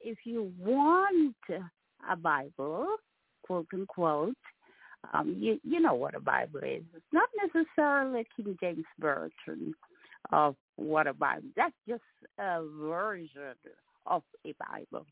if 0.00 0.18
you 0.24 0.52
want 0.58 1.36
a 2.10 2.16
Bible, 2.16 2.86
quote 3.44 3.68
unquote, 3.72 4.34
um, 5.12 5.36
you 5.38 5.58
you 5.62 5.80
know 5.80 5.94
what 5.94 6.14
a 6.14 6.20
Bible 6.20 6.60
is. 6.60 6.82
It's 6.94 7.12
not 7.12 7.28
necessarily 7.42 8.26
King 8.36 8.56
James 8.60 8.84
version 8.98 9.74
of 10.32 10.56
what 10.76 11.06
a 11.06 11.14
Bible. 11.14 11.48
That's 11.56 11.74
just 11.88 12.02
a 12.38 12.62
version 12.80 13.54
of 14.06 14.22
a 14.44 14.54
Bible. 14.58 15.06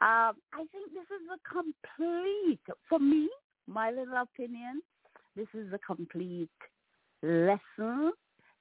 Um, 0.00 0.34
I 0.52 0.66
think 0.72 0.92
this 0.92 1.04
is 1.04 1.22
a 1.32 1.48
complete, 1.48 2.60
for 2.88 2.98
me, 2.98 3.28
my 3.66 3.90
little 3.90 4.22
opinion, 4.22 4.82
this 5.36 5.46
is 5.54 5.72
a 5.72 5.78
complete 5.78 6.50
lesson 7.22 8.12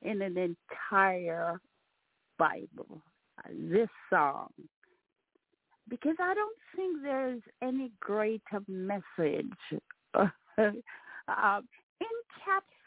in 0.04 0.22
an 0.22 0.38
entire 0.38 1.60
Bible, 2.38 3.02
this 3.50 3.90
song. 4.10 4.50
Because 5.90 6.16
I 6.20 6.34
don't 6.34 6.58
think 6.76 7.02
there's 7.04 7.42
any 7.62 7.92
greater 8.00 8.62
message 8.68 9.52
uh, 10.14 10.28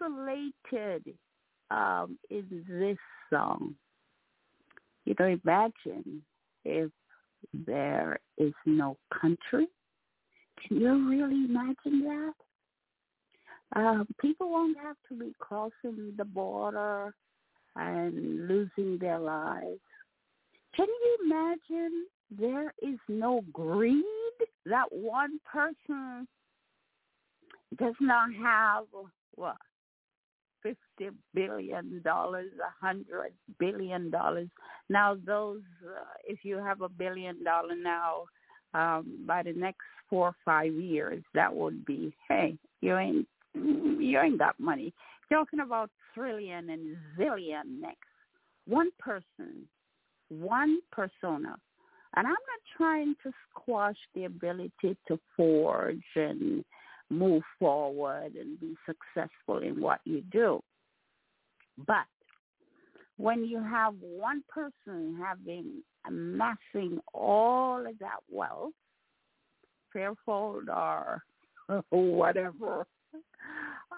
encapsulated 0.03 1.15
um, 1.71 2.19
in 2.31 2.65
this 2.69 2.99
song. 3.31 3.75
You 5.05 5.15
know, 5.19 5.39
imagine 5.45 6.23
if 6.65 6.91
there 7.53 8.19
is 8.39 8.55
no 8.65 8.97
country. 9.21 9.69
Can 10.67 10.81
you 10.81 11.09
really 11.09 11.45
imagine 11.45 12.03
that? 12.05 12.33
Um, 13.75 14.07
people 14.21 14.51
won't 14.51 14.79
have 14.79 14.97
to 15.09 15.19
be 15.19 15.33
crossing 15.39 16.15
the 16.17 16.25
border 16.25 17.15
and 17.75 18.49
losing 18.49 18.99
their 18.99 19.19
lives. 19.19 19.81
Can 20.75 20.87
you 20.87 21.19
imagine 21.25 22.07
there 22.31 22.73
is 22.83 22.99
no 23.09 23.43
greed? 23.53 24.05
That 24.65 24.87
one 24.91 25.39
person 25.51 26.27
does 27.79 27.95
not 28.01 28.29
have 28.43 28.85
what 29.35 29.57
fifty 30.63 31.11
billion 31.35 32.03
dollars, 32.03 32.51
a 32.61 32.85
hundred 32.85 33.33
billion 33.59 34.11
dollars. 34.11 34.49
Now, 34.89 35.17
those 35.25 35.63
uh, 35.85 36.05
if 36.27 36.41
you 36.43 36.59
have 36.59 36.81
a 36.81 36.89
billion 36.89 37.45
dollar 37.45 37.75
now, 37.77 38.25
um, 38.75 39.25
by 39.27 39.43
the 39.43 39.53
next 39.53 39.83
four 40.11 40.29
or 40.29 40.37
five 40.45 40.73
years, 40.73 41.23
that 41.35 41.55
would 41.55 41.85
be 41.85 42.15
hey, 42.29 42.59
you 42.81 42.97
ain't 42.97 43.27
you 43.55 44.19
ain't 44.21 44.39
got 44.39 44.59
money. 44.59 44.93
Talking 45.33 45.61
about 45.61 45.91
trillion 46.15 46.71
and 46.71 46.97
zillion 47.19 47.81
next. 47.81 47.99
One 48.67 48.91
person, 48.99 49.67
one 50.29 50.79
persona. 50.93 51.57
And 52.17 52.27
I'm 52.27 52.33
not 52.33 52.77
trying 52.77 53.15
to 53.23 53.33
squash 53.51 53.97
the 54.15 54.25
ability 54.25 54.97
to 55.09 55.21
forge 55.37 56.03
and 56.15 56.65
move 57.11 57.43
forward 57.59 58.35
and 58.35 58.59
be 58.59 58.75
successful 58.87 59.59
in 59.59 59.81
what 59.81 60.01
you 60.05 60.23
do. 60.33 60.61
But 61.87 62.07
when 63.19 63.45
you 63.45 63.63
have 63.63 63.95
one 64.01 64.43
person 64.49 65.19
having 65.23 65.83
amassing 66.07 67.01
all 67.13 67.87
of 67.87 67.99
that 67.99 68.21
wealth, 68.31 68.73
Fairfold 69.95 70.69
or 70.69 71.23
whatever, 71.91 72.87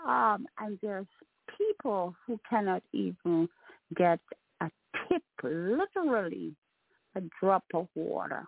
um, 0.06 0.46
and 0.58 0.78
there's 0.82 1.06
people 1.56 2.14
who 2.26 2.38
cannot 2.48 2.82
even 2.92 3.48
get 3.96 4.20
a 4.60 4.70
tip, 5.08 5.22
literally 5.42 6.54
a 7.18 7.22
drop 7.40 7.64
of 7.74 7.88
water 7.94 8.44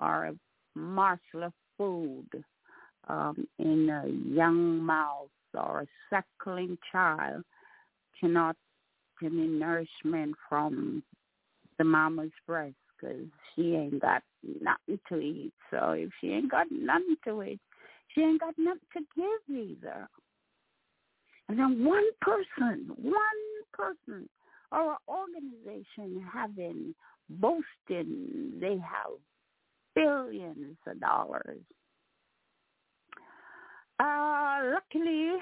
or 0.00 0.26
a 0.26 0.34
morsel 0.74 1.44
of 1.44 1.52
food 1.76 2.28
um, 3.08 3.46
in 3.58 3.88
a 3.88 4.08
young 4.34 4.78
mouth 4.78 5.28
or 5.54 5.80
a 5.82 5.86
suckling 6.10 6.78
child 6.90 7.42
cannot 8.20 8.56
get 9.20 9.32
any 9.32 9.46
nourishment 9.46 10.34
from 10.48 11.02
the 11.78 11.84
mama's 11.84 12.30
breast 12.46 12.74
because 13.00 13.26
she 13.54 13.74
ain't 13.74 14.00
got 14.00 14.22
nothing 14.60 14.98
to 15.08 15.18
eat. 15.18 15.52
So 15.70 15.90
if 15.90 16.10
she 16.20 16.28
ain't 16.28 16.50
got 16.50 16.66
nothing 16.70 17.16
to 17.24 17.42
eat, 17.42 17.60
she 18.14 18.22
ain't 18.22 18.40
got 18.40 18.54
nothing 18.58 18.80
to 18.94 19.00
give 19.16 19.56
either. 19.56 20.08
And 21.48 21.58
then 21.58 21.84
one 21.84 22.04
person, 22.20 22.90
one 22.96 23.20
person 23.72 24.28
or 24.70 24.92
an 24.92 24.96
organization 25.08 26.24
having 26.32 26.94
boasting 27.40 28.52
they 28.60 28.78
have 28.78 29.12
billions 29.94 30.76
of 30.86 31.00
dollars. 31.00 31.60
Uh, 34.00 34.60
luckily, 34.72 35.32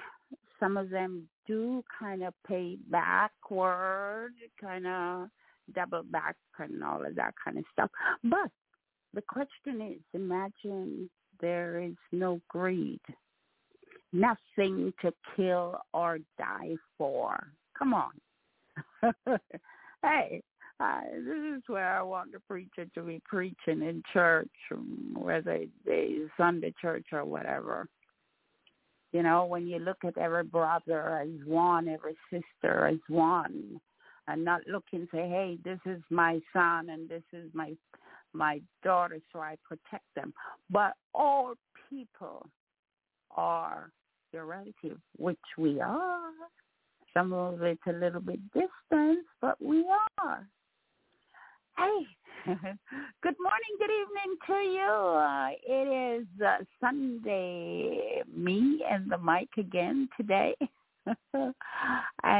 some 0.58 0.76
of 0.76 0.90
them 0.90 1.28
do 1.46 1.82
kind 1.98 2.22
of 2.22 2.34
pay 2.46 2.76
backward, 2.90 4.32
kind 4.60 4.86
of 4.86 5.28
double 5.74 6.02
back 6.02 6.36
and 6.58 6.82
all 6.84 7.04
of 7.04 7.14
that 7.14 7.34
kind 7.42 7.58
of 7.58 7.64
stuff. 7.72 7.90
But 8.24 8.50
the 9.14 9.22
question 9.22 9.80
is, 9.80 10.00
imagine 10.14 11.08
there 11.40 11.80
is 11.80 11.96
no 12.12 12.40
greed, 12.48 13.00
nothing 14.12 14.92
to 15.02 15.12
kill 15.36 15.80
or 15.94 16.18
die 16.38 16.74
for. 16.98 17.48
Come 17.78 17.94
on. 17.94 18.10
hey, 20.02 20.42
uh, 20.80 21.00
this 21.12 21.58
is 21.58 21.62
where 21.66 21.98
I 21.98 22.02
want 22.02 22.32
the 22.32 22.40
preacher 22.40 22.86
to 22.94 23.02
be 23.02 23.20
preaching 23.28 23.82
in 23.82 24.02
church, 24.12 24.48
whether 25.14 25.58
it's 25.84 26.30
Sunday 26.36 26.72
church 26.80 27.06
or 27.12 27.24
whatever. 27.24 27.86
You 29.12 29.22
know, 29.22 29.44
when 29.44 29.66
you 29.66 29.78
look 29.78 29.98
at 30.04 30.16
every 30.16 30.44
brother 30.44 31.18
as 31.18 31.28
one, 31.44 31.88
every 31.88 32.16
sister 32.30 32.86
as 32.86 32.98
one, 33.08 33.80
and 34.28 34.44
not 34.44 34.62
look 34.68 34.84
and 34.92 35.08
say, 35.12 35.28
hey, 35.28 35.58
this 35.64 35.80
is 35.84 36.00
my 36.08 36.40
son 36.52 36.88
and 36.90 37.08
this 37.08 37.24
is 37.32 37.50
my 37.52 37.74
my 38.32 38.60
daughter, 38.84 39.18
so 39.32 39.40
I 39.40 39.56
protect 39.66 40.04
them. 40.14 40.32
But 40.70 40.92
all 41.12 41.54
people 41.90 42.46
are 43.32 43.90
your 44.32 44.46
relative, 44.46 44.98
which 45.18 45.36
we 45.58 45.80
are. 45.80 46.30
Some 47.12 47.32
of 47.32 47.60
it's 47.62 47.80
a 47.88 47.92
little 47.92 48.20
bit 48.20 48.38
distant, 48.52 49.26
but 49.40 49.60
we 49.60 49.84
are. 50.22 50.46
Hey, 51.80 52.06
good 53.22 53.36
morning, 53.40 53.74
good 53.78 53.90
evening 53.90 54.36
to 54.46 54.52
you. 54.52 54.82
Uh, 54.82 55.48
it 55.66 56.20
is 56.20 56.26
uh, 56.44 56.58
Sunday, 56.78 58.22
me 58.30 58.84
and 58.90 59.10
the 59.10 59.16
mic 59.16 59.48
again 59.56 60.06
today. 60.14 60.54
and 61.32 61.54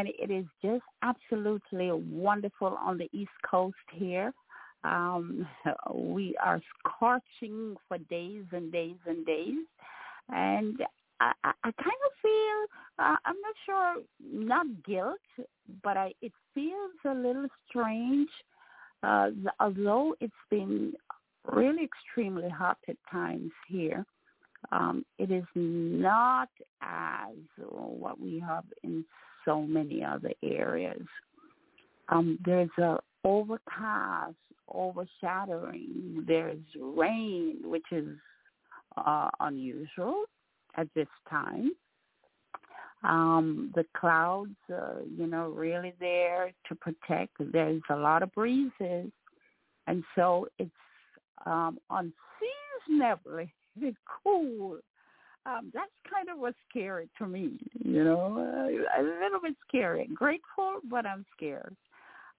it 0.08 0.30
is 0.30 0.44
just 0.62 0.82
absolutely 1.02 1.90
wonderful 1.90 2.76
on 2.78 2.98
the 2.98 3.08
East 3.14 3.30
Coast 3.50 3.76
here. 3.94 4.34
Um, 4.84 5.46
we 5.94 6.36
are 6.44 6.60
scorching 6.80 7.76
for 7.88 7.96
days 8.10 8.44
and 8.52 8.70
days 8.70 8.98
and 9.06 9.24
days. 9.24 9.64
And 10.28 10.78
I, 11.20 11.32
I, 11.44 11.52
I 11.64 11.70
kind 11.70 12.02
of 12.06 12.12
feel, 12.20 12.66
uh, 12.98 13.16
I'm 13.24 13.36
not 13.40 13.54
sure, 13.64 13.94
not 14.22 14.66
guilt, 14.84 15.48
but 15.82 15.96
I, 15.96 16.12
it 16.20 16.32
feels 16.54 16.92
a 17.06 17.14
little 17.14 17.46
strange 17.70 18.28
uh, 19.02 19.30
although 19.58 20.14
it's 20.20 20.32
been 20.50 20.92
really 21.50 21.84
extremely 21.84 22.48
hot 22.48 22.78
at 22.88 22.96
times 23.10 23.50
here, 23.68 24.04
um, 24.72 25.04
it 25.18 25.30
is 25.30 25.44
not 25.54 26.48
as 26.82 27.34
what 27.56 28.20
we 28.20 28.38
have 28.40 28.64
in 28.82 29.04
so 29.44 29.62
many 29.62 30.04
other 30.04 30.32
areas. 30.42 31.02
Um, 32.08 32.38
there's 32.44 32.70
a 32.78 32.98
overcast, 33.24 34.34
overshadowing. 34.72 36.24
There's 36.26 36.58
rain, 36.78 37.58
which 37.64 37.86
is 37.90 38.08
uh, 38.96 39.30
unusual 39.40 40.24
at 40.76 40.88
this 40.94 41.08
time. 41.28 41.72
Um, 43.02 43.72
the 43.74 43.84
clouds, 43.96 44.56
uh, 44.70 45.00
you 45.16 45.26
know, 45.26 45.48
really 45.48 45.94
there 46.00 46.52
to 46.68 46.74
protect. 46.74 47.32
There's 47.38 47.82
a 47.88 47.96
lot 47.96 48.22
of 48.22 48.32
breezes, 48.32 49.10
and 49.86 50.04
so 50.14 50.48
it's 50.58 50.70
um, 51.46 51.78
unseasonably 51.88 53.52
cool. 54.22 54.78
Um, 55.46 55.70
that's 55.72 55.90
kind 56.12 56.28
of 56.28 56.38
what's 56.38 56.58
scary 56.68 57.08
to 57.16 57.26
me, 57.26 57.58
you 57.82 58.04
know, 58.04 58.36
uh, 58.36 59.00
a 59.00 59.02
little 59.02 59.40
bit 59.42 59.56
scary. 59.66 60.06
Grateful, 60.14 60.80
but 60.90 61.06
I'm 61.06 61.24
scared 61.34 61.74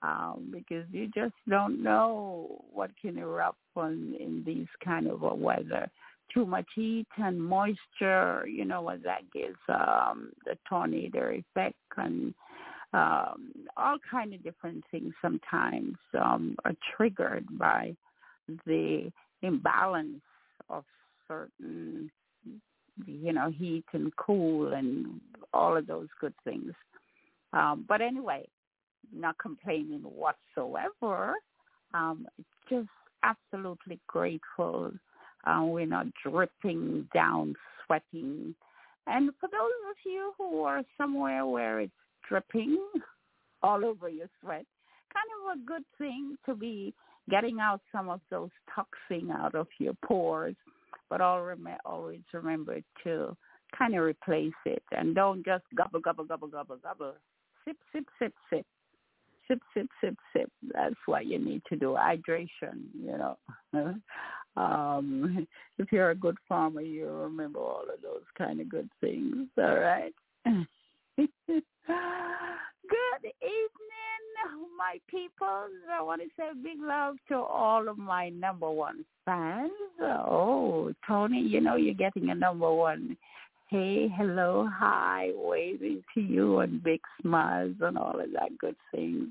um, 0.03 0.49
because 0.51 0.85
you 0.91 1.07
just 1.07 1.33
don't 1.49 1.81
know 1.81 2.63
what 2.71 2.91
can 3.01 3.17
erupt 3.17 3.57
on, 3.75 4.15
in 4.19 4.43
these 4.45 4.67
kind 4.83 5.07
of 5.07 5.23
a 5.23 5.33
weather 5.33 5.89
too 6.33 6.45
much 6.45 6.67
heat 6.75 7.07
and 7.17 7.41
moisture, 7.41 8.45
you 8.47 8.65
know, 8.65 8.81
what 8.81 9.03
that 9.03 9.21
gives 9.33 9.57
um, 9.69 10.31
the 10.45 10.57
tornado 10.67 11.29
effect 11.29 11.75
and 11.97 12.33
um, 12.93 13.51
all 13.77 13.97
kind 14.09 14.33
of 14.33 14.43
different 14.43 14.83
things 14.91 15.13
sometimes 15.21 15.95
um, 16.19 16.55
are 16.65 16.75
triggered 16.95 17.45
by 17.57 17.95
the 18.65 19.11
imbalance 19.41 20.21
of 20.69 20.83
certain, 21.27 22.11
you 23.05 23.33
know, 23.33 23.49
heat 23.49 23.85
and 23.93 24.15
cool 24.17 24.73
and 24.73 25.21
all 25.53 25.77
of 25.77 25.87
those 25.87 26.09
good 26.19 26.33
things. 26.43 26.73
Um, 27.53 27.85
but 27.87 28.01
anyway, 28.01 28.47
not 29.13 29.37
complaining 29.37 30.01
whatsoever. 30.01 31.33
Um, 31.93 32.27
just 32.69 32.89
absolutely 33.23 33.99
grateful. 34.07 34.91
Uh, 35.45 35.63
we're 35.63 35.85
not 35.85 36.07
dripping 36.23 37.07
down, 37.13 37.55
sweating. 37.85 38.55
And 39.07 39.31
for 39.39 39.49
those 39.51 39.71
of 39.89 39.95
you 40.05 40.33
who 40.37 40.61
are 40.61 40.83
somewhere 40.97 41.45
where 41.45 41.79
it's 41.79 41.93
dripping 42.27 42.77
all 43.63 43.83
over 43.83 44.09
your 44.09 44.27
sweat, 44.41 44.65
kind 45.13 45.27
of 45.45 45.57
a 45.57 45.65
good 45.65 45.83
thing 45.97 46.37
to 46.45 46.55
be 46.55 46.93
getting 47.29 47.59
out 47.59 47.81
some 47.91 48.09
of 48.09 48.21
those 48.29 48.49
toxin 48.73 49.31
out 49.31 49.55
of 49.55 49.67
your 49.79 49.93
pores. 50.05 50.55
But 51.09 51.21
always 51.21 52.21
remember 52.33 52.79
to 53.03 53.35
kind 53.77 53.95
of 53.95 54.03
replace 54.03 54.53
it 54.65 54.83
and 54.91 55.15
don't 55.15 55.45
just 55.45 55.63
gobble, 55.75 55.99
gobble, 55.99 56.23
gobble, 56.23 56.47
gobble, 56.47 56.77
gobble. 56.81 57.13
Sip, 57.65 57.77
sip, 57.91 58.05
sip, 58.19 58.33
sip. 58.49 58.65
Sip, 59.47 59.59
sip, 59.73 59.87
sip, 59.99 60.15
sip. 60.33 60.51
That's 60.73 60.95
what 61.05 61.25
you 61.25 61.37
need 61.37 61.61
to 61.69 61.75
do. 61.75 61.97
Hydration, 61.99 62.85
you 62.97 63.17
know. 63.17 63.37
um, 64.57 65.47
if 65.77 65.91
you're 65.91 66.11
a 66.11 66.15
good 66.15 66.37
farmer, 66.47 66.81
you 66.81 67.07
remember 67.07 67.59
all 67.59 67.83
of 67.83 68.01
those 68.01 68.23
kind 68.37 68.59
of 68.59 68.69
good 68.69 68.89
things. 68.99 69.47
All 69.57 69.77
right. 69.77 70.13
Good 72.89 73.31
evening, 73.41 74.67
my 74.77 74.99
people. 75.07 75.67
I 75.91 76.01
want 76.01 76.21
to 76.21 76.27
say 76.37 76.49
big 76.61 76.81
love 76.81 77.15
to 77.29 77.35
all 77.35 77.87
of 77.87 77.97
my 77.97 78.29
number 78.29 78.69
one 78.69 79.05
fans. 79.23 79.71
Oh, 80.01 80.91
Tony, 81.07 81.41
you 81.41 81.61
know 81.61 81.75
you're 81.75 81.93
getting 81.93 82.29
a 82.31 82.35
number 82.35 82.73
one. 82.73 83.17
Hey, 83.67 84.09
hello, 84.17 84.67
hi, 84.73 85.29
waving 85.35 86.03
to 86.13 86.21
you 86.21 86.59
and 86.59 86.83
big 86.83 86.99
smiles 87.21 87.75
and 87.79 87.97
all 87.97 88.19
of 88.19 88.31
that 88.33 88.57
good 88.57 88.75
things. 88.93 89.29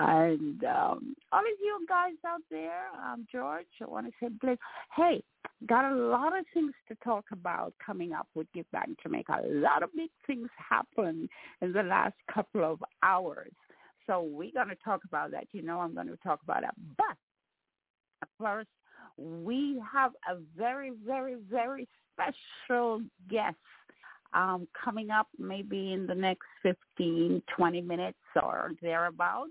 And 0.00 0.62
um, 0.62 1.16
all 1.32 1.40
of 1.40 1.58
you 1.60 1.84
guys 1.88 2.12
out 2.24 2.42
there, 2.50 2.84
um, 3.04 3.26
George, 3.30 3.66
I 3.82 3.86
want 3.86 4.06
to 4.06 4.12
say, 4.20 4.28
please, 4.40 4.58
hey, 4.94 5.22
got 5.66 5.90
a 5.90 5.96
lot 5.96 6.38
of 6.38 6.44
things 6.54 6.72
to 6.88 6.94
talk 7.02 7.24
about 7.32 7.74
coming 7.84 8.12
up 8.12 8.28
with 8.36 8.46
Give 8.54 8.70
Back 8.70 8.88
Jamaica. 9.02 9.40
A 9.44 9.48
lot 9.48 9.82
of 9.82 9.90
big 9.96 10.10
things 10.24 10.48
happened 10.56 11.28
in 11.62 11.72
the 11.72 11.82
last 11.82 12.14
couple 12.32 12.64
of 12.64 12.82
hours. 13.02 13.50
So 14.06 14.22
we're 14.22 14.52
going 14.52 14.68
to 14.68 14.76
talk 14.84 15.00
about 15.04 15.32
that. 15.32 15.48
You 15.52 15.62
know 15.62 15.80
I'm 15.80 15.94
going 15.94 16.06
to 16.06 16.16
talk 16.18 16.40
about 16.44 16.62
that. 16.62 16.76
But 16.96 17.16
first, 18.38 18.68
we 19.18 19.82
have 19.92 20.12
a 20.30 20.36
very, 20.56 20.92
very, 21.04 21.36
very 21.50 21.88
special 22.14 23.02
guest 23.28 23.56
um, 24.32 24.68
coming 24.84 25.10
up 25.10 25.26
maybe 25.38 25.92
in 25.92 26.06
the 26.06 26.14
next 26.14 26.46
15, 26.62 27.42
20 27.56 27.80
minutes 27.80 28.18
or 28.40 28.72
thereabouts 28.80 29.50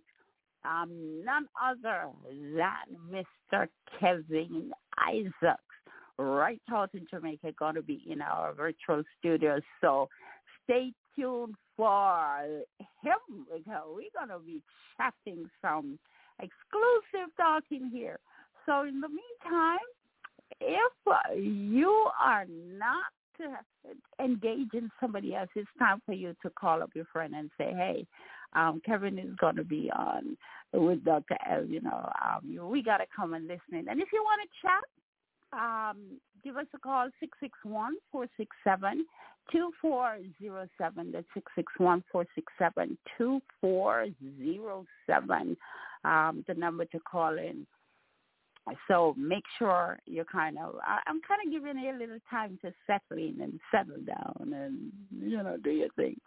um, 0.66 1.22
none 1.24 1.48
other 1.62 2.10
than 2.30 3.24
Mr. 3.52 3.68
Kevin 4.00 4.72
Isaacs, 5.00 5.62
right 6.18 6.62
out 6.72 6.90
in 6.94 7.06
Jamaica, 7.10 7.54
going 7.58 7.76
to 7.76 7.82
be 7.82 8.02
in 8.10 8.22
our 8.22 8.54
virtual 8.54 9.04
studio. 9.20 9.60
So 9.82 10.10
stay 10.64 10.92
tuned 11.16 11.56
for 11.76 12.46
him 13.04 13.46
because 13.54 13.84
we're 13.88 14.10
going 14.16 14.30
to 14.30 14.40
be 14.46 14.62
chatting 14.98 15.50
some 15.62 16.00
exclusive 16.40 17.30
talking 17.38 17.90
here. 17.92 18.20
So 18.66 18.84
in 18.84 19.00
the 19.00 19.10
meantime, 19.10 19.78
if 20.60 20.92
you 21.38 22.10
are 22.22 22.46
not 22.50 23.04
engage 24.20 24.74
in 24.74 24.90
somebody 25.00 25.36
else, 25.36 25.50
it's 25.56 25.70
time 25.80 26.02
for 26.06 26.14
you 26.14 26.36
to 26.42 26.50
call 26.50 26.82
up 26.82 26.90
your 26.96 27.06
friend 27.14 27.34
and 27.36 27.50
say, 27.58 27.72
hey, 27.74 28.06
um, 28.54 28.82
Kevin 28.86 29.20
is 29.20 29.34
going 29.39 29.56
to 29.56 29.63
be 29.63 29.89
on 29.96 30.38
with 30.74 31.04
Dr. 31.04 31.38
L. 31.50 31.66
You 31.66 31.82
know, 31.82 32.12
um, 32.24 32.70
we 32.70 32.84
got 32.84 32.98
to 32.98 33.06
come 33.16 33.34
and 33.34 33.48
listen. 33.48 33.88
And 33.89 34.01
if 34.01 34.10
you 34.12 34.22
want 34.24 34.42
to 34.42 34.48
chat, 34.62 34.84
um, 35.54 36.20
give 36.44 36.58
us 36.58 36.66
a 36.74 36.80
call, 36.80 37.08
661-467-2407. 38.13 41.13
That's 41.13 41.27
661-467-2407, 43.20 45.56
um, 46.04 46.44
the 46.48 46.54
number 46.56 46.86
to 46.86 47.00
call 47.00 47.38
in. 47.38 47.68
So 48.88 49.16
make 49.18 49.44
sure 49.58 50.00
you're 50.06 50.26
kind 50.26 50.58
of, 50.58 50.76
I, 50.84 51.00
I'm 51.08 51.22
kind 51.28 51.42
of 51.46 51.52
giving 51.52 51.82
you 51.82 51.96
a 51.96 51.98
little 51.98 52.20
time 52.30 52.58
to 52.62 52.74
settle 52.86 53.18
in 53.18 53.40
and 53.42 53.60
settle 53.72 54.02
down 54.06 54.54
and, 54.54 54.92
you 55.22 55.38
know, 55.38 55.58
do 55.64 55.72
your 55.72 55.90
thing. 55.96 56.20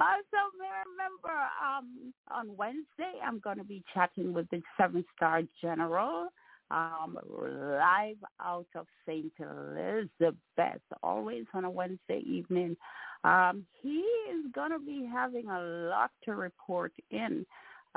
Also, 0.00 0.40
remember, 0.54 1.38
um, 1.62 2.12
on 2.30 2.56
Wednesday, 2.56 3.20
I'm 3.24 3.38
going 3.38 3.58
to 3.58 3.64
be 3.64 3.82
chatting 3.94 4.32
with 4.32 4.48
the 4.50 4.62
seven-star 4.76 5.42
general 5.60 6.28
um, 6.70 7.18
live 7.32 8.16
out 8.40 8.66
of 8.74 8.86
St. 9.06 9.32
Elizabeth, 9.38 10.82
always 11.02 11.44
on 11.54 11.64
a 11.64 11.70
Wednesday 11.70 12.22
evening. 12.26 12.76
Um, 13.24 13.64
he 13.82 14.04
is 14.32 14.44
going 14.54 14.70
to 14.70 14.78
be 14.78 15.08
having 15.10 15.48
a 15.48 15.60
lot 15.60 16.10
to 16.24 16.34
report 16.34 16.92
in. 17.10 17.46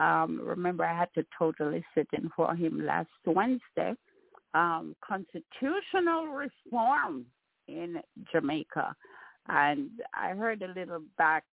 Um, 0.02 0.42
remember, 0.44 0.84
I 0.84 0.98
had 0.98 1.14
to 1.14 1.26
totally 1.38 1.86
sit 1.94 2.08
in 2.14 2.32
for 2.36 2.56
him 2.56 2.84
last 2.84 3.10
Wednesday. 3.26 3.94
Um, 4.54 4.96
constitutional 5.08 6.26
reform 6.28 7.26
in 7.68 8.02
Jamaica. 8.32 8.96
And 9.48 9.90
I 10.14 10.30
heard 10.32 10.64
a 10.64 10.74
little 10.74 11.04
back 11.18 11.44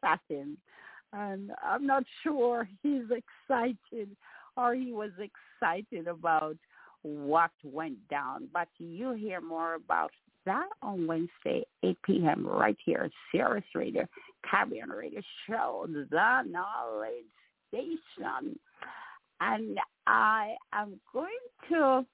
chatting, 0.00 0.56
and 1.12 1.52
I'm 1.64 1.86
not 1.86 2.04
sure 2.22 2.68
he's 2.82 3.04
excited 3.10 4.16
or 4.56 4.74
he 4.74 4.92
was 4.92 5.12
excited 5.18 6.08
about 6.08 6.56
what 7.02 7.50
went 7.64 7.96
down. 8.08 8.48
But 8.52 8.68
you 8.78 9.12
hear 9.12 9.40
more 9.40 9.74
about 9.74 10.10
that 10.46 10.68
on 10.82 11.06
Wednesday, 11.06 11.64
8 11.82 11.98
p.m. 12.04 12.46
right 12.46 12.76
here, 12.84 13.08
CRS 13.32 13.62
Radio, 13.74 14.06
Caribbean 14.44 14.90
Radio 14.90 15.22
Show, 15.48 15.86
The 15.88 16.42
Knowledge 16.46 17.24
station. 17.72 18.58
And 19.40 19.78
I 20.06 20.54
am 20.72 21.00
going 21.12 21.30
to 21.70 22.06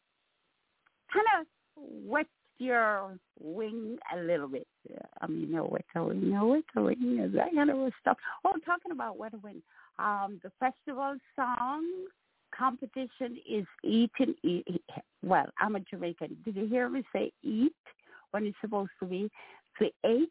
kind 1.13 1.27
of 1.41 1.47
wet 1.77 2.27
your 2.59 3.19
wing 3.41 3.99
a 4.15 4.19
little 4.19 4.49
bit. 4.49 4.67
I 5.21 5.27
mean, 5.27 5.53
no 5.53 5.65
wet 5.71 5.85
a 5.95 6.05
wing, 6.05 6.31
no 6.31 6.47
wet 6.47 6.65
a 6.77 6.83
wing, 6.83 7.21
is 7.25 7.33
that 7.35 7.55
kind 7.55 7.71
of 7.71 7.93
stuff. 8.01 8.17
Oh, 8.45 8.53
talking 8.65 8.93
about 8.93 9.19
wet 9.19 9.35
a 9.35 9.39
wing. 9.39 9.63
Um, 9.99 10.41
the 10.43 10.51
festival 10.59 11.17
song 11.37 11.85
competition 12.57 13.39
is 13.49 13.67
eat 13.85 14.11
eat. 14.43 14.83
Well, 15.23 15.47
I'm 15.61 15.77
a 15.77 15.81
Jamaican. 15.81 16.39
Did 16.45 16.57
you 16.57 16.67
hear 16.67 16.89
me 16.89 17.03
say 17.13 17.33
eat 17.43 17.73
when 18.31 18.47
it's 18.47 18.57
supposed 18.61 18.91
to 19.01 19.07
be 19.07 19.31
the 19.79 19.91
H 20.05 20.29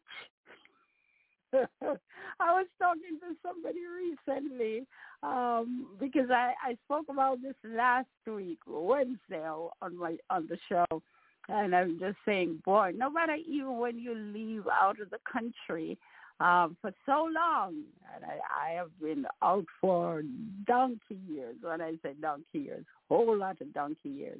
I 1.54 2.52
was 2.52 2.68
talking 2.80 3.20
to 3.22 3.36
somebody 3.42 3.80
recently 3.88 4.86
um, 5.24 5.88
because 6.00 6.30
I, 6.30 6.54
I 6.64 6.78
spoke 6.86 7.06
about 7.10 7.42
this 7.42 7.56
last 7.64 8.08
week, 8.26 8.60
Wednesday, 8.68 9.44
on 9.82 9.98
my 9.98 10.18
on 10.30 10.48
the 10.48 10.58
show, 10.70 11.02
and 11.48 11.76
I'm 11.76 12.00
just 12.00 12.18
saying, 12.26 12.62
boy, 12.66 12.92
no 12.96 13.10
matter 13.10 13.36
even 13.36 13.78
when 13.78 13.98
you 13.98 14.14
leave 14.16 14.64
out 14.68 15.00
of 15.00 15.10
the 15.10 15.20
country 15.32 15.98
um, 16.40 16.78
for 16.82 16.92
so 17.06 17.30
long, 17.34 17.84
and 18.16 18.26
I, 18.26 18.70
I 18.70 18.74
have 18.74 18.92
been 19.02 19.26
out 19.42 19.66
for 19.80 20.24
donkey 20.66 21.20
years. 21.28 21.56
When 21.62 21.82
I 21.82 21.94
say 22.04 22.14
donkey 22.22 22.60
years, 22.60 22.86
whole 23.08 23.38
lot 23.38 23.62
of 23.62 23.74
donkey 23.74 24.10
years, 24.10 24.40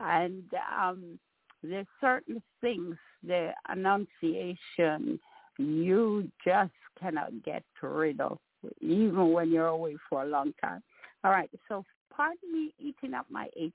and 0.00 0.44
um, 0.78 1.18
there's 1.62 1.86
certain 2.00 2.42
things, 2.60 2.96
the 3.22 3.52
annunciation 3.68 5.20
you 5.66 6.30
just 6.44 6.72
cannot 7.00 7.42
get 7.44 7.62
rid 7.82 8.20
of, 8.20 8.38
even 8.80 9.32
when 9.32 9.50
you're 9.50 9.66
away 9.66 9.96
for 10.08 10.22
a 10.22 10.26
long 10.26 10.52
time. 10.60 10.82
All 11.24 11.30
right, 11.30 11.50
so 11.68 11.84
pardon 12.14 12.52
me 12.52 12.74
eating 12.78 13.14
up 13.14 13.26
my 13.30 13.48
H's 13.56 13.72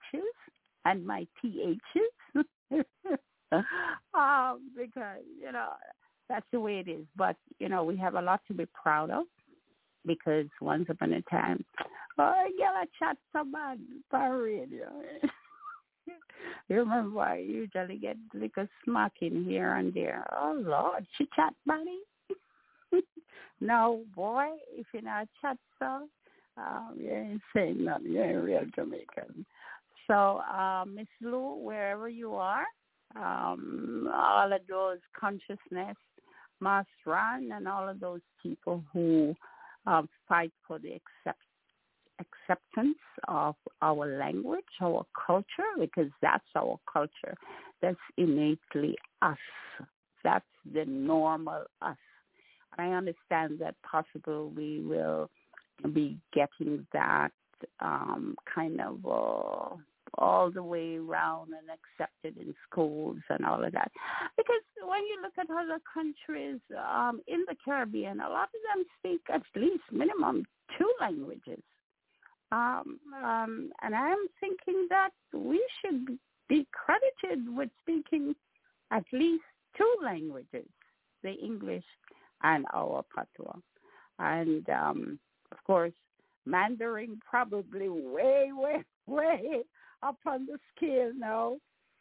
and 0.85 1.05
my 1.05 1.27
TH's 1.41 1.77
um, 4.13 4.71
because, 4.75 5.23
you 5.39 5.51
know, 5.51 5.69
that's 6.29 6.45
the 6.51 6.59
way 6.59 6.79
it 6.79 6.89
is. 6.89 7.05
But, 7.15 7.35
you 7.59 7.69
know, 7.69 7.83
we 7.83 7.97
have 7.97 8.15
a 8.15 8.21
lot 8.21 8.41
to 8.47 8.53
be 8.53 8.65
proud 8.65 9.09
of 9.09 9.25
because 10.05 10.47
once 10.61 10.87
upon 10.89 11.13
a 11.13 11.21
time, 11.23 11.63
oh, 12.17 12.23
I 12.23 12.49
get 12.57 12.69
a 12.69 12.85
chat 12.99 13.17
somebody 13.33 13.81
for 14.09 14.43
radio. 14.43 14.89
you 16.69 16.77
remember 16.77 17.19
I 17.21 17.37
usually 17.37 17.97
get 17.97 18.17
like 18.33 18.57
a 18.57 18.67
smack 18.83 19.13
in 19.21 19.45
here 19.45 19.73
and 19.73 19.93
there. 19.93 20.25
Oh 20.31 20.57
Lord, 20.59 21.05
chit 21.17 21.29
chat 21.35 21.53
buddy. 21.65 21.99
no, 23.61 24.03
boy, 24.15 24.47
if 24.75 24.87
you're 24.93 25.03
not 25.03 25.27
chat 25.41 25.57
so, 25.79 26.07
um, 26.57 26.95
you 26.97 27.11
ain't 27.11 27.41
saying 27.55 27.83
nothing. 27.83 28.13
You 28.13 28.23
ain't 28.23 28.43
real 28.43 28.65
Jamaican. 28.75 29.45
So, 30.07 30.41
uh, 30.51 30.85
Miss 30.87 31.07
Lou, 31.21 31.55
wherever 31.55 32.07
you 32.07 32.33
are, 32.33 32.65
um, 33.15 34.09
all 34.13 34.51
of 34.51 34.61
those 34.69 34.99
consciousness 35.19 35.97
must 36.59 36.87
run, 37.05 37.51
and 37.51 37.67
all 37.67 37.87
of 37.87 37.99
those 37.99 38.21
people 38.41 38.83
who 38.91 39.35
um, 39.85 40.09
fight 40.27 40.51
for 40.67 40.79
the 40.79 40.89
accept, 40.89 41.41
acceptance 42.47 42.97
of 43.27 43.55
our 43.81 44.17
language, 44.17 44.65
our 44.81 45.05
culture, 45.25 45.71
because 45.79 46.09
that's 46.21 46.45
our 46.55 46.79
culture. 46.91 47.35
That's 47.81 47.97
innately 48.17 48.95
us. 49.21 49.37
That's 50.23 50.45
the 50.73 50.85
normal 50.85 51.65
us. 51.81 51.97
I 52.77 52.89
understand 52.89 53.59
that 53.59 53.75
possible 53.89 54.51
we 54.55 54.81
will 54.81 55.29
be 55.93 56.17
getting 56.33 56.85
that 56.93 57.31
um, 57.79 58.35
kind 58.53 58.79
of 58.81 59.05
uh, 59.05 59.75
all 60.15 60.51
the 60.51 60.63
way 60.63 60.97
around 60.97 61.51
and 61.53 61.69
accepted 61.69 62.37
in 62.41 62.53
schools 62.69 63.17
and 63.29 63.45
all 63.45 63.63
of 63.63 63.71
that. 63.73 63.91
Because 64.35 64.61
when 64.81 65.01
you 65.01 65.19
look 65.21 65.33
at 65.39 65.49
other 65.49 65.79
countries 65.91 66.59
um, 66.91 67.21
in 67.27 67.45
the 67.47 67.55
Caribbean, 67.63 68.19
a 68.19 68.29
lot 68.29 68.49
of 68.49 68.75
them 68.75 68.85
speak 68.99 69.21
at 69.33 69.41
least 69.55 69.83
minimum 69.91 70.45
two 70.77 70.91
languages. 70.99 71.61
Um, 72.51 72.99
um, 73.23 73.71
and 73.81 73.95
I'm 73.95 74.25
thinking 74.39 74.87
that 74.89 75.09
we 75.33 75.65
should 75.81 76.17
be 76.47 76.65
credited 76.71 77.55
with 77.55 77.69
speaking 77.81 78.35
at 78.91 79.03
least 79.11 79.43
two 79.77 79.95
languages, 80.01 80.67
the 81.23 81.33
English 81.33 81.83
and 82.43 82.65
our 82.73 83.03
patois. 83.13 83.59
And 84.19 84.67
um, 84.69 85.19
of 85.51 85.63
course, 85.65 85.93
Mandarin 86.45 87.19
probably 87.29 87.89
way, 87.89 88.51
way, 88.53 88.83
way 89.07 89.63
up 90.03 90.17
on 90.25 90.45
the 90.45 90.57
scale 90.75 91.11
now. 91.15 91.57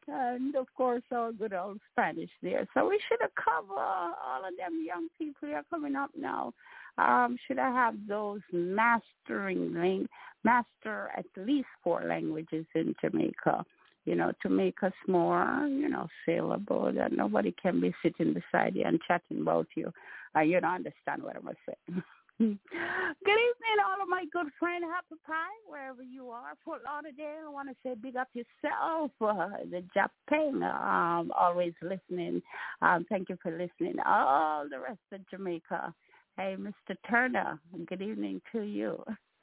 And 0.09 0.55
of 0.55 0.67
course, 0.77 1.03
our 1.13 1.33
good 1.33 1.53
old 1.53 1.81
Spanish 1.93 2.31
there. 2.43 2.67
So 2.75 2.89
we 2.89 3.01
should 3.09 3.19
have 3.21 3.35
covered 3.35 3.77
all 3.77 4.47
of 4.47 4.57
them 4.57 4.85
young 4.87 5.09
people 5.19 5.49
who 5.49 5.55
are 5.55 5.65
coming 5.71 5.97
up 5.97 6.11
now. 6.17 6.53
Um, 6.99 7.37
should 7.47 7.59
I 7.59 7.71
have 7.71 7.95
those 8.09 8.41
mastering, 8.53 10.09
master 10.45 11.11
at 11.17 11.27
least 11.37 11.69
four 11.83 12.05
languages 12.05 12.67
in 12.75 12.95
Jamaica? 13.01 13.65
you 14.07 14.15
know, 14.15 14.33
to 14.41 14.49
make 14.49 14.83
us 14.83 14.93
more, 15.09 15.67
you 15.69 15.89
know, 15.89 16.07
saleable, 16.25 16.93
that 16.95 17.13
nobody 17.13 17.53
can 17.61 17.81
be 17.81 17.93
sitting 18.03 18.33
beside 18.33 18.77
you 18.77 18.85
and 18.87 19.01
chatting 19.07 19.43
about 19.43 19.67
you. 19.75 19.93
Uh, 20.35 20.41
you 20.41 20.61
don't 20.61 20.77
understand 20.77 21.23
what 21.23 21.37
I'm 21.37 21.51
saying. 21.67 22.03
good 22.39 22.45
evening, 22.49 23.79
all 23.87 24.03
of 24.03 24.09
my 24.09 24.25
good 24.31 24.49
friend 24.59 24.85
Happy 24.85 25.21
Pie, 25.27 25.33
wherever 25.67 26.03
you 26.03 26.29
are. 26.29 26.53
Fort 26.65 26.83
Lauderdale, 26.85 27.47
I 27.47 27.51
want 27.51 27.71
to 27.71 27.75
say 27.83 27.95
big 28.01 28.17
up 28.17 28.29
yourself. 28.35 29.11
Uh, 29.21 29.65
the 29.71 29.83
Japan, 29.95 30.63
um, 30.63 31.33
always 31.39 31.73
listening. 31.81 32.43
Um, 32.83 33.07
thank 33.09 33.31
you 33.31 33.39
for 33.43 33.53
listening. 33.53 33.97
All 34.05 34.69
the 34.69 34.79
rest 34.79 35.01
of 35.13 35.21
Jamaica. 35.31 35.95
Hey, 36.37 36.57
Mr. 36.59 36.95
Turner, 37.09 37.59
good 37.87 38.03
evening 38.03 38.43
to 38.53 38.61
you. 38.61 39.03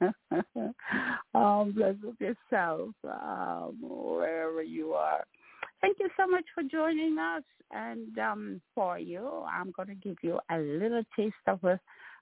um, 1.34 1.72
bless 1.74 1.96
up 2.06 2.20
yourself 2.20 2.90
um, 3.04 3.76
wherever 3.80 4.62
you 4.62 4.92
are. 4.92 5.24
Thank 5.80 5.98
you 5.98 6.08
so 6.16 6.28
much 6.28 6.44
for 6.54 6.62
joining 6.62 7.18
us. 7.18 7.42
And 7.72 8.16
um, 8.18 8.60
for 8.74 8.98
you, 9.00 9.42
I'm 9.50 9.72
going 9.72 9.88
to 9.88 9.94
give 9.96 10.16
you 10.22 10.38
a 10.50 10.58
little 10.58 11.02
taste 11.16 11.34
of 11.48 11.64
a, 11.64 11.80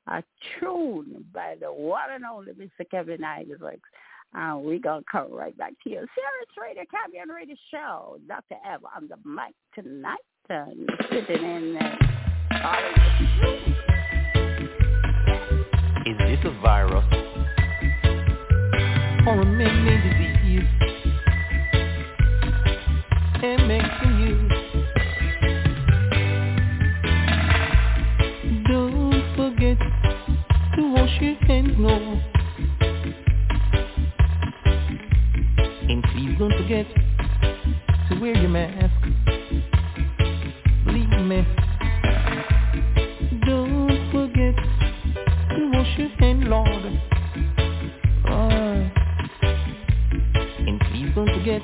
a 0.08 0.22
tune 0.58 1.24
by 1.32 1.54
the 1.60 1.72
one 1.72 2.10
and 2.12 2.24
only 2.24 2.52
Mr. 2.52 2.88
Kevin 2.90 3.24
Isaacs. 3.24 3.88
Uh, 4.34 4.56
we're 4.56 4.78
going 4.78 5.02
to 5.02 5.06
come 5.10 5.32
right 5.32 5.56
back 5.58 5.74
to 5.84 5.90
you. 5.90 5.98
CRS 5.98 6.62
Radio, 6.62 6.84
Caribbean 6.90 7.28
Radio 7.28 7.56
Show. 7.70 8.18
Dr. 8.26 8.56
Eva 8.64 8.86
on 8.96 9.08
the 9.08 9.16
mic 9.28 9.54
tonight. 9.74 10.18
And 10.48 10.88
sitting 11.10 11.44
in 11.44 11.74
there. 11.74 11.98
Is 16.06 16.18
this 16.18 16.38
a 16.44 16.60
virus? 16.60 17.22
for 19.24 19.40
a 19.40 19.44
man-made 19.44 20.02
disease 20.02 20.68
and 23.42 23.68
making 23.68 24.18
you 24.20 24.51
your 31.22 31.36
and 35.88 36.02
please 36.12 36.36
don't 36.38 36.52
forget 36.58 36.86
to 38.08 38.20
wear 38.20 38.36
your 38.36 38.48
mask. 38.48 38.92
Me. 40.86 41.46
Don't 43.46 44.10
forget 44.10 44.56
to 45.50 45.70
wash 45.72 45.98
your 45.98 46.08
hands 46.18 46.44
Lord. 46.46 47.00
Uh. 48.26 48.90
And 50.66 50.80
please 50.90 51.10
don't 51.14 51.28
forget 51.38 51.62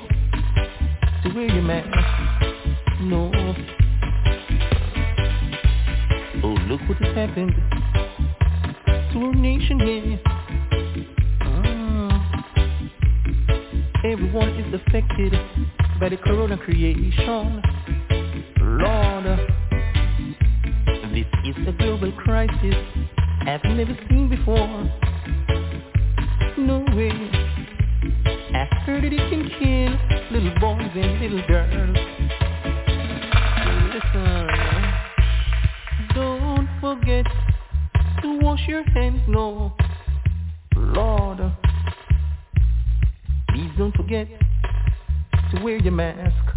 to 1.23 1.33
wear 1.35 1.51
your 1.53 1.63
mask. 1.63 1.89
No. 3.01 3.31
Oh, 6.43 6.55
look 6.69 6.81
what 6.87 6.97
has 6.99 7.15
happened 7.15 7.78
our 9.21 9.35
nation. 9.35 10.19
Uh, 11.41 12.09
everyone 14.05 14.49
is 14.49 14.73
affected 14.73 15.33
by 15.99 16.09
the 16.09 16.17
corona 16.17 16.57
creation. 16.57 17.61
Lord, 18.61 19.25
this 21.13 21.25
is 21.45 21.67
a 21.67 21.71
global 21.73 22.11
crisis 22.13 22.75
I've 23.41 23.63
never 23.65 23.97
seen 24.09 24.29
before. 24.29 24.89
No 26.57 26.79
way 26.95 27.11
I 28.53 28.67
heard 28.85 29.03
it 29.03 29.17
can 29.29 29.49
kill 29.59 29.91
little 30.31 30.59
boys 30.59 30.91
and 30.95 31.19
little 31.19 31.47
girls. 31.47 32.18
Your 38.79 38.93
hands, 38.93 39.21
no, 39.27 39.73
Lord. 40.75 41.39
Please 43.49 43.71
don't 43.77 43.93
forget 43.95 44.27
to 45.51 45.61
wear 45.61 45.77
your 45.77 45.91
mask. 45.91 46.48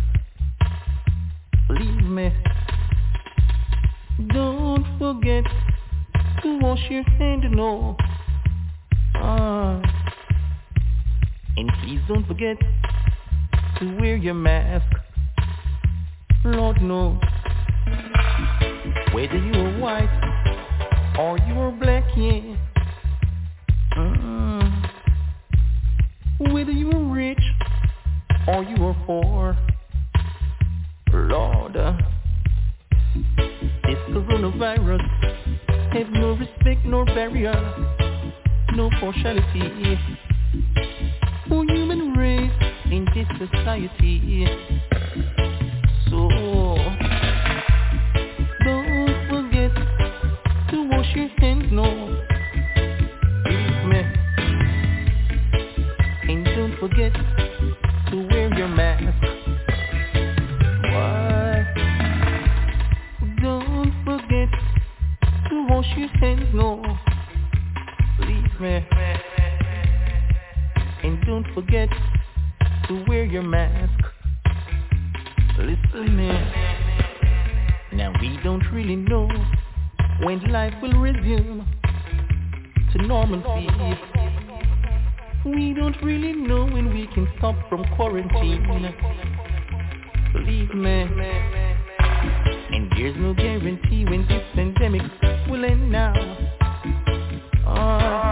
We 78.23 78.39
don't 78.45 78.63
really 78.73 78.95
know 78.95 79.27
when 80.23 80.41
life 80.53 80.73
will 80.81 80.93
resume 81.01 81.67
to 82.93 83.03
normalcy. 83.03 83.67
We 85.45 85.75
don't 85.75 86.01
really 86.05 86.33
know 86.33 86.65
when 86.67 86.95
we 86.95 87.09
can 87.13 87.27
stop 87.39 87.57
from 87.69 87.85
quarantine. 87.97 88.95
Believe 90.35 90.73
me. 90.73 91.03
And 92.71 92.93
there's 92.93 93.17
no 93.17 93.35
guarantee 93.35 94.05
when 94.05 94.25
this 94.29 94.45
pandemic 94.55 95.03
will 95.51 95.65
end 95.65 95.91
now. 95.91 96.13
Uh, 97.67 98.32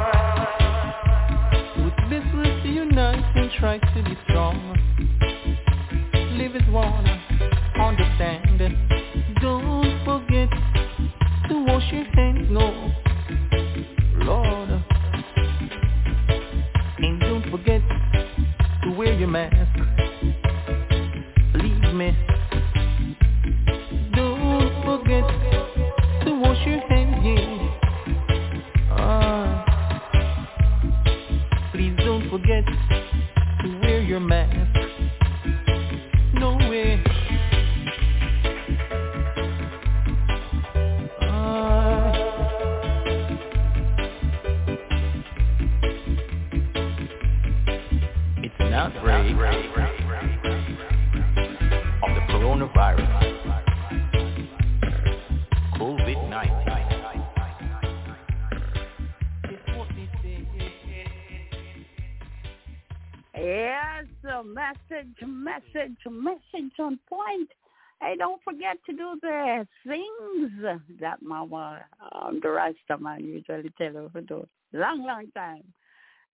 um, 72.12 72.40
the 72.42 72.50
Rasta 72.50 72.98
man 72.98 73.24
usually 73.24 73.72
tell 73.78 73.96
over 73.96 74.20
do. 74.20 74.46
Long, 74.72 75.04
long 75.04 75.30
time. 75.34 75.64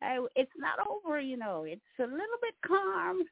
Hey, 0.00 0.18
it's 0.34 0.52
not 0.56 0.86
over, 0.86 1.20
you 1.20 1.36
know. 1.36 1.64
It's 1.64 1.80
a 1.98 2.02
little 2.02 2.16
bit 2.42 2.54
calm, 2.66 3.22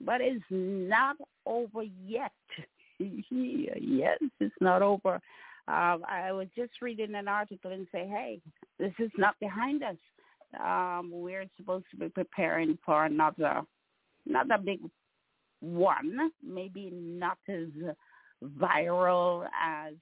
but 0.00 0.20
it's 0.20 0.44
not 0.50 1.16
over 1.46 1.82
yet. 1.82 2.32
yes, 2.98 4.18
it's 4.40 4.54
not 4.60 4.82
over. 4.82 5.20
Um, 5.66 6.02
I 6.08 6.30
was 6.32 6.48
just 6.56 6.72
reading 6.82 7.14
an 7.14 7.28
article 7.28 7.72
and 7.72 7.86
say, 7.90 8.06
hey, 8.06 8.40
this 8.78 8.92
is 8.98 9.10
not 9.16 9.34
behind 9.40 9.82
us. 9.82 9.96
Um, 10.62 11.10
we're 11.12 11.46
supposed 11.56 11.86
to 11.90 11.96
be 11.96 12.08
preparing 12.08 12.78
for 12.84 13.06
another, 13.06 13.62
another 14.26 14.58
big 14.62 14.80
one, 15.60 16.30
maybe 16.46 16.90
not 16.92 17.38
as 17.48 17.68
viral 18.58 19.46
as 19.62 19.94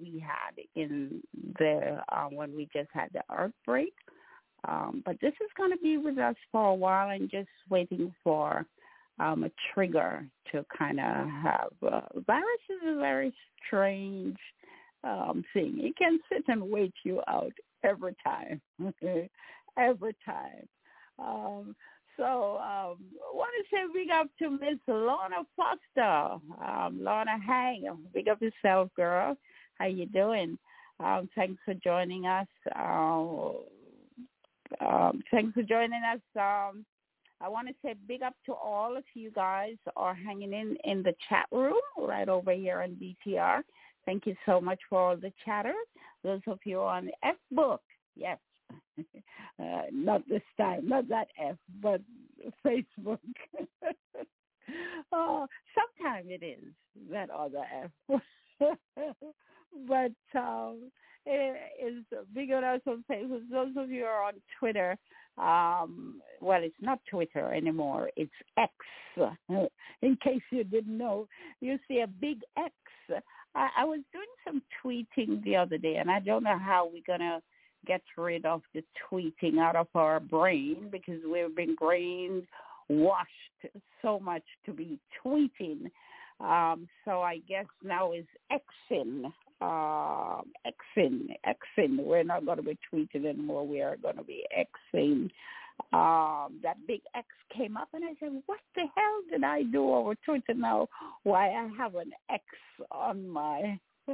we 0.00 0.18
had 0.20 0.62
in 0.74 1.22
the 1.58 2.02
uh, 2.10 2.26
when 2.26 2.54
we 2.54 2.68
just 2.72 2.88
had 2.92 3.08
the 3.12 3.22
outbreak. 3.30 3.94
Um, 4.66 5.02
but 5.06 5.16
this 5.20 5.34
is 5.40 5.50
going 5.56 5.70
to 5.70 5.78
be 5.78 5.98
with 5.98 6.18
us 6.18 6.34
for 6.50 6.70
a 6.70 6.74
while 6.74 7.10
and 7.10 7.30
just 7.30 7.48
waiting 7.70 8.12
for 8.24 8.66
um, 9.20 9.44
a 9.44 9.50
trigger 9.72 10.26
to 10.52 10.64
kind 10.76 10.98
of 10.98 11.28
have. 11.28 11.70
Uh, 11.82 12.00
virus 12.26 12.44
is 12.70 12.88
a 12.88 12.98
very 12.98 13.32
strange 13.66 14.36
um, 15.04 15.44
thing. 15.52 15.78
It 15.80 15.96
can 15.96 16.18
sit 16.30 16.44
and 16.48 16.62
wait 16.62 16.94
you 17.04 17.20
out 17.28 17.52
every 17.84 18.16
time, 18.24 18.60
every 19.78 20.16
time. 20.24 20.68
Um, 21.18 21.76
so 22.18 22.56
um, 22.56 22.98
I 22.98 23.32
want 23.32 23.52
to 23.56 23.64
say 23.70 23.82
big 23.94 24.10
up 24.10 24.26
to 24.40 24.50
Miss 24.50 24.78
Lorna 24.86 25.46
Foster. 25.56 26.40
Um, 26.62 26.98
Lorna, 27.00 27.38
hey, 27.46 27.80
big 28.12 28.28
up 28.28 28.42
yourself, 28.42 28.90
girl. 28.96 29.36
How 29.78 29.86
you 29.86 30.06
doing? 30.06 30.58
Um, 31.00 31.28
thanks 31.36 31.60
for 31.64 31.74
joining 31.74 32.26
us. 32.26 32.48
Uh, 32.76 33.50
um, 34.84 35.22
thanks 35.30 35.54
for 35.54 35.62
joining 35.62 36.02
us. 36.02 36.20
Um, 36.36 36.84
I 37.40 37.48
want 37.48 37.68
to 37.68 37.74
say 37.84 37.94
big 38.08 38.22
up 38.22 38.34
to 38.46 38.52
all 38.52 38.96
of 38.96 39.04
you 39.14 39.30
guys 39.30 39.76
are 39.96 40.14
hanging 40.14 40.52
in 40.52 40.76
in 40.84 41.04
the 41.04 41.14
chat 41.28 41.46
room 41.52 41.74
right 41.96 42.28
over 42.28 42.52
here 42.52 42.82
on 42.82 42.96
BTR. 43.00 43.62
Thank 44.04 44.26
you 44.26 44.34
so 44.44 44.60
much 44.60 44.80
for 44.90 44.98
all 44.98 45.16
the 45.16 45.32
chatter. 45.44 45.74
Those 46.24 46.40
of 46.48 46.58
you 46.64 46.80
on 46.80 47.10
F 47.22 47.36
book, 47.52 47.82
yes, 48.16 48.38
uh, 48.70 49.82
not 49.92 50.28
this 50.28 50.42
time, 50.56 50.88
not 50.88 51.08
that 51.08 51.28
F, 51.40 51.56
but 51.82 52.00
Facebook. 52.64 53.18
oh, 55.12 55.46
sometimes 55.74 56.26
it 56.28 56.44
is 56.44 56.64
that 57.10 57.30
other 57.30 57.64
F. 58.10 58.20
but 59.88 60.38
um, 60.38 60.90
it 61.26 61.56
is 61.84 62.04
big 62.34 62.52
on 62.52 62.64
us 62.64 62.80
on 62.86 63.04
Facebook. 63.10 63.42
Those 63.50 63.72
of 63.76 63.90
you 63.90 64.04
are 64.04 64.24
on 64.24 64.34
Twitter, 64.58 64.96
um, 65.38 66.20
well, 66.40 66.62
it's 66.62 66.74
not 66.80 67.00
Twitter 67.10 67.52
anymore. 67.52 68.10
It's 68.16 68.30
X. 68.56 68.72
In 70.02 70.16
case 70.22 70.42
you 70.50 70.64
didn't 70.64 70.96
know, 70.96 71.28
you 71.60 71.78
see 71.88 72.00
a 72.00 72.06
big 72.06 72.40
X. 72.56 72.74
I, 73.54 73.68
I 73.78 73.84
was 73.84 74.00
doing 74.12 74.26
some 74.44 74.62
tweeting 74.84 75.42
the 75.44 75.56
other 75.56 75.78
day, 75.78 75.96
and 75.96 76.10
I 76.10 76.20
don't 76.20 76.44
know 76.44 76.58
how 76.58 76.90
we're 76.92 77.02
gonna 77.06 77.40
get 77.86 78.02
rid 78.16 78.44
of 78.44 78.62
the 78.74 78.82
tweeting 79.10 79.58
out 79.58 79.76
of 79.76 79.88
our 79.94 80.20
brain 80.20 80.88
because 80.90 81.20
we've 81.30 81.54
been 81.54 81.74
brain 81.76 82.46
washed 82.88 83.28
so 84.02 84.18
much 84.18 84.42
to 84.66 84.72
be 84.72 84.98
tweeting. 85.24 85.90
Um, 86.40 86.88
so 87.04 87.20
I 87.22 87.38
guess 87.48 87.66
now 87.82 88.12
is 88.12 88.24
Xing, 88.52 89.24
uh, 89.60 90.42
Xing, 90.96 91.28
Xing. 91.46 92.04
We're 92.04 92.22
not 92.22 92.46
going 92.46 92.58
to 92.58 92.62
be 92.62 92.78
tweeting 92.92 93.26
anymore. 93.26 93.66
We 93.66 93.82
are 93.82 93.96
going 93.96 94.16
to 94.16 94.22
be 94.22 94.44
Xing. 94.56 95.30
Um, 95.92 96.58
that 96.62 96.76
big 96.86 97.00
X 97.14 97.26
came 97.56 97.76
up, 97.76 97.88
and 97.92 98.04
I 98.04 98.14
said, 98.18 98.42
"What 98.46 98.58
the 98.74 98.82
hell 98.96 99.22
did 99.30 99.44
I 99.44 99.62
do 99.62 99.92
over 99.92 100.14
Twitter 100.16 100.54
now? 100.54 100.88
Why 101.22 101.50
I 101.50 101.68
have 101.78 101.94
an 101.94 102.12
X 102.30 102.44
on 102.90 103.28
my 103.28 103.78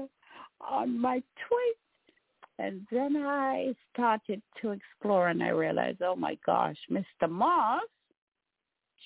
on 0.60 1.00
my 1.00 1.22
tweet?" 1.48 1.76
And 2.64 2.86
then 2.90 3.14
I 3.16 3.74
started 3.92 4.40
to 4.62 4.70
explore, 4.70 5.28
and 5.28 5.42
I 5.42 5.48
realized, 5.48 6.00
oh 6.00 6.16
my 6.16 6.38
gosh, 6.46 6.78
Mr. 6.90 7.28
Musk 7.28 7.84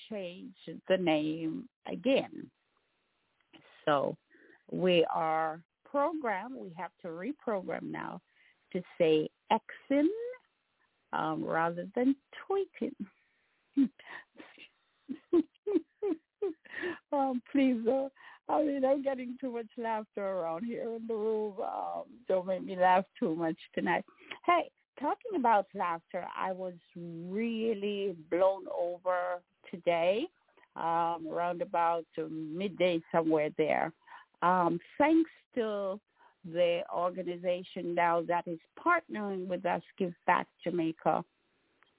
changed 0.09 0.55
the 0.87 0.95
name 0.95 1.67
again. 1.91 2.49
So 3.83 4.15
we 4.71 5.05
are 5.13 5.59
programmed, 5.83 6.55
we 6.55 6.71
have 6.77 6.91
to 7.01 7.09
reprogram 7.09 7.91
now 7.91 8.21
to 8.71 8.81
say 8.97 9.27
Xing 9.51 10.07
um, 11.11 11.43
rather 11.43 11.85
than 11.95 12.15
tweeting. 12.49 12.95
um, 17.11 17.41
please, 17.51 17.85
uh, 17.87 18.07
I 18.49 18.63
mean, 18.63 18.83
I'm 18.83 19.03
getting 19.03 19.37
too 19.39 19.51
much 19.51 19.67
laughter 19.77 20.25
around 20.25 20.65
here 20.65 20.95
in 20.95 21.05
the 21.07 21.13
room. 21.13 21.53
Um, 21.61 22.03
don't 22.27 22.47
make 22.47 22.63
me 22.65 22.75
laugh 22.75 23.05
too 23.19 23.35
much 23.35 23.57
tonight. 23.75 24.03
Hey, 24.45 24.71
talking 24.99 25.37
about 25.37 25.67
laughter, 25.75 26.25
I 26.35 26.51
was 26.51 26.73
really 26.97 28.15
blown 28.31 28.63
over 28.77 29.41
today, 29.69 30.25
um, 30.75 31.27
around 31.31 31.61
about 31.61 32.05
midday 32.17 33.01
somewhere 33.11 33.49
there. 33.57 33.93
Um, 34.41 34.79
thanks 34.97 35.29
to 35.55 35.99
the 36.43 36.81
organization 36.95 37.93
now 37.93 38.23
that 38.23 38.47
is 38.47 38.59
partnering 38.83 39.45
with 39.47 39.65
us, 39.65 39.81
Give 39.97 40.13
Back 40.25 40.47
Jamaica. 40.63 41.23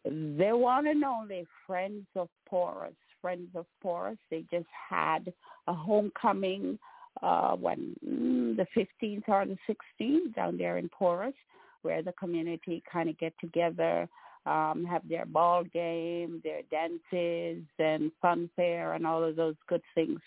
They 0.04 0.52
one 0.52 0.86
and 0.88 1.04
only 1.04 1.46
Friends 1.66 2.06
of 2.16 2.28
Porus. 2.48 2.94
Friends 3.20 3.48
of 3.54 3.66
Porus. 3.82 4.18
They 4.30 4.44
just 4.50 4.68
had 4.88 5.32
a 5.66 5.74
homecoming 5.74 6.78
uh, 7.22 7.54
when 7.56 7.94
mm, 8.06 8.56
the 8.56 8.66
15th 8.76 9.28
or 9.28 9.46
the 9.46 9.58
16th 10.00 10.34
down 10.34 10.56
there 10.56 10.78
in 10.78 10.88
Porus, 10.88 11.34
where 11.82 12.02
the 12.02 12.12
community 12.12 12.82
kind 12.90 13.08
of 13.08 13.18
get 13.18 13.34
together, 13.40 14.08
um, 14.46 14.86
have 14.88 15.06
their 15.08 15.26
ball 15.26 15.64
game, 15.64 16.40
their 16.42 16.62
dances 16.70 17.64
and 17.78 18.10
fun 18.22 18.48
fair 18.56 18.94
and 18.94 19.06
all 19.06 19.22
of 19.22 19.36
those 19.36 19.56
good 19.68 19.82
things. 19.94 20.20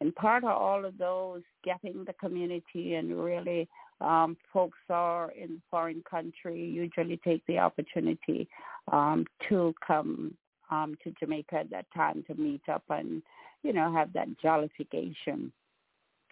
And 0.00 0.14
part 0.14 0.44
of 0.44 0.50
all 0.50 0.84
of 0.84 0.98
those, 0.98 1.42
getting 1.64 2.04
the 2.04 2.12
community 2.14 2.94
and 2.94 3.18
really 3.18 3.66
um, 4.00 4.36
folks 4.52 4.78
are 4.90 5.30
in 5.30 5.62
foreign 5.70 6.02
country 6.08 6.62
usually 6.62 7.18
take 7.24 7.42
the 7.46 7.58
opportunity 7.58 8.46
um, 8.92 9.24
to 9.48 9.74
come 9.86 10.34
um, 10.70 10.96
to 11.04 11.12
Jamaica 11.18 11.56
at 11.56 11.70
that 11.70 11.86
time 11.94 12.24
to 12.26 12.34
meet 12.34 12.62
up 12.70 12.84
and, 12.88 13.22
you 13.62 13.72
know, 13.72 13.92
have 13.92 14.12
that 14.12 14.28
jollification. 14.42 15.50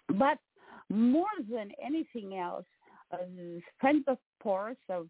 But 0.09 0.37
more 0.89 1.27
than 1.49 1.71
anything 1.83 2.37
else, 2.37 2.65
uh, 3.11 3.17
friends 3.79 4.03
of 4.07 4.17
Porus 4.41 4.77
of 4.89 5.07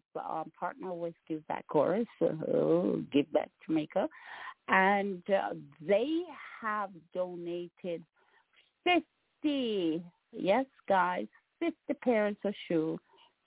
partner 0.58 0.92
with 0.92 1.14
Give 1.28 1.46
Back 1.48 1.66
Chorus, 1.68 2.06
uh, 2.22 2.98
Give 3.12 3.30
Back 3.32 3.50
Jamaica, 3.66 4.08
and 4.68 5.22
uh, 5.30 5.54
they 5.86 6.22
have 6.60 6.90
donated 7.14 8.02
50, 8.84 10.02
yes 10.32 10.66
guys, 10.88 11.26
50 11.60 11.74
pairs 12.02 12.36
of 12.44 12.54
shoes 12.68 12.98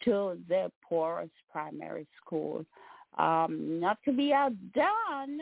to 0.05 0.37
the 0.47 0.71
Porus 0.87 1.29
primary 1.51 2.07
school. 2.23 2.65
Um, 3.17 3.79
not 3.79 3.97
to 4.05 4.13
be 4.13 4.31
outdone 4.33 5.39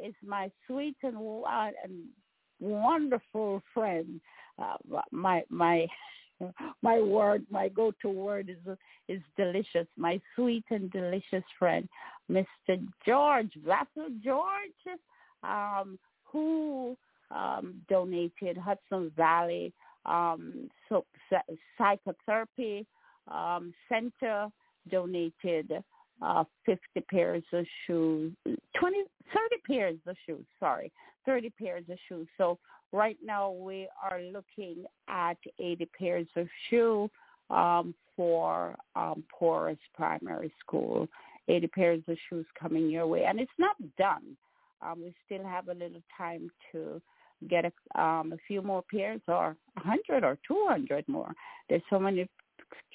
is 0.00 0.14
my 0.24 0.50
sweet 0.66 0.96
and, 1.02 1.16
and 1.16 2.04
wonderful 2.60 3.62
friend, 3.74 4.20
uh, 4.60 4.76
my 5.10 5.42
my 5.48 5.86
my 6.82 7.00
word, 7.00 7.44
my 7.50 7.68
go-to 7.68 8.08
word 8.08 8.48
is 8.48 8.76
is 9.08 9.22
delicious. 9.36 9.86
My 9.96 10.20
sweet 10.34 10.64
and 10.70 10.90
delicious 10.90 11.44
friend, 11.58 11.88
Mr. 12.30 12.86
George 13.06 13.52
Vassal 13.64 14.08
George, 14.22 14.98
um, 15.42 15.98
who 16.24 16.96
um, 17.30 17.80
donated 17.88 18.56
Hudson 18.56 19.10
Valley 19.16 19.72
um, 20.06 20.70
so, 20.88 21.04
psychotherapy 21.76 22.86
um, 23.30 23.74
center 23.88 24.48
donated 24.90 25.72
uh, 26.22 26.44
50 26.66 26.80
pairs 27.10 27.42
of 27.52 27.64
shoes, 27.86 28.32
20, 28.44 28.56
30 28.80 29.04
pairs 29.66 29.96
of 30.06 30.16
shoes, 30.26 30.44
sorry, 30.58 30.92
30 31.26 31.50
pairs 31.50 31.84
of 31.90 31.98
shoes. 32.08 32.26
So 32.36 32.58
right 32.92 33.18
now 33.24 33.50
we 33.50 33.88
are 34.02 34.20
looking 34.20 34.84
at 35.08 35.36
80 35.58 35.88
pairs 35.98 36.26
of 36.36 36.48
shoes 36.68 37.10
um, 37.50 37.94
for 38.16 38.76
um, 38.96 39.22
Porus 39.38 39.78
Primary 39.94 40.52
School. 40.60 41.08
80 41.48 41.66
pairs 41.68 42.02
of 42.08 42.16
shoes 42.28 42.46
coming 42.60 42.90
your 42.90 43.06
way. 43.06 43.24
And 43.24 43.40
it's 43.40 43.50
not 43.58 43.76
done. 43.96 44.36
Um, 44.82 45.02
we 45.02 45.14
still 45.24 45.44
have 45.44 45.68
a 45.68 45.74
little 45.74 46.02
time 46.16 46.50
to 46.72 47.00
get 47.48 47.64
a, 47.64 48.00
um, 48.00 48.32
a 48.32 48.36
few 48.46 48.62
more 48.62 48.84
pairs 48.90 49.20
or 49.28 49.56
100 49.82 50.24
or 50.24 50.38
200 50.46 51.08
more. 51.08 51.32
There's 51.68 51.82
so 51.90 51.98
many 51.98 52.28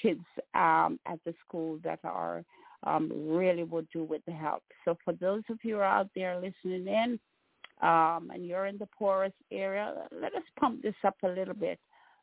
kids 0.01 0.23
um, 0.53 0.99
at 1.07 1.19
the 1.25 1.33
school 1.45 1.79
that 1.83 1.99
are 2.03 2.43
um, 2.83 3.11
really 3.13 3.63
would 3.63 3.87
do 3.91 4.03
with 4.03 4.23
the 4.25 4.31
help. 4.31 4.63
So 4.85 4.95
for 5.03 5.13
those 5.13 5.41
of 5.49 5.57
you 5.63 5.81
out 5.81 6.09
there 6.15 6.35
listening 6.35 6.87
in 6.87 7.19
um, 7.81 8.29
and 8.33 8.45
you're 8.45 8.67
in 8.67 8.77
the 8.77 8.87
Porus 8.97 9.33
area, 9.51 10.07
let 10.11 10.33
us 10.35 10.43
pump 10.59 10.81
this 10.81 10.95
up 11.05 11.17
a 11.23 11.27
little 11.27 11.53
bit. 11.53 11.79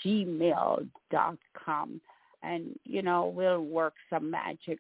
gmail.com. 0.05 2.01
And, 2.43 2.77
you 2.83 3.01
know, 3.01 3.27
we'll 3.27 3.61
work 3.61 3.93
some 4.09 4.29
magic. 4.29 4.79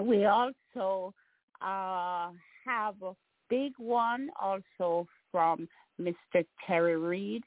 We 0.00 0.26
also 0.26 1.14
uh, 1.62 2.30
have 2.66 2.94
a 3.02 3.12
big 3.48 3.72
one 3.78 4.30
also 4.40 5.06
from 5.32 5.68
Mr. 6.00 6.44
Terry 6.66 6.96
Reed 6.96 7.42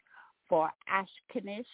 for 0.49 0.69
Ashkanish 0.89 1.65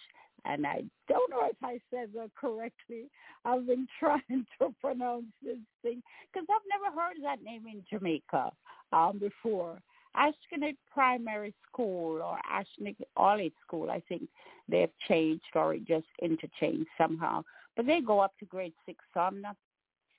and 0.47 0.65
I 0.65 0.83
don't 1.09 1.29
know 1.29 1.47
if 1.49 1.57
I 1.63 1.79
said 1.91 2.09
that 2.15 2.31
correctly. 2.39 3.09
I've 3.45 3.67
been 3.67 3.87
trying 3.99 4.45
to 4.59 4.73
pronounce 4.81 5.25
this 5.43 5.57
thing 5.81 6.01
because 6.31 6.47
I've 6.49 6.81
never 6.81 6.95
heard 6.95 7.17
that 7.23 7.43
name 7.43 7.65
in 7.67 7.83
Jamaica 7.89 8.51
um, 8.93 9.19
before. 9.19 9.79
Ashkenet 10.17 10.77
Primary 10.91 11.53
School 11.67 12.21
or 12.21 12.39
Ashkenet 12.51 12.95
Olive 13.15 13.51
School, 13.65 13.89
I 13.91 14.01
think 14.07 14.23
they've 14.67 14.91
changed 15.07 15.43
or 15.55 15.75
it 15.75 15.85
just 15.85 16.07
interchanged 16.21 16.87
somehow. 16.97 17.43
But 17.75 17.85
they 17.85 18.01
go 18.01 18.19
up 18.19 18.33
to 18.39 18.45
grade 18.45 18.73
six, 18.85 19.03
so 19.13 19.19
I'm 19.19 19.41
not 19.41 19.55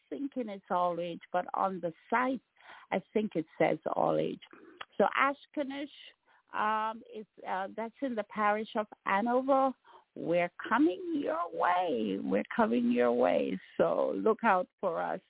thinking 0.08 0.48
it's 0.48 0.64
all 0.70 0.98
age, 1.00 1.20
but 1.32 1.46
on 1.54 1.80
the 1.80 1.92
site, 2.08 2.40
I 2.92 3.02
think 3.12 3.32
it 3.34 3.46
says 3.58 3.78
all 3.94 4.16
age. 4.16 4.40
So 4.96 5.06
Ashkanish 5.20 5.88
um, 6.54 7.02
is 7.14 7.26
uh, 7.48 7.68
that's 7.76 7.92
in 8.02 8.14
the 8.14 8.24
parish 8.24 8.68
of 8.76 8.86
Hanover, 9.04 9.72
we're 10.18 10.50
coming 10.68 11.00
your 11.14 11.44
way. 11.52 12.18
We're 12.22 12.44
coming 12.54 12.90
your 12.90 13.12
way. 13.12 13.58
So 13.76 14.14
look 14.16 14.38
out 14.42 14.66
for 14.80 15.00
us. 15.00 15.20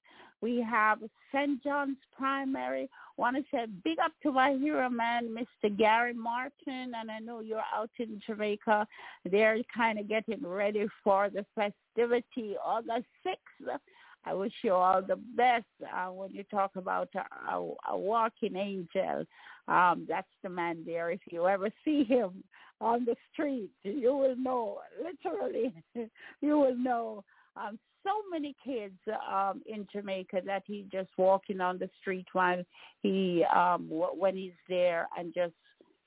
We 0.40 0.61
have 0.62 0.98
St. 1.33 1.62
John's 1.62 1.96
Primary. 2.16 2.88
Want 3.16 3.37
to 3.37 3.42
say 3.51 3.66
big 3.85 3.98
up 3.98 4.12
to 4.22 4.33
my 4.33 4.53
hero 4.53 4.88
man, 4.88 5.35
Mr. 5.35 5.77
Gary 5.77 6.14
Martin, 6.14 6.92
and 6.96 7.11
I 7.11 7.18
know 7.18 7.40
you're 7.40 7.62
out 7.74 7.90
in 7.98 8.20
Jamaica. 8.24 8.87
They're 9.29 9.59
kind 9.74 9.98
of 9.98 10.09
getting 10.09 10.46
ready 10.46 10.87
for 11.03 11.29
the 11.29 11.44
festivity 11.55 12.57
August 12.64 13.07
6th. 13.27 13.79
I 14.24 14.35
wish 14.35 14.53
you 14.62 14.74
all 14.74 15.03
the 15.03 15.16
best 15.16 15.64
uh, 15.83 16.09
when 16.09 16.31
you 16.31 16.44
talk 16.44 16.72
about 16.77 17.09
a, 17.14 17.55
a, 17.55 17.72
a 17.90 17.98
walking 17.98 18.57
angel. 18.57 19.24
Um, 19.68 20.07
that's 20.09 20.29
the 20.42 20.48
man 20.48 20.83
there. 20.87 21.11
If 21.11 21.20
you 21.31 21.46
ever 21.46 21.70
see 21.85 22.05
him 22.05 22.44
on 22.81 23.05
the 23.05 23.16
street, 23.33 23.70
you 23.83 24.14
will 24.14 24.37
know. 24.37 24.79
Literally, 25.03 25.72
you 26.40 26.59
will 26.59 26.77
know. 26.77 27.24
Um, 27.56 27.78
so 28.04 28.12
many 28.30 28.54
kids 28.64 28.94
um, 29.30 29.62
in 29.66 29.87
Jamaica 29.92 30.42
that 30.46 30.62
he 30.66 30.87
just 30.90 31.11
walking 31.16 31.61
on 31.61 31.78
the 31.78 31.90
street 32.00 32.26
while 32.32 32.62
he 33.02 33.44
um, 33.54 33.88
when 33.88 34.37
he's 34.37 34.52
there 34.68 35.08
and 35.18 35.34
just 35.34 35.54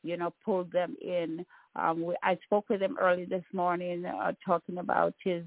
you 0.03 0.17
know 0.17 0.33
pull 0.43 0.65
them 0.65 0.95
in. 1.01 1.45
Um, 1.75 2.03
we, 2.03 2.15
I 2.23 2.37
spoke 2.43 2.69
with 2.69 2.81
him 2.81 2.97
early 2.99 3.25
this 3.25 3.43
morning 3.53 4.05
uh, 4.05 4.33
talking 4.45 4.77
about 4.79 5.13
his 5.23 5.43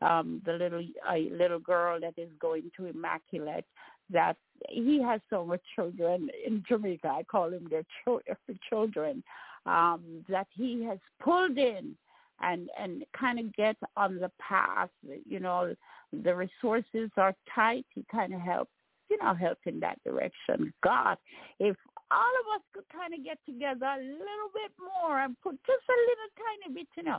um, 0.00 0.40
the 0.46 0.52
little 0.54 0.84
uh, 1.08 1.16
little 1.36 1.58
girl 1.58 2.00
that 2.00 2.14
is 2.16 2.30
going 2.40 2.70
to 2.76 2.86
Immaculate. 2.86 3.66
That 4.12 4.36
he 4.68 5.00
has 5.02 5.20
so 5.30 5.44
much 5.44 5.60
children 5.76 6.28
in 6.44 6.64
Jamaica. 6.68 7.08
I 7.08 7.22
call 7.22 7.52
him 7.52 7.68
their 7.70 7.84
children. 8.68 9.22
Um, 9.66 10.24
that 10.30 10.46
he 10.56 10.82
has 10.84 10.98
pulled 11.22 11.58
in 11.58 11.94
and 12.40 12.68
and 12.78 13.04
kind 13.18 13.38
of 13.38 13.54
get 13.54 13.76
on 13.96 14.16
the 14.16 14.30
path. 14.40 14.90
You 15.26 15.40
know, 15.40 15.74
the 16.12 16.34
resources 16.34 17.10
are 17.16 17.34
tight. 17.54 17.86
He 17.94 18.04
kind 18.10 18.34
of 18.34 18.40
helps, 18.40 18.72
you 19.10 19.18
know, 19.18 19.34
help 19.34 19.58
in 19.66 19.80
that 19.80 20.02
direction. 20.04 20.72
God, 20.82 21.16
if 21.58 21.76
all 22.10 22.34
of 22.40 22.60
us 22.60 22.62
could 22.74 22.88
kind 22.92 23.14
of 23.14 23.24
get 23.24 23.38
together 23.46 23.86
a 23.86 24.02
little 24.02 24.50
bit 24.54 24.72
more 24.78 25.20
and 25.20 25.36
put 25.42 25.54
just 25.66 25.84
a 25.88 25.98
little 26.08 26.30
tiny 26.36 26.74
bit, 26.74 26.88
you 26.96 27.04
know, 27.04 27.18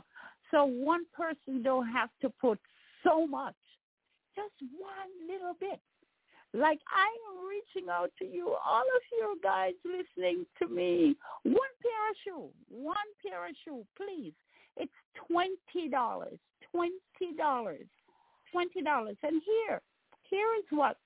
so 0.50 0.64
one 0.64 1.04
person 1.14 1.62
don't 1.62 1.88
have 1.88 2.10
to 2.20 2.30
put 2.40 2.58
so 3.02 3.26
much, 3.26 3.54
just 4.36 4.54
one 4.78 5.10
little 5.26 5.54
bit. 5.58 5.80
Like 6.54 6.80
I'm 6.92 7.48
reaching 7.48 7.88
out 7.88 8.10
to 8.18 8.26
you, 8.26 8.54
all 8.64 8.82
of 8.82 9.02
you 9.10 9.38
guys 9.42 9.72
listening 9.84 10.44
to 10.58 10.68
me. 10.68 11.16
One 11.44 11.74
pair 11.80 12.36
of 12.36 12.50
one 12.68 12.96
pair 13.24 13.46
of 13.46 13.54
please. 13.96 14.34
It's 14.76 14.92
twenty 15.26 15.88
dollars, 15.90 16.38
twenty 16.70 17.36
dollars, 17.36 17.86
twenty 18.50 18.82
dollars. 18.82 19.16
And 19.22 19.42
here, 19.44 19.80
here 20.28 20.48
is 20.58 20.64
what, 20.70 20.96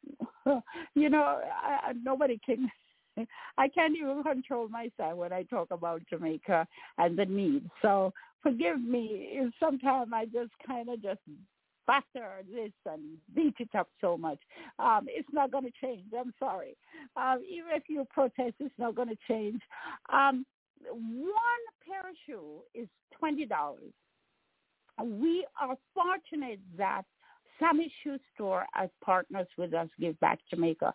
you 0.95 1.11
know, 1.11 1.41
I, 1.63 1.93
nobody 2.03 2.41
can 2.45 2.71
I 3.59 3.69
can't 3.69 3.97
even 3.97 4.23
control 4.23 4.69
myself 4.69 5.17
when 5.17 5.33
I 5.33 5.43
talk 5.45 5.69
about 5.71 6.03
Jamaica 6.09 6.67
and 6.99 7.19
the 7.19 7.25
need. 7.25 7.69
So 7.83 8.13
forgive 8.43 8.81
me 8.81 9.29
if 9.33 9.53
sometimes 9.59 10.11
I 10.13 10.27
just 10.27 10.53
kind 10.67 10.89
of 10.89 11.03
just 11.03 11.21
batter 11.87 12.43
this 12.53 12.73
and 12.85 13.01
beat 13.35 13.55
it 13.59 13.69
up 13.77 13.89
so 14.01 14.17
much. 14.17 14.39
Um, 14.79 15.07
it's 15.09 15.29
not 15.33 15.53
going 15.53 15.65
to 15.65 15.73
change. 15.81 16.05
I'm 16.19 16.33
sorry. 16.39 16.77
Um, 17.17 17.43
even 17.49 17.71
if 17.73 17.85
you 17.89 18.05
protest, 18.13 18.55
it's 18.59 18.75
not 18.79 18.95
going 18.97 19.09
to 19.09 19.17
change. 19.29 19.61
Um, 20.13 20.45
one 20.91 21.63
pair 21.87 22.09
of 22.09 22.17
shoe 22.27 22.61
is 22.75 22.89
twenty 23.19 23.47
dollars. 23.47 23.93
We 25.03 25.47
are 25.61 25.77
fortunate 25.95 26.61
that 26.79 27.03
Sammy 27.59 27.93
Shoe 28.03 28.19
Store 28.35 28.67
as 28.75 28.91
partners 29.05 29.47
with 29.57 29.75
us 29.75 29.89
Give 29.99 30.19
Back 30.21 30.39
Jamaica. 30.51 30.95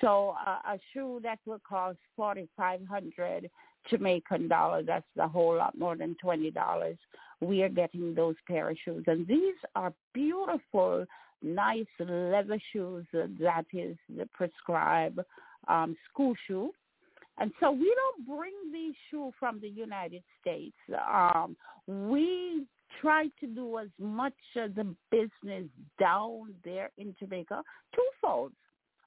So 0.00 0.34
uh, 0.46 0.74
a 0.74 0.78
shoe 0.92 1.20
that 1.22 1.38
will 1.46 1.60
cost 1.68 1.98
forty 2.16 2.48
five 2.56 2.80
hundred 2.88 3.50
Jamaican 3.90 4.48
dollars, 4.48 4.84
that's 4.86 5.04
a 5.18 5.26
whole 5.26 5.56
lot 5.56 5.76
more 5.76 5.96
than 5.96 6.16
twenty 6.20 6.50
dollars. 6.50 6.98
We 7.40 7.62
are 7.62 7.68
getting 7.68 8.14
those 8.14 8.36
pair 8.46 8.70
of 8.70 8.76
shoes, 8.84 9.04
and 9.06 9.26
these 9.26 9.56
are 9.74 9.92
beautiful, 10.14 11.04
nice 11.42 11.86
leather 11.98 12.60
shoes 12.72 13.04
that 13.12 13.66
is 13.72 13.96
the 14.16 14.28
prescribed 14.32 15.18
um, 15.66 15.96
school 16.08 16.34
shoe. 16.46 16.72
And 17.38 17.52
so 17.60 17.70
we 17.70 17.94
don't 17.94 18.38
bring 18.38 18.52
these 18.72 18.94
shoes 19.10 19.32
from 19.38 19.60
the 19.60 19.68
United 19.68 20.22
States. 20.40 20.76
Um, 21.10 21.56
we 21.86 22.66
try 23.00 23.28
to 23.40 23.46
do 23.46 23.78
as 23.78 23.88
much 23.98 24.34
of 24.56 24.74
the 24.74 24.94
business 25.10 25.64
down 25.98 26.54
there 26.64 26.90
in 26.98 27.14
Jamaica 27.18 27.62
twofold. 27.94 28.52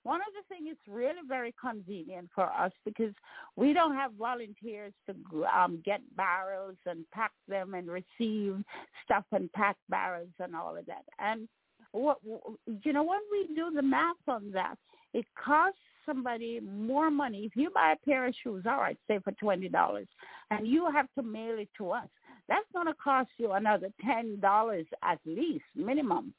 One 0.03 0.21
of 0.21 0.27
the 0.35 0.55
things 0.55 0.71
is 0.71 0.77
really 0.87 1.21
very 1.27 1.53
convenient 1.59 2.29
for 2.35 2.45
us 2.45 2.71
because 2.83 3.13
we 3.55 3.73
don't 3.73 3.95
have 3.95 4.11
volunteers 4.13 4.93
to 5.07 5.45
um, 5.45 5.81
get 5.83 6.01
barrels 6.15 6.75
and 6.85 7.05
pack 7.11 7.31
them 7.47 7.73
and 7.73 7.87
receive 7.87 8.63
stuff 9.03 9.23
and 9.31 9.51
pack 9.53 9.77
barrels 9.89 10.29
and 10.39 10.55
all 10.55 10.77
of 10.77 10.85
that. 10.85 11.05
And 11.17 11.47
what 11.91 12.19
you 12.23 12.93
know 12.93 13.03
when 13.03 13.21
we 13.31 13.55
do 13.55 13.71
the 13.73 13.81
math 13.81 14.15
on 14.27 14.51
that, 14.51 14.77
it 15.19 15.25
costs 15.49 15.79
somebody 16.05 16.59
more 16.59 17.09
money. 17.09 17.41
If 17.45 17.55
you 17.55 17.67
buy 17.79 17.93
a 17.93 18.05
pair 18.05 18.21
of 18.27 18.35
shoes, 18.41 18.63
all 18.67 18.81
right, 18.85 18.97
say 19.07 19.17
for 19.23 19.33
twenty 19.43 19.69
dollars, 19.69 20.09
and 20.51 20.67
you 20.67 20.81
have 20.97 21.07
to 21.15 21.23
mail 21.23 21.57
it 21.57 21.69
to 21.79 21.85
us, 21.91 22.09
that's 22.49 22.71
going 22.73 22.89
to 22.93 22.93
cost 23.09 23.31
you 23.37 23.53
another 23.53 23.89
ten 24.03 24.39
dollars 24.39 24.87
at 25.11 25.19
least 25.25 25.69
minimum. 25.75 26.33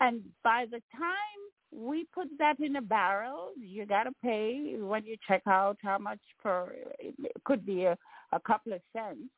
And 0.00 0.16
by 0.42 0.66
the 0.74 0.82
time 1.06 1.40
we 1.72 2.06
put 2.12 2.28
that 2.42 2.58
in 2.58 2.76
a 2.76 2.82
barrel, 2.82 3.52
you 3.58 3.86
got 3.86 4.04
to 4.04 4.12
pay 4.22 4.74
when 4.92 5.04
you 5.06 5.16
check 5.28 5.42
out 5.46 5.78
how 5.82 5.98
much 5.98 6.22
per. 6.42 6.72
It 6.98 7.14
could 7.44 7.64
be 7.64 7.84
a, 7.84 7.96
a 8.32 8.40
couple 8.40 8.72
of 8.72 8.80
cents 8.92 9.30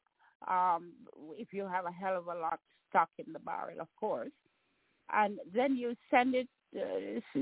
um, 0.49 0.93
if 1.37 1.49
you 1.53 1.65
have 1.75 1.85
a 1.85 1.93
hell 1.93 2.17
of 2.17 2.27
a 2.27 2.41
lot 2.41 2.61
stuck 2.89 3.11
in 3.25 3.33
the 3.33 3.39
barrel, 3.41 3.81
of 3.81 3.89
course. 4.01 4.37
And 5.13 5.39
then 5.55 5.77
you 5.77 5.95
send 6.11 6.35
it 6.35 6.49
Uh, 6.75 7.41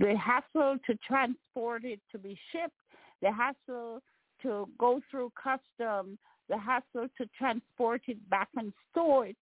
the 0.00 0.16
hassle 0.16 0.78
to 0.86 0.98
transport 1.06 1.84
it 1.84 2.00
to 2.10 2.18
be 2.18 2.38
shipped, 2.50 2.74
the 3.20 3.30
hassle 3.30 4.00
to 4.42 4.68
go 4.78 5.00
through 5.10 5.30
custom, 5.40 6.18
the 6.48 6.58
hassle 6.58 7.08
to 7.18 7.26
transport 7.36 8.02
it 8.08 8.18
back 8.30 8.48
and 8.56 8.72
store 8.90 9.26
it 9.26 9.36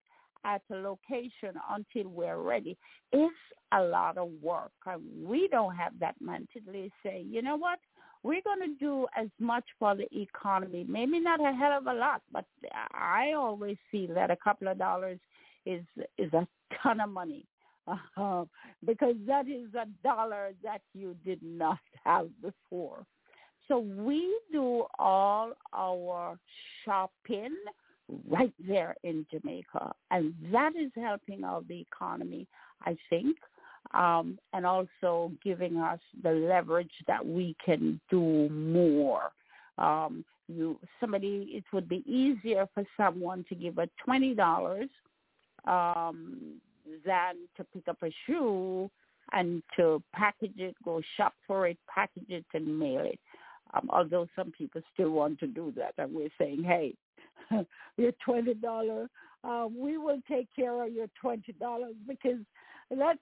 at 0.44 0.62
a 0.70 0.74
location 0.74 1.54
until 1.70 2.10
we're 2.10 2.40
ready. 2.40 2.76
It's 3.12 3.34
a 3.72 3.82
lot 3.82 4.18
of 4.18 4.30
work. 4.42 4.72
And 4.86 5.02
we 5.24 5.48
don't 5.48 5.76
have 5.76 5.92
that 6.00 6.16
mentally 6.20 6.90
say, 7.04 7.24
you 7.28 7.42
know 7.42 7.56
what, 7.56 7.78
we're 8.24 8.42
going 8.42 8.60
to 8.60 8.78
do 8.78 9.06
as 9.16 9.28
much 9.38 9.64
for 9.78 9.96
the 9.96 10.06
economy. 10.16 10.84
Maybe 10.88 11.20
not 11.20 11.40
a 11.40 11.52
hell 11.52 11.78
of 11.78 11.86
a 11.86 11.94
lot, 11.94 12.22
but 12.32 12.44
I 12.92 13.32
always 13.36 13.76
feel 13.90 14.14
that 14.14 14.30
a 14.30 14.36
couple 14.36 14.68
of 14.68 14.78
dollars 14.78 15.18
is 15.64 15.84
is 16.18 16.32
a 16.32 16.46
ton 16.82 17.00
of 17.00 17.08
money 17.08 17.46
uh, 17.86 18.44
because 18.86 19.16
that 19.26 19.48
is 19.48 19.74
a 19.74 19.86
dollar 20.02 20.52
that 20.62 20.82
you 20.94 21.16
did 21.24 21.42
not 21.42 21.78
have 22.04 22.28
before. 22.40 23.04
So 23.68 23.78
we 23.78 24.38
do 24.50 24.84
all 24.98 25.52
our 25.72 26.38
shopping 26.84 27.54
right 28.28 28.52
there 28.66 28.96
in 29.04 29.24
Jamaica, 29.30 29.92
and 30.10 30.34
that 30.52 30.72
is 30.76 30.90
helping 30.96 31.44
out 31.44 31.66
the 31.68 31.80
economy, 31.80 32.46
I 32.84 32.96
think, 33.08 33.36
um, 33.94 34.38
and 34.52 34.66
also 34.66 35.32
giving 35.42 35.76
us 35.78 36.00
the 36.22 36.32
leverage 36.32 36.92
that 37.06 37.24
we 37.24 37.56
can 37.64 38.00
do 38.10 38.48
more. 38.50 39.30
Um, 39.78 40.24
you 40.48 40.78
somebody, 41.00 41.52
it 41.54 41.64
would 41.72 41.88
be 41.88 42.02
easier 42.04 42.68
for 42.74 42.84
someone 42.96 43.44
to 43.48 43.54
give 43.54 43.78
a 43.78 43.88
twenty 44.04 44.34
dollars 44.34 44.90
um, 45.66 46.60
than 47.04 47.36
to 47.56 47.64
pick 47.72 47.88
up 47.88 47.98
a 48.02 48.10
shoe 48.26 48.90
and 49.32 49.62
to 49.76 50.02
package 50.14 50.58
it, 50.58 50.74
go 50.84 51.00
shop 51.16 51.34
for 51.46 51.66
it, 51.66 51.78
package 51.92 52.28
it, 52.28 52.44
and 52.54 52.78
mail 52.78 53.04
it. 53.04 53.18
Um, 53.74 53.88
although 53.90 54.26
some 54.36 54.52
people 54.52 54.82
still 54.92 55.10
want 55.10 55.38
to 55.40 55.46
do 55.46 55.72
that, 55.76 55.94
and 55.98 56.14
we're 56.14 56.28
saying, 56.38 56.62
hey, 56.62 56.94
your 57.96 58.12
twenty 58.24 58.54
dollar, 58.54 59.08
uh, 59.44 59.66
we 59.74 59.96
will 59.96 60.20
take 60.28 60.48
care 60.54 60.84
of 60.84 60.92
your 60.92 61.06
twenty 61.20 61.52
dollars 61.52 61.94
because 62.06 62.38
that's 62.90 63.18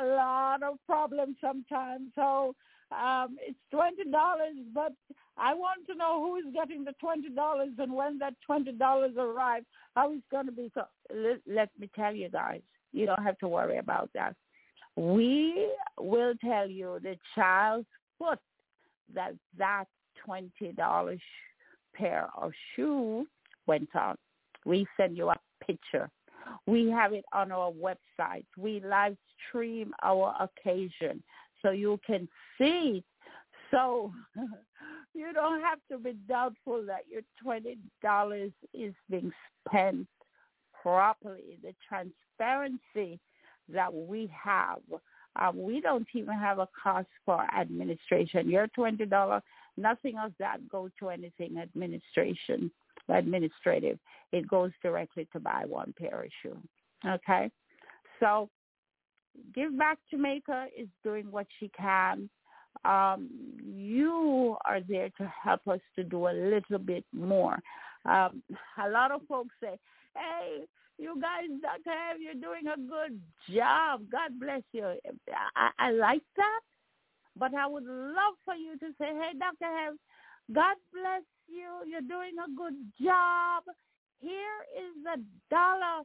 a 0.00 0.06
lot 0.06 0.62
of 0.62 0.78
problems 0.86 1.36
sometimes. 1.40 2.10
So 2.14 2.54
um, 2.92 3.36
it's 3.40 3.58
twenty 3.72 4.08
dollars, 4.10 4.54
but 4.72 4.92
I 5.36 5.54
want 5.54 5.86
to 5.88 5.96
know 5.96 6.22
who 6.22 6.36
is 6.36 6.54
getting 6.54 6.84
the 6.84 6.94
twenty 7.00 7.30
dollars 7.30 7.70
and 7.78 7.92
when 7.92 8.18
that 8.18 8.34
twenty 8.46 8.72
dollars 8.72 9.14
arrives, 9.18 9.66
how 9.96 10.12
it's 10.12 10.22
going 10.30 10.46
to 10.46 10.52
be. 10.52 10.70
So 10.74 10.82
let, 11.12 11.40
let 11.46 11.70
me 11.78 11.90
tell 11.96 12.14
you 12.14 12.28
guys, 12.28 12.60
you 12.92 13.06
don't 13.06 13.22
have 13.22 13.38
to 13.38 13.48
worry 13.48 13.78
about 13.78 14.10
that. 14.14 14.34
We 14.96 15.70
will 15.98 16.34
tell 16.44 16.68
you 16.68 16.98
the 17.02 17.16
child's 17.34 17.86
foot 18.18 18.40
that 19.14 19.34
that 19.56 19.84
twenty 20.24 20.72
dollars 20.76 21.20
pair 21.94 22.28
of 22.36 22.52
shoes 22.74 23.26
went 23.66 23.88
on. 23.94 24.16
We 24.64 24.86
send 24.96 25.16
you 25.16 25.30
a 25.30 25.36
picture. 25.64 26.10
We 26.66 26.90
have 26.90 27.12
it 27.12 27.24
on 27.32 27.52
our 27.52 27.70
website. 27.70 28.46
We 28.56 28.80
live 28.80 29.16
stream 29.48 29.92
our 30.02 30.34
occasion 30.40 31.22
so 31.62 31.70
you 31.70 32.00
can 32.06 32.28
see. 32.56 33.04
So 33.70 34.12
you 35.14 35.32
don't 35.32 35.60
have 35.60 35.78
to 35.90 35.98
be 35.98 36.16
doubtful 36.28 36.84
that 36.86 37.02
your 37.10 37.22
twenty 37.42 37.78
dollars 38.02 38.52
is 38.74 38.94
being 39.10 39.32
spent 39.68 40.06
properly. 40.94 41.58
The 41.62 41.74
transparency 41.88 43.20
that 43.68 43.92
we 43.92 44.30
have. 44.44 44.80
Um, 45.36 45.62
we 45.62 45.80
don't 45.80 46.08
even 46.14 46.34
have 46.34 46.58
a 46.58 46.68
cost 46.82 47.08
for 47.24 47.46
administration. 47.54 48.48
Your 48.48 48.66
twenty 48.68 49.06
dollar, 49.06 49.42
nothing 49.76 50.16
of 50.18 50.32
that 50.38 50.68
goes 50.68 50.90
to 50.98 51.10
anything 51.10 51.58
administration, 51.58 52.70
administrative. 53.08 53.98
It 54.32 54.48
goes 54.48 54.72
directly 54.82 55.28
to 55.32 55.40
buy 55.40 55.64
one 55.66 55.94
pair 55.98 56.22
of 56.24 56.30
shoes. 56.42 56.56
Okay, 57.06 57.50
so 58.20 58.48
Give 59.54 59.76
Back 59.78 59.98
Jamaica 60.10 60.66
is 60.76 60.88
doing 61.04 61.30
what 61.30 61.46
she 61.60 61.70
can. 61.76 62.28
Um, 62.84 63.28
you 63.64 64.56
are 64.64 64.80
there 64.88 65.10
to 65.18 65.32
help 65.44 65.66
us 65.68 65.80
to 65.96 66.04
do 66.04 66.28
a 66.28 66.32
little 66.32 66.78
bit 66.78 67.04
more. 67.12 67.58
Um, 68.04 68.42
a 68.84 68.88
lot 68.88 69.10
of 69.10 69.20
folks 69.28 69.54
say, 69.62 69.78
"Hey, 70.18 70.64
you 70.98 71.20
guys, 71.20 71.48
Dr. 71.62 71.96
Ev, 72.10 72.20
you're 72.20 72.34
doing 72.34 72.66
a 72.66 72.76
good 72.78 73.20
job. 73.54 74.02
God 74.10 74.38
bless 74.40 74.62
you." 74.72 74.98
I, 75.56 75.70
I 75.78 75.90
like 75.92 76.26
that, 76.36 76.60
but 77.36 77.54
I 77.54 77.66
would 77.66 77.84
love 77.86 78.34
for 78.44 78.54
you 78.54 78.76
to 78.78 78.88
say, 78.98 79.14
"Hey, 79.14 79.32
Dr. 79.38 79.72
Ev, 79.88 79.94
God 80.52 80.76
bless 80.92 81.22
you. 81.48 81.88
You're 81.88 82.02
doing 82.02 82.34
a 82.38 82.50
good 82.56 82.76
job. 83.00 83.64
Here 84.20 84.60
is 84.76 85.06
a 85.06 85.18
dollar 85.54 86.04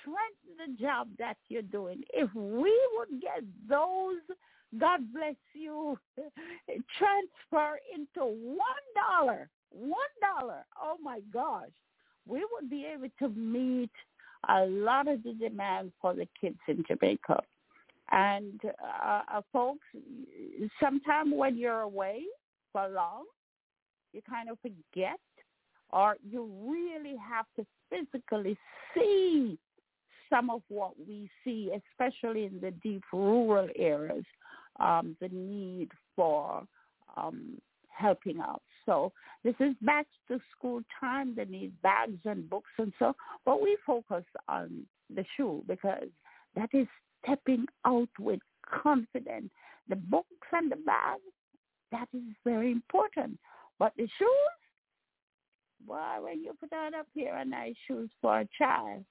strengthen 0.00 0.54
the 0.58 0.82
job 0.82 1.08
that 1.18 1.36
you're 1.48 1.62
doing. 1.62 2.02
If 2.12 2.32
we 2.34 2.72
would 2.98 3.20
get 3.20 3.42
those, 3.68 4.20
God 4.78 5.00
bless 5.12 5.36
you, 5.54 5.98
transfer 6.98 7.78
into 7.94 8.24
one 8.24 8.86
dollar, 8.94 9.48
one 9.70 10.14
dollar, 10.20 10.64
oh 10.80 10.96
my 11.02 11.20
gosh, 11.32 11.70
we 12.26 12.44
would 12.52 12.70
be 12.70 12.86
able 12.92 13.08
to 13.18 13.28
meet 13.38 13.90
a 14.48 14.66
lot 14.66 15.08
of 15.08 15.22
the 15.22 15.32
demand 15.34 15.92
for 16.00 16.14
the 16.14 16.26
kids 16.40 16.58
in 16.68 16.84
Jamaica. 16.86 17.40
And 18.10 18.60
uh, 18.64 19.22
uh, 19.32 19.40
folks, 19.52 19.86
sometimes 20.82 21.32
when 21.34 21.56
you're 21.56 21.80
away 21.80 22.22
for 22.72 22.88
long, 22.88 23.24
you 24.12 24.20
kind 24.28 24.50
of 24.50 24.58
forget 24.60 25.18
or 25.90 26.16
you 26.28 26.50
really 26.66 27.16
have 27.16 27.46
to 27.56 27.66
physically 27.88 28.56
see 28.94 29.58
some 30.28 30.50
of 30.50 30.62
what 30.68 30.92
we 31.06 31.30
see, 31.44 31.70
especially 31.92 32.44
in 32.44 32.60
the 32.60 32.72
deep 32.82 33.02
rural 33.12 33.68
areas, 33.78 34.24
um, 34.80 35.16
the 35.20 35.28
need 35.28 35.90
for 36.16 36.64
um, 37.16 37.58
helping 37.88 38.40
out. 38.40 38.62
So 38.86 39.12
this 39.42 39.54
is 39.60 39.74
back 39.82 40.06
to 40.28 40.40
school 40.56 40.82
time. 41.00 41.34
They 41.34 41.44
need 41.44 41.72
bags 41.82 42.18
and 42.24 42.48
books 42.48 42.70
and 42.78 42.92
so, 42.98 43.14
but 43.44 43.62
we 43.62 43.76
focus 43.86 44.24
on 44.48 44.86
the 45.14 45.24
shoe 45.36 45.62
because 45.66 46.08
that 46.56 46.70
is 46.72 46.86
stepping 47.22 47.66
out 47.84 48.08
with 48.18 48.40
confidence. 48.82 49.50
The 49.88 49.96
books 49.96 50.26
and 50.52 50.70
the 50.70 50.76
bags, 50.76 51.22
that 51.92 52.08
is 52.14 52.22
very 52.44 52.72
important. 52.72 53.38
But 53.78 53.92
the 53.96 54.08
shoes, 54.18 54.28
well, 55.86 56.22
when 56.24 56.42
you 56.42 56.52
put 56.58 56.72
on 56.72 56.94
a 56.94 57.04
pair 57.16 57.40
of 57.40 57.48
nice 57.48 57.74
shoes 57.86 58.10
for 58.20 58.40
a 58.40 58.48
child, 58.56 59.04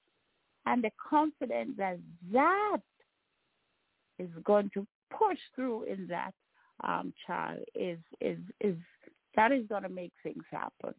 and 0.66 0.84
the 0.84 0.92
confidence 1.10 1.72
that 1.78 2.00
that 2.32 2.78
is 4.18 4.30
going 4.44 4.72
to 4.74 4.88
push 5.12 5.38
through 5.56 5.84
in 5.84 6.08
that 6.08 6.34
um, 6.84 7.14
child 7.28 7.60
is 7.76 8.00
is 8.22 8.40
is 8.62 8.78
that 9.36 9.52
is 9.52 9.66
going 9.68 9.84
to 9.84 9.90
make 9.90 10.12
things 10.22 10.44
happen. 10.52 10.94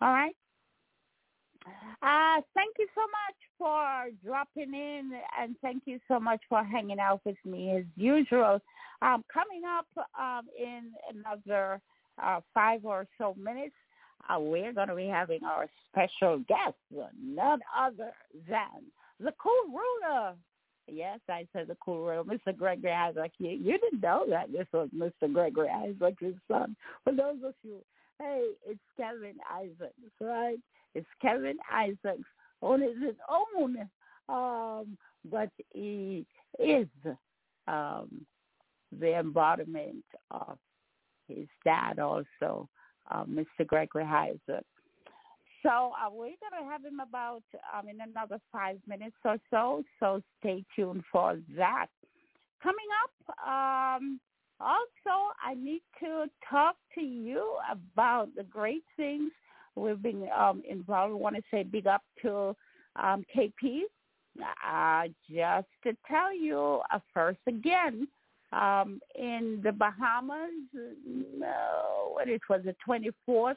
All 0.00 0.12
right. 0.12 0.34
Uh, 2.02 2.42
thank 2.54 2.74
you 2.78 2.88
so 2.94 3.02
much 3.02 3.36
for 3.56 4.08
dropping 4.24 4.74
in 4.74 5.12
and 5.38 5.54
thank 5.62 5.84
you 5.86 6.00
so 6.08 6.18
much 6.18 6.40
for 6.48 6.64
hanging 6.64 6.98
out 6.98 7.20
with 7.24 7.36
me 7.44 7.76
as 7.76 7.84
usual. 7.96 8.60
Um, 9.00 9.24
coming 9.32 9.62
up 9.64 9.86
um, 10.18 10.46
in 10.58 10.90
another 11.10 11.80
uh, 12.22 12.40
five 12.52 12.84
or 12.84 13.06
so 13.18 13.34
minutes, 13.38 13.74
uh, 14.28 14.38
we're 14.38 14.72
going 14.72 14.88
to 14.88 14.96
be 14.96 15.06
having 15.06 15.40
our 15.44 15.68
special 15.88 16.38
guest, 16.48 16.74
none 17.22 17.60
other 17.76 18.12
than 18.48 18.82
the 19.20 19.32
cool 19.40 19.52
ruler. 19.68 20.34
Yes, 20.88 21.20
I 21.28 21.46
said 21.52 21.68
the 21.68 21.76
cool 21.84 22.04
ruler, 22.04 22.24
Mr. 22.24 22.56
Gregory 22.56 22.92
Isaac. 22.92 23.32
You, 23.38 23.50
you 23.50 23.78
didn't 23.78 24.02
know 24.02 24.24
that 24.28 24.52
this 24.52 24.66
was 24.72 24.88
Mr. 24.94 25.32
Gregory 25.32 25.68
Isaac's 25.68 26.38
son. 26.48 26.76
For 27.04 27.12
those 27.12 27.36
of 27.44 27.54
you, 27.62 27.78
hey, 28.18 28.48
it's 28.66 28.80
Kevin 28.96 29.36
Isaacs, 29.50 29.94
right? 30.20 30.58
It's 30.94 31.06
Kevin 31.20 31.56
Isaacs 31.72 32.28
on 32.60 32.80
his 32.80 33.14
own, 33.28 33.88
um, 34.28 34.98
but 35.30 35.50
he 35.72 36.26
is 36.58 36.88
um, 37.68 38.26
the 38.98 39.18
embodiment 39.18 40.04
of 40.30 40.58
his 41.28 41.46
dad 41.64 41.98
also, 41.98 42.68
uh, 43.10 43.24
Mr. 43.24 43.66
Gregory 43.66 44.04
Isaac. 44.04 44.64
So 45.62 45.92
uh, 45.92 46.10
we're 46.10 46.36
going 46.40 46.58
to 46.60 46.68
have 46.68 46.84
him 46.84 47.00
about 47.00 47.42
um, 47.72 47.88
in 47.88 48.00
another 48.00 48.38
five 48.50 48.78
minutes 48.86 49.16
or 49.24 49.36
so. 49.50 49.84
So 50.00 50.20
stay 50.40 50.64
tuned 50.74 51.04
for 51.10 51.38
that. 51.56 51.86
Coming 52.62 52.86
up, 53.02 53.48
um, 53.48 54.20
also 54.60 55.32
I 55.44 55.54
need 55.54 55.82
to 56.00 56.26
talk 56.48 56.76
to 56.94 57.00
you 57.00 57.56
about 57.70 58.28
the 58.36 58.44
great 58.44 58.84
things 58.96 59.30
we've 59.76 60.02
been 60.02 60.28
um, 60.36 60.62
involved. 60.68 61.12
I 61.12 61.14
want 61.14 61.36
to 61.36 61.42
say 61.50 61.62
big 61.62 61.86
up 61.86 62.02
to 62.22 62.56
um, 62.96 63.24
KP. 63.34 63.82
Uh, 64.66 65.08
just 65.30 65.66
to 65.84 65.94
tell 66.08 66.34
you 66.34 66.80
uh, 66.90 66.98
first 67.12 67.40
again, 67.46 68.08
um, 68.52 69.00
in 69.14 69.60
the 69.62 69.72
Bahamas, 69.72 70.50
no, 71.06 72.18
it 72.26 72.40
was 72.48 72.62
the 72.64 72.74
24th, 72.86 73.56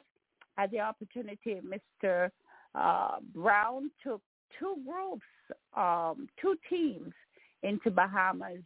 had 0.56 0.70
the 0.70 0.80
opportunity, 0.80 1.60
Mr. 2.04 2.30
Uh, 2.74 3.16
Brown 3.34 3.90
took 4.02 4.20
two 4.58 4.76
groups, 4.86 5.26
um, 5.76 6.28
two 6.40 6.56
teams 6.68 7.12
into 7.62 7.90
Bahamas 7.90 8.62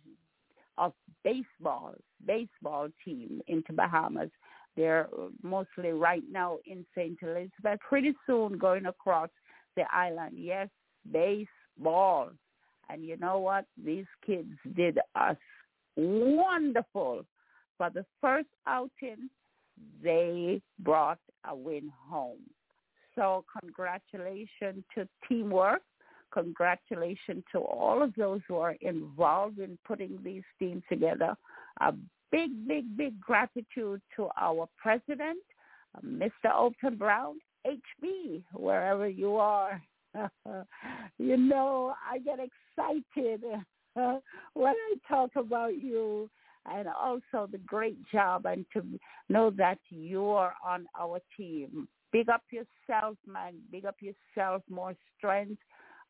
of 0.78 0.92
baseball, 1.24 1.94
baseball 2.26 2.88
team 3.04 3.40
into 3.46 3.72
Bahamas. 3.72 4.30
They're 4.76 5.08
mostly 5.42 5.90
right 5.90 6.22
now 6.30 6.58
in 6.64 6.86
St. 6.96 7.18
Elizabeth, 7.22 7.80
pretty 7.86 8.14
soon 8.26 8.56
going 8.56 8.86
across 8.86 9.28
the 9.76 9.84
island. 9.92 10.36
Yes, 10.36 10.68
baseball. 11.10 12.30
And 12.88 13.04
you 13.04 13.16
know 13.16 13.38
what? 13.38 13.66
These 13.82 14.06
kids 14.24 14.52
did 14.74 14.98
us 15.14 15.36
wonderful. 15.96 17.24
For 17.78 17.90
the 17.90 18.04
first 18.20 18.48
outing, 18.66 19.30
they 20.02 20.60
brought 20.78 21.18
a 21.48 21.54
win 21.54 21.90
home. 22.08 22.40
So 23.14 23.44
congratulations 23.60 24.84
to 24.94 25.08
teamwork. 25.28 25.82
Congratulations 26.32 27.42
to 27.52 27.58
all 27.58 28.02
of 28.02 28.14
those 28.14 28.40
who 28.46 28.56
are 28.56 28.76
involved 28.80 29.58
in 29.58 29.76
putting 29.86 30.18
these 30.22 30.44
teams 30.58 30.82
together. 30.88 31.34
A 31.80 31.92
big, 32.30 32.50
big, 32.68 32.96
big 32.96 33.20
gratitude 33.20 34.00
to 34.16 34.28
our 34.40 34.68
president, 34.78 35.38
Mr. 36.04 36.52
Alton 36.54 36.96
Brown, 36.96 37.36
HB, 37.66 38.42
wherever 38.54 39.08
you 39.08 39.36
are. 39.36 39.82
you 41.18 41.36
know, 41.36 41.94
I 42.10 42.18
get 42.18 42.38
excited 42.38 43.42
when 43.94 44.74
I 44.74 44.94
talk 45.08 45.30
about 45.36 45.82
you 45.82 46.30
and 46.66 46.88
also 46.88 47.48
the 47.50 47.58
great 47.58 47.96
job 48.12 48.46
and 48.46 48.64
to 48.72 48.82
know 49.28 49.50
that 49.50 49.78
you 49.88 50.28
are 50.28 50.54
on 50.64 50.86
our 50.98 51.20
team. 51.36 51.88
Big 52.12 52.28
up 52.28 52.42
yourself, 52.50 53.16
man. 53.26 53.54
Big 53.70 53.84
up 53.84 53.96
yourself. 54.00 54.62
More 54.68 54.94
strength, 55.16 55.60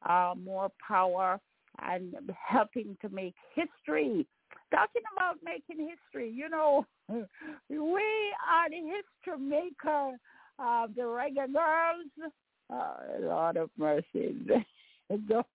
uh, 0.08 0.34
more 0.42 0.70
power, 0.86 1.38
and 1.82 2.14
helping 2.48 2.96
to 3.02 3.08
make 3.10 3.34
history. 3.54 4.26
Talking 4.72 5.02
about 5.16 5.36
making 5.44 5.88
history, 5.88 6.30
you 6.30 6.48
know, 6.48 6.86
we 7.08 7.18
are 7.78 8.70
the 8.70 8.76
history 8.76 9.38
maker. 9.38 10.16
Uh, 10.58 10.86
the 10.94 11.00
Reggae 11.00 11.46
Girlz, 11.48 12.30
uh, 12.70 12.94
Lord 13.20 13.56
of 13.56 13.70
mercy. 13.78 14.36
don't, 15.28 15.46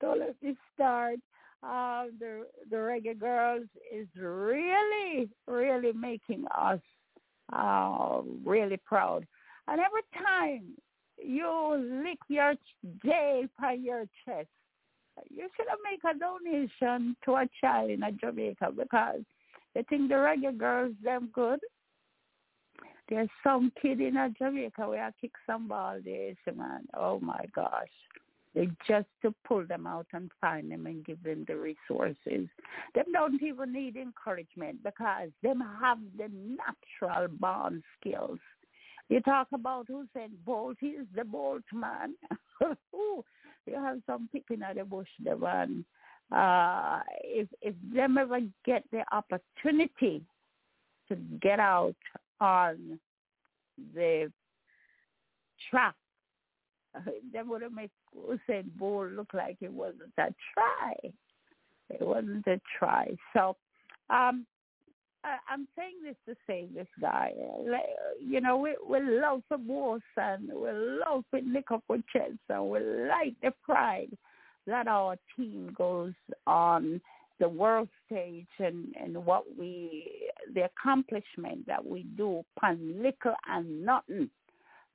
don't 0.00 0.18
let 0.18 0.42
me 0.42 0.56
start. 0.74 1.18
Uh, 1.62 2.06
the 2.18 2.46
the 2.70 2.76
Reggae 2.76 3.16
Girlz 3.16 3.68
is 3.92 4.08
really, 4.16 5.28
really 5.46 5.92
making 5.92 6.44
us 6.56 6.80
uh, 7.52 8.20
really 8.44 8.78
proud. 8.84 9.26
And 9.68 9.80
every 9.80 10.02
time 10.12 10.64
you 11.18 12.02
lick 12.04 12.18
your 12.28 12.54
J 13.04 13.46
on 13.62 13.84
your 13.84 14.04
chest, 14.24 14.48
you 15.30 15.48
should 15.56 15.66
have 15.68 15.78
make 15.84 16.00
a 16.04 16.18
donation 16.18 17.16
to 17.24 17.32
a 17.36 17.48
child 17.60 17.90
in 17.90 18.02
Jamaica 18.20 18.72
because 18.76 19.20
they 19.74 19.84
think 19.84 20.08
the 20.08 20.16
Reggae 20.16 20.56
Girlz 20.56 20.96
them 21.02 21.30
good 21.32 21.60
there's 23.12 23.28
some 23.44 23.72
kid 23.80 24.00
in 24.00 24.16
Jamaica 24.38 24.88
where 24.88 25.04
I 25.04 25.10
kick 25.20 25.32
some 25.46 25.68
ball 25.68 25.98
there, 26.02 26.34
man. 26.54 26.86
Oh 26.96 27.20
my 27.20 27.44
gosh. 27.54 27.88
Just 28.86 29.06
to 29.22 29.34
pull 29.46 29.66
them 29.66 29.86
out 29.86 30.06
and 30.12 30.30
find 30.40 30.70
them 30.70 30.86
and 30.86 31.04
give 31.04 31.22
them 31.22 31.44
the 31.48 31.56
resources. 31.56 32.48
Them 32.94 33.06
don't 33.12 33.42
even 33.42 33.72
need 33.72 33.96
encouragement 33.96 34.82
because 34.84 35.30
them 35.42 35.62
have 35.80 35.98
the 36.18 36.28
natural 36.30 37.28
born 37.28 37.82
skills. 37.98 38.38
You 39.08 39.20
talk 39.20 39.48
about 39.52 39.86
who 39.88 40.06
said 40.12 40.30
Bolt, 40.44 40.76
he's 40.80 41.06
the 41.14 41.24
Bolt 41.24 41.62
man. 41.72 42.14
you 42.60 43.24
have 43.74 44.00
some 44.06 44.28
picking 44.30 44.62
at 44.62 44.76
the 44.76 44.84
bush, 44.84 45.08
the 45.22 45.36
man. 45.36 45.84
Uh, 46.30 47.00
if 47.22 47.48
if 47.60 47.74
them 47.94 48.16
ever 48.16 48.40
get 48.64 48.84
the 48.90 49.04
opportunity 49.12 50.22
to 51.08 51.16
get 51.42 51.60
out 51.60 51.94
on 52.40 52.98
the 53.94 54.32
track. 55.70 55.94
That 57.32 57.46
would 57.46 57.62
have 57.62 57.72
made 57.72 57.90
Usain 58.16 58.64
Bolt 58.76 59.12
look 59.12 59.32
like 59.32 59.56
it 59.60 59.72
wasn't 59.72 60.12
a 60.18 60.34
try. 60.54 60.94
It 61.90 62.00
wasn't 62.00 62.46
a 62.46 62.60
try. 62.78 63.16
So 63.32 63.56
um, 64.10 64.46
I, 65.24 65.36
I'm 65.48 65.66
saying 65.76 65.96
this 66.04 66.16
to 66.26 66.34
say 66.46 66.68
this 66.74 66.86
guy, 67.00 67.32
you 68.20 68.40
know, 68.40 68.56
we 68.58 68.76
we 68.88 69.00
love 69.00 69.42
for 69.48 69.58
boss 69.58 70.00
and 70.16 70.48
we 70.48 70.70
love 70.70 71.24
our 71.32 71.96
chest 72.12 72.38
and 72.48 72.70
we 72.70 72.80
like 72.80 73.34
the 73.42 73.52
pride 73.64 74.16
that 74.66 74.86
our 74.86 75.16
team 75.36 75.74
goes 75.76 76.12
on 76.46 77.00
the 77.40 77.48
world 77.48 77.88
stage 78.06 78.46
and, 78.58 78.94
and 79.00 79.16
what 79.26 79.44
we, 79.58 80.30
the 80.54 80.62
accomplishment 80.64 81.66
that 81.66 81.84
we 81.84 82.04
do 82.16 82.44
upon 82.56 83.02
little 83.02 83.34
and 83.48 83.84
nothing. 83.84 84.30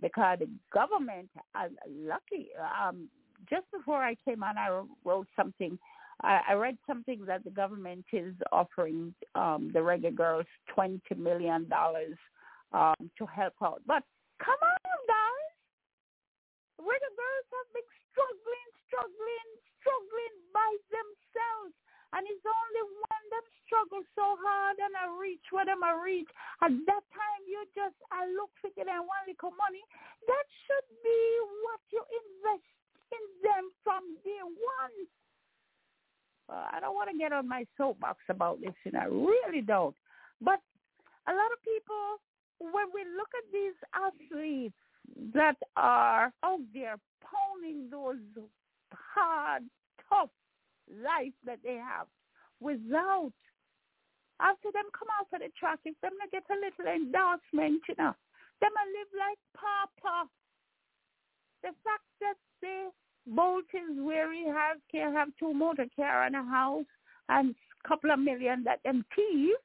Because 0.02 0.40
the 0.40 0.50
government, 0.74 1.30
uh, 1.56 1.68
lucky, 1.90 2.50
um, 2.60 3.10
just 3.50 3.66
before 3.72 4.04
I 4.04 4.16
came 4.26 4.44
on, 4.44 4.58
I 4.58 4.82
wrote 5.04 5.28
something. 5.36 5.78
I, 6.22 6.42
I 6.50 6.54
read 6.54 6.78
something 6.88 7.26
that 7.26 7.44
the 7.44 7.52
government 7.52 8.06
is 8.12 8.34
offering 8.52 9.14
um, 9.36 9.70
the 9.74 9.80
Reggae 9.80 10.14
Girlz 10.14 10.46
$20 10.76 11.00
million 11.18 11.68
um, 12.74 12.96
to 13.18 13.26
help 13.26 13.54
out. 13.64 13.82
But 13.86 14.04
come 14.44 14.62
on, 14.62 15.00
guys. 15.08 15.54
Reggae 16.82 17.14
Girlz 17.18 17.48
have 17.54 17.70
been 17.74 17.90
struggling, 18.10 18.70
struggling, 18.86 19.50
struggling 19.82 20.36
by 20.54 20.72
themselves 20.90 21.74
and 22.16 22.24
it's 22.24 22.46
only 22.48 22.84
when 23.04 23.24
them 23.32 23.48
struggle 23.68 24.04
so 24.16 24.40
hard 24.40 24.80
and 24.80 24.96
I 24.96 25.12
reach 25.20 25.44
where 25.52 25.68
them 25.68 25.84
I 25.84 25.92
reach. 26.00 26.30
At 26.64 26.72
that 26.72 27.04
time, 27.12 27.42
you 27.44 27.60
just, 27.76 28.00
I 28.12 28.24
look 28.32 28.52
for 28.64 28.72
them 28.72 29.04
one 29.04 29.26
little 29.28 29.52
money. 29.60 29.84
That 30.24 30.46
should 30.68 30.88
be 31.04 31.22
what 31.68 31.82
you 31.92 32.02
invest 32.08 32.68
in 33.12 33.24
them 33.44 33.64
from 33.84 34.04
day 34.24 34.40
one. 34.40 34.98
Uh, 36.48 36.68
I 36.72 36.80
don't 36.80 36.96
want 36.96 37.12
to 37.12 37.18
get 37.20 37.36
on 37.36 37.48
my 37.48 37.68
soapbox 37.76 38.24
about 38.32 38.64
this, 38.64 38.76
and 38.88 38.96
I 38.96 39.12
really 39.12 39.60
don't. 39.60 39.96
But 40.40 40.64
a 41.28 41.34
lot 41.36 41.52
of 41.52 41.60
people, 41.60 42.24
when 42.60 42.88
we 42.96 43.04
look 43.20 43.32
at 43.36 43.52
these 43.52 43.76
athletes 43.92 44.80
that 45.36 45.60
are 45.76 46.32
out 46.44 46.64
there 46.74 46.96
pounding 47.20 47.92
those 47.92 48.24
hard, 48.94 49.64
tough 50.08 50.32
life 50.92 51.34
that 51.46 51.60
they 51.64 51.76
have 51.76 52.08
without 52.60 53.34
after 54.40 54.70
them 54.72 54.86
come 54.94 55.10
out 55.18 55.28
of 55.34 55.42
the 55.42 55.50
track, 55.58 55.80
if 55.86 55.96
them 56.02 56.14
not 56.20 56.30
get 56.32 56.46
a 56.50 56.58
little 56.62 56.86
endorsement, 56.94 57.82
you 57.90 57.96
know, 57.98 58.14
them 58.62 58.74
a 58.74 58.86
live 58.94 59.14
like 59.18 59.42
Papa. 59.58 60.30
The 61.64 61.74
fact 61.84 62.06
that 62.22 62.38
the 62.62 62.92
Bolt 63.26 63.66
is 63.74 63.98
where 63.98 64.32
he 64.32 64.46
has 64.46 64.78
can 64.92 65.14
have 65.14 65.30
two 65.40 65.54
motor 65.54 65.88
car 65.96 66.24
and 66.26 66.36
a 66.36 66.44
house 66.44 66.86
and 67.30 67.56
a 67.84 67.88
couple 67.88 68.12
of 68.12 68.20
million 68.20 68.64
that 68.64 68.80
them 68.86 69.04
thieves. 69.16 69.58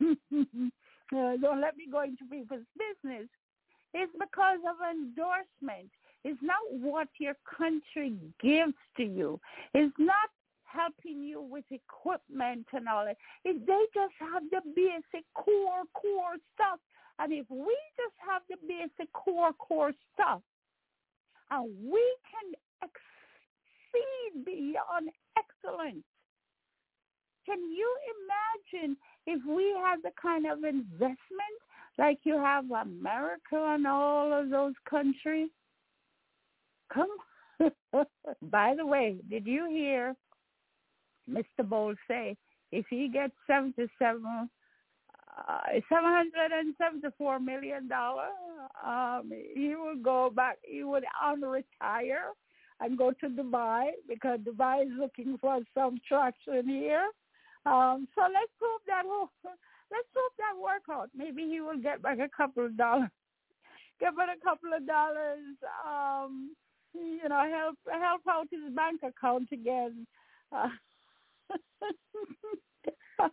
uh, 0.04 1.36
don't 1.40 1.60
let 1.60 1.76
me 1.76 1.86
go 1.90 2.02
into 2.02 2.24
people's 2.30 2.68
business. 2.76 3.28
It's 3.94 4.12
because 4.12 4.60
of 4.68 4.76
endorsement. 4.92 5.90
It's 6.28 6.42
not 6.42 6.60
what 6.70 7.08
your 7.18 7.32
country 7.58 8.12
gives 8.38 8.74
to 8.98 9.02
you. 9.02 9.40
It's 9.72 9.94
not 9.98 10.28
helping 10.64 11.22
you 11.22 11.40
with 11.40 11.64
equipment 11.70 12.66
and 12.74 12.86
all 12.86 13.06
that. 13.06 13.16
If 13.46 13.64
they 13.66 13.84
just 13.94 14.12
have 14.20 14.42
the 14.50 14.60
basic 14.76 15.24
core, 15.32 15.84
core 15.94 16.36
stuff, 16.54 16.80
and 17.18 17.32
if 17.32 17.46
we 17.48 17.74
just 17.96 18.14
have 18.28 18.42
the 18.50 18.56
basic 18.68 19.10
core, 19.14 19.54
core 19.54 19.92
stuff, 20.12 20.42
and 21.50 21.64
we 21.82 22.04
can 22.30 22.52
exceed 22.82 24.44
beyond 24.44 25.08
excellence, 25.38 26.04
can 27.46 27.58
you 27.72 27.96
imagine 28.20 28.98
if 29.26 29.40
we 29.46 29.74
had 29.82 30.02
the 30.02 30.12
kind 30.20 30.44
of 30.44 30.58
investment 30.64 31.56
like 31.96 32.18
you 32.24 32.36
have 32.36 32.70
America 32.70 33.56
and 33.74 33.86
all 33.86 34.30
of 34.34 34.50
those 34.50 34.74
countries? 34.88 35.48
Come. 36.92 37.08
By 38.42 38.74
the 38.76 38.86
way, 38.86 39.16
did 39.28 39.46
you 39.46 39.68
hear 39.68 40.14
Mr. 41.28 41.68
Bowles 41.68 41.96
say 42.06 42.36
if 42.72 42.86
he 42.90 43.08
gets 43.08 43.32
77, 43.46 44.48
uh, 45.48 45.58
$774 45.90 47.44
million, 47.44 47.88
um, 48.84 49.30
he 49.54 49.74
will 49.74 49.96
go 50.02 50.30
back, 50.34 50.58
he 50.62 50.84
would 50.84 51.04
unretire 51.24 52.32
and 52.80 52.96
go 52.96 53.12
to 53.12 53.28
Dubai 53.28 53.90
because 54.08 54.40
Dubai 54.40 54.82
is 54.82 54.92
looking 54.98 55.38
for 55.38 55.60
some 55.74 55.98
traction 56.06 56.68
here. 56.68 57.08
Um, 57.66 58.06
so 58.14 58.22
let's 58.22 58.52
hope 58.60 58.82
that 58.86 59.02
let's 59.44 60.08
hope 60.14 60.32
that 60.38 60.62
work 60.62 60.82
out. 60.90 61.10
Maybe 61.14 61.42
he 61.42 61.60
will 61.60 61.78
get 61.78 62.02
back 62.02 62.18
a 62.18 62.28
couple 62.34 62.66
of 62.66 62.76
dollars, 62.76 63.10
get 64.00 64.16
back 64.16 64.28
a 64.40 64.44
couple 64.44 64.70
of 64.74 64.86
dollars. 64.86 65.56
Um, 65.86 66.54
you 66.98 67.28
know, 67.28 67.44
help 67.50 67.76
help 67.90 68.22
out 68.28 68.46
his 68.50 68.72
bank 68.74 69.00
account 69.02 69.48
again. 69.52 70.06
Uh, 70.52 70.68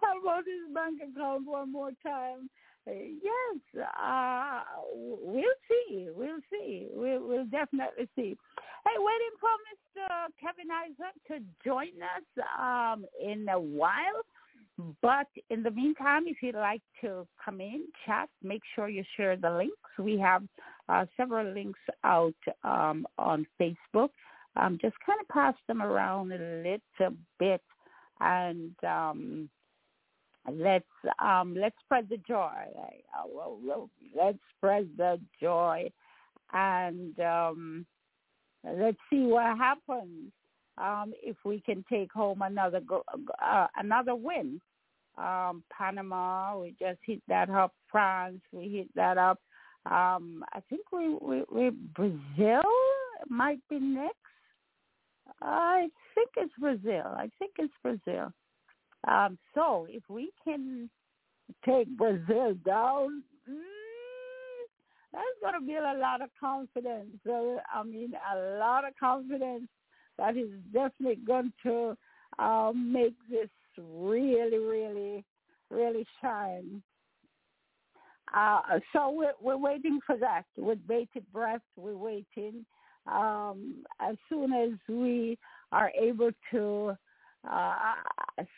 How 0.00 0.20
about 0.20 0.44
his 0.44 0.74
bank 0.74 1.00
account 1.02 1.46
one 1.46 1.72
more 1.72 1.90
time? 2.02 2.48
Uh, 2.86 2.92
yes, 2.92 3.84
uh, 4.00 4.62
we'll 4.94 5.44
see. 5.68 6.08
We'll 6.14 6.40
see. 6.50 6.86
We'll, 6.92 7.26
we'll 7.26 7.46
definitely 7.46 8.08
see. 8.16 8.36
Hey, 8.84 8.96
waiting 8.96 9.36
for 9.40 9.50
Mr. 9.68 10.28
Kevin 10.40 10.70
Isaac 10.70 11.14
to 11.28 11.44
join 11.64 12.00
us 12.02 12.44
um, 12.58 13.04
in 13.22 13.48
a 13.48 13.60
while. 13.60 14.22
But 15.02 15.26
in 15.50 15.64
the 15.64 15.72
meantime, 15.72 16.24
if 16.26 16.36
you'd 16.40 16.54
like 16.54 16.82
to 17.00 17.26
come 17.44 17.60
in, 17.60 17.86
chat, 18.06 18.28
make 18.42 18.62
sure 18.74 18.88
you 18.88 19.02
share 19.16 19.36
the 19.36 19.50
links. 19.50 19.76
We 19.98 20.18
have 20.20 20.44
uh, 20.88 21.06
several 21.16 21.52
links 21.52 21.80
out 22.04 22.34
um, 22.64 23.06
on 23.18 23.46
Facebook. 23.60 24.10
Um, 24.56 24.78
just 24.80 24.96
kind 25.06 25.20
of 25.20 25.28
pass 25.28 25.54
them 25.68 25.82
around 25.82 26.32
a 26.32 26.38
little 26.38 27.16
bit 27.38 27.62
and 28.20 28.74
um, 28.84 29.48
let's 30.52 30.84
um, 31.18 31.56
let's 31.58 31.76
spread 31.84 32.08
the 32.08 32.18
joy. 32.28 32.50
Uh, 32.76 33.48
let's 34.16 34.38
spread 34.56 34.88
the 34.96 35.20
joy, 35.40 35.90
and 36.52 37.18
um, 37.20 37.86
let's 38.64 38.98
see 39.10 39.24
what 39.24 39.56
happens 39.56 40.32
um, 40.78 41.12
if 41.22 41.36
we 41.44 41.60
can 41.60 41.84
take 41.90 42.12
home 42.12 42.42
another 42.42 42.80
go, 42.80 43.02
uh, 43.42 43.66
another 43.76 44.14
win. 44.14 44.60
Panama, 45.16 46.56
we 46.60 46.76
just 46.78 47.00
hit 47.04 47.20
that 47.26 47.50
up. 47.50 47.72
France, 47.90 48.40
we 48.52 48.68
hit 48.68 48.88
that 48.94 49.18
up. 49.18 49.40
Um, 49.90 50.44
I 50.52 50.60
think 50.68 50.82
we, 50.92 51.16
we, 51.20 51.44
we 51.50 51.70
Brazil 51.70 52.62
might 53.28 53.60
be 53.70 53.78
next. 53.78 54.14
I 55.40 55.88
think 56.14 56.30
it's 56.36 56.52
Brazil. 56.58 57.06
I 57.16 57.30
think 57.38 57.52
it's 57.58 57.72
Brazil. 57.82 58.32
Um, 59.06 59.38
so 59.54 59.86
if 59.88 60.02
we 60.08 60.30
can 60.44 60.90
take 61.64 61.88
Brazil 61.96 62.54
down, 62.66 63.22
mm, 63.48 63.58
that's 65.12 65.24
going 65.40 65.54
to 65.54 65.66
build 65.66 65.96
a 65.96 65.98
lot 65.98 66.20
of 66.20 66.28
confidence. 66.38 67.10
So, 67.24 67.60
I 67.72 67.82
mean, 67.82 68.12
a 68.34 68.58
lot 68.58 68.86
of 68.86 68.94
confidence 68.98 69.68
that 70.18 70.36
is 70.36 70.50
definitely 70.72 71.20
going 71.26 71.52
to 71.62 71.96
uh, 72.38 72.72
make 72.74 73.14
this 73.30 73.48
really, 73.78 74.58
really, 74.58 75.24
really 75.70 76.06
shine. 76.20 76.82
Uh, 78.34 78.60
so 78.92 79.10
we're, 79.10 79.32
we're 79.40 79.56
waiting 79.56 80.00
for 80.06 80.16
that. 80.18 80.44
With 80.56 80.86
bated 80.86 81.24
breath, 81.32 81.62
we're 81.76 81.96
waiting. 81.96 82.64
Um, 83.06 83.84
as 84.00 84.16
soon 84.28 84.52
as 84.52 84.78
we 84.88 85.38
are 85.72 85.90
able 85.98 86.30
to 86.50 86.96
uh, 87.48 87.94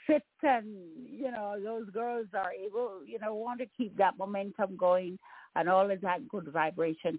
sit 0.09 0.25
and, 0.43 0.67
you 1.09 1.31
know, 1.31 1.57
those 1.63 1.89
girls 1.91 2.27
are 2.35 2.53
able, 2.53 3.01
you 3.07 3.19
know, 3.21 3.35
want 3.35 3.61
to 3.61 3.67
keep 3.77 3.97
that 3.97 4.19
momentum 4.19 4.77
going 4.77 5.19
and 5.55 5.69
all 5.69 5.91
of 5.91 6.01
that 6.01 6.29
good 6.29 6.49
vibration. 6.49 7.19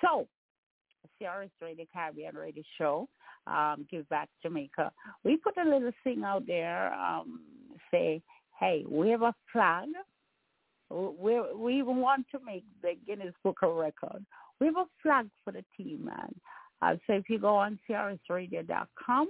So, 0.00 0.26
CRS 1.20 1.50
Radio 1.60 1.86
Caribbean 1.92 2.34
Radio 2.34 2.62
Show, 2.78 3.08
um, 3.46 3.86
Give 3.90 4.08
Back 4.08 4.28
Jamaica. 4.42 4.90
We 5.24 5.36
put 5.36 5.56
a 5.58 5.68
little 5.68 5.92
thing 6.02 6.24
out 6.24 6.46
there, 6.46 6.92
um, 6.94 7.40
say, 7.90 8.22
hey, 8.58 8.84
we 8.88 9.10
have 9.10 9.22
a 9.22 9.34
flag. 9.52 9.88
We 10.92 11.40
we 11.54 11.82
want 11.82 12.26
to 12.32 12.38
make 12.44 12.64
the 12.82 12.94
Guinness 13.06 13.34
Book 13.42 13.58
of 13.62 13.74
Record. 13.76 14.24
We 14.60 14.66
have 14.66 14.76
a 14.76 14.84
flag 15.02 15.28
for 15.44 15.52
the 15.52 15.64
team, 15.76 16.04
man. 16.04 16.34
Uh, 16.82 16.96
so 17.06 17.14
if 17.14 17.28
you 17.28 17.38
go 17.38 17.56
on 17.56 17.78
CRSRadio.com, 17.88 19.28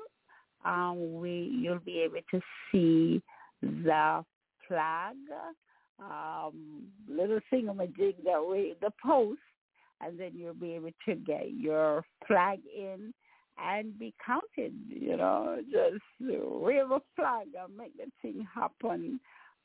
um, 0.65 1.21
we 1.21 1.53
you'll 1.61 1.79
be 1.79 2.01
able 2.01 2.21
to 2.31 2.41
see 2.71 3.23
the 3.63 4.25
flag, 4.67 5.17
um, 5.99 6.85
little 7.09 7.41
thingamajig 7.53 8.17
that 8.25 8.45
we 8.49 8.75
the 8.81 8.91
post, 9.05 9.41
and 10.01 10.19
then 10.19 10.33
you'll 10.35 10.55
be 10.55 10.73
able 10.73 10.91
to 11.07 11.15
get 11.15 11.53
your 11.53 12.05
flag 12.27 12.59
in 12.77 13.13
and 13.63 13.99
be 13.99 14.15
counted. 14.25 14.75
You 14.89 15.17
know, 15.17 15.59
just 15.71 16.03
wave 16.21 16.91
a 16.91 17.01
flag 17.15 17.49
and 17.63 17.77
make 17.77 17.97
the 17.97 18.11
thing 18.21 18.47
happen 18.55 19.21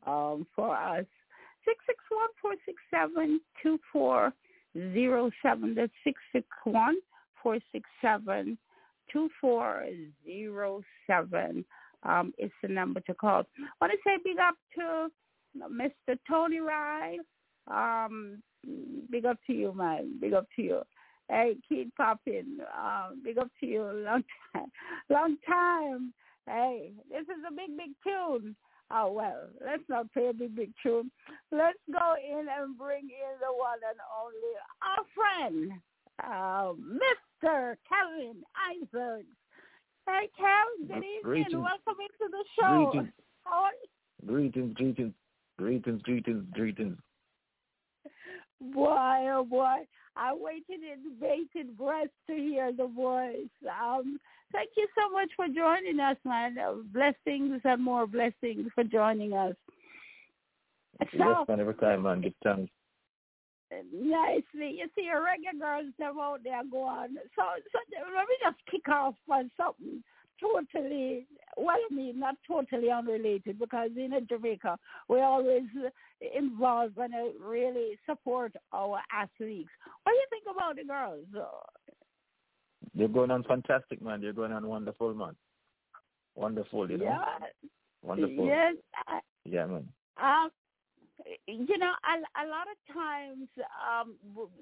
um, 0.06 0.45
for 0.56 0.76
us. 0.76 1.06
Six 1.68 1.78
six 1.86 1.99
one 2.09 2.30
four 2.41 2.53
six 2.65 2.78
seven 2.89 3.41
two 3.61 3.78
four 3.91 4.32
zero 4.93 5.30
seven. 5.43 5.76
That's 5.76 5.91
six 6.03 6.20
six 6.32 6.47
one 6.63 6.95
four 7.43 7.57
six 7.74 7.89
seven 8.01 8.57
two 9.11 9.30
four 9.41 9.86
zero 10.26 10.82
seven. 11.05 11.65
Um, 12.03 12.34
it's 12.38 12.53
the 12.61 12.70
number 12.70 13.01
to 13.01 13.13
call. 13.13 13.43
I 13.59 13.63
want 13.82 13.91
to 13.91 13.97
say 14.05 14.18
big 14.24 14.38
up 14.39 14.55
to 14.76 15.09
Mr. 15.70 16.18
Tony 16.30 16.59
Rye. 16.59 17.18
Um, 17.68 18.41
big 19.11 19.26
up 19.26 19.38
to 19.47 19.53
you, 19.53 19.74
man. 19.74 20.20
Big 20.22 20.34
up 20.34 20.45
to 20.55 20.61
you. 20.61 20.82
Hey, 21.30 21.57
Keith 21.68 21.89
Poppin, 21.97 22.59
um, 22.78 23.22
big 23.24 23.38
up 23.38 23.49
to 23.59 23.65
you. 23.65 23.84
Long 23.84 24.24
time, 24.53 24.72
long 25.09 25.36
time. 25.45 26.13
Hey, 26.45 26.91
this 27.09 27.24
is 27.24 27.43
a 27.45 27.53
big, 27.53 27.76
big 27.76 27.91
tune. 28.05 28.55
Oh 28.90 29.12
well, 29.12 29.50
let's 29.64 29.84
not 29.90 30.12
play 30.14 30.28
a 30.28 30.34
big, 30.34 30.56
big 30.56 30.72
tune. 30.82 31.12
Let's 31.52 31.78
go 31.92 32.16
in 32.24 32.48
and 32.48 32.78
bring 32.78 33.04
in 33.04 33.34
the 33.42 33.54
one 33.54 33.80
and 33.88 34.00
only 34.24 34.54
our 34.82 35.04
friend, 35.14 35.72
uh, 36.24 36.74
Mr. 36.74 37.76
Kevin 37.88 38.44
Isaacs. 38.72 39.28
Hey, 40.08 40.30
Kev, 40.40 40.88
good 40.88 40.98
evening. 40.98 41.20
Greetings. 41.22 41.54
Welcome 41.54 42.02
into 42.02 42.32
the 42.32 42.44
show. 42.58 42.92
Greetings. 42.92 43.14
How 43.44 43.64
are 43.64 43.72
you? 43.72 44.28
Greetings, 44.28 44.74
greetings, 44.76 45.14
greetings, 45.58 46.02
greetings, 46.04 46.46
greetings. 46.54 46.98
Boy, 48.74 49.28
oh 49.32 49.46
boy. 49.48 49.86
I 50.16 50.34
waited 50.34 50.82
in 50.82 51.20
bated 51.20 51.78
breath 51.78 52.08
to 52.28 52.34
hear 52.34 52.72
the 52.72 52.88
voice. 52.88 53.52
Um, 53.70 54.20
thank 54.52 54.70
you 54.78 54.88
so 54.95 55.12
much 55.12 55.30
for 55.36 55.48
joining 55.48 56.00
us, 56.00 56.18
man. 56.26 56.58
Uh, 56.58 56.76
blessings 56.93 57.62
and 57.64 57.84
more 57.84 58.08
blessings 58.08 58.70
for 58.74 58.84
joining 58.84 59.34
us. 59.34 59.56
So, 61.18 61.45
man, 61.48 61.60
every 61.60 61.76
time, 61.76 62.04
man. 62.04 62.22
Give 62.22 62.34
thanks 62.43 62.72
uh, 63.72 63.76
nicely. 63.93 64.78
You 64.80 64.88
see, 64.95 65.10
a 65.14 65.22
regular 65.22 65.60
girls, 65.60 65.93
them 66.00 66.18
out 66.20 66.39
there 66.43 66.62
go 66.70 66.84
on. 66.84 67.16
So, 67.36 67.43
so 67.72 67.80
let 68.16 68.28
me 68.28 68.36
just 68.43 68.58
kick 68.72 68.88
off 68.89 69.16
on 69.30 69.52
something 69.58 70.04
totally, 70.39 71.28
well, 71.56 71.76
I 71.76 71.93
mean, 71.93 72.20
not 72.20 72.36
totally 72.48 72.91
unrelated 72.91 73.60
because 73.60 73.89
in 73.95 74.14
Jamaica, 74.30 74.78
we 75.10 75.22
always 75.22 75.64
involve 76.36 76.91
and 76.98 77.14
uh, 77.14 77.43
really 77.43 77.98
support 78.08 78.54
our 78.74 79.00
athletes. 79.12 79.70
What 80.04 80.14
do 80.14 80.16
you 80.16 80.28
think 80.30 80.43
about 80.50 80.76
the 80.76 80.84
girls? 80.84 81.26
They're 82.98 83.08
going 83.08 83.32
on 83.32 83.43
fantastic, 83.43 84.02
man. 84.02 84.22
They're 84.22 84.34
going 84.34 84.52
on 84.52 84.68
wonderful, 84.68 85.14
man. 85.14 85.36
Wonderful, 86.36 86.89
you 86.89 86.98
know. 86.98 87.06
Yeah. 87.06 87.26
Wonderful. 88.02 88.45
Yes. 88.45 88.76
I, 89.08 89.20
yeah, 89.45 89.66
man. 89.66 89.88
Um, 90.22 90.50
you 91.48 91.78
know, 91.78 91.91
a, 91.91 92.43
a 92.43 92.45
lot 92.48 92.68
of 92.72 92.93
times, 92.93 93.48
um, 93.88 94.16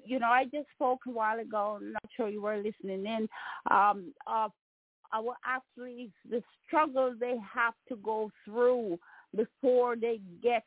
you 0.04 0.18
know, 0.18 0.28
I 0.28 0.44
just 0.44 0.66
spoke 0.74 1.00
a 1.06 1.10
while 1.10 1.38
ago. 1.38 1.78
I'm 1.80 1.92
not 1.92 2.04
sure 2.16 2.28
you 2.28 2.42
were 2.42 2.56
listening 2.56 3.06
in. 3.06 3.28
Um, 3.70 4.12
of 4.26 4.52
our 5.14 5.36
athletes, 5.46 6.14
the 6.28 6.42
struggle 6.66 7.14
they 7.18 7.36
have 7.54 7.74
to 7.88 7.96
go 7.96 8.30
through 8.44 8.98
before 9.34 9.96
they 9.96 10.20
get 10.42 10.64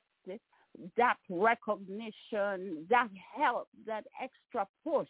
that 0.98 1.18
recognition, 1.30 2.86
that 2.90 3.10
help, 3.36 3.68
that 3.86 4.06
extra 4.22 4.68
push. 4.84 5.10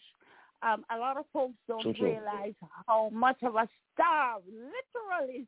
Um, 0.62 0.84
a 0.94 0.98
lot 0.98 1.18
of 1.18 1.26
folks 1.32 1.56
don't 1.68 1.84
so 1.84 2.04
realize 2.04 2.54
how 2.88 3.10
much 3.14 3.38
of 3.44 3.56
a 3.56 3.68
starve, 3.94 4.42
literally 4.48 5.48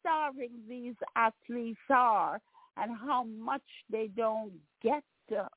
starving 0.00 0.50
these 0.68 0.94
athletes 1.16 1.80
are 1.90 2.40
and 2.76 2.92
how 2.96 3.24
much 3.24 3.62
they 3.90 4.08
don't 4.16 4.52
get 4.82 5.02
uh, 5.36 5.48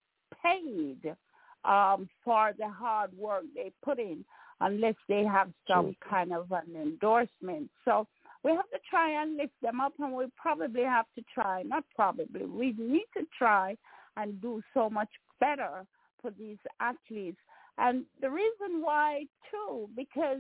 paid 0.43 1.15
um, 1.63 2.09
for 2.23 2.53
the 2.57 2.67
hard 2.67 3.11
work 3.17 3.43
they 3.55 3.71
put 3.83 3.99
in 3.99 4.25
unless 4.61 4.95
they 5.07 5.23
have 5.23 5.49
some 5.67 5.95
kind 6.07 6.33
of 6.33 6.51
an 6.51 6.75
endorsement. 6.75 7.69
So 7.83 8.07
we 8.43 8.51
have 8.51 8.69
to 8.69 8.79
try 8.89 9.21
and 9.21 9.37
lift 9.37 9.53
them 9.61 9.81
up 9.81 9.93
and 9.99 10.13
we 10.13 10.25
probably 10.35 10.83
have 10.83 11.05
to 11.15 11.23
try, 11.33 11.63
not 11.63 11.83
probably, 11.95 12.45
we 12.45 12.75
need 12.77 13.05
to 13.17 13.23
try 13.37 13.75
and 14.17 14.39
do 14.41 14.61
so 14.73 14.89
much 14.89 15.09
better 15.39 15.85
for 16.21 16.31
these 16.31 16.57
athletes. 16.79 17.39
And 17.77 18.05
the 18.21 18.29
reason 18.29 18.81
why 18.81 19.25
too, 19.51 19.89
because 19.95 20.39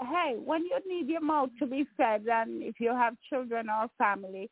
hey, 0.00 0.36
when 0.42 0.64
you 0.64 0.78
need 0.86 1.08
your 1.08 1.20
mouth 1.20 1.50
to 1.58 1.66
be 1.66 1.86
fed 1.96 2.24
and 2.30 2.62
if 2.62 2.76
you 2.80 2.90
have 2.90 3.14
children 3.28 3.68
or 3.68 3.88
family, 3.98 4.50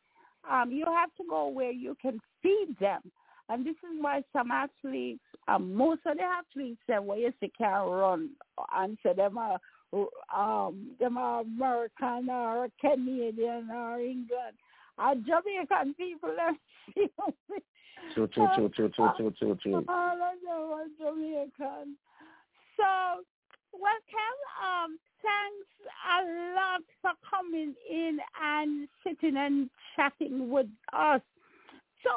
um, 0.49 0.71
you 0.71 0.85
have 0.85 1.09
to 1.17 1.23
go 1.29 1.47
where 1.47 1.71
you 1.71 1.95
can 2.01 2.19
feed 2.41 2.75
them. 2.79 3.01
And 3.49 3.65
this 3.65 3.75
is 3.75 3.99
why 3.99 4.23
some 4.31 4.49
athletes, 4.51 5.19
um, 5.47 5.73
most 5.73 6.01
of 6.05 6.17
the 6.17 6.23
athletes 6.23 6.79
say, 6.87 6.99
well, 6.99 7.17
yes, 7.17 7.33
they 7.41 7.51
can't 7.57 7.89
run 7.89 8.29
and 8.73 8.97
them 9.03 9.37
are, 9.37 9.59
um, 10.33 10.91
them 10.99 11.17
are 11.17 11.41
American 11.41 12.29
or 12.29 12.69
Canadian 12.79 13.69
or 13.71 13.99
England. 13.99 14.55
Our 15.01 15.15
Jamaican 15.15 15.95
people 15.95 16.29
are 16.29 16.55
True, 18.13 18.27
true, 18.27 18.47
true, 18.55 18.69
true, 18.69 18.89
true, 18.89 19.11
true, 19.17 19.33
true, 19.39 19.57
true. 19.63 19.85
All 19.87 20.13
of 20.13 20.37
them 20.43 20.51
are 20.51 20.85
Jamaican. 20.99 21.95
So, 22.77 23.23
well, 23.73 24.01
Kel, 24.09 24.37
um, 24.61 24.99
thanks 25.23 25.69
a 26.05 26.21
lot 26.55 26.81
for 27.01 27.13
coming 27.27 27.73
in 27.89 28.19
and 28.39 28.87
sitting 29.03 29.37
and 29.37 29.69
chatting 29.95 30.51
with 30.51 30.67
us. 30.93 31.21
So 32.03 32.09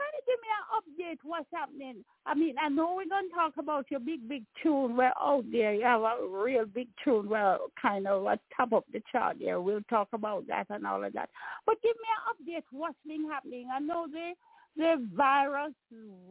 kind 0.00 0.14
of 0.16 0.26
give 0.26 0.40
me 0.40 0.50
an 0.56 0.66
update 0.78 1.20
what's 1.28 1.52
happening. 1.52 2.04
I 2.26 2.34
mean, 2.34 2.54
I 2.60 2.68
know 2.68 2.94
we're 2.96 3.08
going 3.08 3.28
to 3.28 3.34
talk 3.34 3.54
about 3.58 3.90
your 3.90 4.00
big, 4.00 4.26
big 4.28 4.44
tune. 4.62 4.96
Well, 4.96 5.12
out 5.20 5.44
there 5.52 5.74
you 5.74 5.84
have 5.84 6.00
a 6.02 6.16
real 6.26 6.64
big 6.64 6.88
tune. 7.04 7.28
Well, 7.28 7.70
kind 7.80 8.06
of 8.06 8.26
at 8.26 8.40
top 8.56 8.72
of 8.72 8.84
the 8.92 9.02
chart 9.12 9.36
there. 9.40 9.60
We'll 9.60 9.82
talk 9.90 10.08
about 10.12 10.46
that 10.48 10.66
and 10.70 10.86
all 10.86 11.04
of 11.04 11.12
that. 11.12 11.30
But 11.66 11.82
give 11.82 11.96
me 11.96 12.08
an 12.16 12.22
update 12.32 12.64
what's 12.70 12.96
been 13.06 13.28
happening. 13.28 13.68
I 13.74 13.80
know 13.80 14.06
the, 14.10 14.32
the 14.76 15.08
virus 15.14 15.74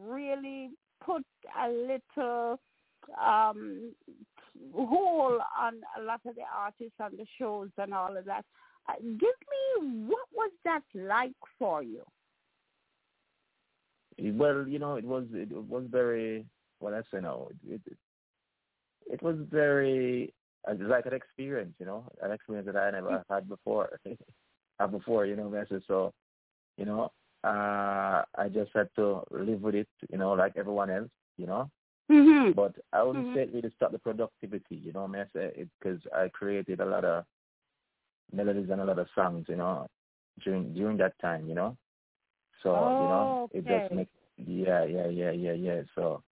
really 0.00 0.70
put 1.04 1.24
a 1.62 1.68
little 1.68 2.60
um 3.20 3.92
hold 4.74 5.40
on 5.58 5.74
a 5.98 6.02
lot 6.02 6.20
of 6.26 6.34
the 6.34 6.42
artists 6.54 6.98
and 6.98 7.18
the 7.18 7.26
shows 7.38 7.70
and 7.78 7.94
all 7.94 8.16
of 8.16 8.24
that. 8.26 8.44
Uh, 8.88 8.94
give 9.00 9.38
me 9.80 10.06
what 10.06 10.26
was 10.34 10.50
that 10.64 10.82
like 10.94 11.32
for 11.58 11.82
you? 11.82 12.02
Well, 14.20 14.66
you 14.68 14.78
know, 14.78 14.96
it 14.96 15.04
was 15.04 15.24
it 15.32 15.50
was 15.50 15.84
very 15.90 16.46
well. 16.80 16.94
I 16.94 17.00
say 17.12 17.20
now, 17.20 17.48
it, 17.66 17.80
it 17.86 17.96
it 19.10 19.22
was 19.22 19.36
very 19.50 20.32
uh, 20.68 20.74
like 20.78 21.06
an 21.06 21.14
experience, 21.14 21.74
you 21.78 21.86
know, 21.86 22.04
an 22.22 22.32
experience 22.32 22.66
that 22.66 22.76
I 22.76 22.90
never 22.90 23.24
had 23.30 23.48
before. 23.48 23.98
had 24.78 24.90
before, 24.90 25.26
you 25.26 25.36
know, 25.36 25.52
I 25.54 25.64
so, 25.86 26.12
you 26.76 26.84
know, 26.84 27.12
uh, 27.44 28.22
I 28.36 28.48
just 28.52 28.70
had 28.74 28.88
to 28.96 29.22
live 29.30 29.62
with 29.62 29.74
it, 29.74 29.88
you 30.10 30.18
know, 30.18 30.32
like 30.32 30.54
everyone 30.56 30.90
else, 30.90 31.10
you 31.36 31.46
know. 31.46 31.70
Mm-hmm. 32.10 32.52
But 32.52 32.74
I 32.92 33.02
wouldn't 33.02 33.26
mm-hmm. 33.26 33.36
say 33.36 33.42
it 33.42 33.54
really 33.54 33.72
stopped 33.76 33.92
the 33.92 33.98
productivity, 33.98 34.76
you 34.76 34.92
know. 34.92 35.04
I 35.04 35.06
mean, 35.06 35.22
I 35.22 35.38
say 35.38 35.66
because 35.78 36.00
I 36.14 36.28
created 36.28 36.80
a 36.80 36.84
lot 36.84 37.04
of 37.04 37.24
melodies 38.32 38.68
and 38.70 38.80
a 38.80 38.84
lot 38.84 38.98
of 38.98 39.06
songs, 39.14 39.46
you 39.48 39.56
know, 39.56 39.86
during 40.44 40.74
during 40.74 40.96
that 40.98 41.18
time, 41.20 41.46
you 41.46 41.54
know. 41.54 41.76
So 42.62 42.70
oh, 42.70 43.02
you 43.02 43.08
know, 43.08 43.50
okay. 43.54 43.58
it 43.58 43.80
just 43.80 43.94
makes 43.94 44.10
yeah, 44.36 44.84
yeah, 44.84 45.08
yeah, 45.08 45.30
yeah, 45.30 45.52
yeah. 45.52 45.82
So 45.94 46.22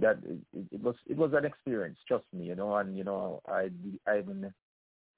that 0.00 0.18
it, 0.24 0.66
it 0.72 0.82
was 0.82 0.96
it 1.06 1.16
was 1.16 1.32
an 1.34 1.44
experience, 1.44 1.98
trust 2.06 2.24
me, 2.32 2.44
you 2.44 2.54
know, 2.54 2.76
and 2.76 2.96
you 2.96 3.04
know, 3.04 3.40
I 3.46 3.70
I 4.06 4.18
even 4.18 4.52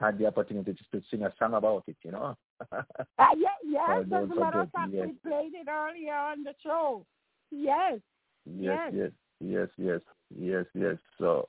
had 0.01 0.19
the 0.19 0.27
opportunity 0.27 0.75
to 0.75 1.01
to 1.01 1.07
sing 1.11 1.23
a 1.23 1.33
song 1.39 1.55
about 1.55 1.85
it, 1.87 1.97
you 2.03 2.13
know. 2.13 2.37
uh, 2.73 2.83
yeah, 3.19 3.49
yes, 3.65 4.05
as 4.13 4.31
a 4.31 4.35
matter 4.35 4.61
of 4.63 4.71
fact, 4.71 4.91
yes. 4.93 5.07
we 5.07 5.31
played 5.31 5.55
it 5.55 5.69
earlier 5.69 6.15
on 6.15 6.43
the 6.43 6.55
show. 6.63 7.07
Yes. 7.51 8.01
Yes, 8.47 8.93
yes, 8.93 9.11
yes, 9.41 9.69
yes, 9.79 10.01
yes, 10.37 10.65
yes. 10.75 10.97
So, 11.19 11.49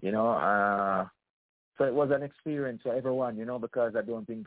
you 0.00 0.12
know, 0.12 0.28
uh, 0.28 1.06
so 1.76 1.84
it 1.84 1.94
was 1.94 2.10
an 2.12 2.22
experience 2.22 2.82
for 2.82 2.94
everyone, 2.94 3.36
you 3.36 3.44
know, 3.44 3.58
because 3.58 3.94
I 3.96 4.02
don't 4.02 4.26
think 4.26 4.46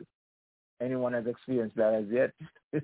anyone 0.81 1.13
has 1.13 1.27
experienced 1.27 1.75
that 1.77 1.93
as 1.93 2.05
yet. 2.09 2.31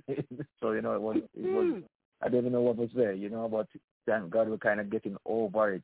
so, 0.60 0.72
you 0.72 0.82
know, 0.82 0.96
it 0.96 1.02
was, 1.02 1.18
it 1.18 1.41
was, 1.41 1.66
Mm-hmm. 1.66 1.80
I 2.22 2.30
don't 2.30 2.39
even 2.39 2.54
know 2.54 2.62
what 2.62 2.78
was 2.78 2.89
there, 2.96 3.14
you 3.14 3.30
know, 3.30 3.48
but 3.50 3.68
thank 4.08 4.30
God 4.30 4.50
we're 4.50 4.58
kind 4.58 4.80
of 4.80 4.89
getting 4.89 5.18
over 5.26 5.74
it. 5.74 5.84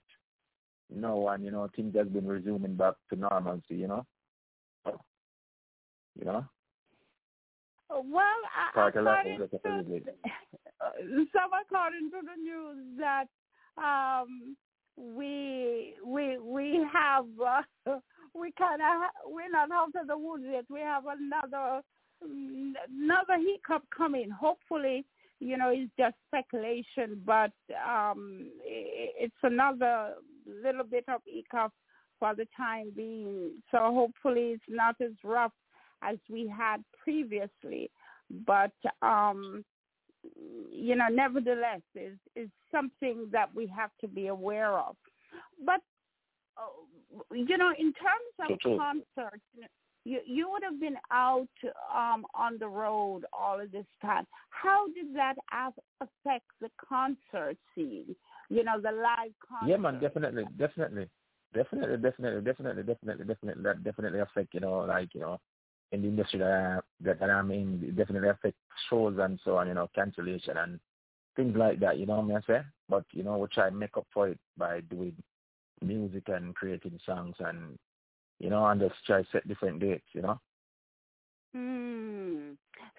You 0.94 1.02
know, 1.02 1.28
and, 1.28 1.44
you 1.44 1.52
know, 1.52 1.70
things 1.76 1.96
has 1.96 2.08
been 2.08 2.26
resuming 2.26 2.76
back 2.76 2.96
to 3.10 3.16
normalcy, 3.16 3.76
you 3.76 3.88
know. 3.88 4.06
You 4.86 6.26
know? 6.26 6.46
Well, 7.90 8.24
Part 8.74 8.96
according 8.96 9.38
to, 9.38 9.48
to, 9.48 9.60
some 11.34 11.52
according 11.62 12.10
to 12.12 12.20
the 12.24 12.42
news 12.42 13.00
that 13.00 13.26
um, 13.78 14.56
we 14.98 15.96
we 16.06 16.38
we 16.38 16.86
have 16.92 17.26
uh, 17.46 17.62
we 18.34 18.52
kind 18.58 18.82
of 18.82 19.10
we're 19.26 19.50
not 19.50 19.72
out 19.72 19.90
of 20.00 20.08
the 20.08 20.18
woods 20.18 20.44
yet. 20.50 20.66
We 20.70 20.80
have 20.80 21.04
another 21.06 21.82
another 22.22 23.38
hiccup 23.40 23.84
coming. 23.96 24.30
Hopefully, 24.30 25.06
you 25.40 25.58
know, 25.58 25.70
it's 25.70 25.92
just 25.98 26.16
speculation, 26.28 27.22
but 27.26 27.52
um, 27.88 28.48
it's 28.64 29.34
another 29.44 30.14
little 30.64 30.84
bit 30.84 31.06
of 31.08 31.22
hiccup 31.26 31.74
for 32.20 32.36
the 32.36 32.46
time 32.56 32.92
being. 32.96 33.52
So 33.72 33.80
hopefully, 33.80 34.52
it's 34.52 34.64
not 34.70 34.96
as 35.02 35.12
rough 35.24 35.54
as 36.04 36.18
we 36.30 36.48
had 36.48 36.84
previously. 37.04 37.90
But 38.46 38.72
um, 39.02 39.66
you 40.72 40.96
know, 40.96 41.08
nevertheless, 41.12 41.82
is 41.96 42.18
is 42.36 42.50
something 42.72 43.28
that 43.32 43.54
we 43.54 43.68
have 43.68 43.92
to 44.02 44.08
be 44.08 44.28
aware 44.28 44.78
of. 44.78 44.96
But 45.66 45.82
uh, 46.58 47.34
you 47.34 47.58
know, 47.58 47.74
in 47.78 47.94
terms 47.94 48.52
of 48.52 48.60
concerts, 48.78 49.44
you 50.04 50.20
you 50.26 50.50
would 50.50 50.64
have 50.64 50.80
been 50.80 50.98
out 51.12 51.48
um, 51.96 52.26
on 52.34 52.58
the 52.60 52.68
road 52.68 53.26
all 53.34 53.60
of 53.60 53.72
this 53.72 53.86
time. 54.02 54.26
How 54.50 54.88
did 54.88 55.16
that 55.16 55.36
affect 56.02 56.46
the 56.60 56.70
concert 56.78 57.58
scene? 57.76 58.16
You 58.50 58.64
know, 58.64 58.80
the 58.82 58.92
live 58.92 59.34
concert. 59.48 59.70
Yeah, 59.70 59.78
man, 59.78 60.00
definitely, 60.00 60.46
definitely, 60.58 61.08
definitely, 61.54 61.98
definitely, 61.98 62.42
definitely, 62.42 62.84
definitely, 62.84 63.26
definitely, 63.26 63.64
that 63.64 63.84
definitely 63.84 64.20
affect. 64.20 64.54
You 64.54 64.60
know, 64.62 64.80
like 64.80 65.14
you 65.14 65.22
know, 65.22 65.40
in 65.92 66.02
the 66.02 66.08
industry 66.08 66.40
that, 66.40 66.82
I, 67.06 67.14
that, 67.14 67.30
I'm 67.30 67.52
in, 67.52 67.82
it 67.84 67.96
definitely 67.96 68.30
affect 68.30 68.56
shows 68.90 69.18
and 69.20 69.40
so 69.44 69.58
on, 69.58 69.68
you 69.68 69.74
know, 69.74 69.90
cancellation 69.94 70.58
and 70.58 70.80
things 71.36 71.56
like 71.56 71.80
that, 71.80 71.98
you 71.98 72.06
know 72.06 72.20
what 72.20 72.36
I'm 72.36 72.44
saying? 72.48 72.64
But, 72.90 73.06
you 73.12 73.24
know, 73.24 73.38
we 73.38 73.48
try 73.48 73.68
and 73.68 73.80
make 73.80 73.98
up 73.98 74.08
for 74.14 74.30
it 74.30 74.40
by 74.58 74.82
doing 74.82 75.16
music 75.82 76.24
and 76.28 76.56
creating 76.56 77.00
songs 77.06 77.36
and, 77.40 77.78
you 78.42 78.50
know, 78.50 78.66
and 78.66 78.82
just 78.82 78.96
try 79.06 79.24
set 79.32 79.48
different 79.48 79.80
dates, 79.80 80.06
you 80.14 80.22
know? 80.22 80.40
Hmm. 81.54 82.54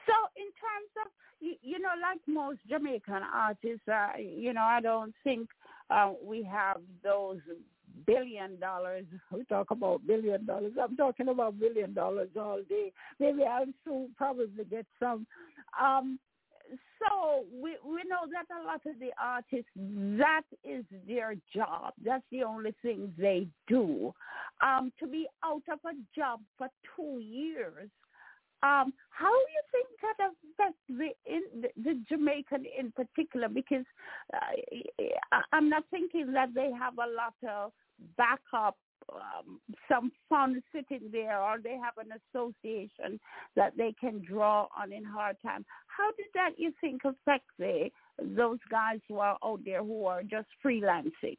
So 0.07 0.14
in 0.36 0.49
terms 0.62 0.90
of, 1.05 1.11
you, 1.40 1.55
you 1.62 1.80
know, 1.80 1.90
like 2.01 2.20
most 2.26 2.61
Jamaican 2.68 3.22
artists, 3.34 3.88
uh, 3.88 4.18
you 4.18 4.53
know, 4.53 4.62
I 4.62 4.80
don't 4.80 5.14
think 5.24 5.49
uh, 5.90 6.12
we 6.22 6.43
have 6.45 6.80
those 7.03 7.40
billion 8.07 8.59
dollars. 8.61 9.05
We 9.32 9.45
talk 9.45 9.70
about 9.70 10.07
billion 10.07 10.47
dollars. 10.47 10.72
I'm 10.80 10.97
talking 10.97 11.28
about 11.28 11.59
billion 11.59 11.93
dollars 11.93 12.30
all 12.38 12.61
day. 12.68 12.93
Maybe 13.18 13.43
I'll 13.45 13.66
soon 13.84 14.11
probably 14.16 14.64
get 14.70 14.86
some. 15.01 15.26
Um, 15.80 16.18
so 16.99 17.45
we 17.53 17.77
we 17.85 18.03
know 18.09 18.27
that 18.33 18.47
a 18.51 18.65
lot 18.65 18.81
of 18.87 18.99
the 19.01 19.11
artists 19.21 19.71
that 20.19 20.43
is 20.65 20.85
their 21.07 21.35
job. 21.55 21.93
That's 22.05 22.25
the 22.31 22.45
only 22.45 22.75
thing 22.83 23.13
they 23.19 23.47
do. 23.69 24.15
Um, 24.63 24.93
to 25.01 25.07
be 25.07 25.27
out 25.45 25.63
of 25.71 25.79
a 25.85 25.95
job 26.17 26.41
for 26.57 26.69
two 26.97 27.19
years, 27.21 27.91
um, 28.63 28.93
how 29.11 29.31
do 29.31 29.47
you 29.51 29.63
think 29.73 29.89
that 30.03 30.31
affects 30.31 30.79
the, 30.89 31.09
in, 31.27 31.63
the, 31.63 31.69
the 31.83 32.01
Jamaican 32.09 32.65
in 32.79 32.93
particular? 32.93 33.49
Because 33.49 33.85
uh, 34.33 35.41
I'm 35.53 35.69
not 35.69 35.85
thinking 35.91 36.33
that 36.33 36.55
they 36.55 36.71
have 36.79 36.95
a 36.99 37.11
lot 37.11 37.35
of 37.49 37.73
backup, 38.17 38.77
um, 39.12 39.61
some 39.90 40.12
fund 40.28 40.62
sitting 40.74 41.11
there, 41.11 41.40
or 41.40 41.59
they 41.59 41.76
have 41.76 41.94
an 41.98 42.12
association 42.34 43.18
that 43.57 43.76
they 43.76 43.94
can 44.00 44.22
draw 44.24 44.68
on 44.76 44.92
in 44.92 45.05
hard 45.05 45.36
time. 45.44 45.64
How 45.86 46.11
did 46.16 46.26
that 46.34 46.50
you 46.59 46.72
think 46.80 47.03
affect 47.05 47.46
the, 47.59 47.90
those 48.20 48.59
guys 48.70 49.00
who 49.09 49.18
are 49.18 49.38
out 49.44 49.61
there 49.64 49.82
who 49.82 50.07
are 50.07 50.22
just 50.22 50.48
freelancing? 50.64 51.36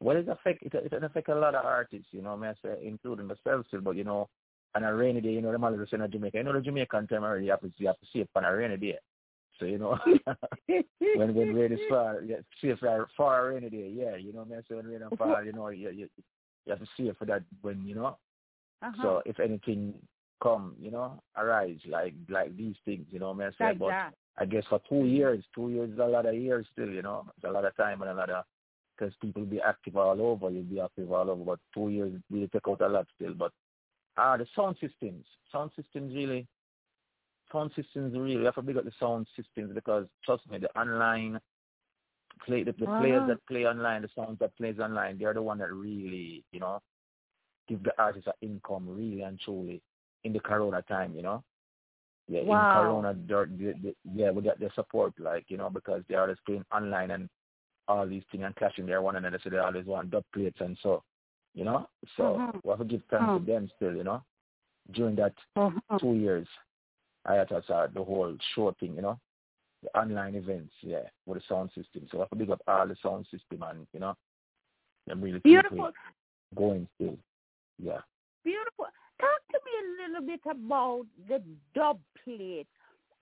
Well, 0.00 0.16
it 0.16 0.28
affect 0.28 0.64
it, 0.64 0.74
it 0.74 1.04
affect 1.04 1.28
a 1.28 1.34
lot 1.34 1.54
of 1.54 1.64
artists, 1.64 2.08
you 2.10 2.22
know, 2.22 2.40
I 2.42 2.54
say, 2.62 2.76
including 2.82 3.28
myself 3.28 3.66
still, 3.68 3.80
but 3.80 3.96
you 3.96 4.04
know, 4.04 4.28
on 4.74 4.84
a 4.84 4.94
rainy 4.94 5.20
day, 5.20 5.32
you 5.32 5.42
know, 5.42 5.52
the 5.52 5.58
man 5.58 5.74
is 5.74 5.88
in 5.92 6.10
Jamaica. 6.10 6.38
You 6.38 6.44
know, 6.44 6.52
the 6.54 6.60
Jamaican 6.60 7.06
time 7.06 7.22
already 7.24 7.48
have 7.48 7.60
to, 7.60 7.70
you 7.76 7.86
have 7.86 8.00
to 8.00 8.06
see 8.12 8.20
it 8.20 8.30
on 8.34 8.44
a 8.44 8.54
rainy 8.54 8.76
day. 8.78 8.98
So, 9.58 9.66
you 9.66 9.78
know, 9.78 9.98
when 10.66 11.34
when 11.34 11.54
rain 11.54 11.72
is 11.72 11.80
far, 11.88 12.22
yeah, 12.24 12.36
see 12.60 12.68
it 12.68 12.78
for 12.80 13.06
a 13.38 13.54
rainy 13.54 13.70
day, 13.70 13.92
yeah, 13.94 14.16
you 14.16 14.32
know, 14.32 14.40
what 14.40 14.48
I 14.48 14.54
mean. 14.56 14.64
so 14.68 14.76
when 14.76 14.86
rain 14.86 15.02
and 15.02 15.12
fall, 15.18 15.44
you 15.44 15.52
know, 15.52 15.68
you, 15.68 15.90
you, 15.90 16.08
you 16.66 16.70
have 16.70 16.80
to 16.80 16.86
see 16.96 17.04
it 17.04 17.16
for 17.18 17.24
that 17.26 17.42
when, 17.60 17.84
you 17.84 17.94
know. 17.94 18.18
Uh-huh. 18.82 19.02
So 19.02 19.22
if 19.26 19.38
anything 19.38 19.94
come, 20.42 20.74
you 20.80 20.90
know, 20.90 21.22
arise 21.36 21.78
like 21.88 22.14
like 22.28 22.56
these 22.56 22.76
things, 22.84 23.06
you 23.10 23.18
know, 23.20 23.28
what 23.28 23.38
man, 23.38 23.52
say, 23.58 23.64
like 23.66 23.78
but 23.78 23.88
that. 23.90 24.14
I 24.38 24.46
guess 24.46 24.64
for 24.68 24.80
two 24.88 25.04
years, 25.04 25.44
two 25.54 25.70
years 25.70 25.90
is 25.90 25.98
a 25.98 26.04
lot 26.04 26.26
of 26.26 26.34
years 26.34 26.66
still, 26.72 26.88
you 26.88 27.02
know, 27.02 27.26
it's 27.36 27.44
a 27.44 27.50
lot 27.50 27.64
of 27.64 27.76
time 27.76 28.02
and 28.02 28.10
a 28.10 28.14
lot 28.14 28.30
of 28.30 28.44
because 28.96 29.14
people 29.20 29.44
be 29.44 29.60
active 29.60 29.96
all 29.96 30.20
over, 30.20 30.50
you'll 30.50 30.64
be 30.64 30.80
active 30.80 31.10
all 31.12 31.30
over, 31.30 31.44
but 31.44 31.58
two 31.74 31.90
years 31.90 32.12
will 32.30 32.48
take 32.48 32.68
out 32.68 32.80
a 32.80 32.88
lot 32.88 33.06
still. 33.16 33.34
But 33.34 33.52
Ah, 34.16 34.36
the 34.36 34.46
sound 34.54 34.76
systems. 34.80 35.24
Sound 35.50 35.70
systems 35.76 36.14
really, 36.14 36.46
sound 37.52 37.72
systems 37.76 38.14
really, 38.16 38.36
we 38.36 38.44
have 38.44 38.54
to 38.54 38.62
big 38.62 38.76
up 38.76 38.84
the 38.84 38.92
sound 38.98 39.26
systems 39.36 39.72
because 39.74 40.06
trust 40.24 40.48
me, 40.50 40.58
the 40.58 40.68
online 40.78 41.40
play, 42.44 42.62
the, 42.64 42.72
the 42.72 42.86
uh-huh. 42.86 43.00
players 43.00 43.28
that 43.28 43.46
play 43.46 43.66
online, 43.66 44.02
the 44.02 44.08
sounds 44.14 44.38
that 44.40 44.56
plays 44.56 44.78
online, 44.78 45.18
they're 45.18 45.34
the 45.34 45.42
one 45.42 45.58
that 45.58 45.72
really, 45.72 46.44
you 46.52 46.60
know, 46.60 46.80
give 47.68 47.82
the 47.82 47.92
artists 47.98 48.28
an 48.28 48.48
income 48.48 48.86
really 48.88 49.22
and 49.22 49.38
truly 49.40 49.82
in 50.24 50.32
the 50.32 50.40
Corona 50.40 50.82
time, 50.82 51.14
you 51.14 51.22
know. 51.22 51.42
Yeah, 52.28 52.42
wow. 52.42 52.70
in 52.70 52.86
Corona, 52.86 53.16
they're, 53.26 53.46
they, 53.46 53.78
they, 53.82 53.94
yeah, 54.14 54.30
we 54.30 54.42
got 54.42 54.60
their 54.60 54.72
support, 54.74 55.12
like 55.18 55.46
you 55.48 55.56
know, 55.56 55.70
because 55.70 56.02
they 56.08 56.14
are 56.14 56.22
always 56.22 56.38
playing 56.46 56.64
online 56.72 57.10
and 57.10 57.28
all 57.88 58.06
these 58.06 58.22
things 58.30 58.44
and 58.44 58.54
clashing 58.56 58.86
their 58.86 59.02
one 59.02 59.16
another, 59.16 59.40
so 59.42 59.50
they 59.50 59.58
always 59.58 59.86
want 59.86 60.10
dub 60.10 60.24
plates 60.32 60.58
and 60.60 60.78
so 60.82 61.02
you 61.54 61.64
know. 61.64 61.88
So 62.16 62.22
mm-hmm. 62.22 62.58
we 62.62 62.70
have 62.70 62.78
to 62.78 62.84
give 62.84 63.02
thanks 63.10 63.24
mm-hmm. 63.26 63.44
to 63.44 63.52
them 63.52 63.70
still, 63.76 63.94
you 63.94 64.04
know. 64.04 64.22
During 64.92 65.16
that 65.16 65.34
mm-hmm. 65.56 65.96
two 65.98 66.14
years, 66.14 66.46
I 67.24 67.34
had 67.34 67.48
to 67.48 67.62
start 67.62 67.94
the 67.94 68.02
whole 68.02 68.36
show 68.54 68.74
thing, 68.80 68.96
you 68.96 69.02
know, 69.02 69.18
the 69.82 69.98
online 69.98 70.34
events, 70.34 70.72
yeah, 70.80 71.08
with 71.26 71.38
the 71.38 71.44
sound 71.48 71.70
system. 71.74 72.06
So 72.10 72.18
I 72.18 72.20
have 72.22 72.30
to 72.30 72.36
big 72.36 72.50
up 72.50 72.62
all 72.66 72.86
the 72.86 72.96
sound 73.02 73.26
system 73.30 73.62
and, 73.62 73.86
you 73.92 74.00
know, 74.00 74.14
I'm 75.10 75.20
really 75.20 75.40
beautiful 75.40 75.90
going 76.54 76.86
still, 76.96 77.18
yeah. 77.78 78.00
Beautiful. 78.44 78.86
Talk 79.20 79.40
to 79.52 79.58
me 79.64 79.72
a 79.78 80.08
little 80.08 80.26
bit 80.26 80.40
about 80.50 81.06
the 81.28 81.42
dub 81.74 81.98
plate. 82.22 82.66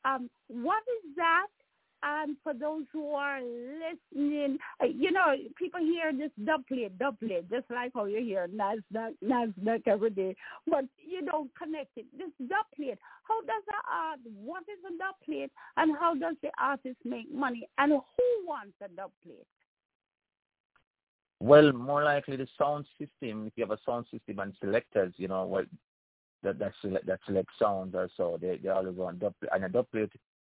Um, 0.05 0.31
what 0.49 0.83
is 1.05 1.15
that 1.17 1.47
and 2.03 2.37
for 2.43 2.55
those 2.55 2.85
who 2.93 3.11
are 3.13 3.41
listening, 3.41 4.59
uh, 4.83 4.87
you 4.87 5.11
know, 5.11 5.35
people 5.57 5.81
hear 5.81 6.13
this 6.13 6.31
dub 6.45 6.67
plate, 6.67 6.99
just 7.51 7.71
like 7.71 7.93
how 7.95 8.07
you 8.07 8.23
hear 8.23 8.49
NASDAQ, 8.49 9.15
NASDAQ 9.25 9.83
every 9.87 10.11
day, 10.11 10.37
but 10.67 10.85
you 10.99 11.25
don't 11.25 11.51
connect 11.57 11.91
it. 11.97 12.07
This 12.17 12.31
dub 12.49 12.67
plate, 12.75 12.99
how 13.25 13.41
does 13.43 13.63
the 13.67 13.75
art, 13.93 14.21
what 14.43 14.63
is 14.63 14.79
a 14.87 14.99
dub 14.99 15.15
and 15.77 15.97
how 15.99 16.15
does 16.15 16.37
the 16.43 16.51
artist 16.59 16.97
make 17.05 17.33
money, 17.33 17.69
and 17.79 17.93
who 17.93 18.47
wants 18.47 18.75
a 18.83 18.89
dub 18.89 19.11
plate? 19.23 19.47
Well, 21.41 21.73
more 21.73 22.05
likely 22.05 22.37
the 22.37 22.47
sound 22.59 22.87
system. 22.99 23.47
If 23.47 23.53
you 23.57 23.65
have 23.65 23.71
a 23.71 23.79
sound 23.87 24.07
system 24.11 24.41
and 24.41 24.53
selectors, 24.61 25.15
you 25.17 25.29
know, 25.29 25.47
well, 25.47 25.65
that 26.43 26.59
that 26.59 26.73
select 26.81 27.07
that 27.07 27.21
select 27.27 27.49
sounds 27.59 27.95
or 27.95 28.11
so, 28.17 28.39
they 28.41 28.59
they 28.63 28.69
always 28.69 28.97
want 28.97 29.21
dub 29.21 29.35
and 29.53 29.65
a 29.65 29.69
dub 29.69 29.91
plate 29.91 30.13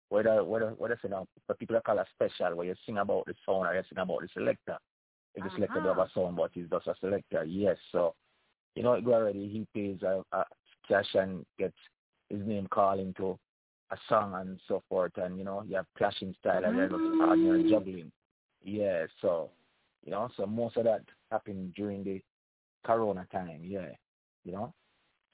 whether 0.10 0.44
whether 0.44 0.70
whether 0.78 1.00
you 1.04 1.10
know 1.10 1.28
the 1.48 1.54
people 1.56 1.76
that 1.76 1.84
call 1.84 2.00
a 2.00 2.06
special 2.16 2.56
where 2.56 2.68
you 2.68 2.76
sing 2.86 2.98
about 2.98 3.26
the 3.26 3.34
sound 3.46 3.68
or 3.68 3.76
you 3.76 3.82
sing 3.90 4.00
about 4.00 4.22
the 4.22 4.28
selector. 4.34 4.78
If 5.36 5.44
the 5.44 5.50
uh-huh. 5.50 5.56
selector 5.56 5.82
does 5.82 5.98
a 5.98 6.08
sound 6.14 6.36
but 6.36 6.52
he's 6.54 6.70
just 6.70 6.88
a 6.88 6.96
selector, 7.00 7.44
yes. 7.46 7.78
So 7.92 8.14
you 8.76 8.84
know 8.84 9.00
go 9.02 9.14
already 9.14 9.48
he 9.48 9.68
pays 9.74 10.02
a, 10.04 10.24
a 10.32 10.44
cash 10.88 11.14
and 11.14 11.46
gets 11.60 11.78
his 12.30 12.46
name 12.46 12.68
called 12.70 13.00
into 13.00 13.38
a 13.92 13.98
song 14.10 14.34
and 14.36 14.60
so 14.68 14.84
forth 14.90 15.14
and 15.18 15.38
you 15.38 15.46
know 15.46 15.64
you 15.68 15.76
have 15.76 15.86
clashing 15.98 16.36
style 16.40 16.66
and 16.66 16.78
there's 16.78 16.92
ordinary 16.92 17.70
juggling. 17.70 18.12
Yeah, 18.64 19.06
so 19.22 19.52
you 20.08 20.12
know, 20.12 20.30
so 20.38 20.46
most 20.46 20.78
of 20.78 20.86
that 20.86 21.02
happened 21.30 21.74
during 21.76 22.04
the 22.04 22.22
corona 22.86 23.28
time, 23.32 23.60
yeah. 23.62 23.90
You 24.46 24.54
know? 24.54 24.74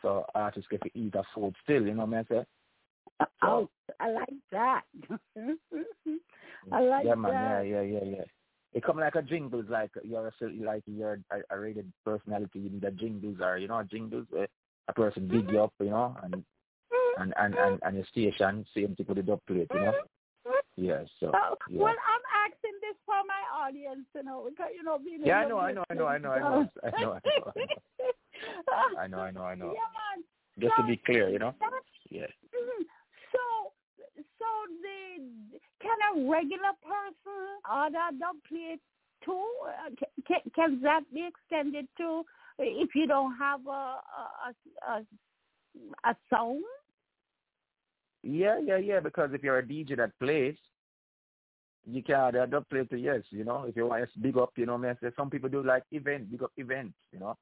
So 0.01 0.25
artists 0.33 0.67
get 0.69 0.81
to 0.81 0.89
eat 0.95 1.13
a 1.15 1.23
food 1.33 1.55
still, 1.63 1.83
you 1.83 1.93
know 1.93 2.05
what 2.05 2.25
I 2.31 2.35
say? 2.41 2.45
Oh, 3.43 3.69
I 3.99 4.11
like 4.11 4.33
that. 4.51 4.81
I 6.71 6.81
like 6.81 7.03
that. 7.03 7.05
yeah, 7.05 7.15
man. 7.15 7.31
that. 7.31 7.67
Yeah, 7.67 7.81
yeah, 7.81 7.81
yeah, 7.81 8.03
yeah. 8.03 8.23
It 8.73 8.83
come 8.83 8.97
like 8.97 9.15
a 9.15 9.21
jingles, 9.21 9.65
like 9.69 9.91
you're 10.03 10.27
a, 10.27 10.63
like 10.63 10.83
you're 10.87 11.19
a, 11.31 11.55
a 11.55 11.59
rated 11.59 11.91
personality. 12.03 12.59
Need 12.59 12.83
a 12.83 12.91
jingles, 12.91 13.37
or 13.39 13.57
you 13.57 13.67
know, 13.67 13.83
jingles. 13.83 14.25
Uh, 14.35 14.45
a 14.87 14.93
person 14.93 15.27
big 15.27 15.49
you 15.49 15.61
up, 15.61 15.73
you 15.79 15.89
know, 15.89 16.17
and 16.23 16.43
and 17.17 17.33
and 17.37 17.55
and, 17.55 17.79
and 17.83 17.95
your 17.95 18.05
station 18.05 18.65
same 18.75 18.95
thing 18.95 19.05
with 19.07 19.17
the 19.17 19.23
dub 19.23 19.39
plate, 19.47 19.67
you 19.73 19.79
know. 19.79 19.93
Yeah, 20.75 21.03
so. 21.19 21.31
Oh, 21.35 21.55
yeah. 21.69 21.83
Well, 21.83 21.93
I'm 21.93 22.49
asking 22.49 22.73
this 22.81 22.97
for 23.05 23.15
my 23.27 23.65
audience, 23.65 24.07
you 24.15 24.23
know, 24.23 24.47
because 24.49 24.71
you 24.75 24.83
know, 24.83 24.97
being 24.97 25.23
yeah, 25.23 25.37
I 25.37 25.47
know, 25.47 25.59
I 25.59 25.71
know, 25.71 25.83
I 25.89 25.93
know, 25.93 26.05
I 26.07 26.17
know, 26.17 26.31
I 26.83 27.01
know, 27.01 27.13
I 27.13 27.19
know, 27.29 27.53
I 28.99 29.07
know, 29.07 29.19
I 29.19 29.31
know, 29.31 29.43
I 29.43 29.55
know. 29.55 29.73
Yeah, 29.73 29.89
man. 29.93 30.23
Just 30.59 30.73
to 30.77 30.83
be 30.87 30.97
clear, 30.97 31.29
you 31.29 31.39
know. 31.39 31.53
Yeah. 32.09 32.25
Mm-hmm. 32.25 32.83
So 34.43 34.73
the 34.83 35.59
can 35.81 35.97
a 36.11 36.29
regular 36.29 36.73
person 36.83 37.43
order 37.71 38.09
dub 38.19 38.35
plate 38.47 38.81
too? 39.23 39.47
Can, 40.27 40.39
can 40.53 40.81
that 40.81 41.01
be 41.13 41.27
extended 41.27 41.87
to 41.97 42.23
if 42.59 42.89
you 42.93 43.07
don't 43.07 43.35
have 43.37 43.65
a 43.67 43.71
a 43.71 44.53
a, 44.89 45.01
a 46.09 46.15
sound? 46.29 46.63
Yeah, 48.23 48.59
yeah, 48.63 48.77
yeah. 48.77 48.99
Because 48.99 49.29
if 49.33 49.43
you're 49.43 49.59
a 49.59 49.63
DJ 49.63 49.97
that 49.97 50.17
plays, 50.19 50.55
you 51.85 52.03
can 52.03 52.15
add 52.15 52.35
a 52.35 52.47
dub 52.47 52.67
plate 52.69 52.89
to 52.89 52.97
yes. 52.97 53.21
You 53.29 53.45
know, 53.45 53.63
if 53.67 53.75
you 53.75 53.87
want 53.87 54.03
to 54.13 54.19
big 54.19 54.37
up, 54.37 54.51
you 54.57 54.65
know, 54.65 54.77
man. 54.77 54.97
Some 55.15 55.29
people 55.29 55.49
do 55.49 55.63
like 55.63 55.83
event, 55.91 56.31
big 56.31 56.43
up 56.43 56.51
events. 56.57 56.95
You 57.11 57.19
know, 57.19 57.37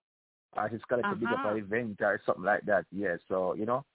artists 0.53 0.85
collect 0.87 1.05
uh-huh. 1.05 1.15
big 1.15 1.29
up 1.29 1.45
an 1.45 1.57
event 1.57 1.97
or 2.01 2.21
something 2.25 2.43
like 2.43 2.65
that. 2.65 2.85
Yeah. 2.91 3.15
So 3.27 3.53
you 3.53 3.65
know, 3.65 3.85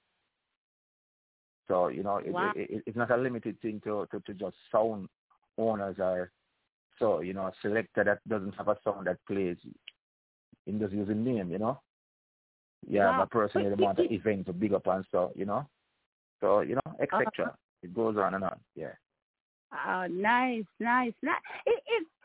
so, 1.69 1.89
you 1.89 2.03
know, 2.03 2.21
wow. 2.27 2.53
it, 2.55 2.71
it, 2.71 2.83
it's 2.87 2.97
not 2.97 3.11
a 3.11 3.17
limited 3.17 3.61
thing 3.61 3.81
to, 3.85 4.07
to, 4.11 4.21
to 4.21 4.35
just 4.35 4.57
sound 4.71 5.09
owners 5.59 5.97
or 5.99 6.31
so, 6.99 7.21
you 7.21 7.35
know, 7.35 7.47
a 7.47 7.53
selector 7.63 8.05
that 8.05 8.27
doesn't 8.29 8.55
have 8.55 8.69
a 8.69 8.77
sound 8.85 9.07
that 9.07 9.19
plays 9.27 9.57
in 10.67 10.79
just 10.79 10.93
using 10.93 11.25
name, 11.25 11.51
you 11.51 11.59
know. 11.59 11.81
Yeah, 12.89 13.17
wow. 13.17 13.23
a 13.23 13.27
person 13.27 13.63
in 13.63 13.71
the 13.71 13.75
amount 13.75 13.99
of 13.99 14.11
event 14.11 14.47
to 14.47 14.53
big 14.53 14.73
up 14.73 14.87
and 14.87 15.05
so, 15.11 15.33
you 15.35 15.45
know. 15.45 15.67
So, 16.41 16.61
you 16.61 16.77
know, 16.77 16.93
etc. 17.01 17.27
Uh-huh. 17.27 17.51
It 17.83 17.95
goes 17.95 18.17
on 18.17 18.35
and 18.35 18.45
on. 18.45 18.59
Yeah. 18.75 18.93
Oh, 19.73 20.07
nice, 20.09 20.65
nice. 20.79 21.13
nice. 21.23 21.35
It, 21.67 21.83
it, 21.87 22.03
is 22.03 22.07
that 22.07 22.07
a 22.07 22.16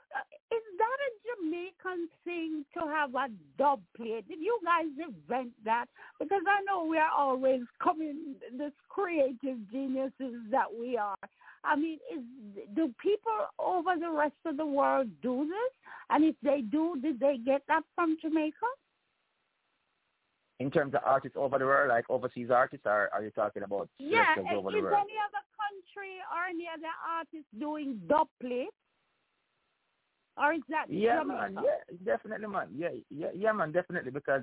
Jamaican 1.42 2.10
thing 2.24 2.66
to 2.74 2.88
have 2.88 3.16
a 3.16 3.28
dub 3.58 3.82
plate? 3.96 4.28
Did 4.28 4.40
you 4.40 4.60
guys 4.64 4.88
invent 4.98 5.52
that? 5.66 5.86
Because 6.20 6.42
I 6.48 6.62
know 6.66 6.86
we 6.86 6.98
are 6.98 7.12
always 7.16 7.62
coming, 7.82 8.36
this 8.58 8.72
creative 8.90 9.58
geniuses 9.72 10.42
that 10.52 10.68
we 10.78 10.98
are. 10.98 11.16
I 11.64 11.76
mean, 11.76 12.00
is 12.14 12.24
do 12.76 12.94
people 13.02 13.32
over 13.60 13.92
the 14.00 14.10
rest 14.10 14.34
of 14.46 14.58
the 14.58 14.66
world 14.66 15.08
do 15.22 15.46
this? 15.46 15.74
And 16.10 16.24
if 16.26 16.36
they 16.42 16.62
do, 16.62 16.96
did 17.02 17.20
they 17.20 17.38
get 17.44 17.62
that 17.68 17.84
from 17.96 18.18
Jamaica? 18.22 18.56
In 20.60 20.72
terms 20.72 20.94
of 20.94 21.02
artists 21.06 21.38
over 21.40 21.58
the 21.60 21.66
world, 21.66 21.90
like 21.90 22.06
overseas 22.10 22.50
artists, 22.52 22.86
are 22.86 23.10
are 23.14 23.24
you 23.24 23.32
talking 23.32 23.64
about 23.64 23.90
yeah, 24.00 24.34
over 24.38 24.48
the 24.50 24.62
world? 24.62 24.76
Is 24.76 24.84
any 24.86 25.18
other 25.22 25.44
country 25.58 26.18
or 26.34 26.46
any 26.50 26.66
other 26.68 26.94
artist 27.18 27.46
doing 27.60 28.00
dub 28.08 28.28
plates? 28.40 28.72
Or 30.42 30.54
is 30.54 30.62
that 30.70 30.86
yeah, 30.90 31.22
man, 31.24 31.56
yeah, 31.64 31.96
definitely, 32.04 32.48
man, 32.48 32.68
yeah, 32.76 32.90
yeah, 33.12 33.28
yeah, 33.36 33.52
man, 33.52 33.72
definitely, 33.72 34.10
because, 34.10 34.42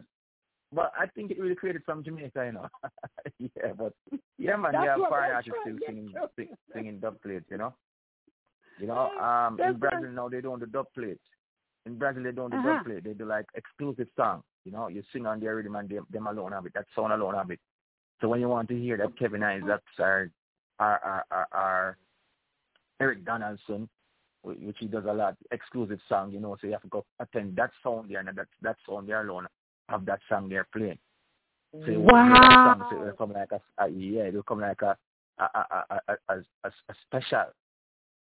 but 0.72 0.92
I 0.96 1.07
think 1.07 1.32
it 1.32 1.40
really 1.40 1.57
created 1.57 1.82
from 1.84 2.05
Jamaica, 2.05 2.46
you 2.46 2.53
know. 2.53 2.68
yeah, 3.40 3.72
but 3.76 3.94
yeah, 4.38 4.55
man, 4.57 4.74
yeah, 4.74 4.96
foreign 4.96 5.32
artists 5.32 5.59
still 5.62 5.76
singing, 5.84 6.12
sing, 6.36 6.49
singing 6.72 7.01
dub 7.01 7.20
plates, 7.20 7.46
you 7.51 7.59
know. 7.59 7.74
You 8.78 8.86
know, 8.86 9.11
um, 9.18 9.59
in 9.61 9.74
Brazil 9.74 10.12
now 10.12 10.28
they 10.28 10.40
don't 10.40 10.61
do 10.61 10.66
dub 10.66 10.86
plates. 10.94 11.24
In 11.84 11.99
Brazil 11.99 12.22
they 12.22 12.30
don't 12.30 12.51
do 12.51 12.59
uh-huh. 12.59 12.76
dub 12.76 12.84
plate. 12.84 13.03
They 13.03 13.14
do 13.14 13.24
like 13.24 13.46
exclusive 13.57 14.07
song. 14.16 14.42
You 14.64 14.70
know, 14.70 14.86
you 14.86 15.03
sing 15.12 15.26
on 15.26 15.40
their 15.40 15.57
rhythm 15.57 15.74
and 15.74 15.88
them, 15.88 16.07
them 16.12 16.28
alone 16.28 16.53
have 16.53 16.66
it. 16.66 16.74
That 16.74 16.84
sound 16.94 17.12
alone 17.12 17.34
have 17.34 17.51
it. 17.51 17.59
So 18.20 18.28
when 18.28 18.40
you 18.40 18.49
want 18.49 18.68
to 18.68 18.78
hear 18.78 18.96
that 18.99 19.18
Kevin 19.18 19.42
Isaacs 19.42 19.82
or, 19.99 20.30
or, 20.78 21.01
or, 21.05 21.24
or, 21.32 21.46
or 21.53 21.99
Eric 23.01 23.24
Donaldson, 23.24 23.88
which 24.43 24.76
he 24.78 24.86
does 24.86 25.05
a 25.09 25.12
lot, 25.12 25.36
exclusive 25.51 25.99
song, 26.09 26.32
you 26.32 26.41
know, 26.41 26.57
so 26.61 26.66
you 26.66 26.72
have 26.72 26.82
to 26.82 26.89
go 26.89 27.05
attend 27.18 27.57
that 27.57 27.70
sound 27.82 28.11
there 28.11 28.20
and 28.20 28.28
that, 28.28 28.47
that 28.62 28.76
sound 28.89 29.09
there 29.09 29.26
alone 29.28 29.47
of 29.89 30.05
that 30.07 30.20
song 30.28 30.49
they're 30.49 30.68
playing. 30.72 30.99
So 31.72 31.91
you 31.91 32.01
wow. 32.01 32.76
song, 32.78 32.89
so 32.91 33.03
it'll 33.03 33.12
come 33.16 33.32
like 33.32 33.53
a, 33.53 33.61
a 33.82 33.89
yeah, 33.89 34.22
it'll 34.22 34.43
come 34.43 34.61
like 34.61 34.80
a 34.80 34.97
a 35.39 35.45
a 35.45 35.84
a, 35.91 36.01
a, 36.30 36.36
a, 36.64 36.68
a 36.68 36.95
special, 37.07 37.45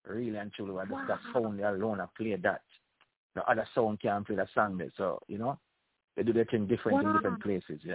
really 0.06 0.36
and 0.36 0.52
truly, 0.52 0.72
where 0.72 0.84
wow. 0.84 1.06
that 1.08 1.18
sound 1.32 1.58
there 1.58 1.74
alone 1.74 2.00
I 2.00 2.06
play 2.16 2.36
that. 2.36 2.60
The 3.34 3.42
other 3.44 3.66
sound 3.74 4.00
can't 4.02 4.26
play 4.26 4.36
that 4.36 4.48
song 4.54 4.76
there. 4.76 4.92
So, 4.96 5.20
you 5.26 5.38
know, 5.38 5.58
they 6.16 6.22
do 6.22 6.34
their 6.34 6.44
thing 6.44 6.66
different 6.66 7.02
wow. 7.02 7.10
in 7.10 7.16
different 7.16 7.42
places, 7.42 7.80
yeah. 7.82 7.94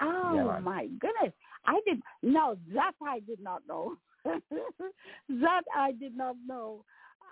Oh 0.00 0.32
yeah, 0.34 0.58
my 0.58 0.86
goodness. 1.00 1.32
I 1.64 1.80
did 1.86 2.02
no, 2.22 2.56
that 2.74 2.92
I 3.00 3.20
did 3.20 3.40
not 3.40 3.62
know. 3.66 3.96
that 5.28 5.62
I 5.76 5.92
did 5.92 6.16
not 6.16 6.36
know. 6.46 6.84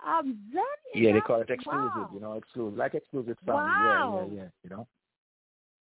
Um, 0.05 0.37
that 0.53 0.65
yeah, 0.93 1.13
they 1.13 1.21
call 1.21 1.41
it 1.41 1.49
exclusive. 1.49 1.91
Wow. 1.95 2.09
You 2.13 2.19
know, 2.19 2.33
exclusive, 2.33 2.77
like 2.77 2.93
exclusive 2.93 3.37
song. 3.45 3.55
Wow. 3.55 4.27
Yeah, 4.29 4.35
yeah, 4.35 4.41
yeah. 4.43 4.49
You 4.63 4.69
know. 4.69 4.87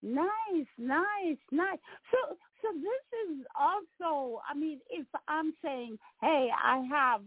Nice, 0.03 0.67
nice, 0.77 1.37
nice. 1.51 1.77
So, 2.11 2.35
so 2.61 2.67
this 2.73 3.37
is 3.39 3.45
also. 3.59 4.41
I 4.49 4.55
mean, 4.57 4.79
if 4.89 5.05
I'm 5.27 5.53
saying, 5.63 5.97
hey, 6.21 6.49
I 6.63 6.87
have 6.91 7.21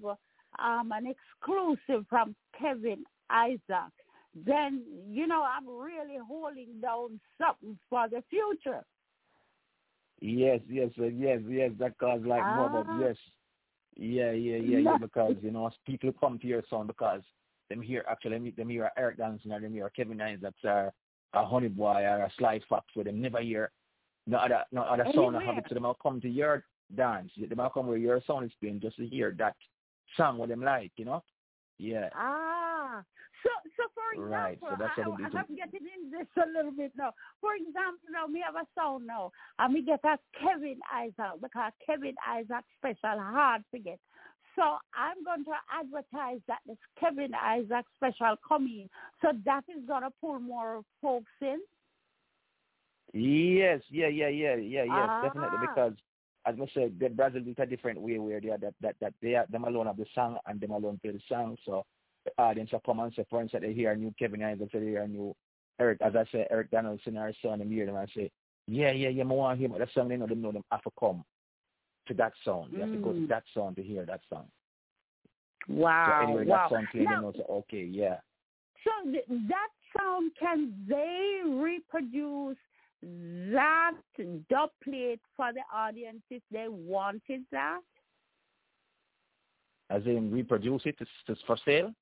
um, 0.59 0.93
an 0.93 1.07
exclusive 1.07 2.07
from 2.09 2.35
Kevin 2.59 3.05
Isaac, 3.30 3.93
then 4.35 4.82
you 5.09 5.26
know 5.26 5.45
I'm 5.45 5.68
really 5.68 6.18
holding 6.26 6.80
down 6.80 7.20
something 7.39 7.78
for 7.89 8.09
the 8.09 8.22
future. 8.30 8.85
Yes, 10.20 10.61
yes, 10.68 10.91
yes, 10.97 11.41
yes. 11.49 11.70
That 11.78 11.99
cause 11.99 12.20
like 12.24 12.43
ah. 12.43 12.57
more, 12.57 12.85
but 12.85 13.07
yes, 13.07 13.16
yeah, 13.97 14.32
yeah, 14.32 14.57
yeah, 14.57 14.78
yeah. 14.78 14.97
Because 14.99 15.36
you 15.42 15.51
know, 15.51 15.70
people 15.86 16.12
come 16.20 16.38
to 16.38 16.47
your 16.47 16.62
song 16.68 16.86
because 16.86 17.22
them 17.70 17.80
hear 17.80 18.05
actually 18.09 18.51
them 18.51 18.68
hear 18.68 18.90
Eric 18.97 19.18
Johnson 19.18 19.53
or 19.53 19.61
them 19.61 19.72
hear 19.72 19.90
Kevin 19.90 20.20
Isaacs 20.20 20.59
or 20.64 20.92
a 21.32 21.45
Honey 21.45 21.68
Boy 21.68 22.03
or 22.03 22.24
a 22.24 22.32
Sly 22.38 22.61
Fox 22.68 22.86
where 22.95 23.05
them 23.05 23.20
never 23.20 23.40
hear 23.40 23.70
no 24.26 24.38
other 24.38 24.64
no 24.72 24.82
other 24.82 25.07
song 25.14 25.34
have 25.34 25.59
it 25.59 25.68
to 25.68 25.74
them. 25.74 25.86
I'll 25.86 25.95
come 25.95 26.20
to 26.20 26.28
your 26.28 26.64
dance. 26.95 27.30
They 27.36 27.55
might 27.55 27.72
come 27.72 27.86
where 27.86 27.97
your 27.97 28.20
song 28.26 28.45
is 28.45 28.53
playing 28.61 28.80
just 28.80 28.97
to 28.97 29.07
hear 29.07 29.34
that 29.38 29.57
song 30.16 30.38
what 30.38 30.49
them 30.49 30.62
like, 30.62 30.92
you 30.97 31.05
know. 31.05 31.22
Yeah. 31.78 32.09
Ah, 32.14 32.64
so 33.42 33.51
so 33.76 33.82
for 33.95 34.09
example, 34.14 34.30
right. 34.30 34.59
so 34.61 34.76
that's 34.78 34.99
I, 34.99 35.03
I, 35.03 35.40
I'm 35.40 35.57
getting 35.57 35.86
in 35.86 36.11
this 36.11 36.28
a 36.36 36.47
little 36.47 36.72
bit 36.72 36.92
now. 36.97 37.12
For 37.40 37.55
example, 37.55 38.09
now 38.11 38.26
me 38.26 38.40
have 38.45 38.57
a 38.57 38.66
song 38.78 39.07
now, 39.07 39.32
and 39.59 39.74
we 39.74 39.82
get 39.82 40.01
a 40.05 40.18
Kevin 40.38 40.78
Isaac 40.92 41.40
because 41.42 41.72
Kevin 41.84 42.14
Isaac 42.26 42.64
special 42.78 43.20
hard 43.20 43.62
to 43.72 43.78
get. 43.78 43.99
So 44.57 44.62
I'm 44.95 45.24
going 45.24 45.45
to 45.45 45.57
advertise 45.66 46.40
that 46.47 46.61
this 46.66 46.78
Kevin 46.99 47.32
Isaac 47.34 47.84
special 47.97 48.36
coming. 48.47 48.88
So 49.20 49.32
that 49.45 49.64
is 49.68 49.82
going 49.86 50.03
to 50.03 50.11
pull 50.20 50.38
more 50.38 50.82
folks 51.03 51.32
in. 51.40 51.59
Yes, 53.12 53.80
yeah, 53.90 54.09
yeah, 54.09 54.28
yeah, 54.28 54.57
yeah, 54.57 54.84
yes, 54.84 55.09
ah. 55.11 55.22
definitely. 55.22 55.59
Because 55.61 55.92
as 56.47 56.55
I 56.61 56.66
said, 56.74 56.97
the 56.99 57.09
Brazil 57.09 57.40
did 57.40 57.59
a 57.59 57.66
different 57.66 58.01
way 58.01 58.18
where 58.18 58.40
they 58.40 58.51
are 58.51 58.59
that 58.59 58.74
that 58.80 58.97
that 59.01 59.14
they 59.22 59.34
are 59.34 59.47
them 59.51 59.64
alone 59.64 59.86
have 59.86 59.97
the 59.97 60.07
song 60.14 60.36
and 60.47 60.61
them 60.61 60.72
alone 60.72 60.99
play 61.03 61.12
the 61.12 61.20
song. 61.28 61.57
So 61.64 61.84
audience 62.39 62.72
will 62.72 62.81
come 62.81 63.01
and 63.01 63.12
say, 63.14 63.25
for 63.31 63.41
instance, 63.43 63.62
they 63.66 63.72
hear 63.72 63.93
a 63.93 63.97
new 63.97 64.12
Kevin 64.18 64.43
Isaac, 64.43 64.70
they 64.72 64.81
hear 64.81 65.03
a 65.03 65.09
new 65.09 65.35
Eric, 65.81 65.99
as 66.03 66.14
I 66.14 66.25
say, 66.31 66.47
Eric 66.51 66.70
Donaldson 66.70 67.16
or 67.18 67.33
son, 67.43 67.61
and 67.61 67.72
hear 67.72 67.87
them 67.87 67.97
and 67.97 68.09
say, 68.14 68.31
yeah, 68.66 68.93
yeah, 68.93 69.09
yeah, 69.09 69.25
I 69.25 69.27
want 69.27 69.59
to 69.61 69.68
hear 69.68 69.79
that 69.79 69.89
song. 69.93 70.09
They 70.09 70.16
know 70.16 70.27
them 70.27 70.41
know 70.41 70.53
them 70.53 70.62
have 70.70 70.83
to 70.83 70.91
come 70.99 71.25
to 72.07 72.14
that 72.14 72.33
song. 72.45 72.68
You 72.72 72.81
have 72.81 72.93
to 72.93 72.99
go 72.99 73.12
to 73.12 73.18
Mm. 73.18 73.29
that 73.29 73.45
song 73.53 73.75
to 73.75 73.83
hear 73.83 74.05
that 74.07 74.20
song. 74.29 74.47
Wow. 75.68 76.07
So 76.20 76.27
anyway, 76.29 76.45
wow. 76.47 76.68
that 76.68 76.70
song 76.70 76.87
played, 76.93 77.05
Now- 77.05 77.16
they 77.16 77.27
know, 77.27 77.33
so, 77.47 77.53
okay, 77.61 77.85
yeah. 77.85 78.20
So 78.85 79.11
th- 79.11 79.25
that 79.49 79.68
sound, 79.99 80.33
can 80.37 80.75
they 80.87 81.41
reproduce 81.45 82.59
that 83.03 83.93
dub 84.49 84.70
plate 84.83 85.20
for 85.37 85.53
the 85.53 85.62
audience 85.75 86.22
if 86.31 86.43
they 86.51 86.68
wanted 86.68 87.45
that? 87.51 87.81
As 89.91 90.05
in 90.07 90.31
reproduce 90.31 90.83
it, 90.87 90.97
it's, 91.01 91.11
it's 91.29 91.41
for 91.43 91.57
sale? 91.64 91.93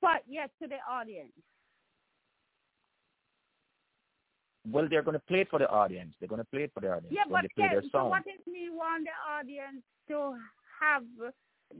But 0.00 0.22
yes, 0.28 0.48
to 0.62 0.68
the 0.68 0.76
audience. 0.90 1.32
Well, 4.70 4.88
they're 4.88 5.02
going 5.02 5.14
to 5.14 5.24
play 5.26 5.40
it 5.40 5.50
for 5.50 5.58
the 5.58 5.68
audience. 5.68 6.14
They're 6.20 6.28
going 6.28 6.40
to 6.40 6.46
play 6.46 6.64
it 6.64 6.72
for 6.74 6.80
the 6.80 6.88
audience 6.88 7.08
yeah, 7.10 7.22
when 7.26 7.42
but 7.42 7.50
they 7.56 7.62
play 7.62 7.68
their 7.70 7.82
song. 7.82 7.90
So 7.92 8.08
what 8.08 8.22
if 8.26 8.40
we 8.46 8.70
want 8.70 9.04
the 9.04 9.32
audience 9.32 9.82
to 10.08 10.36
have 10.80 11.02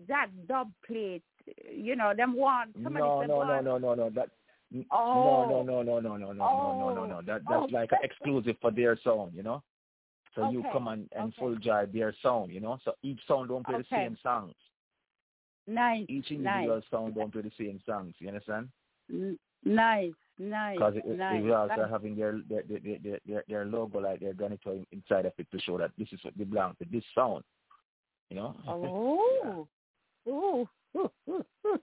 that 0.09 0.29
dub 0.49 0.71
plate? 0.87 1.23
You 1.71 1.97
know, 1.97 2.12
them 2.16 2.37
want 2.37 2.71
somebody 2.75 2.99
no, 2.99 3.23
no, 3.23 3.43
no, 3.43 3.61
no, 3.61 3.79
no, 3.79 3.95
no, 3.95 4.11
that. 4.11 4.31
Oh. 4.93 5.47
No, 5.49 5.62
no, 5.62 5.83
no, 5.83 5.99
no, 6.01 6.16
no, 6.16 6.16
no, 6.16 6.33
no, 6.33 6.45
oh. 6.45 6.95
no, 6.95 6.95
no, 6.95 7.07
no. 7.07 7.23
That 7.23 7.43
that's 7.49 7.66
oh. 7.68 7.68
like 7.73 7.91
exclusive 8.03 8.57
for 8.61 8.71
their 8.71 8.99
song, 9.03 9.33
you 9.35 9.43
know. 9.43 9.62
So 10.35 10.45
okay. 10.45 10.53
you 10.53 10.64
come 10.73 10.89
and, 10.89 11.09
and 11.12 11.29
okay. 11.29 11.37
full 11.39 11.57
jive 11.57 11.93
their 11.93 12.14
song, 12.23 12.51
you 12.51 12.61
know. 12.61 12.79
So 12.85 12.93
each 13.03 13.21
song 13.27 13.49
don't 13.49 13.66
play 13.66 13.77
okay. 13.77 13.87
the 13.91 13.97
same 13.97 14.16
songs. 14.23 14.55
Nice, 15.71 16.07
Each 16.09 16.31
nice, 16.33 16.64
individual 16.66 16.83
sound 16.91 17.14
don't 17.14 17.33
play 17.33 17.43
the 17.43 17.53
same 17.57 17.81
songs. 17.87 18.14
You 18.18 18.27
understand? 18.29 18.68
Nice, 19.64 20.12
nice, 20.39 20.77
Because 20.77 20.97
it, 20.97 21.07
nice. 21.16 21.45
it 21.45 21.51
also 21.53 21.77
nice. 21.77 21.91
having 21.91 22.16
their 22.16 22.41
their, 22.49 22.64
their 22.68 22.81
their 22.81 23.18
their 23.25 23.45
their 23.49 23.64
logo 23.66 24.01
like 24.01 24.18
their 24.18 24.35
granito 24.35 24.85
inside 24.91 25.27
of 25.27 25.33
it 25.39 25.49
to 25.53 25.61
show 25.61 25.79
that 25.79 25.93
this 25.97 26.09
is 26.11 26.18
what 26.25 26.37
they 26.37 26.43
belong 26.43 26.75
to 26.81 26.87
this 26.91 27.05
sound. 27.14 27.45
You 28.31 28.37
know. 28.37 28.57
Oh, 30.27 30.29
oh, 30.29 30.68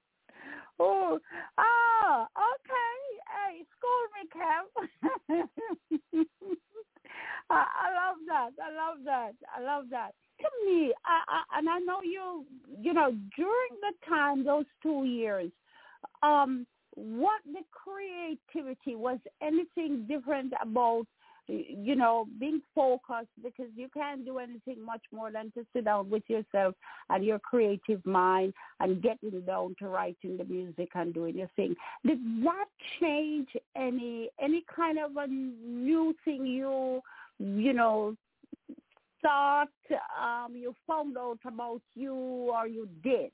oh, 0.80 1.20
ah, 1.58 2.28
okay. 2.38 2.98
Hey, 3.34 3.64
school 3.74 4.04
me, 4.14 4.22
Kev. 4.36 4.66
I, 7.50 7.54
I 7.56 7.88
love 7.96 8.18
that. 8.28 8.52
I 8.62 8.70
love 8.76 8.98
that. 9.06 9.34
I 9.56 9.62
love 9.62 9.86
that. 9.92 10.14
To 10.40 10.48
me, 10.66 10.94
I, 11.06 11.22
I, 11.28 11.60
and 11.60 11.70
I 11.70 11.80
know 11.80 12.02
you. 12.04 12.46
You 12.80 12.94
know, 12.94 13.12
during 13.36 13.72
the 13.82 13.94
time, 14.08 14.46
those 14.46 14.66
two 14.84 15.06
years, 15.06 15.52
um, 16.22 16.68
what 16.96 17.42
the 17.46 17.62
creativity 17.72 18.96
was 18.96 19.20
anything 19.42 20.06
different 20.08 20.54
about 20.62 21.06
you 21.48 21.96
know, 21.96 22.28
being 22.40 22.62
focused 22.76 23.30
because 23.42 23.68
you 23.76 23.88
can't 23.94 24.26
do 24.26 24.38
anything 24.38 24.84
much 24.84 25.02
more 25.14 25.32
than 25.32 25.52
to 25.52 25.66
sit 25.74 25.86
down 25.86 26.10
with 26.10 26.24
yourself 26.28 26.76
and 27.10 27.24
your 27.24 27.40
creative 27.40 28.06
mind 28.06 28.54
and 28.80 29.02
getting 29.02 29.40
down 29.42 29.76
to 29.80 29.88
writing 29.88 30.38
the 30.38 30.44
music 30.44 30.90
and 30.96 31.14
doing 31.14 31.38
your 31.38 31.50
thing. 31.56 31.74
Did 32.06 32.20
that 32.44 32.66
change 33.00 33.48
any 33.76 34.30
any 34.42 34.66
kind 34.74 34.98
of 35.00 35.16
a 35.16 35.28
new 35.28 36.14
thing 36.26 36.46
you 36.46 37.02
you 37.40 37.74
know 37.74 38.16
thought 39.28 39.68
um 40.22 40.56
you 40.56 40.74
found 40.88 41.18
out 41.18 41.40
about 41.46 41.82
you 41.96 42.14
or 42.14 42.68
you 42.68 42.88
did? 43.04 43.32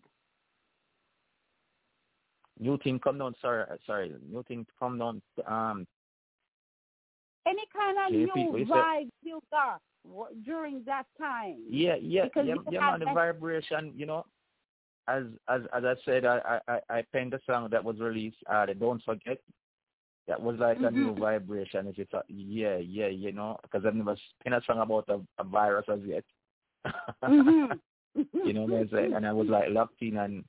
New 2.59 2.77
thing 2.83 2.99
come 2.99 3.17
down. 3.19 3.35
Sorry, 3.41 3.65
sorry. 3.85 4.13
New 4.31 4.43
thing 4.43 4.65
come 4.79 4.99
down. 4.99 5.21
Um, 5.47 5.87
Any 7.45 7.63
kind 7.75 7.97
of 7.97 8.13
JP, 8.13 8.35
new 8.35 8.65
vibe 8.65 9.09
you 9.21 9.39
got 9.51 9.81
during 10.45 10.83
that 10.85 11.05
time? 11.19 11.57
Yeah, 11.69 11.95
yeah, 12.01 12.25
Because 12.25 12.45
yeah, 12.47 12.55
yeah, 12.69 12.79
man. 12.79 12.99
The 12.99 13.05
vibration, 13.13 13.91
you 13.95 14.05
know, 14.05 14.25
as 15.07 15.23
as 15.49 15.61
as 15.75 15.83
I 15.83 15.95
said, 16.05 16.25
I 16.25 16.59
I 16.67 16.79
I 16.89 17.03
penned 17.11 17.33
the 17.33 17.39
song 17.45 17.69
that 17.71 17.83
was 17.83 17.99
released. 17.99 18.37
Uh, 18.49 18.65
Don't 18.67 19.03
Forget. 19.03 19.39
That 20.28 20.41
was 20.41 20.57
like 20.57 20.78
a 20.82 20.89
new 20.91 21.13
Mhm. 21.13 21.19
vibration. 21.19 21.88
If 21.88 21.99
it's 21.99 22.13
a, 22.13 22.24
yeah, 22.30 22.78
yeah, 22.78 23.07
you 23.07 23.32
know, 23.34 23.57
because 23.61 23.86
I've 23.86 23.95
never 23.95 24.15
penned 24.41 24.55
a 24.55 24.61
song 24.65 24.80
about 24.80 25.09
a, 25.09 25.19
a 25.39 25.43
virus 25.43 25.86
as 25.89 25.99
yet. 26.05 26.24
Mhm. 27.24 27.80
you 28.43 28.53
know 28.53 28.63
what 28.65 28.82
I'm 28.82 28.89
saying? 28.89 29.13
And 29.13 29.26
I 29.26 29.34
was 29.34 29.47
like 29.47 29.69
locked 29.69 30.01
in, 30.01 30.17
and 30.17 30.43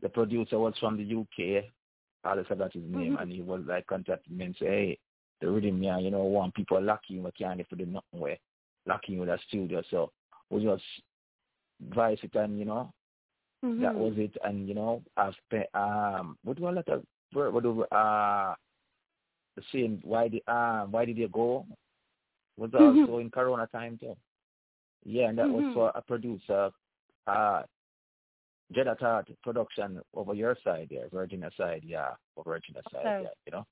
the 0.00 0.08
producer 0.08 0.58
was 0.58 0.74
from 0.78 0.96
the 0.96 1.14
UK. 1.14 1.64
I 2.24 2.36
just 2.36 2.48
forgot 2.48 2.72
his 2.72 2.82
name, 2.84 3.12
Mhm. 3.16 3.22
and 3.22 3.32
he 3.32 3.42
was 3.42 3.62
like 3.66 3.86
contacting 3.86 4.36
me 4.38 4.46
and 4.46 4.56
say, 4.56 4.66
hey, 4.66 4.98
the 5.40 5.50
rhythm, 5.50 5.82
yeah, 5.82 5.98
you 5.98 6.10
know, 6.10 6.24
want 6.24 6.54
people 6.54 6.80
locking, 6.80 7.22
we 7.22 7.30
can't 7.32 7.60
if 7.60 7.68
do 7.68 7.84
nothing 7.84 8.20
way, 8.20 8.38
locking 8.86 9.18
with 9.18 9.28
a 9.28 9.38
studio. 9.48 9.82
So 9.90 10.10
we 10.50 10.62
just 10.62 10.82
advise 11.90 12.18
it, 12.22 12.34
and 12.34 12.58
you 12.58 12.64
know, 12.64 12.90
that 13.62 13.94
Mhm. 13.94 13.98
was 13.98 14.14
it. 14.16 14.36
And 14.44 14.66
you 14.68 14.74
know, 14.74 15.02
I've 15.16 15.34
spent 15.46 15.66
um, 15.74 16.38
what 16.44 16.56
do 16.56 16.66
I 16.66 16.70
let 16.70 16.88
us, 16.88 17.02
what 17.32 17.62
do 17.62 17.82
uh, 17.84 18.54
the 19.56 19.62
same? 19.72 20.00
Why 20.02 20.28
did 20.28 20.42
um, 20.48 20.92
why 20.92 21.04
did 21.04 21.16
you 21.18 21.28
go? 21.28 21.66
Was 22.56 22.70
Mhm. 22.70 23.00
also 23.08 23.18
in 23.18 23.30
Corona 23.30 23.66
time 23.66 23.98
too. 23.98 24.16
Yeah, 25.04 25.28
and 25.28 25.38
that 25.38 25.50
was 25.50 25.64
Mhm. 25.64 25.74
for 25.74 25.92
a 25.94 26.02
producer, 26.02 26.70
uh, 27.26 27.62
Jeddah 28.72 28.96
Tart 28.96 29.30
production 29.42 30.00
over 30.14 30.34
your 30.34 30.56
side 30.64 30.88
there, 30.90 31.08
Virginia 31.08 31.50
side, 31.56 31.82
yeah, 31.84 32.14
over 32.36 32.52
Virginia 32.52 32.82
side, 32.90 33.06
Okay. 33.06 33.22
yeah, 33.24 33.34
you 33.46 33.52
know. 33.52 33.66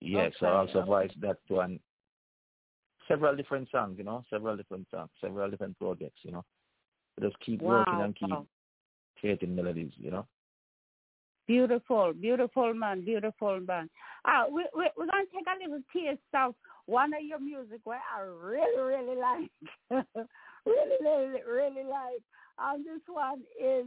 Yeah, 0.00 0.30
so 0.38 0.46
Okay, 0.46 0.54
I 0.54 0.58
also 0.58 0.78
okay. 0.80 0.86
voiced 0.86 1.20
that 1.20 1.38
to 1.48 1.78
several 3.08 3.36
different 3.36 3.68
songs, 3.70 3.98
you 3.98 4.04
know, 4.04 4.24
several 4.30 4.56
different 4.56 4.88
songs, 4.90 5.10
several 5.20 5.50
different 5.50 5.78
projects, 5.78 6.24
you 6.24 6.32
know. 6.32 6.44
Just 7.20 7.38
keep 7.40 7.60
wow. 7.60 7.80
working 7.80 8.00
and 8.00 8.16
keep 8.16 8.38
creating 9.18 9.54
melodies, 9.54 9.92
you 9.96 10.10
know. 10.10 10.26
Beautiful, 11.46 12.12
beautiful 12.12 12.72
man, 12.74 13.04
beautiful 13.04 13.60
man. 13.60 13.90
Uh, 14.24 14.44
we, 14.52 14.64
we, 14.76 14.88
we're 14.96 15.06
going 15.06 15.26
to 15.26 15.32
take 15.32 15.46
a 15.46 15.68
little 15.68 15.82
taste 15.92 16.20
of 16.34 16.54
one 16.86 17.12
of 17.14 17.22
your 17.22 17.40
music 17.40 17.80
where 17.84 18.00
I 18.14 18.20
really, 18.20 18.80
really 18.80 19.20
like. 19.20 19.50
really, 20.66 20.96
really, 21.00 21.40
really 21.48 21.88
like. 21.88 22.22
And 22.58 22.84
this 22.84 23.02
one 23.08 23.40
is 23.60 23.86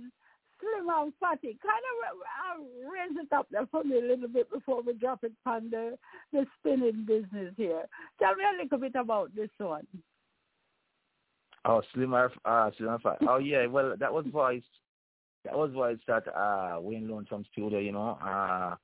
Slim 0.59 0.89
and 0.89 1.13
Fatty. 1.19 1.57
Kind 1.61 1.83
of 1.87 2.17
I'll 2.43 2.91
raise 2.91 3.17
it 3.17 3.33
up 3.33 3.47
there 3.51 3.67
for 3.71 3.83
me 3.83 3.99
a 3.99 4.01
little 4.01 4.27
bit 4.27 4.51
before 4.51 4.81
we 4.81 4.93
drop 4.93 5.23
it 5.23 5.33
on 5.45 5.69
the, 5.69 5.97
spinning 6.59 7.05
business 7.07 7.53
here. 7.57 7.85
Tell 8.19 8.35
me 8.35 8.43
a 8.43 8.63
little 8.63 8.79
bit 8.79 8.95
about 8.95 9.33
this 9.35 9.49
one. 9.57 9.87
Oh, 11.63 11.81
Slim 11.93 12.13
uh, 12.13 12.27
Slim 12.77 12.99
Fatty. 13.01 13.25
Oh, 13.27 13.37
yeah. 13.37 13.65
Well, 13.65 13.95
that 13.99 14.13
was 14.13 14.25
voiced 14.31 14.65
that 15.45 15.57
was 15.57 15.71
why 15.73 15.91
I 15.91 15.95
started 16.03 16.31
uh, 16.37 16.79
Wayne 16.81 17.07
Loan 17.07 17.25
from 17.27 17.45
studio, 17.51 17.79
you 17.79 17.91
know. 17.91 18.17
Uh, 18.21 18.75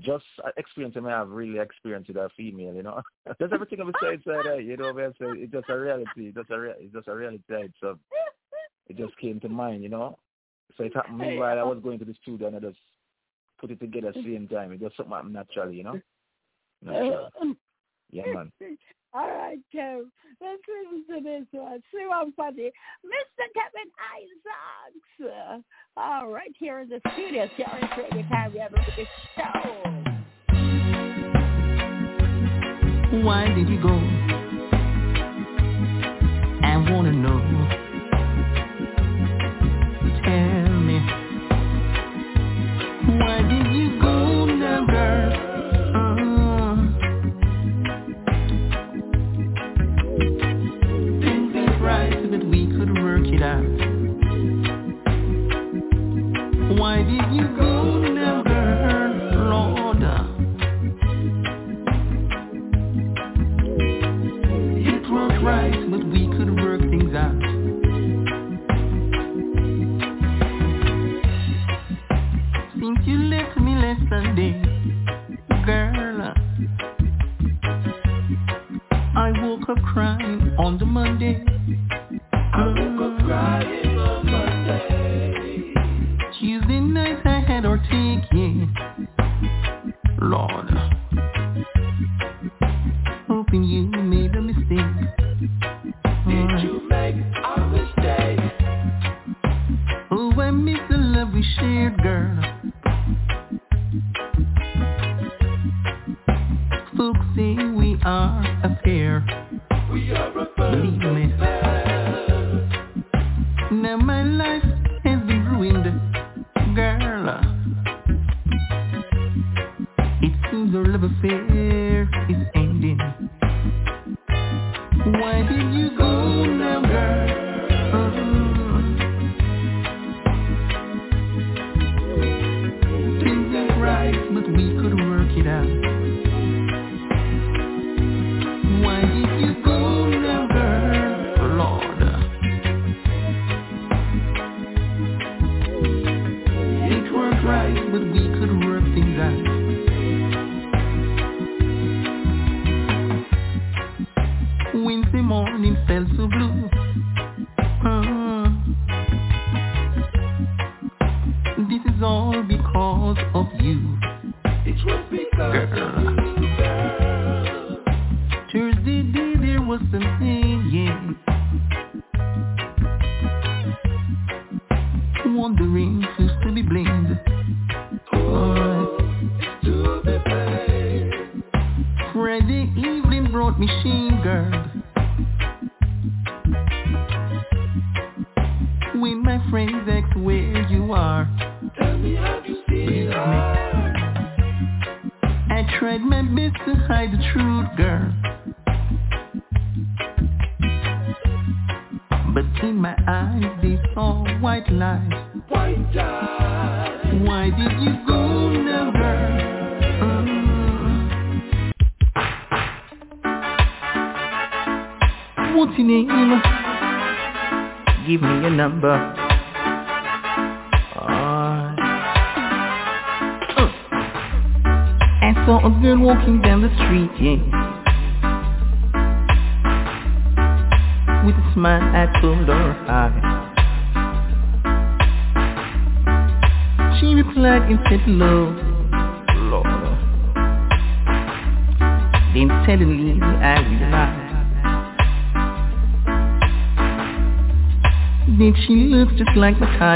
just 0.00 0.24
experience 0.56 0.94
I 0.96 1.00
may 1.00 1.10
have 1.10 1.28
really 1.28 1.58
experienced 1.58 2.08
with 2.08 2.16
a 2.16 2.28
female, 2.36 2.74
you 2.74 2.82
know. 2.82 3.00
just 3.40 3.52
everything 3.52 3.80
on 3.80 3.88
the 3.88 3.92
side 4.00 4.20
side, 4.26 4.64
you 4.64 4.76
know, 4.76 4.96
it's 4.96 5.52
just 5.52 5.68
a 5.68 5.78
reality. 5.78 6.08
It's 6.16 6.36
just 6.36 6.50
a 6.50 6.58
rea- 6.58 6.74
it's 6.78 6.92
just 6.92 7.08
a 7.08 7.14
reality. 7.14 7.42
So 7.80 7.98
it 8.88 8.96
just 8.96 9.16
came 9.18 9.40
to 9.40 9.48
mind, 9.48 9.82
you 9.82 9.88
know. 9.88 10.18
So 10.76 10.84
it 10.84 10.94
happened 10.94 11.18
meanwhile 11.18 11.58
I 11.58 11.62
was 11.62 11.78
going 11.82 11.98
to 12.00 12.04
the 12.04 12.14
studio 12.22 12.48
and 12.48 12.56
I 12.56 12.60
just 12.60 12.78
put 13.60 13.70
it 13.70 13.78
together 13.78 14.08
at 14.08 14.14
the 14.14 14.22
same 14.22 14.48
time. 14.48 14.72
It 14.72 14.80
just 14.80 14.96
something 14.96 15.32
naturally, 15.32 15.76
you 15.76 15.84
know. 15.84 16.00
Natural. 16.82 17.28
Yeah, 18.14 18.32
man. 18.32 18.52
All 19.12 19.28
right, 19.28 19.58
Kev. 19.74 20.04
Let's 20.40 20.62
listen 20.68 21.04
to 21.08 21.20
this 21.22 21.46
one. 21.50 21.82
See 21.92 22.06
what 22.06 22.26
I'm 22.26 22.32
funny. 22.32 22.70
Mr. 23.04 23.44
Kevin 23.54 23.90
Isaacs. 24.14 25.64
All 25.96 26.28
right, 26.30 26.52
here 26.58 26.80
in 26.80 26.88
the 26.88 27.00
studio. 27.12 27.48
Sharing 27.56 27.88
Radio 27.98 28.28
Time. 28.28 28.52
We 28.52 28.58
have 28.60 28.72
a 28.72 28.76
big 28.96 29.06
show. 29.36 29.84
Why 33.24 33.46
did 33.54 33.68
you 33.68 33.82
go? 33.82 34.43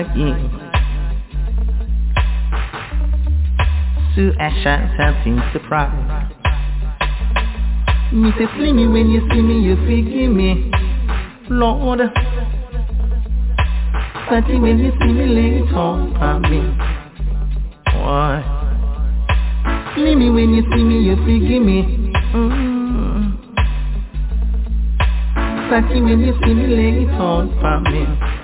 Like 0.02 0.16
my 0.16 0.16
type, 0.16 0.16
yeah. 0.16 0.58
So 4.14 4.32
I 4.38 4.50
shot 4.62 5.00
out 5.00 5.26
in 5.26 5.40
surprise. 5.52 6.32
Me 8.12 8.30
say 8.38 8.46
Slimmy 8.54 8.90
when 8.92 9.10
you 9.10 9.20
see 9.30 9.42
me, 9.42 9.60
you 9.60 9.76
forgive 9.76 10.30
me. 10.32 10.70
Lord. 11.50 12.00
Fatty 14.28 14.58
when 14.58 14.78
you 14.78 14.92
see 15.00 15.12
me, 15.12 15.26
lay 15.26 15.58
it 15.62 15.74
on 15.74 16.42
me. 16.42 16.60
Why? 17.94 18.42
Slimmy 19.96 20.32
when 20.32 20.54
you 20.54 20.62
see 20.62 20.84
me, 20.84 21.00
you 21.00 21.16
forgive 21.16 21.62
me. 21.62 22.12
Mm. 22.34 23.38
Fatty 25.70 26.00
when 26.00 26.20
you 26.20 26.34
see 26.44 26.54
me, 26.54 26.66
lay 26.68 27.02
it 27.04 27.10
on 27.10 27.82
me. 27.84 28.37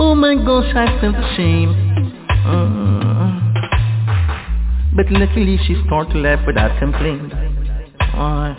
Oh 0.00 0.14
my 0.14 0.36
gosh, 0.36 0.72
I 0.76 1.00
felt 1.00 1.16
shame. 1.36 1.74
Mm. 2.46 2.98
But 4.94 5.10
luckily 5.10 5.58
she 5.66 5.74
started 5.86 6.12
to 6.12 6.18
laugh 6.20 6.46
without 6.46 6.78
complaint. 6.78 7.32
Why? 8.14 8.54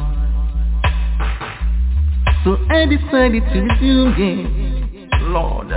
So 2.43 2.57
I 2.69 2.85
decided 2.85 3.43
to 3.53 3.61
resume 3.61 4.13
again. 4.13 5.09
Lord. 5.31 5.71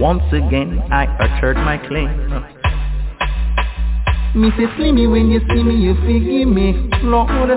Once 0.00 0.24
again 0.32 0.82
I 0.90 1.04
uttered 1.20 1.56
my 1.56 1.76
claim. 1.76 2.08
Me 4.34 4.50
say 4.56 4.66
Slimmy 4.78 5.10
when 5.10 5.30
you 5.30 5.40
see 5.40 5.62
me 5.62 5.74
you 5.74 5.94
forgive 5.94 6.48
me, 6.48 6.88
Lord. 7.02 7.50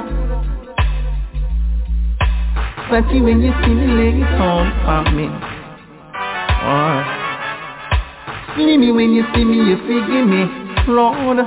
Fatty 2.89 3.22
when 3.22 3.41
you 3.41 3.53
see 3.64 3.74
me 3.74 3.88
lay 3.93 4.22
it 4.22 4.41
on 4.41 4.72
for 4.84 5.52
me. 6.64 6.70
Alright. 6.70 7.24
Slimmy 8.55 8.93
when 8.93 9.14
you 9.14 9.24
see 9.34 9.43
me 9.43 9.57
you 9.57 9.78
forgive 9.78 10.28
me, 10.28 10.45
Lord. 10.88 11.38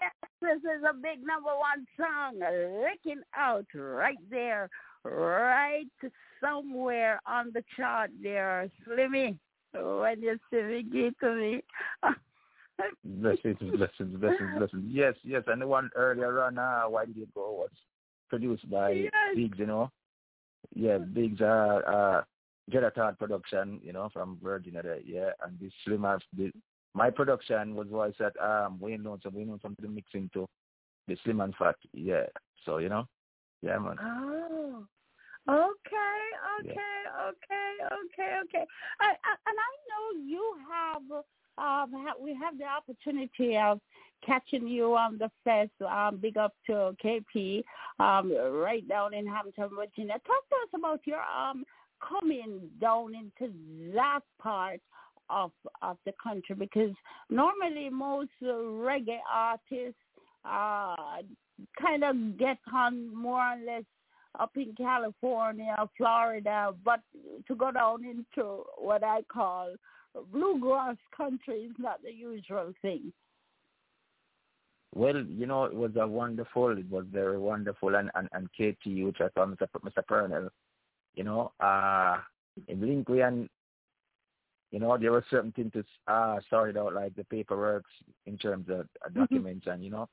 Yes, 0.00 0.12
this 0.40 0.58
is 0.58 0.82
a 0.88 0.94
big 0.94 1.24
number 1.24 1.50
one 1.50 1.86
song, 1.98 2.38
licking 2.82 3.22
out 3.36 3.66
right 3.74 4.18
there, 4.30 4.70
right 5.04 5.84
somewhere 6.42 7.20
on 7.26 7.52
the 7.52 7.62
chart 7.76 8.10
there, 8.22 8.70
Slimmy. 8.86 9.36
When 9.74 10.22
you 10.22 10.38
see 10.50 10.62
me, 10.62 10.82
give 10.82 11.18
to 11.20 11.34
me. 11.34 11.62
blessings, 13.04 13.58
blessings, 13.58 14.16
blessings, 14.16 14.58
blessings. 14.58 14.84
Yes, 14.88 15.14
yes, 15.22 15.42
and 15.46 15.62
the 15.62 15.66
one 15.66 15.90
earlier 15.94 16.42
on, 16.42 16.58
uh, 16.58 16.84
Why 16.84 17.06
Did 17.06 17.18
It 17.18 17.34
Go 17.34 17.52
was 17.52 17.70
produced 18.28 18.68
by 18.70 18.90
Yes. 18.90 19.12
Biggs, 19.34 19.58
you 19.58 19.66
know. 19.66 19.90
Yeah, 20.74 20.98
Biggs, 20.98 21.40
uh, 21.40 21.80
uh, 21.86 22.22
Jetta 22.70 22.90
Todd 22.90 23.18
production, 23.18 23.80
you 23.82 23.92
know, 23.92 24.08
from 24.12 24.38
Virgin, 24.42 24.78
yeah, 25.04 25.30
and 25.44 25.58
this 25.60 25.72
Slim 25.84 26.06
the, 26.36 26.52
my 26.94 27.10
production 27.10 27.74
was 27.74 27.88
voiced 27.88 28.20
at 28.20 28.38
um, 28.40 28.78
Wayne 28.78 29.02
Lonesome, 29.02 29.34
Wayne 29.34 29.48
Lonesome 29.48 29.74
to 29.76 29.82
the 29.82 29.88
mixing 29.88 30.30
to 30.34 30.46
the 31.08 31.16
Slim 31.24 31.40
and 31.40 31.54
Fat, 31.56 31.74
yeah. 31.92 32.26
So, 32.64 32.78
you 32.78 32.88
know, 32.88 33.06
yeah, 33.62 33.78
man. 33.78 33.96
Oh, 34.00 34.84
okay, 35.48 36.20
okay, 36.60 36.70
okay, 37.28 37.74
okay, 37.84 38.38
okay. 38.44 38.66
I, 39.00 39.06
I, 39.06 39.34
and 39.46 39.58
I 39.58 39.72
know 39.88 40.24
you 40.24 40.54
have, 40.70 41.02
um, 41.58 42.06
ha- 42.06 42.20
we 42.20 42.34
have 42.34 42.58
the 42.58 42.64
opportunity 42.64 43.56
of 43.56 43.80
catching 44.24 44.68
you 44.68 44.94
on 44.94 45.18
the 45.18 45.30
fest. 45.44 45.70
Um, 45.84 46.18
big 46.18 46.36
up 46.36 46.54
to 46.66 46.94
KP, 47.04 47.64
um, 47.98 48.32
right 48.32 48.86
down 48.88 49.14
in 49.14 49.26
Hampton, 49.26 49.70
Virginia. 49.76 50.14
Talk 50.14 50.48
to 50.48 50.54
us 50.54 50.68
about 50.74 51.00
your 51.06 51.20
um 51.20 51.64
coming 52.06 52.68
down 52.80 53.14
into 53.14 53.52
that 53.94 54.20
part 54.40 54.80
of 55.30 55.50
of 55.80 55.96
the 56.04 56.12
country 56.22 56.56
because 56.56 56.94
normally 57.30 57.88
most 57.90 58.30
reggae 58.42 59.18
artists 59.32 60.00
uh 60.44 61.22
kind 61.80 62.02
of 62.04 62.38
get 62.38 62.58
on 62.72 63.14
more 63.14 63.40
or 63.40 63.56
less 63.64 63.84
up 64.40 64.50
in 64.56 64.74
California, 64.76 65.76
Florida, 65.96 66.72
but 66.84 67.00
to 67.46 67.54
go 67.54 67.70
down 67.70 68.04
into 68.04 68.62
what 68.78 69.04
I 69.04 69.20
call 69.30 69.74
bluegrass 70.32 70.96
country 71.16 71.60
is 71.64 71.72
not 71.78 72.02
the 72.02 72.12
usual 72.12 72.72
thing. 72.82 73.12
Well, 74.94 75.24
you 75.24 75.46
know, 75.46 75.64
it 75.64 75.74
was 75.74 75.92
a 75.96 76.06
wonderful, 76.06 76.76
it 76.76 76.90
was 76.90 77.06
very 77.10 77.38
wonderful, 77.38 77.94
and, 77.94 78.10
and, 78.14 78.28
and 78.32 78.48
KP, 78.58 79.06
which 79.06 79.20
I 79.20 79.28
call 79.30 79.46
Mr. 79.46 79.66
Mr. 79.82 80.04
Pernell, 80.06 80.50
you 81.14 81.24
know, 81.24 81.52
uh, 81.60 82.18
in 82.68 82.80
Lincoln, 82.80 83.48
you 84.70 84.78
know, 84.78 84.96
there 84.96 85.12
were 85.12 85.24
certain 85.30 85.52
things 85.52 85.72
to 85.72 85.84
uh, 86.06 86.40
sort 86.48 86.76
out, 86.76 86.94
like 86.94 87.14
the 87.14 87.24
paperwork 87.24 87.84
in 88.26 88.38
terms 88.38 88.68
of 88.70 88.86
uh, 89.04 89.08
documents, 89.14 89.66
and, 89.66 89.84
you 89.84 89.90
know, 89.90 90.08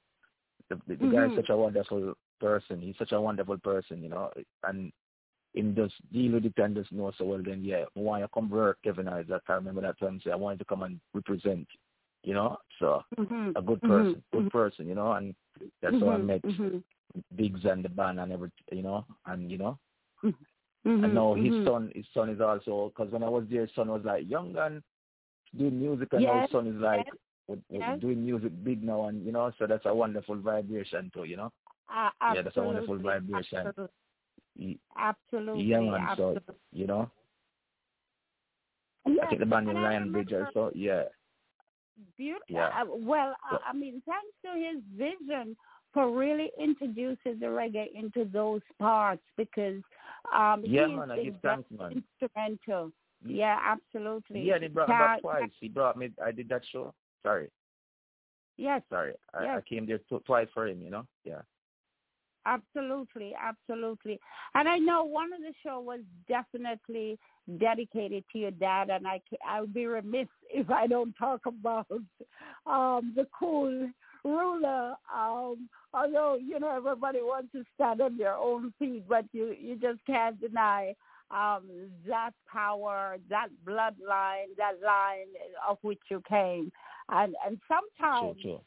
the, 0.69 0.79
the, 0.87 0.95
the 0.95 1.07
guy 1.07 1.25
is 1.25 1.31
such 1.35 1.49
a 1.49 1.55
wonderful 1.57 2.13
person. 2.39 2.81
He's 2.81 2.97
such 2.97 3.11
a 3.13 3.21
wonderful 3.21 3.57
person, 3.57 4.03
you 4.03 4.09
know, 4.09 4.31
and 4.63 4.91
in 5.55 5.75
just 5.75 5.95
deal 6.11 6.33
with 6.33 6.45
it 6.45 6.53
and 6.57 6.75
just 6.75 6.91
know 6.91 7.11
so 7.17 7.25
well, 7.25 7.41
then, 7.43 7.63
yeah, 7.63 7.85
I 7.95 7.99
want 7.99 8.23
to 8.23 8.29
come 8.33 8.49
work, 8.49 8.77
Kevin 8.83 9.07
Eyes. 9.07 9.25
I 9.29 9.39
can't 9.47 9.59
remember 9.59 9.81
that 9.81 9.97
time, 9.99 10.21
say 10.23 10.31
I 10.31 10.35
wanted 10.35 10.59
to 10.59 10.65
come 10.65 10.83
and 10.83 10.99
represent, 11.13 11.67
you 12.23 12.33
know, 12.33 12.57
so 12.79 13.03
Mhm. 13.17 13.55
a 13.55 13.61
good 13.61 13.81
Mhm. 13.81 13.87
person, 13.87 14.23
good 14.31 14.45
Mhm. 14.45 14.51
person, 14.51 14.87
you 14.87 14.95
know, 14.95 15.13
and 15.13 15.33
that's 15.81 15.99
how 15.99 16.11
I 16.11 16.17
met. 16.17 16.43
Biggs 17.35 17.65
and 17.65 17.83
the 17.83 17.89
band 17.89 18.19
and 18.19 18.31
everything, 18.31 18.53
you 18.71 18.83
know, 18.83 19.05
and 19.25 19.49
you 19.49 19.57
know, 19.57 19.79
Mhm. 20.89 21.03
and 21.05 21.13
now 21.13 21.33
his 21.35 21.53
Mhm. 21.53 21.63
son, 21.63 21.91
his 21.95 22.05
son 22.13 22.29
is 22.29 22.41
also 22.41 22.89
because 22.89 23.11
when 23.11 23.23
I 23.23 23.29
was 23.29 23.45
there, 23.49 23.61
his 23.61 23.75
son 23.75 23.89
was 23.89 24.03
like 24.03 24.29
young 24.29 24.55
and 24.57 24.81
doing 25.57 25.79
music, 25.79 26.13
and 26.13 26.23
now 26.23 26.39
his 26.41 26.51
son 26.51 26.67
is 26.67 26.75
like 26.75 27.05
yes, 27.05 27.15
with- 27.47 27.63
with 27.69 27.81
yes. 27.81 27.99
doing 28.01 28.25
music 28.25 28.51
big 28.63 28.83
now, 28.83 29.05
and 29.05 29.25
you 29.25 29.31
know, 29.31 29.51
so 29.57 29.67
that's 29.67 29.85
a 29.85 29.93
wonderful 29.93 30.35
vibration 30.37 31.09
too, 31.13 31.23
you 31.25 31.37
know. 31.37 31.51
Uh, 31.89 32.09
Yeah, 32.33 32.41
that's 32.41 32.57
a 32.57 32.63
wonderful 32.63 32.97
vibration. 32.97 33.65
Absolutely. 33.65 34.79
Absolutely. 34.97 35.63
Yeah, 35.63 35.79
man, 35.81 36.09
so 36.15 36.37
you 36.71 36.87
know, 36.87 37.09
I 39.05 39.09
Yes, 39.09 39.27
think 39.29 39.39
the 39.39 39.45
band 39.45 39.69
in 39.69 39.81
Lion 39.81 40.11
Bridge 40.11 40.33
also, 40.33 40.71
yeah, 40.75 41.03
Beautiful. 42.17 42.45
Yeah. 42.55 42.81
Uh, 42.81 42.85
well, 42.87 43.35
uh, 43.51 43.57
So- 43.57 43.63
I 43.67 43.73
mean, 43.73 44.01
thanks 44.05 44.35
to 44.43 44.51
his 44.57 44.81
vision 44.95 45.55
for 45.93 46.11
really 46.11 46.51
introducing 46.59 47.39
the 47.39 47.47
reggae 47.47 47.87
into 47.93 48.25
those 48.25 48.61
parts 48.79 49.23
because 49.35 49.81
um, 50.35 50.63
yeah, 50.65 50.87
he's 50.87 50.97
man, 50.97 51.11
I 51.11 51.23
give 51.23 51.35
thanks, 51.43 51.69
man. 51.77 52.03
instrumental. 52.21 52.91
Yeah, 53.25 53.57
absolutely. 53.63 54.41
Yeah, 54.41 54.59
he 54.59 54.67
brought 54.67 54.89
me 54.89 54.93
back 54.93 55.21
twice. 55.21 55.49
He 55.59 55.67
brought 55.67 55.97
me. 55.97 56.09
I 56.23 56.31
did 56.31 56.47
that 56.49 56.61
show. 56.71 56.93
Sorry, 57.23 57.49
Yes, 58.57 58.81
sorry, 58.89 59.13
I, 59.33 59.57
I 59.57 59.61
came 59.61 59.85
there 59.85 59.99
tw- 59.99 60.25
twice 60.25 60.47
for 60.53 60.67
him, 60.67 60.81
you 60.81 60.89
know. 60.89 61.05
Yeah. 61.23 61.41
absolutely, 62.45 63.33
absolutely. 63.41 64.19
And 64.53 64.67
I 64.67 64.77
know 64.77 65.03
one 65.03 65.31
of 65.33 65.39
the 65.39 65.53
show 65.63 65.79
was 65.79 66.01
definitely 66.27 67.17
dedicated 67.57 68.23
to 68.31 68.39
your 68.39 68.51
dad, 68.51 68.89
and 68.89 69.07
I 69.07 69.21
I 69.47 69.61
would 69.61 69.73
be 69.73 69.85
remiss 69.85 70.27
if 70.49 70.69
I 70.69 70.87
don't 70.87 71.13
talk 71.13 71.41
about 71.45 71.87
um, 72.65 73.13
the 73.15 73.27
cool 73.37 73.89
ruler. 74.23 74.95
Um, 75.13 75.69
although 75.93 76.37
you 76.41 76.59
know 76.59 76.75
everybody 76.75 77.19
wants 77.19 77.51
to 77.53 77.63
stand 77.75 78.01
on 78.01 78.17
their 78.17 78.35
own 78.35 78.73
feet, 78.79 79.03
but 79.07 79.25
you 79.31 79.55
you 79.59 79.75
just 79.75 79.99
can't 80.05 80.39
deny 80.39 80.95
um, 81.31 81.63
that 82.07 82.31
power, 82.51 83.17
that 83.29 83.47
bloodline, 83.65 84.55
that 84.57 84.73
line 84.85 85.27
of 85.67 85.77
which 85.81 85.99
you 86.09 86.21
came, 86.27 86.71
and 87.09 87.35
and 87.45 87.59
sometimes 87.67 88.41
true. 88.41 88.59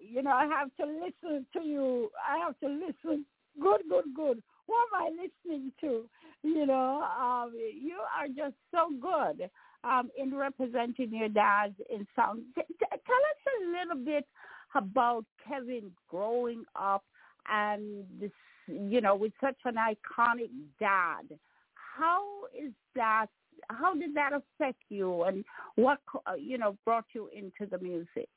you 0.00 0.22
know, 0.22 0.32
I 0.32 0.46
have 0.46 0.70
to 0.80 0.86
listen 0.86 1.46
to 1.54 1.60
you. 1.60 2.10
I 2.28 2.38
have 2.38 2.58
to 2.60 2.68
listen. 2.68 3.24
Good, 3.60 3.82
good, 3.88 4.04
good. 4.14 4.42
What 4.66 4.86
am 4.94 5.02
I 5.02 5.10
listening 5.10 5.72
to? 5.80 6.04
You 6.42 6.66
know, 6.66 7.02
um, 7.02 7.52
you 7.54 7.96
are 8.16 8.28
just 8.28 8.54
so 8.70 8.90
good 9.00 9.50
um, 9.84 10.10
in 10.16 10.34
representing 10.34 11.14
your 11.14 11.28
dad 11.28 11.74
in 11.90 12.06
song. 12.14 12.42
T- 12.54 12.62
t- 12.68 12.86
tell 12.90 12.96
us 12.96 13.40
a 13.48 13.70
little 13.72 14.04
bit 14.04 14.26
about 14.74 15.24
Kevin 15.46 15.90
growing 16.08 16.64
up 16.76 17.04
and 17.50 18.04
this, 18.20 18.30
you 18.68 19.00
know, 19.00 19.16
with 19.16 19.32
such 19.40 19.56
an 19.64 19.74
iconic 19.76 20.50
dad. 20.78 21.38
How 21.74 22.22
is 22.58 22.72
that? 22.94 23.26
How 23.68 23.94
did 23.94 24.14
that 24.14 24.30
affect 24.32 24.78
you, 24.88 25.24
and 25.24 25.44
what 25.74 25.98
uh, 26.26 26.34
you 26.34 26.56
know 26.56 26.76
brought 26.84 27.04
you 27.14 27.28
into 27.34 27.68
the 27.70 27.78
music? 27.78 28.28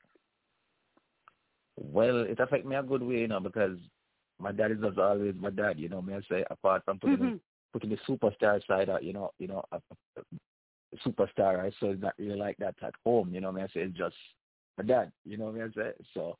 Well, 1.76 2.20
it 2.22 2.38
affected 2.40 2.66
me 2.66 2.76
a 2.76 2.82
good 2.82 3.02
way, 3.02 3.16
you 3.20 3.28
know, 3.28 3.40
because 3.40 3.78
my 4.38 4.52
dad 4.52 4.72
is 4.72 4.78
just 4.82 4.98
always 4.98 5.34
my 5.38 5.50
dad, 5.50 5.78
you 5.78 5.88
know. 5.88 6.02
Me 6.02 6.14
I 6.14 6.20
say 6.28 6.44
apart 6.50 6.82
from 6.84 6.98
putting 6.98 7.18
Mhm. 7.18 7.32
the, 7.34 7.40
putting 7.72 7.90
the 7.90 7.98
superstar 8.08 8.64
side 8.66 8.90
out, 8.90 9.02
you 9.02 9.12
know, 9.12 9.32
you 9.38 9.48
know, 9.48 9.64
a, 9.72 9.76
a, 9.76 10.20
a 10.20 10.96
superstar, 11.08 11.58
right? 11.58 11.74
So 11.80 11.90
it's 11.90 12.02
not 12.02 12.14
really 12.18 12.36
like 12.38 12.56
that 12.58 12.76
at 12.82 12.94
home, 13.04 13.34
you 13.34 13.40
know. 13.40 13.52
Me 13.52 13.62
I 13.62 13.66
say 13.68 13.80
it's 13.80 13.96
just 13.96 14.16
my 14.78 14.84
dad, 14.84 15.12
you 15.24 15.36
know. 15.36 15.46
what 15.46 15.60
I 15.60 15.70
say 15.70 15.92
so. 16.14 16.36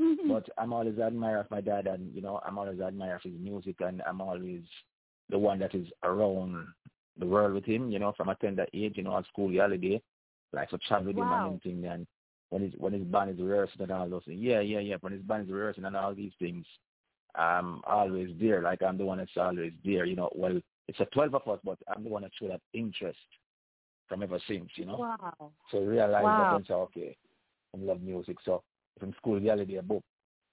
Mhm. 0.00 0.28
But 0.28 0.48
I'm 0.58 0.72
always 0.72 0.98
admire 0.98 1.38
of 1.38 1.50
my 1.50 1.60
dad, 1.60 1.86
and 1.86 2.14
you 2.14 2.20
know, 2.20 2.40
I'm 2.44 2.58
always 2.58 2.80
admire 2.80 3.16
of 3.16 3.22
his 3.22 3.38
music, 3.38 3.76
and 3.80 4.02
I'm 4.06 4.20
always 4.20 4.62
the 5.28 5.38
one 5.38 5.58
that 5.58 5.74
is 5.74 5.86
around 6.02 6.66
the 7.18 7.26
world 7.26 7.54
with 7.54 7.64
him, 7.64 7.90
you 7.90 7.98
know, 7.98 8.12
from 8.12 8.28
a 8.28 8.34
tender 8.36 8.66
age, 8.72 8.96
you 8.96 9.02
know, 9.02 9.16
at 9.18 9.26
school 9.26 9.50
holiday, 9.52 10.00
like 10.52 10.70
to 10.70 10.78
traveling 10.78 11.18
Wow. 11.18 11.34
and 11.34 11.46
everything, 11.46 11.84
and 11.86 12.06
when 12.50 12.62
his 12.62 12.72
when 12.78 12.92
his 12.92 13.02
band 13.04 13.30
is 13.30 13.38
rehearsing 13.44 13.82
and 13.82 13.90
all 13.90 14.08
those 14.08 14.24
things. 14.24 14.40
Yeah, 14.40 14.60
yeah, 14.60 14.78
yeah. 14.80 14.96
When 15.00 15.12
his 15.12 15.22
band 15.22 15.46
is 15.46 15.52
rehearsing 15.52 15.84
and 15.84 15.96
all 15.96 16.14
these 16.14 16.32
things, 16.38 16.64
I'm 17.34 17.80
always 17.84 18.30
there. 18.38 18.62
Like 18.62 18.82
I'm 18.82 18.96
the 18.98 19.04
one 19.04 19.18
that's 19.18 19.36
always 19.36 19.72
there. 19.84 20.04
You 20.04 20.16
know, 20.16 20.30
well, 20.34 20.58
it's 20.86 21.00
a 21.00 21.06
twelve 21.06 21.34
of 21.34 21.46
us, 21.48 21.60
but 21.64 21.78
I'm 21.88 22.04
the 22.04 22.10
one 22.10 22.22
that 22.22 22.32
showed 22.38 22.50
that 22.52 22.60
interest 22.72 23.18
from 24.08 24.22
ever 24.22 24.38
since. 24.46 24.70
You 24.76 24.86
know. 24.86 24.98
Wow. 24.98 25.52
So 25.70 25.80
realize 25.80 26.24
Wow. 26.24 26.44
that 26.48 26.56
and 26.56 26.66
say, 26.66 26.74
okay, 26.74 27.16
I 27.74 27.80
love 27.80 28.00
music. 28.02 28.38
So 28.44 28.62
from 28.98 29.12
school, 29.14 29.40
the 29.40 29.48
holiday 29.48 29.80
book, 29.80 30.02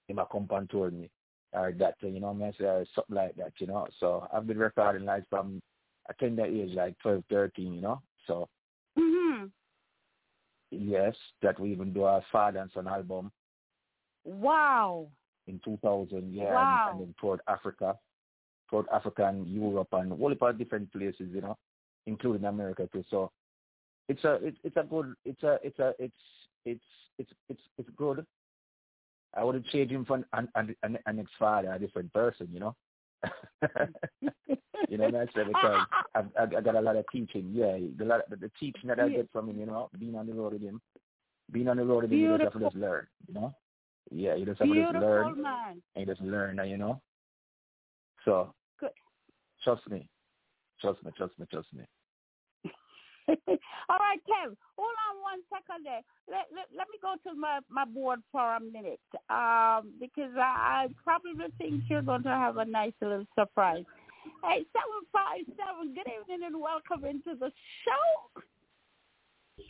him 0.08 0.20
a 0.20 0.26
come 0.26 0.48
and 0.52 0.70
told 0.70 0.94
me 0.94 1.10
or 1.54 1.72
that, 1.80 1.96
you 2.02 2.20
know, 2.20 2.32
what 2.32 2.48
I 2.48 2.52
say, 2.58 2.66
or 2.66 2.86
something 2.94 3.16
like 3.16 3.36
that, 3.36 3.54
you 3.60 3.68
know. 3.68 3.88
So 4.00 4.28
I've 4.34 4.46
been 4.46 4.58
recording 4.58 5.06
like 5.06 5.24
from 5.30 5.62
a 6.10 6.14
tender 6.14 6.46
age, 6.46 6.74
like 6.74 6.98
12, 7.00 7.24
13, 7.30 7.74
you 7.74 7.82
know. 7.82 8.02
So 8.28 8.50
Mhm. 8.98 9.52
yes, 10.72 11.16
that 11.42 11.60
we 11.60 11.72
even 11.72 11.94
do 11.94 12.04
our 12.04 12.22
father 12.32 12.60
and 12.60 12.72
son 12.72 12.88
album 12.88 13.32
Wow. 14.26 15.08
in 15.48 15.60
2000, 15.64 16.34
yeah, 16.34 16.44
Wow. 16.44 16.62
and, 16.62 16.80
and 16.92 17.00
then 17.02 17.16
toured 17.20 17.42
Africa, 17.48 17.98
toured 18.70 18.88
Africa 18.92 19.28
and 19.28 19.48
Europe 19.48 19.90
and 19.94 20.12
all 20.14 20.32
of 20.32 20.58
different 20.58 20.92
places, 20.92 21.30
you 21.32 21.42
know, 21.42 21.58
including 22.06 22.46
America 22.46 22.90
too. 22.92 23.04
So 23.10 23.32
it's 24.10 24.24
a 24.24 24.34
it's 24.36 24.58
it's 24.64 24.78
a 24.78 24.84
good 24.84 25.16
it's 25.24 25.44
a 25.44 25.60
it's 25.64 25.80
a 25.80 25.94
it's 26.00 26.14
it's 26.66 26.84
it's 27.18 27.32
it's 27.50 27.62
it's 27.78 27.90
good. 27.96 28.26
I 29.36 29.44
wouldn't 29.44 29.68
change 29.68 29.92
him 29.92 30.06
for 30.06 30.16
an 30.16 30.26
an 30.56 30.76
an, 30.84 30.98
an 31.06 31.20
ex 31.20 31.30
father, 31.38 31.72
a 31.72 31.80
different 31.80 32.12
person, 32.14 32.48
you 32.52 32.60
know. 32.60 32.76
you 34.90 34.98
know 34.98 35.06
what 35.06 35.16
I 35.16 35.26
say? 35.36 35.44
Because 35.48 35.82
I've, 36.14 36.28
I, 36.38 36.44
I 36.58 36.62
got 36.62 36.76
a 36.76 36.82
lot 36.82 36.96
of 36.96 37.06
teaching. 37.12 37.52
Yeah, 37.54 37.78
the 37.98 38.06
lot 38.06 38.30
the, 38.30 38.36
the 38.36 38.52
teaching 38.60 38.88
that 38.90 39.00
I 39.00 39.08
Yeah. 39.08 39.18
get 39.18 39.32
from 39.32 39.50
him, 39.50 39.60
you 39.60 39.66
know, 39.66 39.90
being 40.00 40.16
on 40.16 40.28
the 40.28 40.34
road 40.34 40.54
with 40.54 40.62
him, 40.62 40.82
being 41.52 41.68
on 41.68 41.78
the 41.78 41.86
road 41.86 42.04
with 42.04 42.12
him, 42.12 42.20
you 42.20 42.30
just 42.38 42.44
have 42.44 42.54
to 42.54 42.60
just 42.60 42.76
learn, 42.76 43.08
you 43.28 43.34
know. 43.34 43.54
Yeah, 44.12 44.36
you 44.36 44.46
just 44.46 44.60
have 44.60 44.70
to 44.70 44.76
just 44.76 44.94
learn 44.94 45.42
man. 45.42 45.82
and 45.96 46.08
just 46.08 46.22
learn, 46.22 46.60
you 46.68 46.78
know. 46.78 47.02
So 48.24 48.54
Good. 48.80 48.92
trust 49.64 49.88
me, 49.90 50.08
trust 50.80 51.04
me, 51.04 51.12
trust 51.18 51.38
me, 51.40 51.46
trust 51.52 51.68
me. 51.74 51.86
All 53.90 53.98
right, 54.00 54.20
Kev, 54.30 54.56
hold 54.78 54.96
on 55.10 55.22
one 55.22 55.42
second 55.50 55.86
there. 55.86 56.02
Let, 56.30 56.46
let, 56.54 56.68
let 56.78 56.88
me 56.90 56.98
go 57.02 57.16
to 57.28 57.36
my, 57.36 57.60
my 57.70 57.86
board 57.86 58.20
for 58.32 58.56
a 58.56 58.60
minute 58.60 59.00
um, 59.30 59.94
because 60.00 60.32
I, 60.38 60.86
I 60.86 60.88
probably 61.04 61.34
think 61.58 61.84
you're 61.90 62.02
going 62.02 62.24
to 62.24 62.30
have 62.30 62.58
a 62.58 62.66
nice 62.66 62.94
little 63.02 63.26
surprise. 63.38 63.84
Hey, 64.44 64.66
757, 65.14 65.94
good 65.94 66.08
evening 66.08 66.48
and 66.48 66.62
welcome 66.62 67.06
into 67.06 67.38
the 67.40 67.52
show. 67.84 68.42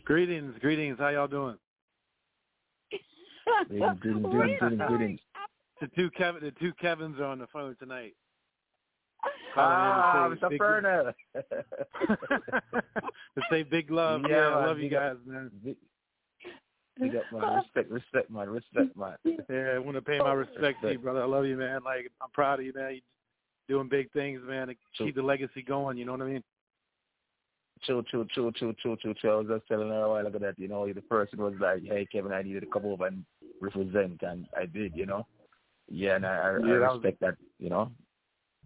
Greetings, 0.03 0.55
greetings. 0.59 0.97
How 0.99 1.09
y'all 1.09 1.27
doing? 1.27 1.57
Greetings, 3.69 3.99
greetings, 4.01 4.25
greetings, 4.31 4.59
greetings, 4.61 4.81
greetings. 4.87 5.19
The 5.81 5.87
two 5.95 6.09
Kevin, 6.11 6.41
the 6.43 6.51
two 6.59 6.73
Kevins 6.79 7.19
are 7.19 7.25
on 7.25 7.39
the 7.39 7.47
phone 7.47 7.75
tonight. 7.79 8.15
Ah, 9.57 10.11
Calling 10.13 10.31
in 10.33 10.37
to 10.37 10.45
Mr. 10.45 10.49
say 10.49 10.51
big- 10.53 10.61
Fernell. 10.61 11.13
to 13.35 13.41
say 13.49 13.63
big 13.63 13.91
love. 13.91 14.21
Yeah, 14.29 14.29
Yeah, 14.29 14.47
I 14.49 14.65
love 14.65 14.77
you 14.79 14.89
big 14.89 14.93
up. 14.93 15.17
guys, 15.17 15.25
man. 15.25 15.51
Big, 15.63 15.77
big 16.99 17.15
up, 17.15 17.23
man. 17.31 17.55
Respect, 17.57 17.91
respect, 17.91 18.29
man. 18.29 18.49
Respect, 18.49 18.95
man. 18.97 19.15
Yeah, 19.49 19.73
I 19.75 19.79
want 19.79 19.95
to 19.95 20.01
pay 20.01 20.19
my 20.19 20.33
respect 20.33 20.81
to 20.81 20.91
you, 20.91 20.99
brother. 20.99 21.21
I 21.21 21.25
love 21.25 21.45
you, 21.45 21.57
man. 21.57 21.83
Like 21.83 22.11
I'm 22.21 22.29
proud 22.31 22.59
of 22.59 22.65
you, 22.65 22.73
man. 22.73 22.99
You're 23.67 23.79
doing 23.79 23.89
big 23.89 24.11
things, 24.11 24.41
man. 24.45 24.67
To 24.67 24.75
True. 24.95 25.07
keep 25.07 25.15
the 25.15 25.23
legacy 25.23 25.61
going. 25.61 25.97
You 25.97 26.05
know 26.05 26.11
what 26.13 26.21
I 26.21 26.25
mean? 26.25 26.43
True, 27.83 28.03
true, 28.09 28.25
true, 28.33 28.51
true, 28.53 28.73
true, 28.81 28.95
true, 28.97 29.13
true. 29.13 29.31
I 29.31 29.35
was 29.35 29.47
just 29.47 29.67
telling 29.67 29.89
her 29.89 30.03
a 30.03 30.09
while 30.09 30.25
ago 30.25 30.39
that, 30.39 30.57
you 30.57 30.67
know, 30.67 30.91
the 30.91 31.01
person 31.01 31.39
was 31.39 31.53
like, 31.59 31.83
hey, 31.83 32.07
Kevin, 32.11 32.31
I 32.31 32.41
needed 32.41 32.61
to 32.61 32.65
come 32.67 32.85
over 32.85 33.05
and 33.05 33.25
represent, 33.61 34.21
and 34.23 34.47
I 34.57 34.65
did, 34.65 34.95
you 34.95 35.05
know. 35.05 35.27
Yeah, 35.89 36.15
and 36.15 36.25
I, 36.25 36.35
I, 36.35 36.51
Yeah, 36.65 36.75
I 36.75 36.79
that 36.79 36.93
was- 36.93 37.03
respect 37.03 37.19
that, 37.21 37.35
you 37.59 37.69
know. 37.69 37.91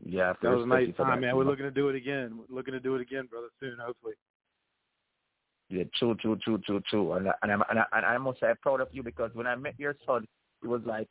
Yeah, 0.06 0.24
I 0.24 0.28
have 0.28 0.40
to 0.40 0.48
That 0.48 0.56
was 0.56 0.64
a 0.66 0.68
nice 0.68 0.96
time, 0.96 1.22
man. 1.22 1.36
We're 1.36 1.44
looking 1.44 1.66
to 1.66 1.72
do 1.72 1.90
it 1.90 1.96
again. 1.96 2.40
We're 2.50 2.56
looking 2.56 2.74
to 2.74 2.80
do 2.80 2.96
it 2.96 3.02
again, 3.02 3.28
brother, 3.30 3.48
soon, 3.60 3.78
hopefully. 3.80 4.14
Yeah, 5.70 5.84
true, 6.00 6.16
true, 6.16 6.38
true, 6.44 6.58
true, 6.66 6.82
true. 6.90 7.14
And 7.14 7.30
I, 7.30 7.34
and 7.44 7.52
I'm 7.52 7.64
and 7.70 7.80
I, 7.80 7.84
and 7.94 8.06
I 8.06 8.18
must 8.18 8.40
say 8.40 8.48
I'm 8.48 8.58
proud 8.58 8.82
of 8.82 8.88
you 8.92 9.04
because 9.04 9.30
when 9.34 9.46
I 9.46 9.56
met 9.56 9.76
your 9.78 9.96
son, 10.06 10.28
he 10.62 10.68
was 10.68 10.82
like 10.86 11.08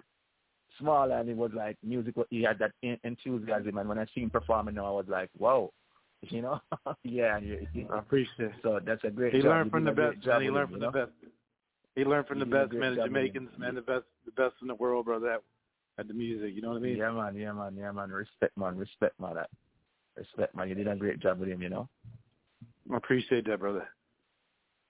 small 0.78 1.12
and 1.12 1.28
he 1.28 1.34
was 1.34 1.52
like 1.54 1.76
music. 1.84 2.14
He 2.30 2.42
had 2.42 2.58
that 2.58 2.72
enthusiasm, 3.02 3.78
and 3.78 3.88
when 3.88 3.98
I 3.98 4.06
see 4.14 4.22
him 4.22 4.30
performing 4.30 4.74
now, 4.74 4.86
I 4.86 4.90
was 4.90 5.06
like, 5.08 5.30
wow, 5.38 5.70
you 6.22 6.42
know, 6.42 6.60
yeah. 7.04 7.36
And 7.36 7.46
you, 7.46 7.66
you- 7.72 7.88
I 7.92 7.98
appreciate 7.98 8.46
it. 8.46 8.52
so 8.62 8.80
that's 8.84 9.04
a 9.04 9.10
great 9.10 9.34
He 9.34 9.40
job. 9.42 9.50
learned 9.50 9.70
from 9.70 9.84
the 9.84 9.90
did 9.92 9.98
a 9.98 10.02
great 10.02 10.16
best, 10.16 10.26
man. 10.26 10.42
He 10.42 10.48
learned 10.50 10.70
from 10.70 10.80
the 10.80 10.86
know? 10.86 10.92
best. 10.92 11.12
He 11.94 12.04
learned 12.04 12.26
from 12.26 12.38
You 12.38 12.44
the 12.44 12.50
best, 12.50 12.72
man. 12.72 12.80
The 12.80 12.96
job 12.96 12.96
with 12.96 12.98
him. 12.98 13.14
Jamaicans, 13.14 13.50
man. 13.58 13.74
The 13.74 13.82
best, 13.82 14.04
the 14.24 14.32
best 14.32 14.54
in 14.62 14.68
the 14.68 14.74
world, 14.74 15.04
brother. 15.06 15.32
At, 15.32 15.42
at 15.98 16.08
the 16.08 16.14
music, 16.14 16.54
you 16.54 16.62
know 16.62 16.68
what 16.68 16.76
I 16.76 16.80
mean? 16.80 16.96
Yeah, 16.96 17.10
man, 17.10 17.34
yeah, 17.34 17.52
man, 17.52 17.76
yeah, 17.76 17.90
man. 17.90 18.10
Respect, 18.10 18.56
man, 18.56 18.76
respect, 18.76 19.18
man. 19.20 19.34
That 19.34 19.50
respect, 20.16 20.54
man. 20.54 20.68
You 20.68 20.74
did 20.74 20.88
a 20.88 20.96
great 20.96 21.20
job 21.20 21.40
with 21.40 21.48
him, 21.48 21.60
you 21.60 21.68
know. 21.68 21.88
I 22.92 22.96
appreciate 22.96 23.46
that, 23.46 23.60
brother. 23.60 23.86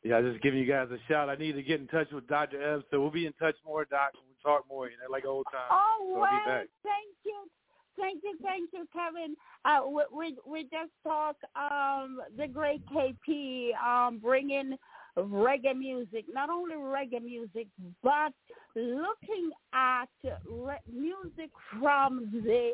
Yeah, 0.05 0.21
just 0.21 0.43
giving 0.43 0.61
you 0.61 0.67
guys 0.67 0.89
a 0.93 0.99
shout. 1.11 1.29
I 1.29 1.35
need 1.35 1.53
to 1.53 1.63
get 1.63 1.81
in 1.81 1.89
touch 1.89 2.11
with 2.13 2.29
Dr. 2.29 2.63
Ev, 2.63 2.83
so 2.91 3.01
we'll 3.01 3.11
be 3.11 3.27
in 3.27 3.33
touch 3.33 3.57
more, 3.67 3.85
Doc. 3.85 4.13
We'll 4.15 4.55
talk 4.55 4.65
more, 4.69 4.87
you 4.87 4.97
know, 4.97 5.11
like 5.11 5.25
old 5.25 5.47
times. 5.51 5.71
Oh, 5.71 6.13
So 6.15 6.21
I'll 6.21 6.31
be 6.31 6.37
well, 6.47 6.59
back. 6.59 6.67
thank 6.85 7.17
you. 7.25 7.51
Thank 7.99 8.23
you, 8.23 8.39
thank 8.41 8.71
you, 8.73 8.87
Kevin. 8.93 9.35
Uh, 9.65 9.89
we, 9.89 10.03
we, 10.17 10.37
we 10.47 10.63
just 10.65 10.93
talked 11.03 11.43
um, 11.57 12.21
the 12.37 12.47
great 12.47 12.81
KP 12.87 13.75
um, 13.75 14.19
bringing 14.19 14.77
reggae 15.19 15.77
music, 15.77 16.25
not 16.33 16.51
only 16.51 16.75
reggae 16.75 17.23
music, 17.23 17.67
but 18.03 18.33
looking 18.75 19.51
at 19.73 20.07
re- 20.51 20.79
music 20.93 21.51
from 21.81 22.29
the 22.33 22.73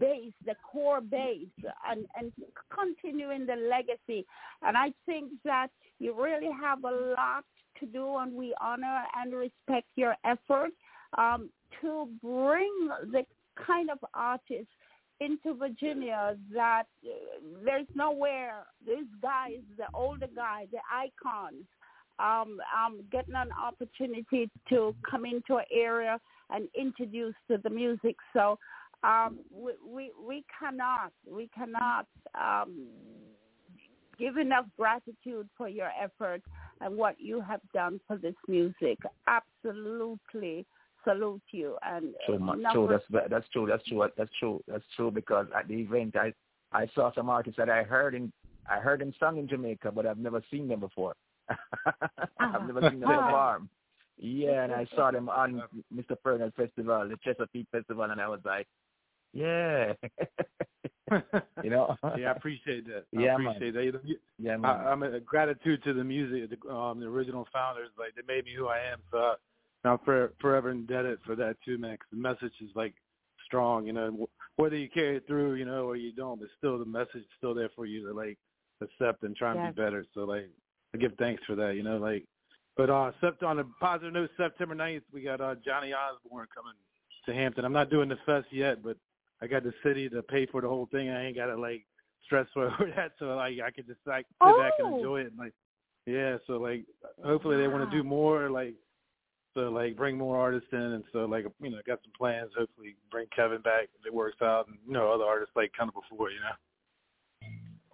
base, 0.00 0.32
the 0.44 0.54
core 0.70 1.00
base, 1.00 1.46
and, 1.88 2.06
and 2.18 2.32
continuing 2.74 3.46
the 3.46 3.56
legacy. 3.56 4.26
And 4.62 4.76
I 4.76 4.92
think 5.04 5.32
that 5.44 5.68
you 5.98 6.14
really 6.20 6.50
have 6.60 6.84
a 6.84 7.14
lot 7.16 7.44
to 7.80 7.86
do, 7.86 8.16
and 8.16 8.32
we 8.32 8.54
honor 8.60 9.02
and 9.16 9.32
respect 9.32 9.86
your 9.96 10.16
effort 10.24 10.70
um, 11.18 11.50
to 11.80 12.08
bring 12.22 12.88
the 13.12 13.24
kind 13.66 13.90
of 13.90 13.98
artists 14.14 14.72
into 15.20 15.54
Virginia 15.54 16.36
that 16.52 16.84
uh, 17.04 17.08
there's 17.64 17.86
nowhere. 17.94 18.64
This 18.84 19.06
guy 19.22 19.48
is 19.56 19.64
the 19.78 19.86
older 19.94 20.28
guy, 20.34 20.66
the 20.72 20.78
icon, 20.92 21.54
um, 22.18 22.58
um, 22.74 23.00
getting 23.10 23.34
an 23.34 23.50
opportunity 23.52 24.50
to 24.68 24.94
come 25.08 25.24
into 25.24 25.56
an 25.56 25.64
area 25.72 26.18
and 26.50 26.68
introduce 26.78 27.34
to 27.50 27.58
the 27.58 27.70
music. 27.70 28.16
So 28.32 28.58
um, 29.02 29.38
we, 29.52 29.72
we 29.86 30.12
we 30.26 30.44
cannot 30.58 31.12
we 31.30 31.50
cannot 31.54 32.06
um, 32.34 32.86
give 34.18 34.36
enough 34.36 34.66
gratitude 34.78 35.48
for 35.56 35.68
your 35.68 35.90
effort 36.02 36.42
and 36.80 36.96
what 36.96 37.16
you 37.18 37.40
have 37.40 37.60
done 37.74 38.00
for 38.06 38.16
this 38.16 38.34
music. 38.48 38.98
Absolutely 39.26 40.66
salute 41.04 41.42
you 41.52 41.76
and 41.86 42.14
True. 42.26 42.38
True. 42.72 42.88
That's 42.90 43.30
that's 43.30 43.48
true. 43.50 43.66
That's 43.66 43.84
true. 43.84 44.08
That's 44.16 44.30
true. 44.38 44.62
That's 44.66 44.84
true. 44.96 45.10
Because 45.10 45.46
at 45.56 45.68
the 45.68 45.74
event, 45.74 46.16
I 46.16 46.32
I 46.72 46.88
saw 46.94 47.12
some 47.14 47.30
artists 47.30 47.58
that 47.58 47.70
I 47.70 47.82
heard 47.82 48.14
in 48.14 48.32
I 48.68 48.78
heard 48.78 49.00
them 49.00 49.12
sung 49.18 49.38
in 49.38 49.46
Jamaica, 49.46 49.92
but 49.92 50.06
I've 50.06 50.18
never 50.18 50.42
seen 50.50 50.68
them 50.68 50.80
before. 50.80 51.14
I've 52.40 52.66
never 52.66 52.88
seen 52.90 53.00
them 53.00 53.10
Ah. 53.10 53.24
perform. 53.24 53.68
Yeah, 54.18 54.62
and 54.62 54.72
I 54.72 54.86
saw 54.96 55.10
them 55.10 55.28
on 55.28 55.62
Mr. 55.94 56.16
Fernald 56.24 56.54
Festival, 56.54 57.08
the 57.08 57.16
Chesapeake 57.22 57.66
Festival, 57.70 58.04
and 58.04 58.20
I 58.20 58.28
was 58.28 58.40
like, 58.44 58.66
yeah, 59.32 59.92
you 61.62 61.70
know. 61.70 61.94
yeah, 62.16 62.28
I 62.28 62.30
appreciate 62.32 62.86
that. 62.86 63.04
I 63.16 63.20
Yeah, 63.20 63.36
man. 63.36 63.56
appreciate 63.56 63.74
that. 63.74 63.94
Know, 63.94 64.00
you- 64.04 64.18
yeah, 64.38 64.52
I, 64.52 64.56
man. 64.56 64.86
I'm 64.86 65.02
a 65.02 65.20
gratitude 65.20 65.82
to 65.84 65.92
the 65.92 66.04
music, 66.04 66.50
the, 66.62 66.70
um, 66.74 67.00
the 67.00 67.06
original 67.06 67.46
founders. 67.52 67.90
Like 67.98 68.14
they 68.14 68.22
made 68.26 68.44
me 68.46 68.54
who 68.56 68.68
I 68.68 68.78
am. 68.78 69.00
So 69.10 69.18
I, 69.18 69.34
I'm 69.88 69.98
for, 70.04 70.32
forever 70.40 70.70
indebted 70.70 71.18
for 71.26 71.36
that 71.36 71.56
too, 71.64 71.76
man. 71.78 71.96
'cause 71.98 72.08
the 72.10 72.16
message 72.18 72.54
is 72.62 72.70
like 72.74 72.94
strong. 73.44 73.86
You 73.86 73.92
know, 73.92 74.28
whether 74.56 74.76
you 74.76 74.88
carry 74.88 75.16
it 75.18 75.26
through, 75.26 75.54
you 75.54 75.64
know, 75.66 75.84
or 75.84 75.96
you 75.96 76.12
don't, 76.12 76.40
but 76.40 76.48
still 76.56 76.78
the 76.78 76.84
message 76.86 77.16
is 77.16 77.26
still 77.36 77.54
there 77.54 77.70
for 77.76 77.84
you 77.86 78.06
to 78.08 78.14
like 78.14 78.38
accept 78.80 79.22
and 79.22 79.36
try 79.36 79.52
and 79.52 79.60
Yes. 79.60 79.74
be 79.74 79.82
better. 79.82 80.04
So 80.14 80.20
like, 80.20 80.50
I 80.96 80.98
give 81.00 81.12
thanks 81.18 81.42
for 81.46 81.54
that. 81.56 81.74
You 81.76 81.82
know, 81.82 81.98
like, 81.98 82.24
but 82.76 82.90
uh, 82.90 83.12
sept- 83.22 83.42
on 83.42 83.58
a 83.58 83.64
positive 83.80 84.12
note, 84.12 84.30
September 84.36 84.74
9th, 84.74 85.02
we 85.12 85.22
got 85.22 85.40
uh, 85.40 85.54
Johnny 85.64 85.92
Osbourne 85.92 86.46
coming 86.54 86.72
to 87.26 87.34
Hampton. 87.34 87.64
I'm 87.64 87.72
not 87.72 87.90
doing 87.90 88.08
the 88.08 88.18
fest 88.24 88.46
yet, 88.50 88.82
but 88.82 88.96
I 89.42 89.46
got 89.46 89.62
the 89.64 89.72
city 89.84 90.08
to 90.08 90.22
pay 90.22 90.46
for 90.46 90.60
the 90.60 90.68
whole 90.68 90.86
thing. 90.90 91.10
I 91.10 91.26
ain't 91.26 91.36
got 91.36 91.46
to 91.46 91.56
like 91.56 91.84
stress 92.24 92.46
over 92.56 92.90
that, 92.96 93.12
so 93.18 93.26
like 93.36 93.54
I 93.64 93.70
could 93.70 93.86
just 93.86 94.00
like 94.06 94.26
sit 94.42 94.58
back 94.58 94.72
and 94.78 94.88
Oh. 94.94 94.96
enjoy 94.96 95.20
it. 95.20 95.26
And, 95.28 95.38
Like, 95.38 95.52
yeah, 96.06 96.36
so 96.46 96.54
like 96.54 96.84
hopefully 97.24 97.56
they 97.56 97.68
want 97.68 97.88
to 97.90 97.96
do 97.96 98.02
more, 98.02 98.48
like 98.50 98.74
so 99.54 99.70
like 99.70 99.96
bring 99.96 100.16
more 100.18 100.38
artists 100.38 100.68
in, 100.72 100.78
and 100.78 101.04
so 101.12 101.24
like 101.24 101.46
you 101.60 101.70
know 101.70 101.78
got 101.86 101.98
some 102.02 102.12
plans. 102.16 102.50
Hopefully 102.56 102.94
bring 103.10 103.26
Kevin 103.34 103.60
back 103.62 103.88
if 103.98 104.06
it 104.06 104.14
works 104.14 104.40
out, 104.42 104.68
and 104.68 104.76
you 104.86 104.92
know 104.92 105.10
other 105.12 105.24
artists 105.24 105.54
like 105.56 105.72
kind 105.76 105.90
of 105.90 105.94
before, 105.94 106.30
you 106.30 106.40
know. 106.40 106.54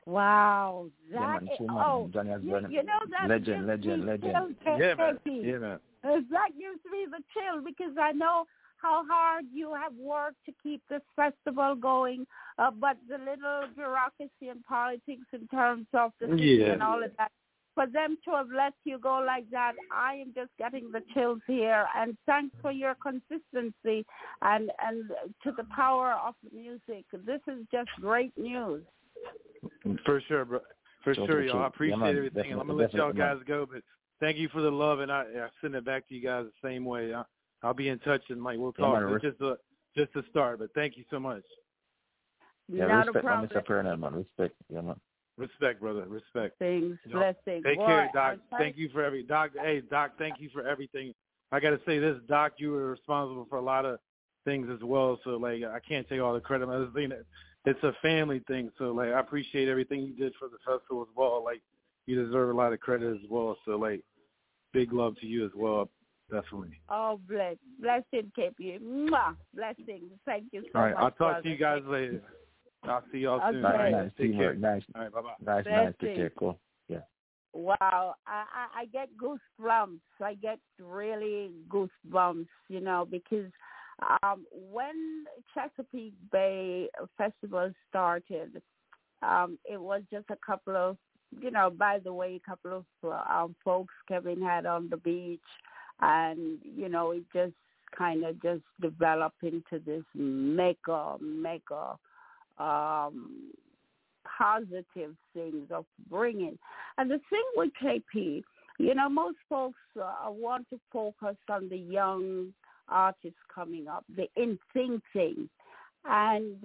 Wow, 0.06 0.86
that 1.12 1.20
yeah, 1.20 1.26
man, 1.26 1.42
is, 1.44 1.60
man. 1.60 1.84
oh, 1.86 2.10
Johnny 2.12 2.30
has 2.30 2.42
you, 2.42 2.54
you 2.70 2.82
know 2.82 2.98
that 3.10 3.28
legend, 3.28 3.66
legend, 3.66 4.00
me 4.00 4.06
legend. 4.06 4.32
chills, 4.32 4.54
K- 4.64 4.76
Yeah, 4.80 4.94
man. 4.94 5.18
Yeah, 5.26 5.58
man. 5.58 5.78
That 6.02 6.50
gives 6.58 6.80
me 6.90 7.06
the 7.08 7.22
chill 7.32 7.62
because 7.64 7.94
I 8.00 8.10
know 8.10 8.44
how 8.78 9.04
hard 9.08 9.44
you 9.54 9.72
have 9.74 9.92
worked 9.96 10.44
to 10.46 10.52
keep 10.60 10.82
this 10.90 11.02
festival 11.14 11.76
going, 11.76 12.26
uh, 12.58 12.72
but 12.72 12.96
the 13.08 13.18
little 13.18 13.68
bureaucracy 13.76 14.48
and 14.50 14.64
politics 14.64 15.22
in 15.32 15.46
terms 15.48 15.86
of 15.94 16.12
the 16.20 16.36
Yeah. 16.36 16.72
and 16.72 16.82
all 16.82 17.02
of 17.02 17.16
that. 17.18 17.30
For 17.76 17.86
them 17.86 18.18
to 18.24 18.32
have 18.32 18.50
let 18.50 18.74
you 18.84 18.98
go 18.98 19.20
like 19.20 19.48
that, 19.50 19.72
I 19.90 20.14
am 20.16 20.34
just 20.34 20.50
getting 20.58 20.90
the 20.90 21.00
chills 21.14 21.40
here. 21.46 21.86
And 21.96 22.18
thanks 22.26 22.54
for 22.60 22.70
your 22.72 22.96
consistency 22.96 24.04
and 24.42 24.70
and 24.80 25.10
to 25.44 25.52
the 25.52 25.64
power 25.74 26.12
of 26.12 26.34
the 26.42 26.50
music. 26.54 27.06
This 27.12 27.40
is 27.46 27.64
just 27.72 27.88
great 28.00 28.36
news. 28.36 28.82
For 30.04 30.20
sure, 30.28 30.44
bro. 30.44 30.60
For 31.04 31.14
True, 31.14 31.26
sure, 31.26 31.42
y'all. 31.44 31.62
I 31.62 31.66
appreciate 31.66 31.98
Yeah, 32.00 32.08
everything. 32.08 32.52
and 32.52 32.60
I'm 32.60 32.66
gonna 32.66 32.78
let 32.78 32.94
y'all 32.94 33.12
guys 33.12 33.38
go, 33.46 33.66
but 33.70 33.82
thank 34.20 34.36
you 34.36 34.48
for 34.48 34.60
the 34.60 34.70
love, 34.70 35.00
and 35.00 35.10
I, 35.10 35.22
I 35.22 35.48
send 35.60 35.74
it 35.74 35.84
back 35.84 36.08
to 36.08 36.14
you 36.14 36.22
guys 36.22 36.46
the 36.46 36.68
same 36.68 36.84
way. 36.84 37.12
I, 37.12 37.24
I'll 37.62 37.74
be 37.74 37.88
in 37.88 37.98
touch, 38.00 38.22
and 38.28 38.42
like 38.42 38.58
we'll 38.58 38.74
Yeah, 38.78 38.86
talk. 38.86 39.02
man, 39.02 39.18
just 39.20 39.40
a 39.40 39.56
just 39.96 40.14
a 40.16 40.22
start, 40.30 40.60
but 40.60 40.72
thank 40.74 40.96
you 40.96 41.04
so 41.10 41.18
much. 41.18 41.42
Yeah, 42.68 42.86
Not 42.86 43.06
respect, 43.06 43.24
a 43.24 43.28
man, 43.28 43.48
problem. 43.48 43.50
Mr. 43.50 43.66
Pernell, 43.66 43.98
man. 43.98 44.14
Respect, 44.14 44.54
yeah, 44.72 44.80
man. 44.80 44.96
Respect, 45.36 45.80
brother. 45.80 46.04
Respect. 46.06 46.58
Things, 46.58 46.98
Yeah. 47.06 47.14
blessings. 47.14 47.64
Take 47.64 47.78
Boy, 47.78 47.86
care, 47.86 48.10
Doc. 48.14 48.38
Thank 48.58 48.76
you 48.76 48.88
for 48.90 49.02
every 49.02 49.22
Doc. 49.22 49.50
Hey, 49.60 49.80
Doc. 49.80 50.12
Thank 50.18 50.40
you 50.40 50.50
for 50.52 50.66
everything. 50.66 51.12
I 51.50 51.60
got 51.60 51.70
to 51.70 51.80
say 51.84 51.98
this, 51.98 52.16
Doc. 52.28 52.52
You 52.58 52.70
were 52.72 52.90
responsible 52.90 53.46
for 53.48 53.58
a 53.58 53.62
lot 53.62 53.84
of 53.84 53.98
things 54.44 54.68
as 54.72 54.82
well. 54.82 55.18
So 55.24 55.30
like, 55.30 55.62
I 55.64 55.80
can't 55.86 56.08
take 56.08 56.20
all 56.20 56.34
the 56.34 56.40
credit. 56.40 56.68
I 56.68 56.78
was 56.78 56.88
thinking 56.94 57.10
that 57.10 57.24
it's 57.64 57.82
a 57.82 57.92
family 58.02 58.42
thing. 58.48 58.70
So 58.78 58.92
like, 58.92 59.12
I 59.12 59.20
appreciate 59.20 59.68
everything 59.68 60.02
you 60.02 60.14
did 60.14 60.32
for 60.38 60.48
the 60.48 60.58
festival 60.58 61.02
as 61.02 61.08
well. 61.14 61.42
Like, 61.44 61.62
you 62.06 62.24
deserve 62.24 62.50
a 62.50 62.52
lot 62.52 62.72
of 62.72 62.80
credit 62.80 63.12
as 63.12 63.30
well. 63.30 63.56
So 63.64 63.72
like, 63.72 64.02
big 64.72 64.92
love 64.92 65.16
to 65.20 65.26
you 65.26 65.44
as 65.44 65.52
well. 65.54 65.88
Definitely. 66.30 66.80
Oh, 66.88 67.20
bless, 67.28 67.56
blessing, 67.78 68.32
KP. 68.38 68.80
Mwah. 68.80 69.36
Blessings. 69.54 70.10
Thank 70.24 70.44
you 70.52 70.62
so 70.72 70.78
All 70.78 70.84
right. 70.84 70.94
much. 70.94 71.02
I'll 71.02 71.10
talk 71.10 71.18
brother. 71.18 71.42
to 71.42 71.48
you 71.50 71.56
guys 71.56 71.82
later. 71.86 72.22
I'll 72.84 73.04
see 73.12 73.18
y'all 73.18 73.40
soon. 73.50 73.64
Okay. 73.64 73.66
All 73.66 73.72
Nice, 73.72 73.92
right. 73.92 74.04
nice 74.04 74.10
Take 74.18 74.36
care. 74.36 74.54
Nice, 74.54 74.82
All 74.94 75.02
right. 75.02 75.12
Bye 75.12 75.20
bye. 75.20 75.34
nice, 75.44 75.66
nice. 75.66 75.94
Take 76.00 76.16
care. 76.16 76.30
Cool. 76.30 76.58
Yeah. 76.88 77.00
Wow, 77.52 78.14
I, 78.26 78.44
I, 78.54 78.80
I 78.80 78.84
get 78.86 79.10
goosebumps. 79.16 80.00
I 80.22 80.34
get 80.34 80.58
really 80.80 81.52
goosebumps, 81.68 82.46
you 82.68 82.80
know, 82.80 83.06
because 83.08 83.50
um, 84.22 84.46
when 84.52 85.24
Chesapeake 85.54 86.14
Bay 86.30 86.88
Festival 87.16 87.72
started, 87.88 88.62
um, 89.22 89.58
it 89.64 89.80
was 89.80 90.02
just 90.10 90.26
a 90.30 90.36
couple 90.44 90.76
of, 90.76 90.96
you 91.40 91.50
know, 91.50 91.70
by 91.70 91.98
the 91.98 92.12
way, 92.12 92.40
a 92.44 92.48
couple 92.48 92.84
of 93.02 93.12
um, 93.28 93.54
folks 93.64 93.94
Kevin 94.08 94.42
had 94.42 94.66
on 94.66 94.88
the 94.88 94.96
beach, 94.96 95.40
and 96.00 96.58
you 96.64 96.88
know, 96.88 97.12
it 97.12 97.24
just 97.32 97.54
kind 97.96 98.24
of 98.24 98.40
just 98.42 98.62
developed 98.80 99.42
into 99.42 99.78
this 99.84 100.02
mega, 100.14 101.16
mega 101.20 101.96
um, 102.58 103.52
positive 104.38 105.14
things 105.34 105.68
of 105.70 105.84
bringing. 106.10 106.58
And 106.98 107.10
the 107.10 107.20
thing 107.30 107.42
with 107.56 107.70
KP, 107.82 108.42
you 108.78 108.94
know, 108.94 109.08
most 109.08 109.36
folks 109.48 109.78
uh, 110.00 110.30
want 110.30 110.68
to 110.70 110.80
focus 110.92 111.36
on 111.48 111.68
the 111.68 111.76
young 111.76 112.52
artists 112.88 113.38
coming 113.54 113.88
up, 113.88 114.04
the 114.16 114.26
in 114.36 114.58
Thing 114.72 115.00
thing. 115.12 115.48
And 116.04 116.56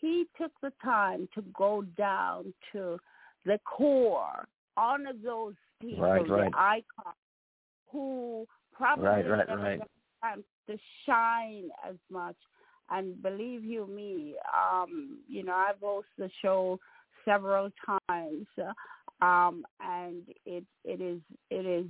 he 0.00 0.26
took 0.40 0.52
the 0.62 0.72
time 0.82 1.28
to 1.34 1.42
go 1.56 1.82
down 1.96 2.52
to 2.72 2.98
the 3.44 3.58
core, 3.64 4.46
honor 4.76 5.12
those 5.22 5.54
people, 5.80 6.04
Right, 6.04 6.28
right. 6.28 6.52
the 6.52 6.58
icons 6.58 7.16
who 7.90 8.46
probably 8.72 9.06
Right, 9.06 9.28
right, 9.28 9.48
never 9.48 9.62
right. 9.62 9.80
chance 10.22 10.44
to 10.68 10.78
shine 11.06 11.70
as 11.88 11.96
much. 12.10 12.36
And 12.90 13.20
believe 13.20 13.64
you 13.64 13.86
me, 13.86 14.36
um, 14.54 15.18
you 15.28 15.42
know, 15.42 15.54
I've 15.54 15.80
hosted 15.80 16.04
the 16.18 16.30
show 16.42 16.78
several 17.24 17.70
times, 17.84 18.46
uh, 18.62 18.72
um, 19.22 19.64
and 19.80 20.22
it 20.44 20.64
it 20.84 21.00
is 21.00 21.20
it 21.50 21.66
is. 21.66 21.86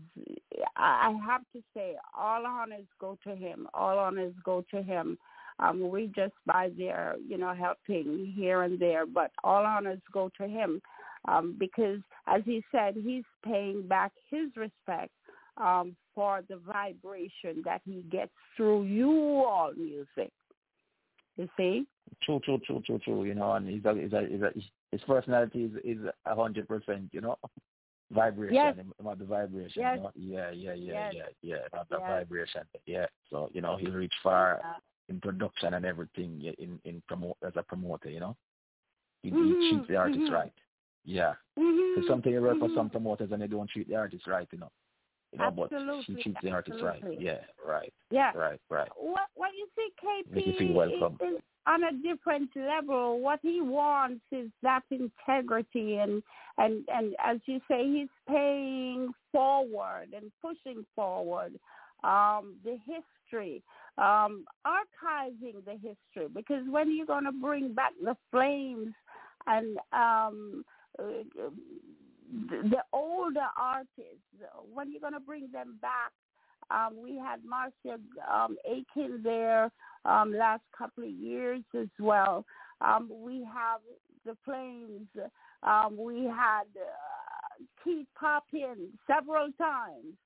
I 0.76 1.14
have 1.26 1.42
to 1.54 1.62
say, 1.74 1.94
all 2.16 2.46
honors 2.46 2.86
go 3.00 3.18
to 3.24 3.34
him. 3.34 3.66
All 3.74 3.98
honors 3.98 4.34
go 4.44 4.64
to 4.70 4.82
him. 4.82 5.18
Um, 5.58 5.88
we 5.88 6.12
just 6.14 6.34
by 6.44 6.70
there, 6.76 7.16
you 7.26 7.38
know, 7.38 7.54
helping 7.54 8.32
here 8.36 8.62
and 8.62 8.78
there, 8.78 9.06
but 9.06 9.30
all 9.42 9.64
honors 9.64 10.00
go 10.12 10.30
to 10.38 10.46
him 10.46 10.82
um, 11.26 11.56
because, 11.58 11.98
as 12.26 12.42
he 12.44 12.62
said, 12.70 12.94
he's 12.94 13.24
paying 13.44 13.88
back 13.88 14.12
his 14.30 14.50
respect 14.54 15.12
um, 15.56 15.96
for 16.14 16.42
the 16.48 16.58
vibration 16.58 17.62
that 17.64 17.80
he 17.84 18.04
gets 18.10 18.32
through 18.56 18.84
you 18.84 19.10
all 19.46 19.72
music. 19.76 20.30
You 21.36 21.48
see? 21.56 21.86
True, 22.22 22.40
true, 22.44 22.60
true, 22.66 22.82
true, 22.86 22.98
true. 23.00 23.24
You 23.24 23.34
know, 23.34 23.52
and 23.52 23.68
he's 23.68 23.84
a, 23.84 23.94
he's 23.94 24.12
a, 24.12 24.26
he's 24.30 24.42
a, 24.42 24.50
his 24.92 25.00
personality 25.06 25.64
is 25.64 25.72
is 25.98 26.04
a 26.24 26.34
hundred 26.34 26.68
percent. 26.68 27.08
You 27.12 27.20
know, 27.20 27.36
vibration. 28.12 28.54
Yes. 28.54 28.76
About 28.98 29.18
the 29.18 29.24
vibration. 29.24 29.82
Yes. 29.82 29.96
You 29.98 30.02
know? 30.02 30.12
Yeah, 30.14 30.50
yeah, 30.50 30.74
yeah, 30.74 30.92
Yes. 30.92 31.14
yeah, 31.42 31.56
yeah. 31.56 31.66
About 31.72 31.88
the 31.88 31.98
Yes. 31.98 32.08
vibration. 32.08 32.62
Yeah. 32.86 33.06
So 33.30 33.50
you 33.52 33.60
know, 33.60 33.76
he 33.76 33.88
reached 33.88 34.16
far 34.22 34.60
Uh, 34.64 34.78
in 35.08 35.20
production 35.20 35.74
and 35.74 35.84
everything. 35.84 36.40
In 36.58 36.80
in 36.84 37.02
promote 37.08 37.36
as 37.46 37.52
a 37.56 37.62
promoter. 37.62 38.08
You 38.10 38.20
know, 38.20 38.36
he, 39.22 39.30
Mhm, 39.30 39.60
he 39.60 39.68
treats 39.70 39.88
the 39.88 39.96
artist 39.96 40.20
mhm. 40.20 40.32
right. 40.32 40.52
Yeah. 41.04 41.34
Mm-hmm. 41.58 41.94
Because 41.94 42.08
something 42.08 42.32
you 42.32 42.40
work 42.42 42.58
for 42.58 42.68
mhm. 42.68 42.74
some 42.74 42.90
promoters 42.90 43.30
and 43.32 43.42
they 43.42 43.46
don't 43.48 43.68
treat 43.70 43.88
the 43.88 43.96
artist 43.96 44.26
right. 44.26 44.48
You 44.52 44.58
know. 44.58 44.70
You 45.36 45.42
know, 45.42 45.50
but 45.50 45.70
she 45.70 45.76
Absolutely, 45.76 46.22
treats 46.22 46.38
the 46.42 46.50
artist 46.50 46.82
right. 46.82 46.96
absolutely. 46.96 47.24
Yeah. 47.24 47.38
Right. 47.66 47.92
Yeah. 48.10 48.32
Right. 48.34 48.60
Right. 48.70 48.88
What 48.96 49.28
what 49.34 49.50
you 49.56 49.66
see, 49.76 49.88
Make 50.30 50.46
you 50.46 50.52
KP 50.52 50.58
feel 50.58 50.72
welcome. 50.72 51.18
is, 51.20 51.34
is 51.34 51.42
on 51.66 51.82
a 51.84 51.92
different 51.92 52.50
level. 52.56 53.20
What 53.20 53.40
he 53.42 53.60
wants 53.60 54.22
is 54.32 54.50
that 54.62 54.82
integrity, 54.90 55.96
and 55.96 56.22
and 56.56 56.84
and 56.88 57.14
as 57.24 57.38
you 57.44 57.60
say, 57.68 57.84
he's 57.84 58.08
paying 58.26 59.12
forward 59.30 60.14
and 60.16 60.32
pushing 60.40 60.86
forward 60.94 61.58
um, 62.02 62.56
the 62.64 62.78
history, 62.86 63.62
um, 63.98 64.46
archiving 64.66 65.64
the 65.66 65.72
history. 65.72 66.28
Because 66.32 66.62
when 66.70 66.96
you're 66.96 67.06
going 67.06 67.24
to 67.24 67.32
bring 67.32 67.74
back 67.74 67.92
the 68.02 68.16
flames 68.30 68.94
and 69.46 69.76
um, 69.92 70.64
uh, 70.98 71.50
the 72.50 72.82
older 72.92 73.46
artists, 73.56 74.26
when 74.72 74.90
you're 74.90 75.00
going 75.00 75.12
to 75.12 75.20
bring 75.20 75.48
them 75.52 75.78
back 75.80 76.12
um, 76.70 77.00
we 77.00 77.16
had 77.16 77.44
Marcia 77.44 78.00
um, 78.32 78.56
Aitken 78.68 79.20
there 79.22 79.70
um, 80.04 80.32
last 80.32 80.62
couple 80.76 81.04
of 81.04 81.10
years 81.10 81.62
as 81.78 81.86
well. 82.00 82.44
Um, 82.80 83.08
we 83.14 83.44
have 83.44 83.80
the 84.24 84.36
Flames. 84.44 85.06
Um, 85.62 85.96
we 85.96 86.24
had 86.24 86.64
uh, 86.74 87.62
Keith 87.84 88.08
pop 88.18 88.44
in 88.52 88.88
several 89.06 89.48
times. 89.56 90.16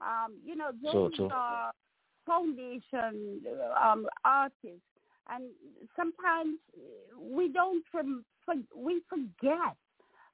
Um, 0.00 0.36
you 0.44 0.54
know, 0.54 0.70
So- 0.84 1.08
those 1.08 1.16
so- 1.16 1.30
are 1.32 1.72
foundation 2.24 3.40
um, 3.82 4.06
artists, 4.24 4.86
and 5.28 5.44
sometimes 5.96 6.58
we 7.18 7.48
don't 7.48 7.84
from, 7.90 8.24
for, 8.44 8.54
we 8.76 9.02
forget. 9.08 9.76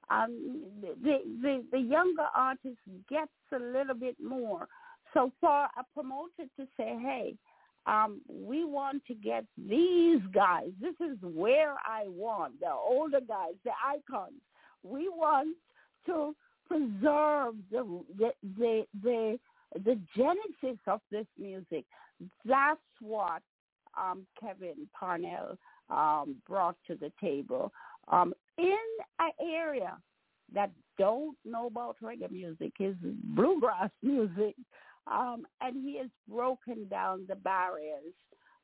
Um, 0.09 0.61
the, 0.81 1.19
the 1.41 1.63
the 1.71 1.79
younger 1.79 2.27
artist 2.35 2.77
gets 3.09 3.31
a 3.53 3.59
little 3.59 3.95
bit 3.95 4.15
more. 4.23 4.67
So 5.13 5.31
for 5.39 5.65
a 5.65 5.83
promoter 5.93 6.45
to 6.57 6.67
say, 6.77 6.97
hey, 7.01 7.35
um, 7.85 8.21
we 8.29 8.65
want 8.65 9.03
to 9.07 9.13
get 9.15 9.45
these 9.57 10.21
guys, 10.33 10.69
this 10.81 10.95
is 10.99 11.17
where 11.21 11.75
I 11.85 12.03
want, 12.07 12.59
the 12.59 12.71
older 12.71 13.21
guys, 13.25 13.53
the 13.63 13.71
icons. 13.85 14.41
We 14.83 15.09
want 15.09 15.55
to 16.05 16.35
preserve 16.67 17.55
the 17.71 18.01
the 18.17 18.31
the 18.57 18.85
the, 19.03 19.39
the 19.85 19.99
genesis 20.15 20.79
of 20.87 21.01
this 21.11 21.27
music. 21.39 21.85
That's 22.45 22.79
what 22.99 23.41
um, 23.97 24.25
Kevin 24.39 24.87
Parnell 24.97 25.57
um, 25.89 26.35
brought 26.47 26.75
to 26.87 26.95
the 26.95 27.11
table. 27.21 27.71
Um, 28.09 28.33
in 28.57 28.77
an 29.19 29.31
area 29.41 29.97
that 30.53 30.71
don't 30.97 31.37
know 31.45 31.67
about 31.67 31.97
reggae 32.01 32.31
music 32.31 32.73
is 32.79 32.95
bluegrass 33.35 33.89
music 34.01 34.55
um, 35.11 35.45
and 35.61 35.75
he 35.75 35.97
has 35.99 36.09
broken 36.29 36.87
down 36.89 37.25
the 37.27 37.35
barriers. 37.35 38.13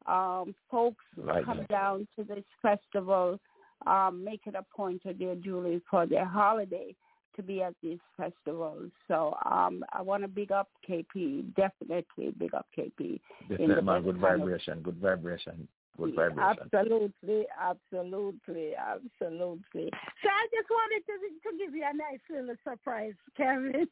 Um, 0.06 0.54
folks 0.70 1.04
Right. 1.16 1.46
come 1.46 1.66
down 1.70 2.08
to 2.18 2.26
this 2.26 2.44
festival, 2.62 3.40
um, 3.88 4.24
make 4.24 4.42
it 4.46 4.56
a 4.56 4.66
point 4.76 5.02
of 5.06 5.18
their 5.18 5.36
duty 5.36 5.82
for 5.90 6.06
their 6.06 6.26
holiday 6.26 6.94
to 7.36 7.42
be 7.44 7.64
at 7.64 7.74
these 7.82 8.00
festivals. 8.18 8.92
So 9.08 9.36
um, 9.50 9.84
I 9.94 10.02
want 10.02 10.24
to 10.24 10.28
big 10.28 10.52
up 10.52 10.70
KP, 10.88 11.56
definitely 11.56 12.34
big 12.38 12.54
up 12.54 12.68
KP. 12.78 13.20
Definitely, 13.50 13.76
the 13.76 13.82
man. 13.82 14.04
Good 14.04 14.22
kind 14.22 14.34
of- 14.34 14.40
vibration. 14.40 14.82
Good 14.82 14.98
vibration. 14.98 15.68
Good 15.98 16.16
vibration. 16.16 16.70
Absolutely, 16.74 17.46
absolutely, 17.60 18.76
absolutely. 18.76 19.90
So 20.24 20.30
I 20.30 20.48
just 20.52 20.70
wanted 20.70 21.04
to 21.06 21.14
to 21.50 21.58
give 21.58 21.76
you 21.76 21.84
a 21.84 21.96
nice 21.96 22.24
little 22.30 22.56
surprise, 22.64 23.14
Kevin. 23.38 23.88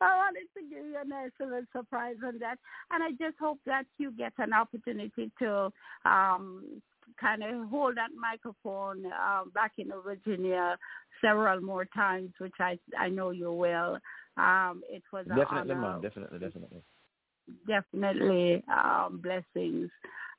I 0.00 0.16
wanted 0.16 0.46
to 0.56 0.62
give 0.68 0.86
you 0.86 0.98
a 1.02 1.08
nice 1.08 1.30
little 1.40 1.62
surprise 1.74 2.16
on 2.24 2.38
that, 2.38 2.58
and 2.90 3.02
I 3.02 3.10
just 3.12 3.38
hope 3.40 3.58
that 3.66 3.84
you 3.98 4.12
get 4.12 4.32
an 4.38 4.52
opportunity 4.52 5.30
to 5.40 5.72
um 6.04 6.82
kind 7.20 7.42
of 7.42 7.68
hold 7.68 7.96
that 7.96 8.10
microphone 8.18 9.06
um, 9.06 9.50
back 9.54 9.72
in 9.78 9.90
Virginia 10.04 10.76
several 11.20 11.60
more 11.60 11.86
times, 11.86 12.30
which 12.38 12.54
I 12.60 12.78
I 12.98 13.08
know 13.08 13.30
you 13.30 13.52
will. 13.52 13.98
Um, 14.36 14.82
it 14.88 15.02
was 15.12 15.26
definitely, 15.26 15.74
definitely, 16.02 16.38
definitely, 16.38 16.82
definitely 17.66 18.64
um, 18.72 19.20
blessings. 19.22 19.90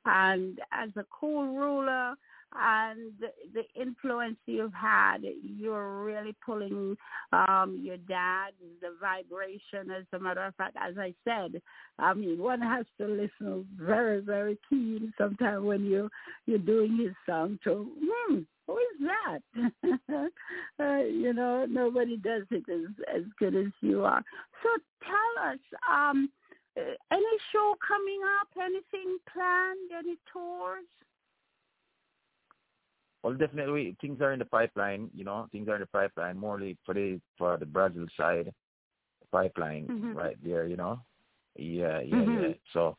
And 0.04 0.58
as 0.72 0.90
a 0.96 1.04
cool 1.10 1.46
ruler 1.46 2.14
and 2.52 3.12
the, 3.20 3.62
influence 3.80 4.36
you've 4.46 4.74
had, 4.74 5.18
you're 5.42 6.02
really 6.02 6.34
pulling 6.44 6.96
um, 7.32 7.78
your 7.80 7.96
dad, 7.96 8.50
the 8.80 8.88
vibration. 9.00 9.90
As 9.90 10.04
a 10.12 10.18
matter 10.18 10.44
of 10.44 10.54
fact, 10.56 10.76
as 10.80 10.96
I 10.98 11.14
said, 11.24 11.60
I 11.98 12.14
mean, 12.14 12.38
one 12.38 12.60
has 12.60 12.86
to 12.98 13.06
listen 13.06 13.66
very, 13.78 14.20
very 14.20 14.58
keen 14.68 15.12
sometimes 15.16 15.64
when 15.64 15.84
you 15.84 16.10
you're 16.46 16.58
doing 16.58 16.96
his 16.96 17.14
song 17.28 17.58
to, 17.64 17.88
hmm, 18.02 18.40
who 18.66 18.78
is 18.78 19.08
that? 19.08 19.90
uh, 20.80 21.02
you 21.04 21.32
know, 21.32 21.66
nobody 21.68 22.16
does 22.16 22.42
it 22.50 22.64
as 22.68 22.90
as 23.14 23.22
good 23.38 23.54
as 23.54 23.72
you 23.80 24.04
are. 24.04 24.22
So 24.62 24.68
tell 25.04 25.52
us, 25.52 25.58
um, 25.88 26.30
any 27.12 27.36
show 27.52 27.74
coming 27.86 28.20
up? 28.40 28.48
Anything 28.60 29.18
planned? 29.32 29.90
Any 29.96 30.16
tours? 30.32 30.84
Well, 33.22 33.34
definitely 33.34 33.96
things 34.00 34.20
are 34.22 34.32
in 34.32 34.38
the 34.38 34.46
pipeline. 34.46 35.10
You 35.14 35.24
know, 35.24 35.46
things 35.52 35.68
are 35.68 35.74
in 35.74 35.82
the 35.82 35.86
pipeline. 35.86 36.38
Morely 36.38 36.76
for 36.86 36.94
the 36.94 37.20
for 37.36 37.56
the 37.58 37.66
Brazil 37.66 38.06
side, 38.16 38.52
pipeline 39.30 39.88
Mhm. 39.88 40.14
right 40.14 40.36
there. 40.42 40.66
You 40.66 40.76
know, 40.76 41.00
yeah, 41.56 42.00
yeah, 42.00 42.16
Mhm. 42.16 42.48
yeah. 42.48 42.54
So, 42.72 42.96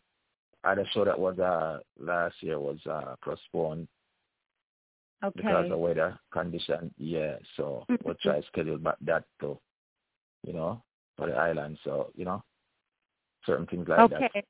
other 0.64 0.86
show 0.94 1.06
that 1.06 1.18
was 1.20 1.40
uh 1.40 1.80
last 1.98 2.42
year 2.44 2.60
was 2.60 2.86
uh 2.86 3.16
postponed 3.24 3.88
because 5.36 5.66
Okay. 5.66 5.72
of 5.72 5.80
weather 5.80 6.20
condition. 6.32 6.94
Yeah, 6.98 7.38
so 7.56 7.86
we'll 8.04 8.16
try 8.16 8.42
to 8.42 8.48
schedule 8.48 8.78
back 8.78 8.98
that 9.02 9.24
too. 9.40 9.60
You 10.44 10.54
know, 10.54 10.84
for 11.18 11.28
the 11.28 11.36
island. 11.36 11.80
So 11.84 12.12
you 12.16 12.26
know, 12.26 12.44
certain 13.46 13.66
things 13.68 13.88
like 13.88 14.10
that. 14.10 14.24
Okay. 14.24 14.44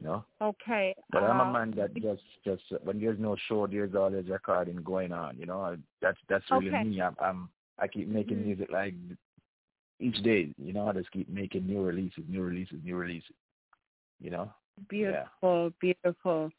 You 0.00 0.06
know. 0.06 0.24
Okay. 0.40 0.94
But 1.10 1.24
I'm 1.24 1.40
a 1.40 1.44
Uh, 1.44 1.52
man 1.52 1.72
that 1.76 1.94
just 1.94 2.22
just 2.44 2.62
when 2.84 3.00
there's 3.00 3.18
no 3.18 3.36
show, 3.48 3.66
there's 3.66 3.94
always 3.94 4.28
recording 4.28 4.76
going 4.82 5.12
on. 5.12 5.36
You 5.38 5.46
know, 5.46 5.76
that's 6.00 6.18
that's 6.28 6.50
really 6.50 6.68
Okay. 6.68 6.84
me. 6.84 7.00
I'm, 7.02 7.16
I'm 7.20 7.48
I 7.78 7.88
keep 7.88 8.08
making 8.08 8.38
Mhm. 8.38 8.46
music 8.46 8.70
like 8.70 8.94
each 9.98 10.22
day. 10.22 10.52
You 10.56 10.72
know, 10.72 10.88
I 10.88 10.92
just 10.92 11.10
keep 11.10 11.28
making 11.28 11.66
new 11.66 11.82
releases, 11.82 12.24
new 12.28 12.42
releases, 12.42 12.82
new 12.82 12.96
releases. 12.96 13.36
You 14.20 14.30
know. 14.30 14.52
Beautiful, 14.88 15.70
beautiful. 15.80 16.50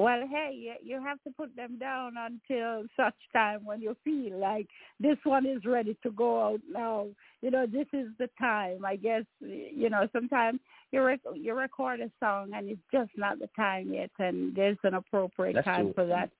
Well, 0.00 0.26
hey, 0.30 0.52
you, 0.56 0.72
you 0.82 1.04
have 1.04 1.22
to 1.24 1.30
put 1.36 1.54
them 1.54 1.78
down 1.78 2.14
until 2.16 2.84
such 2.96 3.14
time 3.34 3.66
when 3.66 3.82
you 3.82 3.94
feel 4.02 4.38
like 4.38 4.66
this 4.98 5.18
one 5.24 5.44
is 5.44 5.66
ready 5.66 5.94
to 6.02 6.10
go 6.10 6.42
out 6.42 6.60
now. 6.72 7.08
You 7.42 7.50
know, 7.50 7.66
this 7.66 7.86
is 7.92 8.08
the 8.18 8.30
time. 8.38 8.82
I 8.84 8.96
guess 8.96 9.24
you 9.40 9.90
know 9.90 10.08
sometimes 10.10 10.60
you 10.90 11.02
rec- 11.02 11.20
you 11.34 11.54
record 11.54 12.00
a 12.00 12.10
song 12.18 12.52
and 12.54 12.70
it's 12.70 12.80
just 12.90 13.10
not 13.18 13.40
the 13.40 13.48
time 13.54 13.92
yet, 13.92 14.10
and 14.18 14.54
there's 14.56 14.78
an 14.84 14.94
appropriate 14.94 15.56
That's 15.56 15.66
time 15.66 15.86
true. 15.86 15.92
for 15.94 16.06
that. 16.06 16.30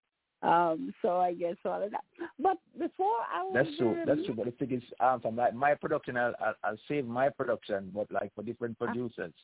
Um, 0.43 0.95
so 1.03 1.19
I 1.19 1.35
guess 1.35 1.57
all 1.67 1.83
of 1.83 1.91
that. 1.91 2.05
But 2.39 2.57
before 2.79 3.13
I 3.31 3.43
was 3.43 3.53
That's 3.53 3.77
true. 3.77 4.03
That's 4.07 4.25
true. 4.25 4.35
But 4.35 4.47
the 4.47 4.53
thing 4.53 4.79
is, 4.79 4.83
um, 5.01 5.21
from 5.21 5.37
like 5.37 5.55
my 5.55 5.75
production, 5.75 6.17
I'll, 6.17 6.33
I'll 6.41 6.55
I'll 6.65 6.79
save 6.89 7.07
my 7.07 7.29
production, 7.29 7.91
but 7.95 8.11
like 8.11 8.35
for 8.35 8.43
different 8.43 8.79
Uh, 8.81 8.87
producers, 8.87 9.35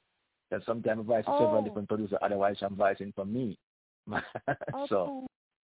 that 0.50 0.62
sometimes 0.64 1.00
I 1.00 1.02
voice 1.02 1.24
for 1.26 1.38
several 1.38 1.60
Oh. 1.60 1.64
different 1.64 1.88
producers. 1.88 2.18
Otherwise, 2.22 2.56
I'm 2.62 2.76
voicing 2.76 3.12
for 3.14 3.26
me. 3.26 3.58
so 4.88 4.96
okay. 4.96 5.26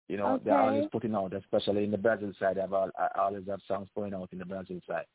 you 0.09 0.18
know, 0.18 0.39
they're 0.43 0.57
always 0.57 0.88
putting 0.91 1.15
out, 1.15 1.34
especially 1.34 1.84
in 1.84 1.91
the 1.91 1.97
Brazil 1.97 2.31
side. 2.39 2.57
I've 2.57 2.73
all, 2.73 2.91
I 2.97 3.19
always 3.19 3.47
have 3.49 3.59
songs 3.68 3.89
going 3.95 4.14
out 4.14 4.30
in 4.31 4.39
the 4.39 4.45
Brazil 4.45 4.80
side. 4.88 5.05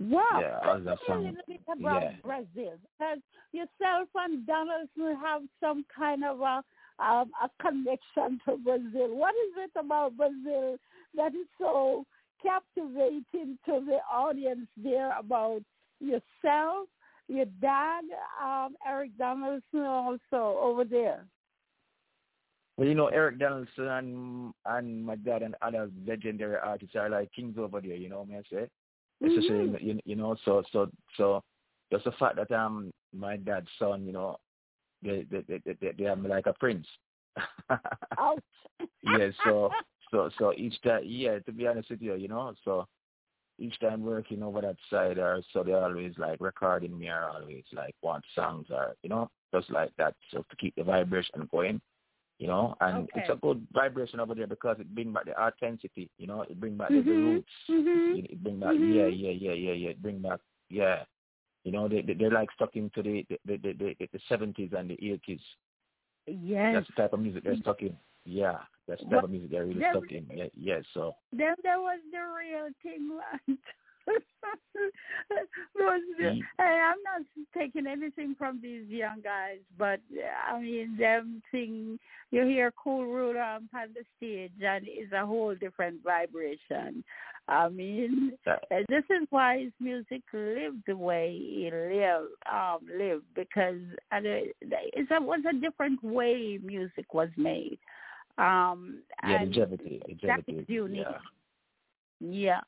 Wow. 0.00 0.22
Yeah, 0.40 0.58
that 0.64 0.84
me 0.84 1.14
a 1.14 1.18
little 1.18 1.34
bit 1.46 1.60
about 1.68 2.02
Yeah. 2.02 2.16
Brazil. 2.22 2.78
Because 2.98 3.18
yourself 3.52 4.08
and 4.16 4.46
Donaldson 4.46 5.16
have 5.22 5.42
some 5.60 5.84
kind 5.94 6.24
of 6.24 6.40
a 6.40 6.64
um, 7.00 7.32
a 7.42 7.50
connection 7.60 8.40
to 8.44 8.56
Brazil. 8.56 9.16
What 9.16 9.34
is 9.34 9.52
it 9.64 9.70
about 9.78 10.16
Brazil 10.16 10.76
that 11.14 11.34
is 11.34 11.46
so 11.58 12.06
captivating 12.42 13.58
to 13.66 13.84
the 13.84 13.98
audience 14.12 14.68
there 14.76 15.16
about 15.18 15.62
yourself, 16.00 16.88
your 17.28 17.46
dad, 17.60 18.04
um, 18.42 18.76
Eric 18.86 19.16
Donaldson 19.18 19.80
also 19.80 20.58
over 20.60 20.84
there? 20.84 21.24
Well, 22.76 22.88
you 22.88 22.94
know, 22.94 23.06
Eric 23.06 23.38
Donaldson 23.38 23.86
and 23.86 24.54
and 24.66 25.04
my 25.04 25.16
dad 25.16 25.42
and 25.42 25.54
other 25.62 25.90
legendary 26.06 26.56
artists 26.56 26.96
are 26.96 27.08
like 27.08 27.32
kings 27.32 27.56
over 27.58 27.80
there. 27.80 27.94
You 27.96 28.08
know 28.08 28.22
what 28.22 28.38
I 28.38 28.42
say? 28.50 28.68
Especially 29.24 29.68
Mhm. 29.68 29.82
you, 29.82 30.00
you 30.04 30.16
know, 30.16 30.34
so 30.44 30.62
so 30.72 30.90
so 31.16 31.42
just 31.92 32.04
the 32.04 32.12
fact 32.12 32.36
that 32.36 32.50
um 32.50 32.92
my 33.12 33.36
dad's 33.36 33.68
son, 33.78 34.04
you 34.06 34.12
know, 34.12 34.38
they 35.02 35.22
they 35.30 35.42
they 35.42 35.58
they, 35.64 35.72
they, 35.80 35.92
they 35.92 36.06
are 36.06 36.16
like 36.16 36.46
a 36.46 36.52
prince. 36.54 36.86
Ouch. 38.18 38.42
yeah, 39.02 39.30
so 39.44 39.72
so 40.10 40.30
so 40.38 40.52
each 40.56 40.80
time, 40.82 41.02
yeah, 41.04 41.38
to 41.40 41.52
be 41.52 41.66
honest 41.68 41.90
with 41.90 42.02
you, 42.02 42.14
you 42.14 42.28
know, 42.28 42.54
so 42.64 42.86
each 43.58 43.78
time 43.78 44.02
working 44.02 44.42
over 44.42 44.60
that 44.60 44.76
side, 44.90 45.18
or 45.18 45.40
so 45.52 45.62
they 45.62 45.72
always 45.72 46.12
like 46.18 46.40
recording 46.40 46.98
me, 46.98 47.08
or 47.08 47.30
always 47.30 47.64
like 47.72 47.94
want 48.02 48.24
songs, 48.34 48.66
or 48.70 48.94
you 49.02 49.08
know, 49.08 49.30
just 49.54 49.70
like 49.70 49.90
that, 49.96 50.14
so 50.32 50.44
to 50.50 50.56
keep 50.56 50.74
the 50.74 50.82
vibration 50.82 51.48
going, 51.52 51.80
you 52.38 52.46
know, 52.48 52.74
and 52.80 53.08
it's 53.14 53.28
a 53.30 53.36
good 53.36 53.66
vibration 53.72 54.18
over 54.20 54.34
there 54.34 54.46
because 54.46 54.76
it 54.80 54.94
bring 54.94 55.12
back 55.12 55.24
the 55.26 55.40
authenticity, 55.40 56.10
you 56.18 56.26
know, 56.26 56.42
it 56.42 56.58
bring 56.58 56.76
back 56.76 56.88
the, 56.88 57.00
the 57.00 57.10
roots, 57.12 57.48
Mhm. 57.70 58.18
it, 58.18 58.30
it 58.32 58.42
bring 58.42 58.58
back, 58.60 58.74
Mhm. 58.74 58.94
yeah, 58.94 59.06
yeah, 59.06 59.30
yeah, 59.30 59.52
yeah, 59.52 59.72
yeah, 59.72 59.88
it 59.90 60.02
bring 60.02 60.20
back, 60.20 60.40
yeah, 60.68 61.04
you 61.64 61.72
know, 61.72 61.88
they, 61.88 62.02
they 62.02 62.14
they're 62.14 62.30
like 62.30 62.50
stuck 62.52 62.74
into 62.76 63.02
the 63.02 63.24
the 63.28 63.38
the 63.46 63.56
the, 63.58 63.96
the, 64.00 64.08
the 64.12 64.18
70s 64.28 64.72
and 64.72 64.90
the 64.90 64.96
80s. 64.96 65.40
Yes. 66.26 66.74
That's 66.74 66.86
the 66.88 67.02
type 67.02 67.12
of 67.12 67.20
music 67.20 67.44
they're 67.44 67.56
stuck 67.56 67.82
in. 67.82 67.96
Yeah, 68.24 68.58
that's 68.88 69.02
the 69.04 69.10
type 69.10 69.24
of 69.24 69.30
music 69.30 69.50
they're 69.50 69.66
really 69.66 69.80
there- 69.80 69.92
stuck 69.92 70.10
in. 70.10 70.26
Yeah, 70.34 70.48
yeah. 70.56 70.80
So 70.94 71.14
Then 71.32 71.54
there 71.62 71.80
was 71.80 72.00
the 72.10 72.18
real 72.18 72.70
thing. 72.82 73.10
right? 74.06 74.22
there 75.30 75.86
was 75.86 76.02
the, 76.18 76.34
Ye- 76.34 76.44
hey, 76.58 76.82
I'm 76.84 76.98
not 77.04 77.26
taking 77.56 77.86
anything 77.86 78.34
from 78.38 78.60
these 78.62 78.86
young 78.88 79.20
guys, 79.22 79.58
but 79.78 80.00
I 80.48 80.60
mean, 80.60 80.96
them 80.98 81.42
thing, 81.50 81.98
you 82.30 82.44
hear 82.44 82.72
Cool 82.72 83.06
Ruler 83.06 83.40
on 83.40 83.68
the 83.72 84.04
stage 84.16 84.52
and 84.62 84.84
it's 84.86 85.12
a 85.12 85.26
whole 85.26 85.54
different 85.54 86.02
vibration. 86.02 87.04
I 87.46 87.68
mean, 87.68 88.32
uh, 88.46 88.56
this 88.88 89.04
is 89.10 89.26
why 89.30 89.64
his 89.64 89.72
music 89.78 90.22
lived 90.32 90.82
the 90.86 90.96
way 90.96 91.36
it 91.38 91.74
lived, 91.74 92.32
um, 92.50 92.78
lived 92.98 93.26
because 93.34 93.80
uh, 94.12 94.20
it 94.22 95.06
was 95.10 95.40
a 95.48 95.60
different 95.60 96.02
way 96.02 96.58
music 96.62 97.12
was 97.12 97.28
made. 97.36 97.78
Um, 98.38 99.02
yeah, 99.22 99.36
longevity, 99.36 100.02
longevity. 100.08 100.64
unique. 100.68 101.06
Yeah. 102.20 102.20
Yeah. 102.20 102.60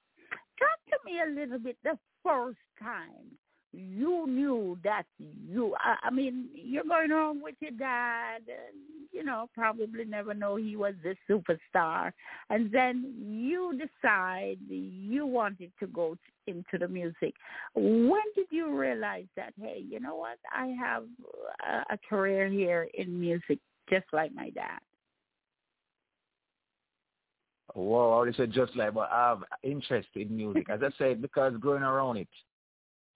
Me 1.06 1.20
a 1.24 1.30
little 1.30 1.58
bit 1.58 1.76
the 1.82 1.98
first 2.22 2.58
time 2.78 3.38
you 3.76 4.26
knew 4.26 4.78
that 4.84 5.04
you, 5.18 5.74
I, 5.78 6.08
I 6.08 6.10
mean, 6.10 6.48
you're 6.54 6.84
going 6.84 7.10
home 7.10 7.42
with 7.42 7.56
your 7.60 7.72
dad, 7.72 8.42
and, 8.48 8.76
you 9.12 9.22
know, 9.24 9.48
probably 9.54 10.04
never 10.04 10.34
know 10.34 10.56
he 10.56 10.76
was 10.76 10.94
this 11.02 11.16
superstar. 11.28 12.12
And 12.50 12.70
then 12.72 13.14
you 13.18 13.72
decide 13.78 14.58
you 14.68 15.26
wanted 15.26 15.72
to 15.80 15.86
go 15.88 16.16
into 16.46 16.78
the 16.78 16.88
music. 16.88 17.34
When 17.74 18.22
did 18.34 18.46
you 18.50 18.74
realize 18.74 19.26
that, 19.36 19.52
hey, 19.60 19.84
you 19.86 20.00
know 20.00 20.16
what, 20.16 20.38
I 20.52 20.74
have 20.80 21.04
a, 21.66 21.94
a 21.94 21.98
career 22.08 22.48
here 22.48 22.88
in 22.94 23.20
music 23.20 23.58
just 23.90 24.06
like 24.12 24.34
my 24.34 24.50
dad? 24.50 24.80
Well, 27.76 28.10
I 28.10 28.14
already 28.14 28.36
said 28.36 28.52
just 28.52 28.74
like, 28.74 28.94
but 28.94 29.10
I 29.12 29.28
have 29.28 29.44
interest 29.62 30.08
in 30.14 30.34
music. 30.34 30.70
As 30.70 30.80
I 30.82 30.88
said, 30.96 31.20
because 31.20 31.52
growing 31.60 31.82
around 31.82 32.16
it, 32.16 32.28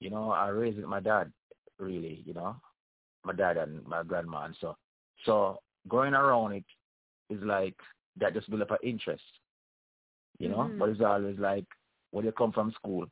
you 0.00 0.10
know, 0.10 0.30
I 0.30 0.48
raised 0.48 0.78
my 0.80 1.00
dad, 1.00 1.32
really, 1.78 2.22
you 2.26 2.34
know, 2.34 2.56
my 3.24 3.32
dad 3.32 3.56
and 3.56 3.82
my 3.86 4.02
grandma, 4.02 4.44
and 4.44 4.56
so, 4.60 4.76
so 5.24 5.60
going 5.88 6.12
around 6.12 6.52
it 6.52 6.64
is 7.30 7.42
like 7.42 7.76
that 8.18 8.34
just 8.34 8.50
build 8.50 8.60
up 8.60 8.70
an 8.70 8.78
interest, 8.82 9.22
you 10.38 10.50
know. 10.50 10.68
Mhm. 10.68 10.78
But 10.78 10.90
it's 10.90 11.00
always 11.00 11.38
like 11.38 11.66
when 12.10 12.26
you 12.26 12.32
come 12.32 12.52
from 12.52 12.72
school, 12.72 13.06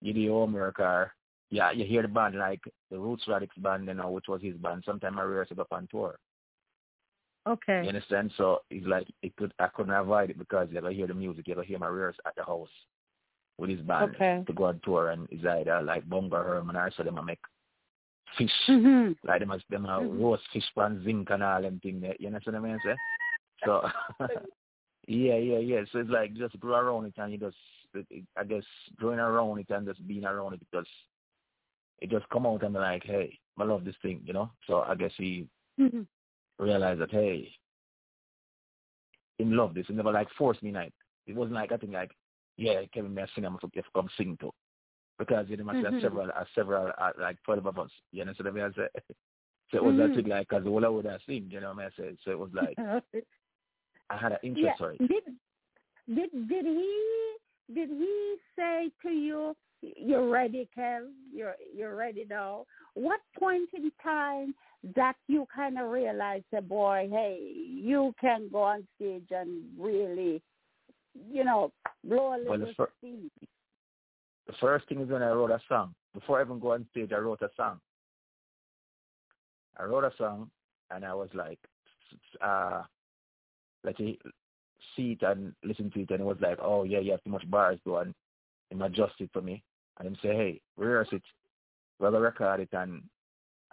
you 0.00 0.12
do 0.12 0.20
your 0.20 0.44
homework 0.44 0.80
or 0.80 1.12
yeah, 1.50 1.70
you 1.70 1.84
hear 1.84 2.02
the 2.02 2.08
band 2.08 2.36
like 2.36 2.62
the 2.90 2.98
Roots 2.98 3.26
Radics 3.28 3.60
band, 3.62 3.86
you 3.86 3.94
know, 3.94 4.10
which 4.10 4.28
was 4.28 4.42
his 4.42 4.56
band. 4.56 4.82
Sometimes 4.84 5.16
I 5.18 5.22
rehearse 5.22 5.50
it 5.52 5.58
up 5.60 5.72
on 5.72 5.86
tour. 5.88 6.18
Okay. 7.48 7.82
You 7.82 7.88
understand? 7.88 8.32
So 8.36 8.60
it's 8.70 8.86
like 8.86 9.08
it 9.22 9.34
could 9.36 9.52
I 9.58 9.68
couldn't 9.68 9.92
avoid 9.92 10.30
it 10.30 10.38
because 10.38 10.68
you 10.70 10.78
ever 10.78 10.90
hear 10.90 11.06
the 11.06 11.14
music, 11.14 11.48
you 11.48 11.54
ever 11.54 11.62
hear 11.62 11.78
my 11.78 11.88
rehearse 11.88 12.16
at 12.26 12.34
the 12.36 12.44
house 12.44 12.68
with 13.58 13.70
his 13.70 13.80
band 13.80 14.14
Okay. 14.14 14.42
to 14.46 14.52
go 14.52 14.64
on 14.64 14.80
tour 14.84 15.10
and 15.10 15.26
it's 15.30 15.44
either 15.44 15.82
like 15.82 16.08
Bunga 16.08 16.44
Herman 16.44 16.76
or 16.76 16.90
so 16.96 17.02
them 17.02 17.18
a 17.18 17.22
make 17.22 17.38
fish. 18.36 18.50
Mhm. 18.68 19.16
Like 19.24 19.40
them 19.40 19.60
them 19.70 19.86
a 19.86 20.00
Mhm. 20.00 20.20
roast 20.20 20.46
fish 20.52 20.70
pan 20.74 21.02
zinc 21.04 21.30
and 21.30 21.42
all 21.42 21.62
them 21.62 21.80
thing 21.80 22.00
there. 22.00 22.16
You 22.18 22.28
understand 22.28 22.60
what 22.60 22.68
I 22.68 22.72
mean 22.72 22.80
say? 22.84 22.96
So 23.64 23.90
yeah, 25.06 25.36
yeah, 25.36 25.58
yeah. 25.58 25.84
So 25.90 26.00
it's 26.00 26.10
like 26.10 26.34
just 26.34 26.58
grow 26.60 26.76
around 26.76 27.06
it 27.06 27.14
and 27.16 27.32
you 27.32 27.38
just 27.38 27.56
it, 27.94 28.24
I 28.36 28.44
guess 28.44 28.64
growing 28.96 29.18
around 29.18 29.58
it 29.58 29.70
and 29.70 29.86
just 29.86 30.06
being 30.06 30.24
around 30.24 30.54
it 30.54 30.60
because 30.60 30.86
it 32.00 32.10
just 32.10 32.28
come 32.30 32.46
out 32.46 32.62
and 32.62 32.72
be 32.72 32.78
like, 32.80 33.04
hey, 33.04 33.38
I 33.58 33.64
love 33.64 33.84
this 33.84 33.96
thing, 34.02 34.20
you 34.24 34.32
know. 34.32 34.50
So 34.66 34.80
I 34.82 34.94
guess 34.94 35.12
he 35.16 35.48
Mhm. 35.78 36.06
Realized 36.60 37.00
that 37.00 37.10
hey, 37.10 37.52
him 39.38 39.52
love 39.52 39.74
this. 39.74 39.86
He 39.88 39.94
never 39.94 40.12
like 40.12 40.28
forced 40.36 40.62
me 40.62 40.72
like 40.72 40.92
it 41.26 41.34
wasn't 41.34 41.54
like 41.54 41.72
I 41.72 41.76
think 41.76 41.92
like 41.92 42.12
yeah, 42.56 42.82
Kevin 42.92 43.14
may 43.14 43.24
sing 43.34 43.44
I'm 43.44 43.58
to 43.58 43.82
come 43.94 44.08
sing 44.16 44.36
to. 44.40 44.52
Because 45.18 45.46
you 45.48 45.56
know, 45.56 45.64
mm 45.64 45.82
Mhm. 45.82 46.00
several 46.00 46.30
uh, 46.30 46.44
several 46.54 46.92
uh, 46.98 47.12
like 47.18 47.36
twelve 47.44 47.66
of 47.66 47.78
us. 47.78 47.90
You 48.12 48.24
know, 48.24 48.32
so 48.36 48.42
the 48.42 48.50
I 48.50 48.70
say 48.72 48.88
so 49.70 49.76
it 49.76 49.84
was 49.84 49.94
Mhm. 49.94 50.14
that 50.14 50.28
like 50.28 50.48
because 50.48 50.66
all 50.66 50.84
I 50.84 50.88
would 50.88 51.04
have 51.04 51.20
sing, 51.26 51.48
you 51.50 51.60
know 51.60 51.74
what 51.74 51.86
I 51.86 51.90
say. 51.90 52.16
So 52.24 52.30
it 52.30 52.38
was 52.38 52.52
like 52.52 52.78
I 54.10 54.16
had 54.16 54.32
an 54.32 54.38
interest 54.42 54.64
yeah. 54.64 54.76
for 54.76 54.92
it. 54.92 54.98
Did 54.98 55.24
did 56.14 56.48
did 56.48 56.64
he 56.66 57.36
did 57.74 57.88
he 57.88 58.36
say 58.56 58.90
to 59.02 59.10
you 59.10 59.54
you're 59.82 60.28
ready, 60.28 60.68
Kev? 60.76 61.08
You're 61.32 61.54
you're 61.74 61.96
ready 61.96 62.26
now. 62.28 62.66
What 62.94 63.20
point 63.38 63.68
in 63.74 63.90
time 64.02 64.54
that 64.94 65.14
you 65.26 65.46
kind 65.54 65.78
of 65.78 65.90
realized 65.90 66.44
that 66.52 66.68
boy, 66.68 67.08
hey, 67.10 67.38
you 67.66 68.14
can 68.20 68.48
go 68.50 68.62
on 68.62 68.86
stage 68.96 69.28
and 69.30 69.62
really, 69.78 70.42
you 71.30 71.44
know, 71.44 71.72
blow 72.04 72.34
a 72.34 72.38
Well, 72.44 72.58
little 72.58 72.66
the 72.66 72.74
fir- 72.74 72.90
steam. 72.98 73.30
The 74.46 74.54
first 74.60 74.88
thing 74.88 75.00
is 75.00 75.08
when 75.08 75.22
I 75.22 75.30
wrote 75.30 75.50
a 75.50 75.60
song. 75.68 75.94
Before 76.12 76.40
I 76.40 76.44
even 76.44 76.58
go 76.58 76.72
on 76.72 76.86
stage, 76.90 77.12
I 77.12 77.18
wrote 77.18 77.42
a 77.42 77.50
song. 77.56 77.80
I 79.78 79.84
wrote 79.84 80.04
a 80.04 80.12
song, 80.18 80.50
and 80.90 81.04
I 81.04 81.14
was 81.14 81.28
like, 81.34 81.60
uh, 82.42 82.82
let 83.84 83.98
me 84.00 84.18
see 84.96 85.12
it 85.12 85.22
and 85.22 85.54
listen 85.64 85.90
to 85.90 86.00
it, 86.00 86.10
and 86.10 86.20
it 86.20 86.24
was 86.24 86.38
like, 86.40 86.58
oh 86.60 86.84
yeah, 86.84 87.00
you 87.00 87.12
have 87.12 87.22
too 87.24 87.30
much 87.30 87.48
bars 87.50 87.78
though, 87.84 87.98
and 87.98 88.14
him 88.70 88.82
adjust 88.82 89.14
it 89.20 89.30
for 89.32 89.42
me, 89.42 89.62
and 89.98 90.08
him 90.08 90.16
say, 90.22 90.28
hey, 90.28 90.60
rehearse 90.76 91.08
it, 91.12 91.22
we're 91.98 92.10
gonna 92.10 92.22
record 92.22 92.60
it, 92.60 92.68
and 92.72 93.02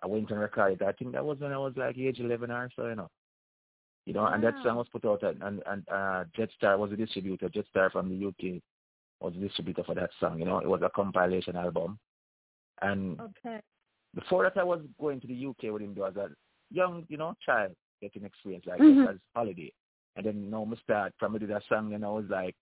I 0.04 0.08
went 0.08 0.30
and 0.30 0.40
recorded 0.40 0.82
it. 0.82 0.86
I 0.88 0.92
think 0.92 1.12
that 1.14 1.26
was 1.26 1.40
when 1.40 1.52
I 1.52 1.58
was 1.58 1.74
like 1.76 1.98
age 1.98 2.20
11 2.20 2.52
or 2.52 2.70
so, 2.76 2.88
you 2.88 2.96
know. 2.96 3.10
You 4.06 4.14
know, 4.14 4.26
and 4.26 4.42
that 4.44 4.56
song 4.64 4.78
was 4.78 4.88
put 4.90 5.04
out, 5.04 5.22
and 5.24 5.42
and, 5.44 5.62
and 5.68 5.90
uh, 5.90 6.24
Jetstar 6.38 6.78
was 6.78 6.92
a 6.94 6.96
distributor. 6.96 7.50
Jetstar 7.50 7.92
from 7.92 8.08
the 8.10 8.28
UK 8.28 8.62
was 9.20 9.34
the 9.34 9.40
distributor 9.40 9.84
for 9.84 9.96
that 9.96 10.12
song. 10.20 10.40
You 10.40 10.46
know, 10.46 10.60
it 10.60 10.68
was 10.68 10.82
a 10.82 10.90
compilation 10.90 11.58
album. 11.58 12.00
And 12.82 13.20
Okay. 13.20 13.60
before 14.16 14.44
that, 14.44 14.58
I 14.58 14.64
was 14.64 14.82
going 15.00 15.20
to 15.22 15.28
the 15.28 15.46
UK 15.48 15.74
with 15.74 15.82
him. 15.82 15.94
There 15.94 16.04
was 16.06 16.16
a 16.16 16.30
young, 16.72 17.06
you 17.10 17.18
know, 17.18 17.36
child 17.46 17.76
getting 18.02 18.24
experience 18.24 18.66
like 18.66 18.80
Mhm. 18.80 19.04
that 19.06 19.16
as 19.16 19.20
holiday. 19.36 19.74
And 20.18 20.26
then 20.26 20.44
you 20.44 20.50
know, 20.50 20.66
me 20.66 20.78
start 20.84 21.14
from 21.20 21.34
me 21.34 21.40
do 21.40 21.48
that 21.48 21.64
song, 21.70 21.94
and 21.94 22.04
I 22.04 22.10
was 22.10 22.26
like, 22.28 22.56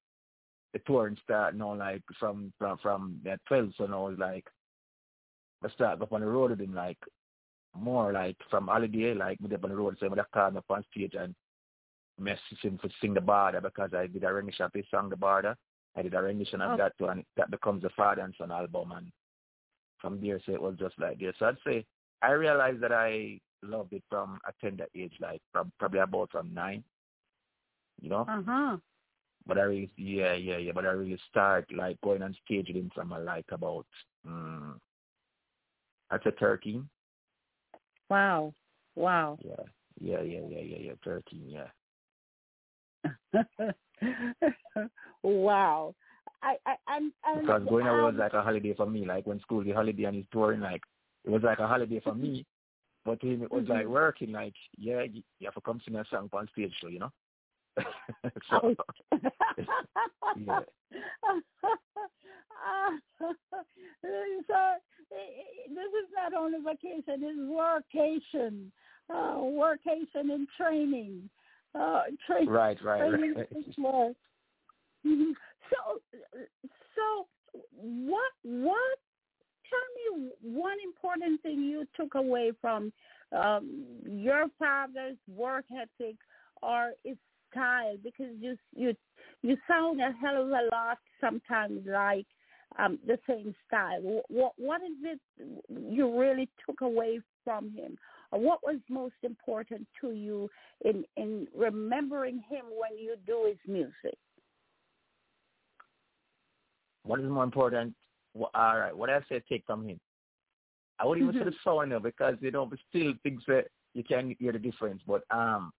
the 0.74 0.80
touring 0.80 1.18
start 1.24 1.54
you 1.54 1.60
know, 1.60 1.72
like 1.72 2.04
from 2.20 2.52
from 2.60 2.78
from 2.80 3.20
that 3.24 3.40
12. 3.48 3.72
So 3.78 3.86
now 3.86 4.08
it's 4.08 4.20
like, 4.20 4.46
I 5.64 5.70
start 5.70 6.02
up 6.02 6.12
on 6.12 6.22
the 6.22 6.28
road 6.28 6.52
with 6.52 6.62
him 6.62 6.76
like 6.76 6.98
more 7.74 8.12
like 8.12 8.36
from 8.50 8.68
holiday, 8.68 9.14
like 9.14 9.40
me 9.42 9.54
up 9.56 9.64
on 9.64 9.70
the 9.70 9.76
road, 9.76 9.98
so 10.00 10.10
call 10.34 10.50
him 10.50 10.58
up 10.58 10.66
on 10.70 10.84
stage 10.92 11.16
and 11.18 11.34
message 12.20 12.62
him 12.62 12.78
to 12.80 12.90
sing 13.02 13.14
the 13.14 13.22
border 13.22 13.62
because 13.62 13.92
I 13.94 14.08
did 14.08 14.24
a 14.24 14.34
rendition 14.34 14.66
of 14.66 14.72
his 14.74 14.86
song, 14.92 15.10
The 15.10 15.18
Border. 15.18 15.56
I 15.98 16.02
did 16.02 16.14
a 16.14 16.22
rendition 16.22 16.62
of 16.62 16.72
Okay. 16.74 16.84
that 16.84 16.98
too, 16.98 17.08
and 17.08 17.24
that 17.38 17.52
becomes 17.52 17.84
the 17.84 17.90
Father 17.90 18.22
and 18.22 18.36
Son 18.38 18.52
album. 18.52 18.92
And 18.92 19.12
from 20.00 20.22
there, 20.22 20.42
so 20.46 20.54
it 20.54 20.62
was 20.62 20.76
just 20.78 20.98
like 21.00 21.20
this. 21.20 21.36
So 21.40 21.48
I'd 21.48 21.58
say 21.66 21.86
I 22.22 22.32
realized 22.32 22.82
that 22.82 22.92
I 22.92 23.40
loved 23.64 23.94
it 23.94 24.04
from 24.10 24.40
a 24.48 24.54
tender 24.62 24.88
age, 24.96 25.16
like 25.20 25.42
from 25.52 25.72
probably 25.80 26.00
about 26.00 26.32
from 26.32 26.54
nine, 26.54 26.84
you 28.02 28.10
know. 28.10 28.26
Uh 28.30 28.42
huh. 28.46 28.78
But 29.48 29.58
I 29.60 29.62
really, 29.64 29.92
yeah, 29.98 30.34
yeah, 30.34 30.58
yeah. 30.58 30.72
But 30.74 30.86
I 30.86 30.90
really 30.90 31.20
start 31.30 31.66
like 31.76 32.00
going 32.02 32.22
on 32.24 32.36
stage 32.46 32.68
with 32.68 32.78
him 32.78 32.92
from 32.96 33.14
uh, 33.14 33.20
like 33.20 33.46
about, 33.52 33.86
um, 34.26 34.80
I'd 36.10 36.24
say 36.24 36.32
13. 36.40 36.88
Wow. 38.10 38.54
Wow. 38.96 39.38
Yeah, 39.44 39.66
yeah, 40.00 40.22
yeah, 40.22 40.42
yeah, 40.50 40.62
yeah, 40.62 40.78
yeah, 40.80 40.94
13, 41.04 41.44
yeah. 41.48 41.68
wow. 45.24 45.94
I, 46.42 46.56
I, 46.66 46.76
I'm, 46.88 47.14
I'm 47.24 47.42
Because 47.42 47.68
going 47.68 47.88
away 47.88 48.02
was 48.02 48.14
um, 48.14 48.18
like 48.18 48.34
a 48.34 48.42
holiday 48.42 48.74
for 48.74 48.86
me. 48.86 49.06
Like 49.06 49.26
when 49.28 49.40
school, 49.42 49.64
the 49.64 49.72
holiday 49.72 50.04
and 50.06 50.16
his 50.18 50.26
touring, 50.32 50.62
like 50.62 50.82
it 51.24 51.30
was 51.30 51.44
like 51.44 51.60
a 51.60 51.68
holiday 51.68 52.00
for 52.00 52.16
me. 52.16 52.46
But 53.06 53.22
to 53.22 53.28
him, 53.28 53.44
it 53.44 53.52
was 53.52 53.68
like 53.68 53.86
Mhm. 53.86 53.90
working. 53.90 54.32
Like, 54.32 54.56
yeah, 54.80 55.04
you, 55.04 55.22
you 55.40 55.46
have 55.46 55.54
to 55.54 55.62
come 55.62 55.80
sing 55.86 55.96
a 55.96 56.04
song 56.10 56.28
on 56.34 56.48
stage, 56.54 56.74
so 56.82 56.88
you 56.88 56.98
know. 56.98 57.12
so 58.50 58.76
yeah. 60.38 60.60
so 64.48 64.60
this 65.70 65.92
is 66.02 66.10
not 66.16 66.34
only 66.38 66.60
vacation, 66.60 67.24
it's 67.24 67.40
workation, 67.40 68.72
uh, 69.10 69.36
workation 69.38 70.34
and 70.34 70.48
training, 70.58 71.30
uh, 71.74 72.04
tra- 72.26 72.46
right, 72.46 72.82
right, 72.84 73.10
training 73.10 73.34
right. 73.36 73.48
is. 73.52 73.76
Mhm. 75.06 75.34
So, 75.70 76.02
so 76.96 77.28
what, 77.72 78.32
what? 78.44 79.00
Tell 79.70 80.20
me 80.20 80.30
one 80.42 80.78
important 80.84 81.42
thing 81.42 81.64
you 81.64 81.88
took 81.96 82.16
away 82.16 82.52
from 82.62 82.94
um, 83.32 83.86
your 84.06 84.46
father's 84.60 85.18
work 85.28 85.66
ethic 85.72 86.16
or 86.62 86.92
his 87.04 87.18
style, 87.56 87.98
because 88.04 88.34
you 88.40 88.58
you 88.76 88.94
you 89.42 89.58
sound 89.68 90.02
a 90.02 90.12
hell 90.22 90.42
of 90.44 90.50
a 90.50 90.70
lot 90.72 90.98
sometimes 91.22 91.82
like 91.88 92.26
um, 92.78 93.00
the 93.06 93.18
same 93.28 93.56
style. 93.68 94.02
What 94.30 94.54
what 94.58 94.82
is 94.82 94.98
it 95.04 95.20
you 95.70 96.20
really 96.20 96.50
took 96.66 96.82
away 96.82 97.20
from 97.44 97.72
him? 97.72 97.98
What 98.32 98.60
was 98.64 98.78
most 98.90 99.16
important 99.24 99.88
to 100.02 100.12
you 100.12 100.50
in 100.84 101.06
in 101.18 101.48
remembering 101.56 102.44
him 102.50 102.66
when 102.78 102.98
you 102.98 103.16
do 103.26 103.46
his 103.48 103.60
music? 103.72 104.18
What 107.04 107.20
is 107.20 107.30
more 107.30 107.44
important? 107.44 107.96
Well, 108.34 108.52
all 108.54 108.78
right, 108.78 108.96
what 108.96 109.10
I 109.10 109.20
say 109.30 109.42
take 109.48 109.64
from 109.66 109.88
him. 109.88 110.00
I 111.00 111.06
would 111.06 111.18
even 111.20 111.34
say 111.34 111.46
Mhm. 111.46 111.46
the 111.46 111.54
sound 111.64 111.94
because 112.04 112.36
you 112.42 112.52
know, 112.52 112.66
but 112.66 112.80
still 112.90 113.14
things 113.24 113.44
that 113.48 113.68
you 113.94 114.04
can 114.04 114.36
hear 114.40 114.52
the 114.52 114.60
difference. 114.60 115.02
But 115.06 115.24
um, 115.32 115.72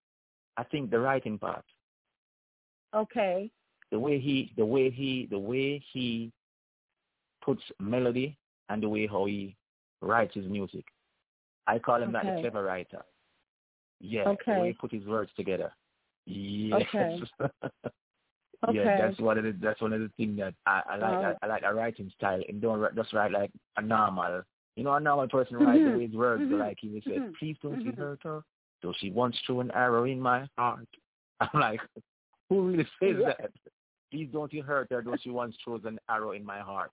I 0.56 0.64
think 0.64 0.90
the 0.90 0.98
writing 0.98 1.38
part, 1.38 1.64
Okay. 2.94 3.50
the 3.90 3.98
way 3.98 4.18
he, 4.18 4.52
the 4.56 4.64
way 4.64 4.90
he, 4.90 5.26
the 5.30 5.38
way 5.38 5.82
he 5.92 6.32
puts 7.44 7.62
melody 7.78 8.36
and 8.68 8.82
the 8.82 8.88
way 8.88 9.06
how 9.06 9.24
he 9.26 9.56
writes 10.02 10.34
his 10.34 10.46
music. 10.46 10.84
I 11.66 11.78
call 11.78 12.02
him 12.02 12.12
like 12.12 12.26
Okay. 12.26 12.36
a 12.38 12.40
clever 12.40 12.62
writer. 12.64 13.02
Yeah, 14.00 14.24
the 14.24 14.32
Okay. 14.32 14.60
way 14.60 14.68
he 14.68 14.72
put 14.74 14.92
his 14.92 15.04
words 15.06 15.30
together. 15.36 15.72
Yes. 16.26 16.86
Okay. 16.94 17.20
yeah, 18.68 18.82
Okay. 18.86 18.96
that's 18.98 19.18
one 19.20 19.38
of 19.38 19.44
the 19.44 19.52
that's 19.60 19.80
one 19.80 19.92
of 19.92 20.00
the 20.00 20.10
things 20.16 20.38
that 20.38 20.54
I, 20.66 20.82
I 20.90 20.96
like. 20.96 21.22
Oh. 21.22 21.34
I, 21.42 21.46
I 21.46 21.46
like 21.46 21.62
a 21.64 21.72
writing 21.74 22.10
style 22.16 22.40
and 22.48 22.60
don't 22.60 22.94
just 22.94 23.12
write 23.12 23.32
like 23.32 23.50
a 23.76 23.82
normal. 23.82 24.42
You 24.76 24.84
know, 24.84 24.94
a 24.94 25.00
normal 25.00 25.28
person 25.28 25.56
writes 25.56 25.84
the 25.84 25.90
Mhm. 25.90 25.96
way 25.96 26.06
his 26.06 26.14
words 26.16 26.44
Mhm. 26.44 26.58
like 26.58 26.78
he 26.80 26.88
would 26.88 27.04
say, 27.04 27.18
Mhm. 27.20 27.34
"Please 27.38 27.56
don't 27.62 27.80
Mhm. 27.82 27.96
hurt 27.96 28.22
her, 28.24 28.42
though 28.82 28.94
she 28.98 29.11
once 29.11 29.36
threw 29.47 29.61
an 29.61 29.70
arrow 29.73 30.05
in 30.05 30.20
my 30.20 30.47
heart." 30.57 30.89
I'm 31.40 31.61
like, 31.61 31.81
who 32.48 32.69
really 32.69 32.85
says 33.03 33.16
Yeah. 33.20 33.35
that? 33.39 33.51
Please 34.11 34.28
don't 34.32 34.53
you 34.53 34.62
hurt 34.62 34.89
her, 34.90 35.03
though 35.03 35.16
she 35.20 35.31
once 35.31 35.57
throws 35.65 35.85
an 35.85 35.98
arrow 36.09 36.32
in 36.32 36.44
my 36.44 36.61
heart. 36.61 36.93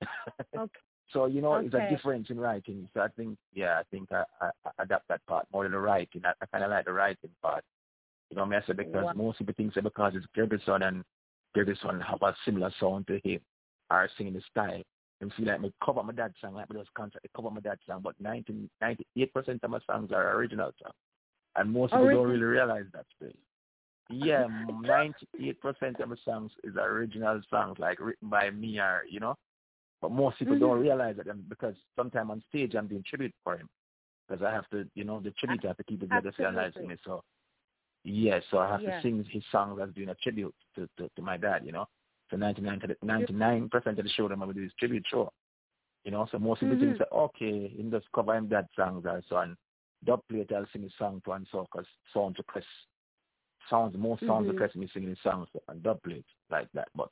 Okay. 0.56 0.80
So 1.12 1.26
you 1.26 1.42
know, 1.42 1.56
it's 1.56 1.74
a 1.74 1.80
difference 1.88 2.30
in 2.30 2.40
writing. 2.40 2.88
So 2.94 3.00
I 3.00 3.08
think, 3.08 3.36
yeah, 3.52 3.78
I 3.78 3.82
think 3.90 4.10
I, 4.10 4.24
I, 4.40 4.50
I 4.64 4.82
adapt 4.82 5.06
that 5.08 5.24
part 5.26 5.46
more 5.52 5.64
than 5.64 5.72
the 5.72 5.78
writing. 5.78 6.22
I, 6.24 6.32
I 6.40 6.46
kind 6.46 6.64
of 6.64 6.70
like 6.70 6.86
the 6.86 6.92
writing 6.92 7.30
part. 7.42 7.62
You 8.30 8.36
know, 8.36 8.46
me 8.46 8.56
I 8.56 8.62
say 8.66 8.72
because 8.72 9.04
Wow. 9.04 9.12
most 9.14 9.38
people 9.38 9.54
think 9.56 9.74
say 9.74 9.80
because 9.80 10.14
it's 10.16 10.26
Gergerson 10.36 10.82
and 10.86 11.04
Gergerson 11.56 12.02
have 12.02 12.22
a 12.22 12.34
similar 12.44 12.72
sound 12.80 13.06
to 13.08 13.20
him, 13.22 13.40
or 13.90 14.08
singing 14.16 14.32
the 14.34 14.42
style. 14.50 14.82
And 15.20 15.32
feel 15.34 15.46
like 15.46 15.60
me 15.60 15.72
cover 15.84 16.02
my 16.02 16.12
dad's 16.12 16.34
song, 16.40 16.54
like 16.54 16.68
me 16.70 16.80
just 16.80 16.92
contract 16.94 17.26
cover 17.36 17.50
my 17.50 17.60
dad's 17.60 17.80
song, 17.86 18.00
but 18.02 18.14
90, 18.18 18.68
98% 18.82 19.62
of 19.62 19.70
my 19.70 19.78
songs 19.86 20.10
are 20.10 20.36
original 20.36 20.72
songs. 20.82 20.94
And 21.56 21.72
most 21.72 21.92
people 21.92 22.06
Original. 22.06 22.24
don't 22.24 22.32
really 22.32 22.44
realize 22.44 22.86
that 22.92 23.06
still. 23.16 23.30
Yeah, 24.10 24.46
98% 24.48 26.00
of 26.00 26.08
my 26.08 26.16
songs 26.24 26.52
is 26.64 26.74
original 26.76 27.40
songs, 27.50 27.78
like 27.78 28.00
written 28.00 28.28
by 28.28 28.50
me 28.50 28.78
or, 28.78 29.04
you 29.08 29.20
know, 29.20 29.34
But 30.02 30.10
most 30.12 30.38
people 30.38 30.56
Mm-hmm. 30.56 30.64
don't 30.66 30.80
realize 30.80 31.16
it 31.18 31.26
and 31.28 31.48
because 31.48 31.74
sometimes 31.96 32.30
on 32.30 32.42
stage 32.48 32.74
I'm 32.74 32.88
doing 32.88 33.02
tribute 33.08 33.34
for 33.44 33.56
him 33.56 33.68
because 34.28 34.44
I 34.44 34.50
have 34.52 34.68
to, 34.70 34.86
you 34.94 35.04
know, 35.04 35.20
the 35.20 35.30
tribute 35.32 35.64
I 35.64 35.68
have 35.68 35.76
to 35.78 35.84
keep 35.84 36.02
it 36.02 36.12
legacy 36.12 36.42
alive 36.44 36.74
to 36.74 36.82
me. 36.82 36.96
So, 37.04 37.22
yes, 38.04 38.42
so 38.50 38.58
I 38.58 38.68
have 38.70 38.82
Yeah. 38.82 38.96
to 38.96 39.02
sing 39.02 39.24
his 39.30 39.42
songs 39.50 39.80
as 39.82 39.94
doing 39.94 40.10
a 40.10 40.14
tribute 40.16 40.54
to, 40.76 40.88
to, 40.98 41.08
to 41.16 41.22
my 41.22 41.36
dad, 41.36 41.62
you 41.64 41.72
know. 41.72 41.86
So 42.30 42.36
99 42.36 42.80
to 42.80 42.86
the, 42.88 42.96
99% 43.04 43.72
of 43.86 43.96
the 43.96 44.08
show 44.10 44.28
that 44.28 44.34
I'm 44.34 44.40
going 44.40 44.54
to 44.54 44.60
do 44.60 44.66
is 44.66 44.72
tribute 44.78 45.04
show. 45.10 45.30
You 46.04 46.10
know, 46.12 46.26
so 46.30 46.38
most 46.38 46.60
people 46.60 46.76
think, 46.76 46.96
Mhm. 46.96 46.98
say, 46.98 47.04
okay, 47.12 47.68
he 47.68 47.82
just 47.90 48.06
cover 48.14 48.34
him 48.36 48.48
dad's 48.48 48.68
songs 48.76 49.04
or 49.06 49.22
so 49.28 49.38
and 49.38 49.56
dub 50.04 50.20
plate 50.28 50.50
I'll 50.54 50.66
sing 50.72 50.82
his 50.82 50.92
song 50.98 51.20
to 51.24 51.32
and 51.32 51.46
so 51.50 51.66
because 51.70 51.86
sounds 52.12 52.38
request, 52.38 52.66
sounds, 53.68 53.96
most 53.96 54.26
sounds 54.26 54.46
Mhm. 54.46 54.48
request 54.48 54.76
me 54.76 54.88
singing 54.92 55.16
songs 55.22 55.48
and 55.68 55.82
dub 55.82 56.02
plate 56.02 56.26
like 56.50 56.68
that. 56.72 56.88
But 56.94 57.08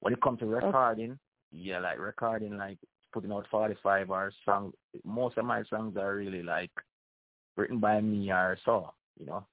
when 0.00 0.12
it 0.12 0.20
comes 0.22 0.40
to 0.40 0.46
recording, 0.46 1.18
yeah, 1.50 1.78
like 1.78 1.98
recording, 1.98 2.56
like 2.56 2.78
putting 3.12 3.32
out 3.32 3.46
45 3.50 4.10
or 4.10 4.32
songs, 4.44 4.74
most 5.04 5.36
of 5.38 5.44
my 5.44 5.62
songs 5.64 5.96
are 5.96 6.14
really 6.16 6.42
like 6.42 6.70
written 7.56 7.78
by 7.78 8.00
me 8.00 8.30
or 8.32 8.56
so, 8.64 8.92
you 9.18 9.26
know. 9.26 9.46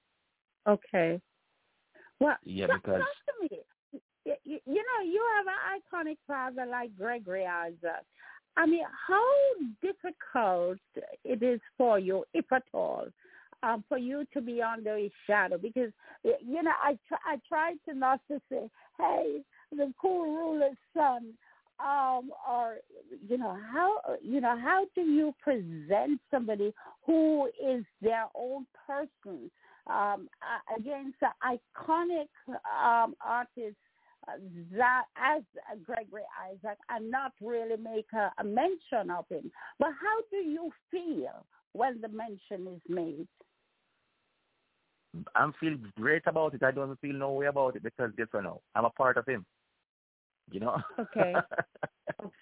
Okay. 0.66 1.20
Well, 2.20 2.36
Yeah, 2.44 2.66
because 2.66 3.02
talk 3.02 3.50
me. 3.50 3.60
You, 4.26 4.34
you, 4.44 4.58
you 4.66 4.74
know, 4.84 5.04
you 5.04 5.24
have 5.36 5.46
an 5.46 5.80
iconic 5.80 6.18
father 6.26 6.66
like 6.66 6.96
Gregory 6.96 7.46
Isaac. 7.46 8.04
I 8.60 8.66
mean, 8.66 8.84
how 9.08 9.24
difficult 9.80 10.78
it 11.24 11.42
is 11.42 11.60
for 11.78 11.98
you, 11.98 12.24
if 12.34 12.44
at 12.52 12.64
all, 12.74 13.06
um, 13.62 13.82
for 13.88 13.96
you 13.96 14.26
to 14.34 14.42
be 14.42 14.60
under 14.60 14.98
his 14.98 15.12
shadow? 15.26 15.56
Because 15.56 15.90
you 16.22 16.62
know, 16.62 16.72
I 16.82 16.98
try, 17.08 17.18
I 17.24 17.36
tried 17.48 17.76
to 17.88 17.94
not 17.94 18.20
to 18.28 18.38
say, 18.50 18.68
"Hey, 18.98 19.40
the 19.72 19.94
cool 19.98 20.26
ruler's 20.36 20.76
son," 20.94 21.32
um, 21.78 22.32
or 22.46 22.76
you 23.26 23.38
know, 23.38 23.56
how 23.72 23.96
you 24.22 24.42
know, 24.42 24.58
how 24.58 24.84
do 24.94 25.00
you 25.00 25.34
present 25.42 26.20
somebody 26.30 26.74
who 27.06 27.48
is 27.66 27.82
their 28.02 28.26
own 28.34 28.66
person 28.86 29.50
um, 29.86 30.28
against 30.76 31.16
the 31.20 31.30
iconic 31.42 32.28
um, 32.84 33.14
that 33.26 33.74
as 34.28 35.42
Gregory 35.84 36.22
Isaac 36.50 36.78
and 36.88 37.10
not 37.10 37.32
really 37.40 37.76
make 37.76 38.06
a, 38.14 38.30
a 38.38 38.44
mention 38.44 39.10
of 39.10 39.24
him. 39.28 39.50
But 39.78 39.90
how 40.00 40.20
do 40.30 40.36
you 40.36 40.70
feel 40.90 41.46
when 41.72 42.00
the 42.00 42.08
mention 42.08 42.74
is 42.74 42.82
made? 42.88 43.28
I'm 45.34 45.52
feeling 45.58 45.84
great 45.96 46.22
about 46.26 46.54
it. 46.54 46.62
I 46.62 46.70
don't 46.70 47.00
feel 47.00 47.14
no 47.14 47.32
way 47.32 47.46
about 47.46 47.76
it 47.76 47.82
because 47.82 48.10
guess 48.16 48.28
what 48.30 48.44
now? 48.44 48.60
I'm 48.74 48.84
a 48.84 48.90
part 48.90 49.16
of 49.16 49.26
him. 49.26 49.44
You 50.50 50.60
know? 50.60 50.78
Okay. 50.98 51.34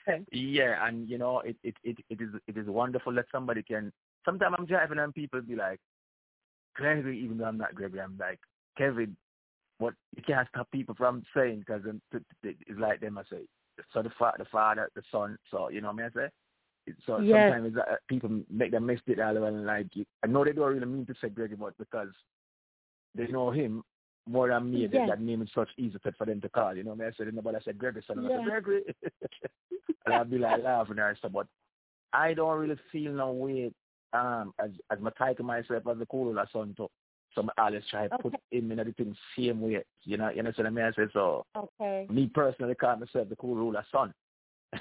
Okay. 0.09 0.24
yeah, 0.32 0.86
and 0.86 1.09
you 1.09 1.18
know, 1.18 1.40
it, 1.40 1.56
it, 1.62 1.76
it, 1.84 1.98
it 2.09 2.20
is 2.20 2.30
it 2.48 2.56
is 2.56 2.66
wonderful 2.66 3.12
that 3.14 3.26
somebody 3.30 3.62
can 3.62 3.92
sometimes 4.24 4.56
I'm 4.59 4.66
driving 4.66 4.98
and 4.98 5.14
people 5.14 5.40
be 5.40 5.55
like, 5.55 5.78
Gregory, 6.74 7.20
even 7.20 7.38
though 7.38 7.44
I'm 7.44 7.59
not 7.59 7.74
Gregory, 7.74 8.00
I'm 8.00 8.16
like, 8.18 8.40
Kevin, 8.76 9.16
what 9.78 9.94
you 10.16 10.22
can't 10.22 10.48
stop 10.48 10.70
people 10.70 10.94
from 10.94 11.22
saying 11.34 11.60
because 11.60 11.82
it's 12.42 12.78
like 12.78 13.00
them 13.00 13.18
I 13.18 13.22
say. 13.30 13.42
So 13.92 14.02
the 14.02 14.10
father, 14.18 14.38
the 14.38 14.44
father, 14.46 14.90
the 14.94 15.02
son. 15.10 15.38
So 15.50 15.68
you 15.68 15.80
know 15.80 15.92
what 15.92 16.05
I 16.05 16.10
say. 16.10 16.28
So 17.06 17.22
Yes. 17.22 17.50
sometimes 17.50 17.76
uh, 17.76 17.96
people 18.09 18.30
make 18.50 18.70
them 18.72 18.86
mix 18.86 19.02
it 19.06 19.20
all 19.20 19.44
and 19.44 19.66
like 19.66 19.88
I 20.24 20.26
know 20.26 20.44
they 20.44 20.52
don't 20.52 20.72
really 20.72 20.86
mean 20.86 21.06
to 21.06 21.14
say 21.20 21.28
Gregory, 21.28 21.56
but 21.56 21.76
because 21.78 22.09
they 23.14 23.26
know 23.28 23.50
him 23.50 23.82
more 24.28 24.48
than 24.48 24.70
me, 24.70 24.86
that, 24.86 24.92
Yes. 24.92 25.09
that 25.09 25.20
name 25.20 25.42
is 25.42 25.48
such 25.55 25.68
easy 25.78 25.98
for 26.16 26.26
them 26.26 26.40
to 26.40 26.48
call. 26.48 26.76
You 26.76 26.84
know 26.84 26.90
what 26.90 27.00
I 27.00 27.05
mean? 27.05 27.12
I 27.12 27.24
said 27.24 27.34
nobody 27.34 27.59
said 27.64 27.78
Gregory, 27.78 28.05
son. 28.06 28.18
I 28.18 28.28
Yeah. 28.28 28.36
said 28.36 28.44
Gregory, 28.44 28.82
and 30.06 30.14
I'd 30.14 30.30
be 30.30 30.38
like 30.38 30.62
laughing 30.62 30.98
or 30.98 31.14
stuff. 31.16 31.32
But 31.32 31.46
I 32.12 32.34
don't 32.34 32.59
really 32.59 32.76
feel 32.90 33.12
no 33.12 33.32
way 33.32 33.70
um 34.14 34.52
as 34.59 34.70
as 34.90 34.98
my 35.00 35.10
title 35.18 35.44
myself 35.44 35.82
as 35.90 35.98
the 35.98 36.06
cool 36.06 36.34
son 36.52 36.74
to 36.78 36.88
so 37.34 37.46
I 37.56 37.62
always 37.66 37.82
try 37.90 38.09
to 38.09 38.18
put 38.18 38.34
him 38.50 38.72
in 38.72 38.78
everything 38.78 39.14
same 39.36 39.60
way. 39.60 39.84
You 40.05 40.16
know, 40.16 40.30
you 40.30 40.42
know 40.42 40.52
what 40.55 40.66
I 40.66 40.70
mean? 40.70 40.84
I 40.84 40.92
say 40.92 41.10
so 41.12 41.44
Okay. 41.56 42.06
me 42.10 42.30
personally 42.32 42.74
call 42.74 42.96
myself 42.96 43.28
the 43.28 43.36
cool 43.36 43.55
ruler 43.55 43.84
son. 43.92 44.12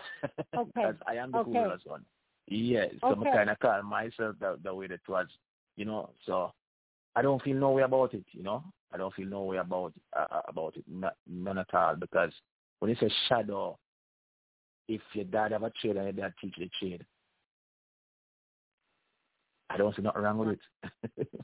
Okay. 0.55 0.71
Because 0.73 0.95
I 1.07 1.15
am 1.15 1.31
the 1.31 1.39
cool 1.43 1.53
ruler 1.53 1.79
son. 1.87 2.03
Yeah. 2.47 2.85
So 3.01 3.07
Okay. 3.09 3.29
I 3.29 3.37
kinda 3.37 3.57
call 3.61 3.83
myself 3.83 4.35
the 4.39 4.57
the 4.63 4.73
way 4.73 4.87
that 4.87 5.01
was, 5.07 5.27
you 5.75 5.85
know, 5.85 6.09
so 6.25 6.51
I 7.15 7.21
don't 7.21 7.41
feel 7.41 7.55
no 7.57 7.71
way 7.71 7.83
about 7.83 8.13
it, 8.13 8.25
you 8.31 8.43
know. 8.43 8.63
I 8.93 8.97
don't 8.97 9.13
feel 9.13 9.27
no 9.27 9.43
way 9.43 9.57
about 9.57 9.93
uh, 10.15 10.41
about 10.47 10.77
it, 10.77 10.85
not, 10.87 11.15
none 11.27 11.57
at 11.57 11.73
all. 11.73 11.95
Because 11.95 12.31
when 12.79 12.89
you 12.89 12.95
say 12.99 13.11
shadow, 13.27 13.77
if 14.87 15.01
your 15.13 15.25
dad 15.25 15.51
have 15.51 15.63
a 15.63 15.71
trade 15.71 15.97
and 15.97 16.05
your 16.05 16.13
dad 16.13 16.33
teach 16.39 16.55
the 16.57 16.69
trade, 16.79 17.05
I 19.69 19.77
don't 19.77 19.95
see 19.95 20.01
nothing 20.01 20.21
wrong 20.21 20.37
with 20.37 20.49
it. 20.49 21.27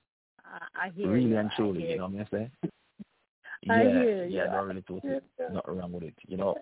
I, 0.53 0.85
I 0.85 0.89
hear 0.89 1.07
really 1.07 1.31
you. 1.31 1.37
and 1.37 1.51
truly, 1.55 1.83
you 1.83 1.97
know 1.97 2.07
what 2.07 2.19
I'm 2.19 2.27
saying? 2.31 2.51
I 3.69 3.83
yeah, 3.83 3.89
hear 3.89 4.25
yeah, 4.25 4.43
you. 4.45 4.51
don't 4.51 4.67
really 4.67 4.83
it. 5.03 5.23
Nothing 5.51 5.77
wrong 5.77 5.91
with 5.91 6.03
it, 6.03 6.15
you 6.27 6.37
know. 6.37 6.55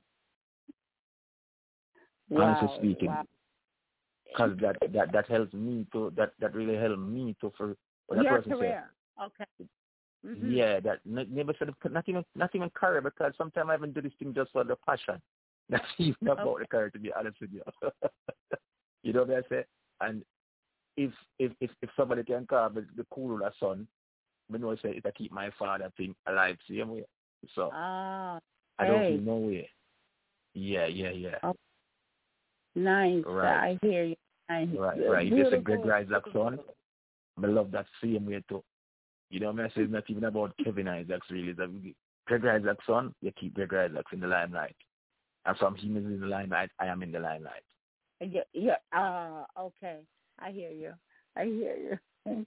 Wow. 2.29 2.43
honestly 2.43 2.69
speaking, 2.77 3.07
wow. 3.09 3.23
because 4.31 4.57
that 4.61 4.77
that 4.93 5.11
that 5.11 5.27
helps 5.27 5.53
me 5.53 5.85
to 5.91 6.13
that 6.15 6.31
that 6.39 6.55
really 6.55 6.77
helped 6.77 6.99
me 6.99 7.35
to 7.41 7.51
for 7.57 7.75
what 8.07 8.17
that 8.17 8.23
Your 8.23 8.37
person 8.37 8.51
said. 8.51 8.57
career. 8.59 8.91
Okay. 9.21 9.45
Mhm. 10.25 10.55
Yeah, 10.55 10.79
that 10.79 10.99
never 11.05 11.53
said 11.57 11.73
not 11.89 12.07
even 12.07 12.23
not 12.35 12.55
even 12.55 12.69
career 12.69 13.01
because 13.01 13.33
sometimes 13.37 13.69
I 13.69 13.75
even 13.75 13.91
do 13.91 14.01
this 14.01 14.13
thing 14.19 14.33
just 14.33 14.51
for 14.51 14.63
the 14.63 14.75
passion. 14.87 15.21
Not 15.71 15.83
even 15.99 16.27
about 16.27 16.47
Okay. 16.47 16.63
the 16.63 16.67
career 16.67 16.89
to 16.89 16.99
be 16.99 17.13
honest 17.13 17.39
with 17.39 17.51
you. 17.53 17.61
you 19.03 19.13
know 19.13 19.23
what 19.23 19.37
I 19.37 19.47
say? 19.47 19.65
And 20.01 20.23
if 20.97 21.11
if 21.39 21.51
if 21.59 21.71
if 21.81 21.89
somebody 21.95 22.23
can 22.23 22.45
call 22.45 22.69
me 22.69 22.81
the 22.95 23.05
cool 23.13 23.41
or 23.43 23.53
son, 23.59 23.87
I 24.53 24.57
know 24.57 24.75
say 24.75 24.89
it 24.89 25.05
I 25.05 25.11
keep 25.11 25.31
my 25.31 25.49
father 25.57 25.91
thing 25.97 26.15
alive 26.27 26.57
same 26.69 26.89
way. 26.89 27.05
So 27.55 27.71
Ah, 27.73 28.39
I 28.79 28.85
don't 28.85 29.01
hey. 29.01 29.17
feel 29.17 29.21
no 29.21 29.35
way. 29.47 29.69
Yeah, 30.53 30.87
yeah, 30.87 31.11
yeah. 31.11 31.51
nice. 32.75 33.23
Right. 33.25 33.71
I 33.71 33.79
hear 33.81 34.03
you. 34.03 34.15
I 34.49 34.67
Right, 34.77 34.99
right. 35.09 35.25
You 35.27 35.43
just 35.43 35.53
a 35.53 35.59
Beautiful. 35.59 35.85
Greg 35.85 36.07
Isaac 36.07 36.23
son. 36.33 36.59
I 37.41 37.47
love 37.47 37.71
that 37.71 37.85
same 38.03 38.25
way 38.25 38.43
too. 38.49 38.63
You 39.29 39.39
know 39.39 39.51
I 39.51 39.67
say? 39.69 39.81
It's 39.81 39.91
not 39.91 40.03
even 40.09 40.25
about 40.25 40.53
Kevin 40.63 40.89
Isaacs 40.89 41.27
really. 41.31 41.55
It's 41.57 41.95
Greg 42.27 42.45
Isaac's 42.45 42.85
son, 42.85 43.13
you 43.21 43.31
keep 43.39 43.53
Greg 43.53 43.73
Isaacs 43.73 44.11
in 44.13 44.19
the 44.19 44.27
limelight. 44.27 44.75
And 45.45 45.57
from 45.57 45.75
him 45.75 45.97
is 45.97 46.05
in 46.05 46.19
the 46.19 46.27
limelight, 46.27 46.69
I 46.79 46.87
am 46.87 47.01
in 47.01 47.11
the 47.11 47.19
limelight. 47.19 47.63
Yeah, 48.19 48.41
yeah. 48.53 48.75
Uh, 48.93 49.43
okay. 49.59 49.97
I 50.41 50.51
hear 50.51 50.71
you. 50.71 50.93
I 51.35 51.45
hear 51.45 51.75
you. 51.77 51.97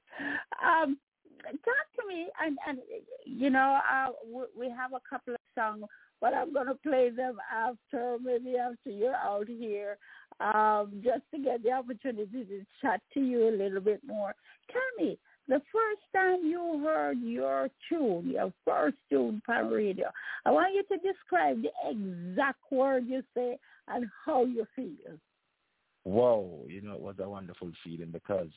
um, 0.64 0.98
talk 1.44 1.86
to 1.96 2.08
me, 2.08 2.28
and 2.44 2.58
and 2.66 2.78
you 3.24 3.50
know, 3.50 3.78
uh, 3.92 4.10
we, 4.26 4.66
we 4.66 4.70
have 4.70 4.92
a 4.92 5.00
couple 5.08 5.34
of 5.34 5.40
songs, 5.54 5.84
but 6.20 6.34
I'm 6.34 6.52
gonna 6.52 6.74
play 6.74 7.10
them 7.10 7.38
after, 7.52 8.16
maybe 8.22 8.56
after 8.56 8.90
you're 8.90 9.14
out 9.14 9.48
here, 9.48 9.98
um, 10.40 11.02
just 11.04 11.22
to 11.32 11.38
get 11.38 11.62
the 11.62 11.72
opportunity 11.72 12.44
to 12.44 12.66
chat 12.80 13.00
to 13.14 13.20
you 13.20 13.48
a 13.48 13.54
little 13.56 13.80
bit 13.80 14.00
more. 14.06 14.34
Tell 14.70 15.04
me, 15.04 15.18
the 15.48 15.60
first 15.72 16.00
time 16.14 16.40
you 16.44 16.82
heard 16.84 17.18
your 17.20 17.68
tune, 17.88 18.30
your 18.30 18.52
first 18.64 18.96
tune 19.10 19.42
on 19.48 19.70
radio, 19.70 20.10
I 20.46 20.50
want 20.50 20.74
you 20.74 20.82
to 20.96 21.02
describe 21.02 21.62
the 21.62 21.70
exact 21.88 22.60
word 22.70 23.04
you 23.06 23.22
say 23.36 23.58
and 23.88 24.06
how 24.24 24.44
you 24.44 24.66
feel. 24.74 25.18
Whoa, 26.05 26.64
you 26.68 26.82
know, 26.82 26.94
it 26.94 27.01
was 27.01 27.16
a 27.18 27.28
wonderful 27.28 27.70
feeling 27.82 28.10
because 28.10 28.51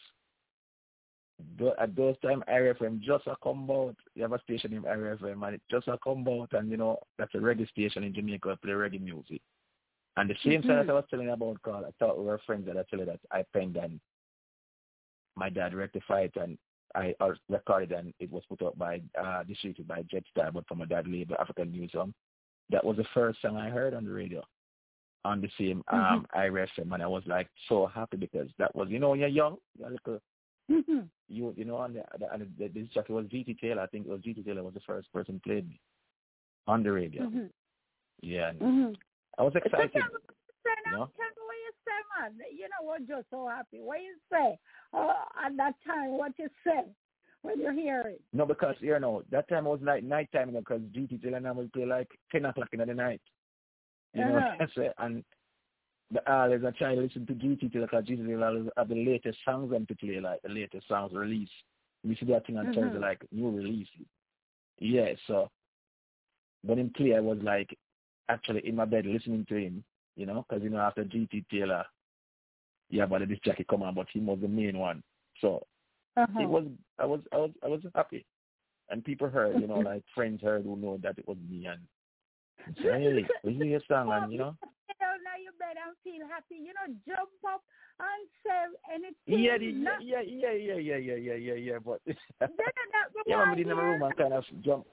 at 1.80 1.96
those 1.96 2.16
time 2.20 2.44
IRIE 2.48 2.74
FM 2.74 3.00
just 3.02 3.28
a 3.28 3.36
come 3.42 3.70
out. 3.72 3.96
You 4.16 4.24
have 4.24 4.34
a 4.34 4.42
station 4.42 4.74
in 4.74 4.86
IRIE 4.86 5.18
FM 5.18 5.46
and 5.46 5.56
it 5.56 5.62
just 5.72 5.88
a 5.88 5.98
come 6.04 6.28
out 6.28 6.50
and 6.54 6.70
you 6.70 6.78
know, 6.78 7.00
that's 7.18 7.34
a 7.36 7.38
reggae 7.38 7.70
station 7.70 8.04
in 8.04 8.14
Jamaica 8.14 8.58
play 8.62 8.74
reggae 8.74 9.02
music. 9.02 9.42
And 10.18 10.30
the 10.30 10.36
same 10.44 10.64
song 10.64 10.78
that 10.78 10.90
I 10.90 10.94
was 10.94 11.06
telling 11.10 11.30
about 11.30 11.62
Carl, 11.62 11.86
I 11.86 11.92
thought 12.00 12.18
we 12.18 12.26
were 12.26 12.42
friends 12.46 12.66
that 12.66 12.78
I 12.78 12.84
tell 12.90 13.00
you 13.00 13.06
that 13.06 13.20
I 13.32 13.44
penned 13.54 13.78
and 13.78 14.00
my 15.36 15.50
dad 15.50 15.74
rectified 15.76 16.32
and 16.36 16.58
I 16.96 17.14
recorded 17.48 17.92
and 17.92 18.14
it 18.20 18.32
was 18.32 18.44
put 18.50 18.64
up 18.64 18.78
by 18.78 19.02
uh 19.18 19.44
distributed 19.44 19.88
by 19.88 20.02
Jetstar 20.04 20.52
but 20.52 20.68
from 20.68 20.82
a 20.82 20.86
dad 20.86 21.08
label 21.08 21.36
African 21.40 21.72
Museum. 21.72 22.14
That 22.72 22.84
was 22.84 22.98
the 22.98 23.06
first 23.14 23.42
song 23.42 23.56
I 23.56 23.70
heard 23.70 23.94
on 23.94 24.04
the 24.04 24.12
radio 24.12 24.44
on 25.30 25.42
the 25.42 25.50
same 25.60 25.80
um 25.92 26.26
IRIE 26.34 26.68
FM 26.78 26.94
and 26.94 27.04
I 27.04 27.08
was 27.08 27.24
like 27.36 27.48
so 27.70 27.78
happy 28.00 28.18
because 28.26 28.50
that 28.60 28.72
was 28.78 28.88
you 28.90 29.00
know 29.00 29.10
when 29.12 29.20
you're 29.20 29.30
young, 29.42 29.58
you're 29.78 29.90
a 29.90 29.92
little 29.98 30.20
Mm-hmm. 30.70 31.04
you 31.30 31.54
you 31.56 31.64
know 31.70 31.82
and 31.84 31.96
the, 31.96 32.04
the, 32.20 32.26
and 32.34 32.42
the, 32.60 32.68
this 32.68 32.90
jockey 32.94 33.14
was 33.14 33.26
GT 33.28 33.58
Taylor. 33.60 33.84
I 33.84 33.88
think 33.88 34.06
it 34.06 34.12
was 34.12 34.20
GT 34.20 34.44
Taylor 34.46 34.64
was 34.64 34.74
the 34.74 34.82
first 34.92 35.08
person 35.14 35.40
played 35.46 35.66
me 35.70 35.80
on 36.68 36.84
the 36.84 36.92
radio. 36.92 37.24
Mm-hmm. 37.24 37.46
Yeah, 38.22 38.52
Mm-hmm. 38.52 38.92
I 39.40 39.44
was 39.44 39.54
excited. 39.56 39.94
tell 39.94 40.02
me 40.02 40.10
what 40.12 40.78
you. 40.86 40.92
Know? 40.92 41.00
What 41.00 41.56
you 41.66 41.72
say, 41.86 42.00
man. 42.20 42.32
You 42.52 42.68
know 42.74 42.84
what? 42.90 43.08
You're 43.08 43.24
so 43.32 43.48
happy. 43.48 43.80
What 43.80 44.00
you 44.02 44.16
say 44.32 44.58
uh, 44.94 45.14
at 45.46 45.56
that 45.56 45.76
time? 45.88 46.18
What 46.18 46.34
you 46.38 46.50
say 46.66 46.84
when 47.44 47.60
you 47.62 47.72
hear 47.72 48.02
it? 48.08 48.22
No, 48.34 48.46
because 48.46 48.76
you 48.82 49.00
know 49.00 49.24
that 49.32 49.48
time 49.48 49.66
was 49.66 49.80
like 49.82 50.04
night 50.04 50.30
time 50.34 50.52
because 50.54 50.82
GT 50.96 51.22
Taylor 51.24 51.40
now 51.40 51.54
will 51.54 51.70
play 51.70 51.86
like 51.86 52.10
ten 52.32 52.44
o'clock 52.46 52.70
in 52.74 52.80
the 52.80 52.94
night. 52.94 53.22
You 54.18 54.26
know 54.26 54.38
Uh-huh. 54.38 54.52
what 54.58 54.62
I'm 54.62 54.70
saying? 54.76 54.92
And 54.98 55.26
the 56.12 56.32
always 56.32 56.64
I 56.66 56.72
try 56.72 56.96
to 56.96 57.02
listen 57.02 57.26
to 57.28 57.34
GT 57.34 57.72
because 57.72 58.06
GT 58.06 58.26
will 58.26 58.44
always 58.44 58.70
the 58.88 58.96
latest 58.96 59.40
songs 59.44 59.72
and 59.74 59.88
to 59.88 59.96
play 59.96 60.20
like 60.20 60.42
the 60.42 60.50
latest 60.50 60.88
songs 60.88 61.14
release. 61.14 61.50
You 62.04 62.16
see 62.16 62.26
that 62.28 62.46
thing 62.48 62.58
on 62.58 62.68
mm-hmm. 62.68 62.96
of 62.96 63.02
like 63.02 63.22
new 63.32 63.50
release. 63.50 63.88
Yeah, 64.80 65.14
so 65.28 65.50
when 66.64 66.80
him 66.80 66.92
play, 66.96 67.16
I 67.16 67.20
was 67.20 67.40
like 67.42 67.78
actually 68.30 68.68
in 68.68 68.76
my 68.76 68.86
bed 68.86 69.06
listening 69.06 69.46
to 69.50 69.56
him, 69.56 69.84
you 70.16 70.26
know, 70.26 70.46
because 70.48 70.64
you 70.64 70.70
know 70.70 70.80
after 70.80 71.04
GT 71.04 71.46
Taylor, 71.50 71.86
yeah, 72.90 73.06
but 73.06 73.28
this 73.28 73.40
jacket 73.44 73.68
come 73.68 73.84
on, 73.84 73.94
but 73.96 74.08
he 74.12 74.20
was 74.20 74.40
the 74.42 74.48
main 74.48 74.78
one. 74.78 75.04
So 75.42 75.66
uh-huh. 76.16 76.40
it 76.40 76.48
was 76.48 76.66
I 77.00 77.06
was 77.06 77.20
I 77.34 77.38
was 77.38 77.52
I 77.64 77.68
was 77.68 77.82
happy, 77.94 78.26
and 78.90 79.04
people 79.04 79.30
heard, 79.30 79.60
you 79.60 79.68
know, 79.68 79.80
like 79.92 80.04
friends 80.16 80.42
heard 80.42 80.64
who 80.64 80.78
know 80.78 80.98
that 81.04 81.18
it 81.18 81.28
was 81.28 81.38
me 81.50 81.66
and 81.66 81.82
Hey, 82.76 83.26
we 83.44 83.54
hear 83.54 83.82
something, 83.88 84.32
you 84.32 84.40
know? 84.40 84.56
down 85.00 85.22
on 85.22 85.44
your 85.44 85.56
bed 85.58 85.78
and 85.78 85.94
feel 86.04 86.26
happy. 86.28 86.58
You 86.62 86.74
know, 86.74 86.88
jump 87.06 87.30
up 87.48 87.62
and 88.02 88.22
say 88.44 88.62
anything. 88.90 89.26
Yeah, 89.26 89.58
yeah, 89.58 89.72
not... 89.74 90.02
yeah, 90.04 90.22
yeah, 90.22 90.54
yeah, 90.54 90.78
yeah, 90.78 90.98
yeah, 90.98 91.16
yeah, 91.16 91.36
yeah, 91.36 91.54
yeah. 91.54 91.80
But 91.84 92.02
yeah, 93.28 93.38
mommy 93.38 93.58
didn't 93.58 93.70
have 93.70 93.84
a 93.84 93.88
room 93.88 94.02
and 94.02 94.18
kind 94.18 94.34
of 94.34 94.44
jump. 94.62 94.86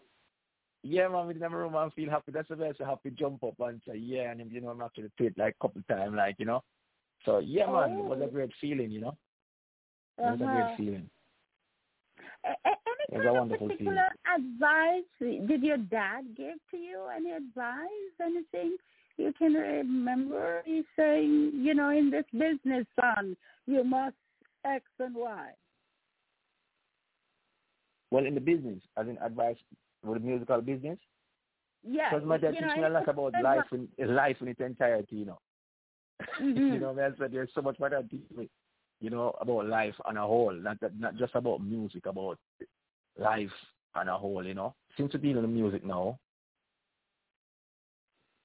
Yeah, 0.82 1.09
mommy 1.09 1.34
didn't 1.34 1.44
have 1.44 1.52
a 1.52 1.56
room 1.56 1.74
and 1.74 1.92
feel 1.92 2.10
happy. 2.10 2.32
That's 2.32 2.48
the 2.48 2.56
best. 2.56 2.80
Happy 2.80 3.10
jump 3.10 3.42
up 3.44 3.59
and 3.60 3.80
say 3.86 3.96
yeah, 3.96 4.30
and 4.30 4.40
you 4.51 4.60
know, 4.60 4.68
I'm 4.68 4.82
actually 4.82 5.10
do 5.18 5.26
it 5.26 5.38
like 5.38 5.56
a 5.59 5.62
couple 5.62 5.82
times, 5.88 6.14
like 6.16 6.36
you 6.38 6.46
know. 6.46 6.62
So 7.24 7.38
yeah, 7.38 7.66
man, 7.66 7.96
oh. 7.96 7.98
it 7.98 8.05
was 8.05 8.20
a 8.20 8.24
oh. 8.24 8.30
great 8.30 8.52
feeling, 8.60 8.90
you 8.90 9.01
know. 9.01 9.16
It 10.18 10.22
was 10.22 10.40
a 10.40 10.44
great 10.44 10.62
uh-huh. 10.62 10.76
feeling. 10.76 11.10
Any 13.12 13.24
kind 13.24 13.52
of 13.52 13.58
particular 13.58 14.08
advice 14.34 15.04
did 15.20 15.62
your 15.62 15.76
dad 15.76 16.24
give 16.36 16.56
to 16.70 16.76
you? 16.76 17.02
Any 17.14 17.32
advice? 17.32 17.88
Anything 18.20 18.76
you 19.16 19.32
can 19.38 19.54
remember? 19.54 20.62
He's 20.64 20.84
saying, 20.96 21.52
you 21.54 21.74
know, 21.74 21.90
in 21.90 22.10
this 22.10 22.24
business, 22.32 22.86
son, 23.00 23.36
you 23.66 23.84
must 23.84 24.16
X 24.64 24.84
and 24.98 25.14
Y. 25.14 25.50
Well, 28.10 28.26
in 28.26 28.34
the 28.34 28.40
business, 28.40 28.82
as 28.96 29.08
in 29.08 29.18
advice 29.18 29.56
for 30.04 30.14
the 30.14 30.24
musical 30.24 30.60
business. 30.60 30.98
Yeah. 31.86 32.10
Because 32.10 32.26
my 32.26 32.38
dad 32.38 32.52
teach 32.52 32.76
me 32.76 32.84
a 32.84 32.88
lot 32.88 33.08
about 33.08 33.34
life 33.42 33.64
in 33.72 33.88
life 34.14 34.36
in 34.40 34.48
its 34.48 34.60
entirety, 34.60 35.16
you 35.16 35.26
know. 35.26 35.38
Mm-hmm. 36.40 36.74
you 36.74 36.78
know, 36.78 36.90
I 36.92 37.10
said 37.18 37.32
there's 37.32 37.50
so 37.54 37.60
much 37.60 37.78
more 37.78 37.90
that 37.90 38.08
teach 38.08 38.22
me 38.36 38.48
you 39.05 39.10
know, 39.10 39.35
about 39.39 39.66
life 39.66 39.94
on 40.06 40.16
a 40.16 40.26
whole, 40.26 40.55
not 40.55 40.78
not 40.98 41.14
just 41.16 41.35
about 41.35 41.62
music, 41.62 42.06
about 42.06 42.39
life 43.18 43.52
on 43.94 44.09
a 44.09 44.16
whole, 44.16 44.43
you 44.47 44.55
know. 44.55 44.74
Since 44.97 45.12
we're 45.12 45.20
dealing 45.20 45.43
with 45.43 45.51
music 45.51 45.85
now, 45.85 46.18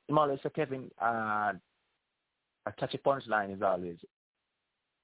I'm 0.09 0.17
always 0.17 0.39
say, 0.43 0.49
Kevin, 0.49 0.91
uh, 1.01 1.53
a 2.65 2.71
catchy 2.77 2.97
punchline 2.97 3.55
is 3.55 3.61
always 3.61 3.95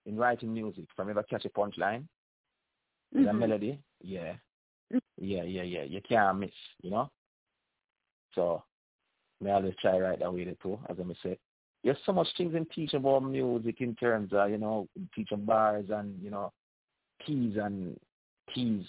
in 0.05 0.17
writing 0.17 0.53
music. 0.53 0.87
From 0.93 1.09
ever 1.09 1.23
catch 1.23 1.45
a 1.45 1.49
punchline, 1.49 2.03
mm-hmm. 3.15 3.23
the 3.23 3.31
melody, 3.31 3.79
yeah, 4.03 4.33
yeah, 5.17 5.43
yeah, 5.43 5.63
yeah, 5.63 5.83
you 5.83 6.01
can't 6.01 6.37
miss, 6.37 6.51
you 6.81 6.89
know. 6.91 7.09
So, 8.33 8.61
I 9.45 9.51
always 9.51 9.75
try 9.81 9.97
write 9.99 10.19
that 10.19 10.33
way 10.33 10.53
too, 10.61 10.79
as 10.89 10.97
I 10.99 11.13
say 11.23 11.37
there's 11.85 11.97
so 12.03 12.11
much 12.11 12.27
things 12.35 12.55
in 12.55 12.65
teaching 12.65 12.99
about 12.99 13.19
music 13.19 13.79
in 13.79 13.95
terms 13.95 14.31
of, 14.33 14.49
you 14.49 14.57
know, 14.57 14.87
teaching 15.15 15.45
bars 15.45 15.85
and, 15.89 16.19
you 16.21 16.31
know, 16.31 16.51
keys 17.23 17.57
and 17.61 17.95
keys 18.53 18.83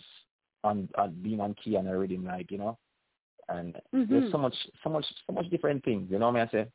on, 0.64 0.88
on 0.96 1.14
being 1.22 1.40
on 1.40 1.54
key 1.62 1.76
and 1.76 1.86
a 1.88 1.96
rhythm, 1.96 2.24
like, 2.24 2.50
you 2.50 2.56
know. 2.56 2.78
And 3.50 3.74
mm-hmm. 3.94 4.10
there's 4.10 4.32
so 4.32 4.38
much 4.38 4.54
so 4.82 4.90
much 4.90 5.04
so 5.26 5.34
much 5.34 5.48
different 5.50 5.84
things, 5.84 6.08
you 6.10 6.18
know 6.18 6.30
what 6.30 6.48
I 6.48 6.50
say? 6.50 6.66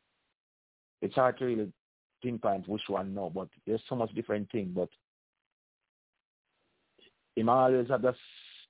It's 1.02 1.16
hard 1.16 1.40
to 1.40 1.46
really 1.46 1.74
pinpoint 2.24 2.70
which 2.70 2.84
one 2.88 3.16
no, 3.16 3.32
but 3.32 3.50
there's 3.66 3.82
so 3.90 3.96
much 3.96 4.14
different 4.14 4.50
things. 4.52 4.70
But 4.74 4.90
him 7.36 7.50
always 7.50 7.90
have 7.90 8.04
this 8.04 8.16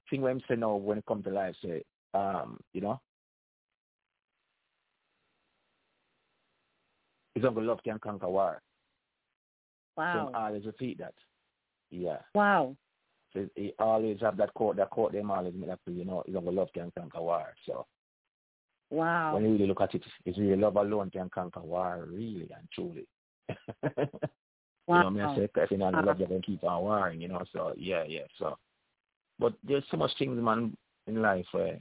thing 0.10 0.22
where 0.22 0.32
I'm 0.32 0.42
saying 0.48 0.62
now 0.62 0.76
when 0.76 1.00
it 1.00 1.06
comes 1.06 1.26
to 1.26 1.32
life, 1.32 1.56
say, 1.62 1.84
um, 2.14 2.62
you 2.74 2.80
know, 2.80 3.02
Uncle 7.46 7.64
love 7.64 7.80
can 7.84 8.00
conquer 8.00 8.30
war. 8.30 8.62
Wow. 9.98 10.30
So 10.34 10.40
always 10.40 10.66
repeat 10.66 11.00
that. 11.00 11.14
Yeah. 11.90 12.20
Wow. 12.34 12.76
So 13.34 13.48
he 13.56 13.74
always 13.80 14.20
have 14.22 14.38
that 14.38 14.54
quote, 14.54 14.78
that 14.78 14.90
quote 14.90 15.14
them 15.14 15.32
always 15.32 15.54
make 15.56 15.70
that 15.70 15.80
you 15.86 16.06
know, 16.06 16.24
uncle 16.28 16.54
love 16.54 16.70
can 16.74 16.92
conquer 16.96 17.22
war. 17.22 17.54
So 17.66 17.86
Wow. 18.92 19.34
When 19.34 19.44
you 19.44 19.52
really 19.54 19.68
look 19.68 19.82
at 19.82 19.96
it, 19.96 20.04
it's 20.26 20.38
really 20.38 20.58
love 20.58 20.76
alone 20.76 21.10
can 21.10 21.30
conquer 21.30 21.62
war, 21.62 22.06
really 22.12 22.50
and 22.56 22.68
truly. 22.74 23.08
wow. 24.88 25.10
You 25.10 25.12
know, 25.12 25.30
I 25.30 25.36
say, 25.38 25.50
if 25.56 25.72
you 25.72 25.78
know, 25.78 25.86
love 25.86 26.06
uh-huh. 26.06 26.16
you 26.20 26.26
can 26.28 26.42
keep 26.42 26.64
on 26.66 26.84
warring, 26.84 27.22
you 27.22 27.30
know, 27.30 27.42
so 27.54 27.74
yeah, 27.78 28.04
yeah, 28.06 28.26
so. 28.38 28.58
But 29.40 29.54
there's 29.64 29.86
so 29.90 29.96
much 29.96 30.12
things, 30.20 30.42
man, 30.42 30.76
in 31.08 31.22
life 31.22 31.46
where 31.54 31.80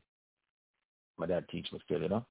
my 1.18 1.26
dad 1.26 1.46
teach 1.50 1.66
me 1.72 1.80
still, 1.84 2.00
you 2.00 2.08
know. 2.08 2.24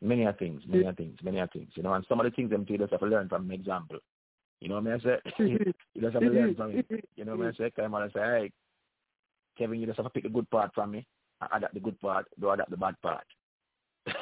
Many 0.00 0.24
a 0.24 0.32
things, 0.32 0.62
many 0.66 0.84
a 0.86 0.92
things, 0.92 1.18
many 1.22 1.38
a 1.38 1.46
things. 1.46 1.70
You 1.74 1.82
know, 1.82 1.94
and 1.94 2.04
some 2.08 2.20
of 2.20 2.24
the 2.24 2.30
things 2.30 2.50
them 2.50 2.66
too 2.66 2.78
just 2.78 2.90
have 2.92 3.00
to 3.00 3.06
learn 3.06 3.28
from 3.28 3.44
an 3.44 3.52
example. 3.52 3.98
You 4.60 4.68
know 4.68 4.80
what 4.80 4.92
I 4.92 4.98
say? 4.98 5.18
you 5.38 5.74
just 6.00 6.14
have 6.14 6.22
to 6.22 6.28
learn 6.30 6.54
from 6.54 6.70
it. 6.72 7.04
You 7.16 7.24
know 7.24 7.36
what 7.36 7.48
I 7.48 7.52
say? 7.52 7.72
Come 7.74 7.94
on 7.94 8.02
and 8.02 8.12
say, 8.12 8.20
hey, 8.20 8.52
Kevin, 9.56 9.80
you 9.80 9.86
just 9.86 9.96
have 9.98 10.06
to 10.06 10.10
pick 10.10 10.24
the 10.24 10.28
good 10.28 10.50
part 10.50 10.72
from 10.74 10.90
me. 10.92 11.06
I 11.40 11.56
adapt 11.56 11.74
the 11.74 11.80
good 11.80 12.00
part, 12.00 12.26
do 12.40 12.50
adapt 12.50 12.70
the 12.70 12.76
bad 12.76 12.94
part. 13.02 13.24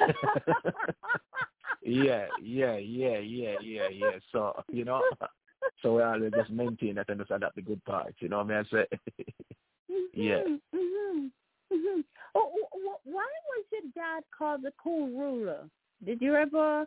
yeah, 1.82 2.26
yeah, 2.42 2.76
yeah, 2.76 3.18
yeah, 3.18 3.54
yeah, 3.60 3.88
yeah. 3.92 4.18
So, 4.30 4.62
you 4.70 4.84
know, 4.84 5.02
so 5.82 5.96
we 5.96 6.02
always 6.02 6.32
just 6.32 6.50
maintain 6.50 6.94
that 6.96 7.08
and 7.08 7.20
just 7.20 7.30
adapt 7.30 7.56
the 7.56 7.62
good 7.62 7.84
part. 7.84 8.14
you 8.20 8.28
know 8.28 8.42
what 8.42 8.54
I 8.54 8.62
say? 8.64 8.86
yeah. 10.14 10.42
Mm-hmm. 10.74 11.26
Mm-hmm. 11.72 12.00
Oh, 12.34 12.50
why 13.04 13.24
was 13.24 13.64
your 13.72 13.82
dad 13.94 14.24
called 14.36 14.62
the 14.62 14.72
cool 14.82 15.06
ruler? 15.08 15.68
Did 16.04 16.20
you 16.20 16.34
ever 16.34 16.86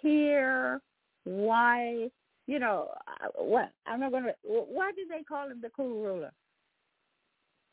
hear 0.00 0.80
why? 1.24 2.08
You 2.46 2.58
know, 2.58 2.90
uh, 3.08 3.28
what? 3.36 3.70
I'm 3.86 4.00
not 4.00 4.12
going 4.12 4.24
to. 4.24 4.34
Why 4.42 4.92
did 4.92 5.08
they 5.08 5.22
call 5.22 5.50
him 5.50 5.60
the 5.62 5.70
cool 5.70 6.02
ruler? 6.02 6.30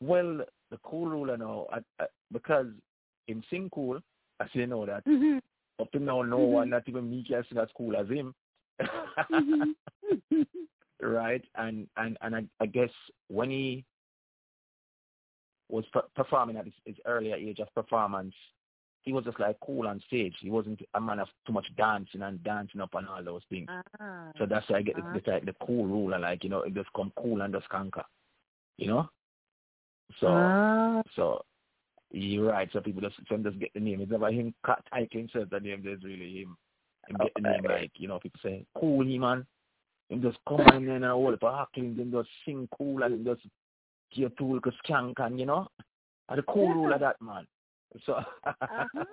Well, 0.00 0.40
the 0.70 0.78
cool 0.82 1.06
ruler 1.06 1.36
now, 1.36 1.66
I, 1.72 1.78
I, 2.02 2.06
because 2.32 2.66
in 3.28 3.42
sing 3.50 3.70
cool, 3.72 4.00
as 4.40 4.48
you 4.52 4.66
know 4.66 4.86
that. 4.86 5.04
Mm-hmm. 5.06 5.38
Up 5.80 5.90
to 5.92 5.98
now, 5.98 6.22
no 6.22 6.38
mm-hmm. 6.38 6.52
one, 6.52 6.70
not 6.70 6.82
even 6.86 7.10
me, 7.10 7.24
can 7.26 7.44
sing 7.48 7.58
as 7.58 7.68
cool 7.76 7.96
as 7.96 8.08
him. 8.08 8.34
mm-hmm. 9.30 10.42
right, 11.02 11.44
and 11.56 11.86
and 11.96 12.16
and 12.20 12.34
I, 12.34 12.44
I 12.60 12.66
guess 12.66 12.90
when 13.28 13.50
he 13.50 13.84
was 15.72 15.84
performing 16.14 16.56
at 16.56 16.66
his, 16.66 16.74
his 16.84 16.96
earlier 17.06 17.34
age 17.34 17.58
of 17.58 17.74
performance, 17.74 18.34
he 19.02 19.12
was 19.12 19.24
just 19.24 19.40
like 19.40 19.56
cool 19.64 19.88
on 19.88 20.00
stage. 20.06 20.34
He 20.40 20.50
wasn't 20.50 20.80
a 20.94 21.00
man 21.00 21.18
of 21.18 21.28
too 21.46 21.52
much 21.52 21.66
dancing 21.76 22.22
and 22.22 22.44
dancing 22.44 22.80
up 22.80 22.94
and 22.94 23.08
all 23.08 23.24
those 23.24 23.42
things. 23.50 23.68
Uh-huh. 23.68 24.30
So 24.38 24.46
that's 24.46 24.68
why 24.68 24.78
I 24.78 24.82
get 24.82 24.98
uh-huh. 24.98 25.14
the, 25.14 25.40
the, 25.40 25.46
the 25.46 25.66
cool 25.66 25.86
ruler, 25.86 26.18
like, 26.18 26.44
you 26.44 26.50
know, 26.50 26.60
it 26.60 26.74
just 26.74 26.92
come 26.94 27.12
cool 27.16 27.40
and 27.40 27.52
just 27.52 27.68
conquer. 27.68 28.04
You 28.76 28.88
know? 28.88 29.08
So, 30.20 30.26
uh-huh. 30.28 31.02
so 31.16 31.44
you're 32.10 32.50
right. 32.50 32.68
So 32.72 32.80
people 32.80 33.00
just, 33.00 33.16
some 33.28 33.42
just 33.42 33.58
get 33.58 33.72
the 33.74 33.80
name. 33.80 34.02
It's 34.02 34.12
never 34.12 34.30
him 34.30 34.54
titling 34.64 35.10
himself 35.10 35.48
the 35.50 35.58
name. 35.58 35.80
There's 35.82 36.04
really 36.04 36.42
him. 36.42 36.56
Him 37.08 37.16
get 37.20 37.32
the 37.34 37.40
name 37.40 37.64
like, 37.64 37.92
you 37.96 38.06
know, 38.06 38.20
people 38.20 38.40
say, 38.42 38.64
cool, 38.78 39.04
he 39.04 39.18
man. 39.18 39.44
Him 40.10 40.22
just 40.22 40.38
come 40.46 40.60
in 40.60 40.90
and 40.90 41.04
all 41.06 41.30
the 41.30 41.46
Auckland 41.46 41.98
and 41.98 42.12
just 42.12 42.28
sing 42.44 42.68
cool 42.76 43.02
and 43.02 43.24
just 43.24 43.40
your 44.12 44.30
tool 44.30 44.60
could 44.60 44.74
skank 44.84 45.14
and 45.18 45.38
you 45.38 45.46
know. 45.46 45.68
And 46.28 46.38
the 46.38 46.42
cool 46.42 46.66
yeah. 46.66 46.74
rule 46.74 46.92
of 46.92 47.00
that 47.00 47.20
man. 47.20 47.46
So 48.06 48.14
uh-huh. 48.14 48.86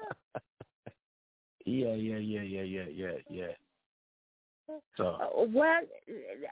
Yeah, 1.65 1.93
yeah, 1.93 2.17
yeah, 2.17 2.41
yeah, 2.41 2.61
yeah, 2.61 2.85
yeah, 2.91 3.11
yeah. 3.30 4.76
So 4.97 5.05
uh, 5.07 5.45
well, 5.47 5.81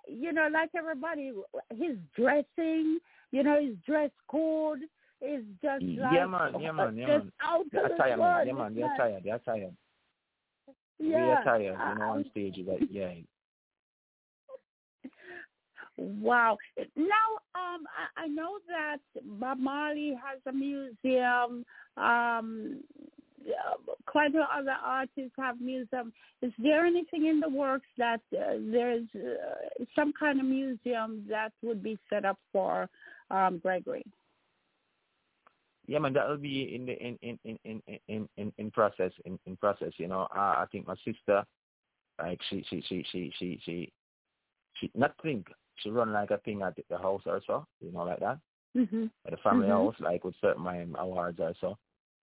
you 0.08 0.34
know, 0.34 0.48
like 0.52 0.70
everybody, 0.76 1.32
his 1.72 1.98
dressing, 2.16 3.00
you 3.32 3.44
know, 3.44 3.60
his 3.60 3.76
dress 3.86 4.12
code 4.30 4.82
is 5.22 5.44
just 5.62 5.84
like 5.84 6.14
yeah, 6.14 6.26
man, 6.26 6.60
yeah, 6.60 6.72
man, 6.72 6.98
yeah, 6.98 7.08
man. 7.08 7.32
Out 7.42 7.66
the 7.72 7.86
attire, 7.86 8.18
man, 8.18 8.48
yeah, 8.48 8.54
man, 8.54 8.76
the 8.76 8.82
attire, 8.82 9.20
the 9.24 9.30
attire. 9.30 9.72
Yeah, 11.00 11.36
the 11.36 11.42
attire, 11.42 11.62
you 11.62 12.00
know, 12.00 12.06
on 12.06 12.26
stage, 12.32 12.58
like, 12.68 12.82
yeah, 12.92 13.14
Wow. 15.98 16.58
Now, 16.96 17.28
um, 17.56 17.86
I, 18.18 18.24
I 18.24 18.28
know 18.28 18.60
that 18.68 18.98
Bob 19.40 19.60
Marley 19.60 20.18
has 20.24 20.40
a 20.48 20.52
museum. 20.52 21.66
Um, 21.98 22.84
quite 24.06 24.36
a 24.36 24.48
other 24.56 24.76
artists 24.84 25.34
have 25.38 25.60
museums. 25.62 26.14
Is 26.42 26.52
there 26.60 26.86
anything 26.86 27.26
in 27.26 27.40
the 27.40 27.50
works 27.50 27.88
that 27.98 28.22
uh, 28.34 28.58
there's 28.72 29.08
uh, 29.16 29.84
some 29.96 30.14
kind 30.20 30.40
of 30.40 30.46
museum 30.46 31.26
that 31.30 31.52
would 31.64 31.82
be 31.82 31.98
set 32.10 32.26
up 32.26 32.38
for 32.52 32.90
um, 33.32 33.60
Gregory? 33.60 34.06
Yeah, 35.88 36.00
man, 36.00 36.14
that 36.14 36.28
will 36.28 36.38
be 36.38 36.76
in 36.76 36.86
the 36.86 36.94
in 37.02 37.18
in 37.22 37.40
in 37.46 37.60
in 37.64 38.00
in 38.10 38.30
in, 38.38 38.54
in 38.58 38.72
process 38.72 39.12
in, 39.26 39.40
in 39.46 39.56
process. 39.56 39.94
You 39.98 40.10
know, 40.10 40.28
uh, 40.36 40.56
I 40.58 40.66
think 40.72 40.86
my 40.86 40.96
sister 41.06 41.46
Like 42.20 42.40
she 42.50 42.66
she 42.70 42.84
she 42.88 43.06
she 43.12 43.32
she 43.38 43.60
she 43.64 43.92
she 44.76 44.92
not 44.96 45.14
think 45.22 45.48
she 45.78 45.90
run 45.90 46.12
like 46.14 46.32
a 46.32 46.38
thing 46.40 46.62
at 46.62 46.76
the 46.90 46.98
house 46.98 47.22
or 47.26 47.42
so, 47.46 47.66
you 47.82 47.92
know, 47.92 48.04
like 48.04 48.20
that. 48.20 48.40
Mm-hmm. 48.76 49.06
At 49.26 49.32
the 49.32 49.38
family 49.38 49.68
Mhm. 49.68 49.72
house, 49.72 49.96
like 50.00 50.24
with 50.24 50.36
certain 50.42 50.62
my 50.64 50.86
awards 50.98 51.40
or 51.40 51.54
so. 51.60 51.78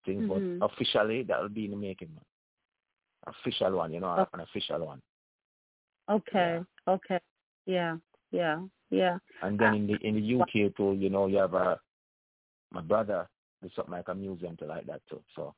Things, 0.05 0.23
Mhm. 0.25 0.59
but 0.59 0.65
officially 0.71 1.23
that 1.23 1.41
will 1.41 1.49
be 1.49 1.65
in 1.65 1.71
the 1.71 1.77
making. 1.77 2.13
Man. 2.13 2.25
Official 3.27 3.71
one, 3.77 3.93
you 3.93 3.99
know, 3.99 4.15
Oh. 4.19 4.27
an 4.33 4.41
official 4.41 4.85
one. 4.85 5.01
Okay. 6.09 6.61
Okay. 6.87 7.19
Yeah. 7.65 7.97
Yeah. 8.31 8.61
Yeah. 8.89 9.19
And 9.41 9.57
then 9.59 9.73
Uh, 9.73 9.75
in 9.75 9.87
the 9.87 9.93
in 10.07 10.15
the 10.15 10.39
UK 10.41 10.69
too, 10.75 10.93
you 10.93 11.09
know, 11.09 11.27
you 11.27 11.37
have 11.37 11.53
a 11.53 11.79
my 12.71 12.81
brother. 12.81 13.29
There's 13.61 13.73
something 13.75 13.93
like 13.93 14.09
a 14.09 14.15
museum 14.15 14.57
to 14.57 14.65
like 14.65 14.85
that 14.87 15.01
too. 15.07 15.23
So, 15.35 15.55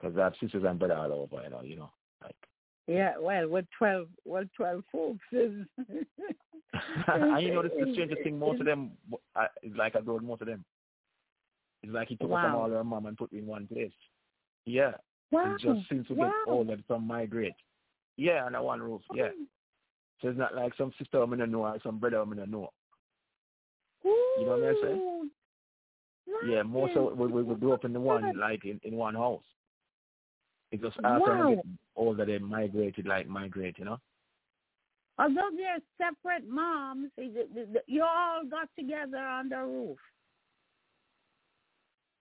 because 0.00 0.16
I 0.18 0.24
have 0.24 0.36
sisters 0.40 0.64
and 0.64 0.78
brother 0.78 0.96
all 0.96 1.12
over, 1.12 1.42
you 1.44 1.50
know, 1.50 1.62
you 1.62 1.76
know, 1.76 1.92
like. 2.22 2.36
Yeah. 2.86 3.12
Well, 3.20 3.48
with 3.48 3.66
twelve, 3.76 4.08
well, 4.24 4.44
twelve 4.56 4.82
folks 4.90 5.20
is. 5.32 5.66
and 7.06 7.42
you 7.42 7.54
know, 7.54 7.62
this 7.62 7.72
is 7.72 7.86
the 7.86 7.92
strangest 7.92 8.22
thing. 8.22 8.38
Most 8.38 8.60
of 8.60 8.66
them, 8.66 8.92
uh, 9.36 9.46
it's 9.62 9.76
like 9.76 9.96
I 9.96 10.00
told 10.00 10.22
most 10.22 10.42
of 10.42 10.48
them. 10.48 10.64
It's 11.82 11.92
like 11.92 12.08
he 12.08 12.16
took 12.16 12.30
us 12.30 12.44
from 12.44 12.54
all 12.54 12.74
our 12.74 12.84
mom 12.84 13.06
and 13.06 13.16
put 13.16 13.32
in 13.32 13.46
one 13.46 13.66
place. 13.66 13.92
Yeah. 14.66 14.92
Wow. 15.32 15.54
It's 15.54 15.62
just 15.62 15.80
since 15.88 16.08
we 16.08 16.16
wow. 16.16 16.26
get 16.46 16.52
older, 16.52 16.76
some 16.86 17.06
migrate. 17.06 17.54
Yeah, 18.16 18.44
under 18.46 18.62
one 18.62 18.80
roof. 18.80 19.00
Yeah. 19.14 19.30
So 20.20 20.28
it's 20.28 20.38
not 20.38 20.54
like 20.54 20.72
some 20.76 20.92
sister 20.98 21.20
I'm 21.20 21.30
gonna 21.30 21.46
know 21.46 21.64
or 21.64 21.78
some 21.82 21.98
brother 21.98 22.18
I'm 22.18 22.28
gonna 22.28 22.46
know. 22.46 22.70
You 24.04 24.46
know 24.46 24.58
what 24.58 24.68
I'm 24.68 24.76
saying? 24.82 24.96
Ooh. 24.96 25.30
Yeah, 26.48 26.62
most 26.62 26.96
of 26.96 27.16
we, 27.16 27.26
we, 27.28 27.42
we 27.42 27.54
grew 27.56 27.72
up 27.72 27.84
in 27.84 27.92
the 27.92 28.00
one 28.00 28.38
like 28.38 28.64
in, 28.64 28.80
in 28.84 28.94
one 28.94 29.14
house. 29.14 29.42
It 30.72 30.80
just 30.80 30.96
after 31.04 31.18
Wow. 31.36 31.54
get 31.54 31.66
older 31.94 32.24
they 32.24 32.38
migrated 32.38 33.06
like 33.06 33.28
migrate, 33.28 33.78
you 33.78 33.84
know? 33.84 33.98
Although 35.18 35.50
they're 35.54 35.78
separate 35.98 36.48
moms, 36.48 37.12
is 37.18 37.36
it- 37.36 37.54
the- 37.54 37.66
the- 37.66 37.84
you 37.86 38.02
all 38.02 38.44
got 38.46 38.68
together 38.74 39.18
on 39.18 39.50
the 39.50 39.58
roof. 39.58 39.98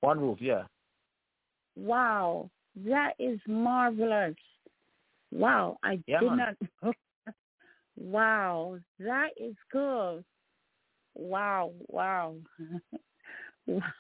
One 0.02 0.20
roof, 0.20 0.40
yeah. 0.42 0.66
Wow, 1.78 2.52
that 2.76 3.16
is 3.18 3.40
marvelous. 3.48 4.36
Wow, 5.32 5.78
I 5.84 6.04
Yeah, 6.06 6.20
did 6.20 6.32
man. 6.34 6.58
not. 6.84 6.96
wow, 7.96 8.78
that 9.00 9.30
is 9.38 9.56
cool. 9.72 10.24
Wow, 11.16 11.74
wow, 11.88 12.36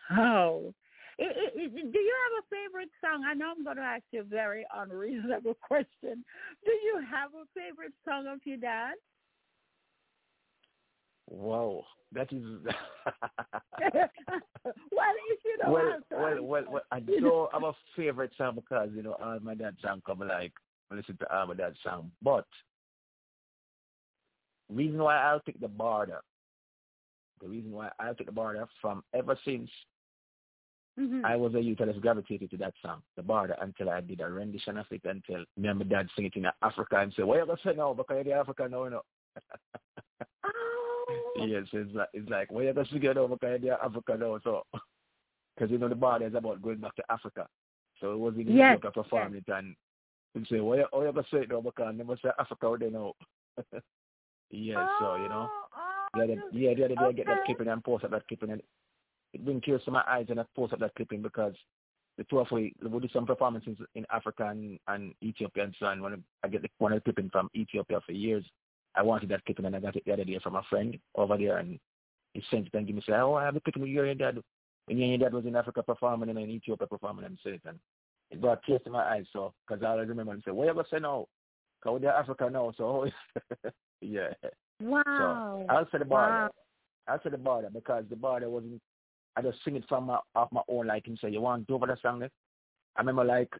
wow. 0.09 0.73
I- 1.21 1.25
I- 1.25 1.51
I- 1.63 1.67
do 1.67 1.99
you 1.99 2.15
have 2.23 2.43
a 2.43 2.47
favorite 2.49 2.89
song? 2.99 3.23
I 3.25 3.33
know 3.33 3.51
I'm 3.55 3.63
going 3.63 3.77
to 3.77 3.83
ask 3.83 4.03
you 4.11 4.21
a 4.21 4.23
very 4.23 4.65
unreasonable 4.73 5.53
question. 5.61 6.25
Do 6.65 6.71
you 6.71 7.01
have 7.09 7.31
a 7.33 7.45
favorite 7.53 7.93
song 8.05 8.27
of 8.27 8.39
your 8.45 8.57
dad? 8.57 8.95
Wow. 11.29 11.85
That 12.13 12.31
is 12.33 12.43
well, 12.65 12.75
if 15.29 15.39
you 15.45 15.57
don't 15.61 15.71
well, 15.71 15.81
to 15.81 16.15
well, 16.15 16.25
answer. 16.25 16.43
well, 16.43 16.63
well, 16.69 16.81
I 16.91 16.99
don't 16.99 17.53
have 17.53 17.63
a 17.63 17.71
favorite 17.95 18.33
song 18.37 18.55
because 18.55 18.89
you 18.93 19.01
know 19.01 19.13
all 19.13 19.39
my 19.39 19.55
dad's 19.55 19.81
song 19.81 20.01
come 20.05 20.19
like 20.19 20.51
I 20.91 20.95
listen 20.95 21.15
to 21.17 21.33
all 21.33 21.47
my 21.47 21.53
dad's 21.53 21.77
song. 21.83 22.11
But 22.21 22.45
reason 24.69 24.97
why 25.01 25.17
I'll 25.21 25.39
pick 25.39 25.57
the 25.61 25.69
border, 25.69 26.19
the 27.41 27.47
reason 27.47 27.71
why 27.71 27.91
I'll 27.97 28.13
pick 28.13 28.25
the 28.25 28.33
border 28.33 28.67
from 28.81 29.01
ever 29.13 29.37
since 29.45 29.69
Mhm. 30.99 31.23
I 31.25 31.35
was 31.35 31.55
a 31.55 31.61
youth, 31.61 31.79
I 31.81 31.85
just 31.85 32.01
gravitated 32.01 32.51
to 32.51 32.57
that 32.57 32.73
song, 32.81 33.01
the 33.15 33.23
border, 33.23 33.55
until 33.61 33.89
I 33.89 34.01
did 34.01 34.21
a 34.21 34.29
rendition 34.29 34.77
of 34.77 34.85
it 34.91 35.01
until 35.05 35.45
me 35.57 35.67
and 35.69 35.79
my 35.79 35.85
dad 35.85 36.09
sing 36.15 36.25
it 36.25 36.35
in 36.35 36.47
Africa 36.61 36.97
and 36.99 37.13
say, 37.13 37.23
"Why 37.23 37.37
you 37.37 37.45
gonna 37.45 37.57
say 37.63 37.73
now? 37.73 37.93
Because 37.93 38.25
you're 38.25 38.37
Africa 38.39 38.67
now, 38.69 38.83
you 38.85 38.89
know." 38.91 39.01
oh, 40.43 41.45
Yes, 41.47 41.67
it's 41.71 41.93
like 41.95 42.09
it's 42.13 42.29
like 42.29 42.51
why 42.51 42.63
you 42.63 42.73
gonna 42.73 42.87
sing 42.87 43.03
it 43.03 43.15
now? 43.15 43.27
Because 43.27 43.61
you're 43.61 43.83
Africa 43.83 44.17
now, 44.19 44.39
so 44.43 44.63
because 45.55 45.71
you 45.71 45.77
know 45.77 45.89
the 45.89 45.95
border 45.95 46.27
is 46.27 46.35
about 46.35 46.61
going 46.61 46.77
back 46.77 46.95
to 46.95 47.03
Africa. 47.09 47.47
So 47.99 48.13
it 48.13 48.19
was 48.19 48.33
in 48.35 48.47
Yes, 48.49 48.75
Ethiopia 48.77 48.91
performing 48.91 49.37
it 49.45 49.51
and 49.51 49.75
we 50.35 50.45
say, 50.45 50.59
Why 50.59 50.77
you 50.77 50.85
why 50.91 51.05
you 51.05 51.11
gonna 51.13 51.27
say 51.31 51.39
it 51.39 51.49
now 51.49 51.61
because 51.61 51.93
never 51.95 52.17
say 52.17 52.29
Africa 52.39 52.67
out 52.67 52.79
there 52.79 52.91
now. 52.91 53.13
yes, 54.51 54.89
so 54.99 55.15
you 55.15 55.29
know. 55.29 55.49
Oh, 55.75 56.07
Yeah, 56.17 56.25
the, 56.25 56.41
yeah, 56.51 56.73
the 56.73 56.85
other 56.85 56.95
day 56.95 57.01
I 57.01 57.11
get 57.13 57.25
that 57.27 57.39
okay. 57.39 57.45
clipping 57.53 57.67
and 57.71 57.83
post 57.83 58.03
up 58.03 58.11
that 58.11 58.27
clipping 58.27 58.51
and 58.51 58.61
it 59.33 59.45
brings 59.45 59.63
tears 59.63 59.81
to 59.85 59.91
my 59.91 60.03
eyes 60.07 60.27
and 60.29 60.39
I 60.39 60.45
post 60.55 60.73
up 60.73 60.79
that 60.79 60.95
clipping 60.95 61.21
because 61.21 61.53
the 62.17 62.23
two 62.25 62.39
of 62.39 62.47
we 62.51 62.73
we 62.87 62.99
did 62.99 63.11
some 63.11 63.25
performances 63.25 63.77
in 63.95 64.05
Africa 64.11 64.47
and, 64.47 64.79
and 64.87 65.13
Ethiopia 65.23 65.63
and 65.63 65.75
so 65.79 65.85
on. 65.87 66.01
When 66.01 66.23
I 66.43 66.47
get 66.47 66.61
the 66.61 66.69
one 66.77 66.91
of 66.91 66.97
the 66.97 67.03
clipping 67.03 67.29
from 67.31 67.49
Ethiopia 67.55 67.99
for 68.05 68.11
years, 68.11 68.45
I 68.95 69.03
wanted 69.03 69.29
that 69.29 69.45
clipping 69.45 69.65
and 69.65 69.75
I 69.75 69.79
got 69.79 69.95
it 69.95 70.03
the 70.05 70.13
other 70.13 70.25
day 70.25 70.39
from 70.43 70.55
a 70.55 70.63
friend 70.69 70.97
over 71.15 71.37
there 71.37 71.57
and 71.57 71.79
he 72.33 72.43
sent 72.49 72.67
it 72.67 72.73
and 72.73 72.85
give 72.85 72.95
me 72.95 73.03
say, 73.07 73.13
Oh, 73.13 73.33
I 73.33 73.45
have 73.45 73.53
the 73.53 73.61
clipping 73.61 73.83
with 73.83 73.91
you 73.91 74.03
and 74.03 74.19
your 74.19 74.31
dad 74.31 74.41
and 74.87 74.99
you 74.99 75.05
and 75.05 75.19
your 75.19 75.29
dad 75.29 75.35
was 75.35 75.45
in 75.45 75.55
Africa 75.55 75.83
performing 75.83 76.29
and 76.29 76.39
in 76.39 76.49
Ethiopia 76.49 76.87
performing 76.87 77.25
and 77.25 77.37
say 77.43 77.51
it 77.51 77.61
and 77.65 77.79
it 78.29 78.41
brought 78.41 78.63
tears 78.63 78.81
to 78.85 78.91
my 78.91 79.03
eyes 79.03 79.25
so 79.33 79.53
because 79.67 79.83
I 79.83 79.87
always 79.87 80.09
remember 80.09 80.33
and 80.33 80.43
say, 80.45 80.51
What 80.51 80.65
you 80.65 80.69
ever 80.69 80.85
say 80.91 80.99
now? 80.99 81.27
Because 81.81 82.01
we're 82.01 82.09
Africa 82.09 82.49
now, 82.51 82.73
so 82.77 83.07
yeah. 84.01 84.33
Wow. 84.81 85.03
So 85.05 85.65
I'll 85.73 85.87
say 85.91 85.99
the 85.99 86.05
border. 86.05 86.31
Wow. 86.31 86.51
I'll 87.07 87.19
say 87.23 87.29
the 87.29 87.37
border 87.37 87.69
because 87.73 88.05
the 88.09 88.15
border 88.15 88.49
wasn't. 88.49 88.81
I 89.35 89.41
just 89.41 89.63
sing 89.63 89.75
it 89.75 89.85
from 89.87 90.05
my, 90.07 90.19
off 90.35 90.51
my 90.51 90.61
own, 90.67 90.87
like 90.87 91.07
him 91.07 91.17
say, 91.21 91.29
you 91.29 91.41
want 91.41 91.65
to 91.65 91.71
do 91.71 91.75
over 91.75 91.87
that 91.87 92.01
song? 92.01 92.23
eh?" 92.23 92.27
I 92.95 93.01
remember 93.01 93.23
like 93.23 93.53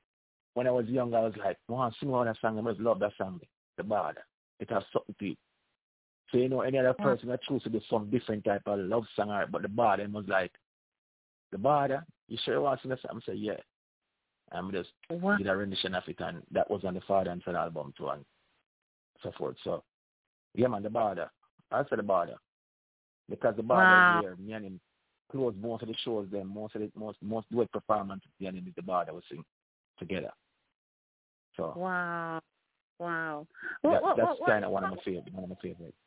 when 0.53 0.67
I 0.67 0.71
was 0.71 0.85
young, 0.87 1.13
I 1.13 1.21
was 1.21 1.33
like, 1.37 1.57
I 1.69 1.71
want 1.71 1.93
to 1.93 1.99
sing 1.99 2.09
over 2.13 2.25
that 2.25 2.37
song. 2.41 2.59
I 2.59 2.69
just 2.69 2.81
love 2.81 2.99
that 2.99 3.13
song, 3.17 3.39
the 3.77 3.83
border. 3.83 4.23
It 4.59 4.69
has 4.69 4.83
something 4.91 5.15
to 5.19 5.31
it. 5.31 5.37
So 6.31 6.37
you 6.37 6.49
know, 6.49 6.61
any 6.61 6.77
other 6.77 6.95
Yeah. 6.99 7.03
person 7.05 7.29
that 7.29 7.43
choose 7.43 7.63
to 7.63 7.69
do 7.69 7.81
some 7.89 8.09
different 8.09 8.43
type 8.43 8.63
of 8.65 8.79
love 8.79 9.05
song, 9.15 9.29
right, 9.29 9.49
but 9.51 9.61
the 9.61 9.67
border 9.69 10.07
was 10.09 10.25
like, 10.27 10.51
the 11.51 11.57
border. 11.57 12.05
You 12.27 12.37
sure 12.43 12.55
you 12.55 12.61
want 12.61 12.79
to 12.79 12.83
sing 12.83 12.89
that 12.89 13.01
song? 13.01 13.21
I 13.25 13.31
say, 13.31 13.37
yeah. 13.37 13.57
I'm 14.53 14.71
just 14.71 14.89
Wow. 15.09 15.37
did 15.37 15.47
a 15.47 15.55
rendition 15.55 15.95
of 15.95 16.03
it, 16.07 16.19
and 16.19 16.41
that 16.51 16.69
was 16.69 16.83
on 16.83 16.93
the 16.93 17.01
Father 17.01 17.29
and 17.31 17.41
Son 17.45 17.55
album 17.55 17.93
too, 17.97 18.07
and 18.09 18.25
so 19.23 19.31
forth. 19.37 19.55
So, 19.63 19.83
yeah, 20.53 20.67
man, 20.67 20.83
the 20.83 20.89
border. 20.89 21.29
I 21.71 21.83
say 21.83 21.95
the 21.95 22.03
border 22.03 22.35
because 23.29 23.55
the 23.55 23.63
border 23.63 23.95
Wow. 23.95 24.09
is 24.09 24.21
where 24.23 24.35
me 24.35 24.51
and 24.53 24.65
him 24.65 24.81
close 25.31 25.53
most 25.61 25.81
of 25.83 25.87
the 25.89 25.95
shows. 26.03 26.27
Then 26.31 26.47
most 26.47 26.75
of 26.75 26.81
the 26.81 26.91
most 26.95 27.17
most 27.21 27.47
duet 27.51 27.69
and 28.39 28.57
him 28.57 28.67
is 28.67 28.73
the 28.75 28.81
border 28.81 29.13
we 29.13 29.21
sing 29.29 29.43
together. 29.97 30.31
So 31.57 31.73
Wow. 31.75 32.41
Wow. 32.99 33.47
that, 33.83 34.03
What- 34.03 34.17
that's 34.17 34.39
kind 34.45 34.65
of 34.65 34.71
one 34.71 34.83
of 34.83 34.91
my 34.91 34.97
favorite. 35.03 35.33
One 35.33 35.43
of 35.43 35.49
my 35.49 35.55
favorites. 35.61 35.97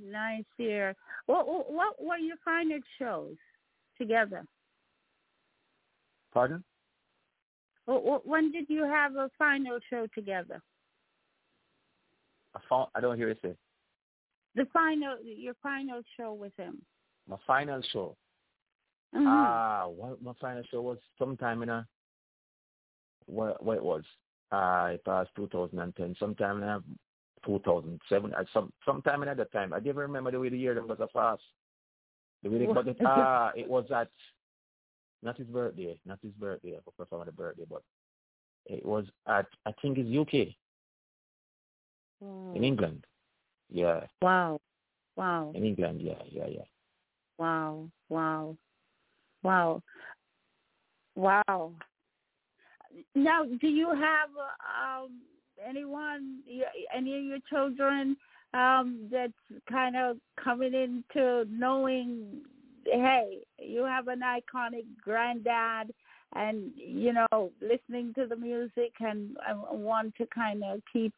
Nice 0.00 0.44
here. 0.56 0.94
What, 1.26 1.46
what, 1.48 1.72
what 1.72 2.02
were 2.02 2.16
your 2.18 2.36
final 2.44 2.78
shows 2.98 3.36
together? 3.96 4.44
Pardon? 6.32 6.62
What, 7.86 8.04
what, 8.04 8.26
when 8.26 8.52
did 8.52 8.66
you 8.68 8.84
have 8.84 9.16
a 9.16 9.30
final 9.38 9.78
show 9.90 10.06
together? 10.14 10.62
I 12.54 12.60
found 12.68 12.88
I 12.94 13.00
don't 13.00 13.16
hear 13.16 13.28
you 13.28 13.36
say 13.42 13.56
The 14.54 14.66
final, 14.72 15.16
your 15.24 15.54
final 15.62 16.02
show 16.16 16.32
with 16.32 16.52
him. 16.56 16.82
My 17.28 17.36
final 17.46 17.82
show. 17.92 18.16
Mhm. 19.14 19.26
Ah, 19.26 19.86
what 19.86 20.22
my 20.22 20.32
final 20.40 20.62
show 20.70 20.82
was 20.82 20.98
sometime 21.18 21.62
in 21.62 21.68
a 21.68 21.86
what 23.26 23.62
what 23.62 23.76
it 23.76 23.84
was. 23.84 24.04
Uh 24.50 24.90
it 24.94 25.04
passed 25.04 25.30
two 25.36 25.48
thousand 25.48 25.78
and 25.78 25.94
ten, 25.96 26.16
sometime 26.18 26.62
in 26.62 26.68
a 26.68 26.82
two 27.44 27.60
thousand 27.64 28.00
seven 28.08 28.34
uh, 28.34 28.44
some 28.52 28.72
sometime 28.84 29.22
in 29.22 29.36
that 29.36 29.52
time. 29.52 29.72
I 29.72 29.80
didn't 29.80 29.96
remember 29.96 30.30
the 30.30 30.40
way 30.40 30.48
the 30.48 30.58
year 30.58 30.74
that 30.74 30.86
was 30.86 31.00
a 31.00 31.08
fast. 31.08 31.42
The 32.42 32.50
way 32.50 32.58
they, 32.58 32.66
but 32.66 32.88
it, 32.88 32.96
ah 33.04 33.52
it 33.54 33.68
was 33.68 33.90
at 33.90 34.08
not 35.22 35.36
his 35.36 35.48
birthday, 35.48 35.98
not 36.06 36.18
his 36.22 36.32
birthday, 36.32 36.76
I 36.76 36.90
prefer 36.96 37.24
the 37.24 37.32
birthday, 37.32 37.64
but 37.68 37.82
it 38.66 38.84
was 38.84 39.06
at 39.26 39.46
I 39.66 39.72
think 39.82 39.98
it's 39.98 40.16
UK 40.16 40.54
in 42.54 42.64
England. 42.64 43.04
Yeah. 43.70 44.06
Wow. 44.22 44.60
Wow. 45.16 45.52
In 45.54 45.64
England, 45.64 46.00
yeah, 46.00 46.22
yeah, 46.30 46.46
yeah. 46.46 46.62
Wow. 47.38 47.88
Wow. 48.08 48.56
Wow. 49.42 49.82
Wow. 51.14 51.72
Now, 53.14 53.44
do 53.44 53.68
you 53.68 53.88
have 53.90 54.30
um, 54.82 55.20
anyone, 55.66 56.38
any 56.94 57.18
of 57.18 57.24
your 57.24 57.38
children 57.48 58.16
um, 58.54 59.08
that's 59.10 59.32
kind 59.70 59.96
of 59.96 60.16
coming 60.42 60.74
into 60.74 61.44
knowing, 61.50 62.42
hey, 62.84 63.38
you 63.58 63.84
have 63.84 64.08
an 64.08 64.20
iconic 64.20 64.84
granddad 65.02 65.92
and, 66.34 66.72
you 66.76 67.12
know, 67.12 67.50
listening 67.60 68.12
to 68.14 68.26
the 68.26 68.36
music 68.36 68.92
and, 69.00 69.36
and 69.48 69.60
want 69.82 70.14
to 70.16 70.26
kind 70.26 70.62
of 70.64 70.80
keep 70.92 71.12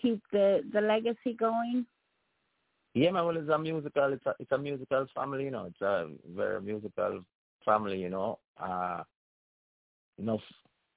keep 0.00 0.22
the, 0.32 0.60
the 0.72 0.80
legacy 0.80 1.32
going? 1.38 1.84
Yeah, 2.98 3.12
man. 3.12 3.24
Well, 3.26 3.36
it's 3.36 3.48
a 3.48 3.58
musical. 3.58 4.12
It's 4.12 4.26
a 4.26 4.34
it's 4.40 4.50
a 4.52 4.58
musical 4.58 5.06
family. 5.14 5.44
You 5.44 5.50
know, 5.52 5.66
it's 5.66 5.80
a 5.80 6.08
very 6.34 6.60
musical 6.60 7.24
family. 7.64 7.98
You 8.00 8.08
know, 8.10 8.38
uh, 8.60 9.02
you 10.18 10.24
know, 10.24 10.40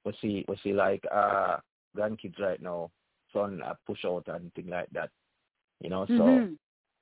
we 0.05 0.13
see 0.21 0.45
we 0.47 0.57
see 0.63 0.73
like 0.73 1.03
uh 1.11 1.57
grandkids 1.95 2.39
right 2.39 2.61
now 2.61 2.89
son 3.33 3.61
uh, 3.63 3.73
push 3.85 4.03
out 4.05 4.23
and 4.27 4.53
thing 4.53 4.67
like 4.67 4.89
that. 4.91 5.09
You 5.79 5.89
know, 5.89 6.07
so 6.17 6.23
Mhm. 6.23 6.57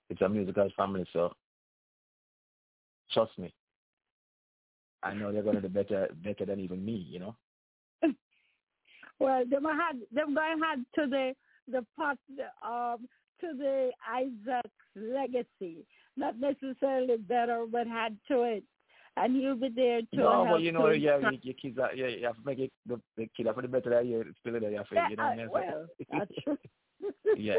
it's 0.10 0.22
a 0.22 0.30
musical 0.30 0.70
family. 0.76 1.06
So 1.14 1.34
trust 3.12 3.38
me, 3.40 3.54
I 5.04 5.14
know 5.14 5.32
they're 5.32 5.44
gonna 5.44 5.62
do 5.62 5.70
better 5.70 6.10
better 6.24 6.46
than 6.46 6.60
even 6.60 6.84
me. 6.84 6.94
You 6.94 7.20
know. 7.20 7.36
Well, 9.20 9.46
them 9.46 9.64
had 9.66 10.00
them 10.12 10.34
going 10.34 10.60
had 10.60 10.86
to 10.96 11.08
the 11.10 11.36
the 11.68 11.86
part 11.96 12.18
um 12.64 13.08
to 13.42 13.54
the 13.58 13.92
Isaac's 14.08 14.70
legacy, 14.96 15.86
not 16.18 16.36
necessarily 16.40 17.18
better, 17.18 17.66
but 17.72 17.88
had 17.88 18.18
to 18.28 18.44
it, 18.44 18.64
and 19.18 19.36
you'll 19.42 19.56
be 19.56 19.70
there 19.70 20.02
to 20.02 20.08
No, 20.18 20.48
but 20.50 20.62
you 20.62 20.72
know, 20.72 20.90
yeah, 20.90 21.16
instruct- 21.16 21.44
you, 21.44 21.54
your 21.54 21.54
kids 21.56 21.78
are, 21.80 21.94
yeah, 21.96 22.08
you 22.08 22.26
have 22.26 22.36
to 22.36 22.46
make 22.46 22.60
it 22.60 22.72
the, 22.86 23.00
the 23.18 23.30
kid 23.36 23.46
have 23.46 23.56
to 23.56 23.62
do 23.64 23.68
better 23.68 23.90
than 23.90 24.08
you 24.08 24.26
still 24.40 24.60
there, 24.60 24.70
you 24.70 24.78
have 24.78 24.90
to, 24.90 25.08
you 25.10 25.16
know 25.16 25.24
what 25.24 25.32
I 25.32 25.36
mean? 25.36 25.50
well, 25.50 25.88
that's 26.12 26.32
true. 26.44 26.58
Yeah. 27.38 27.56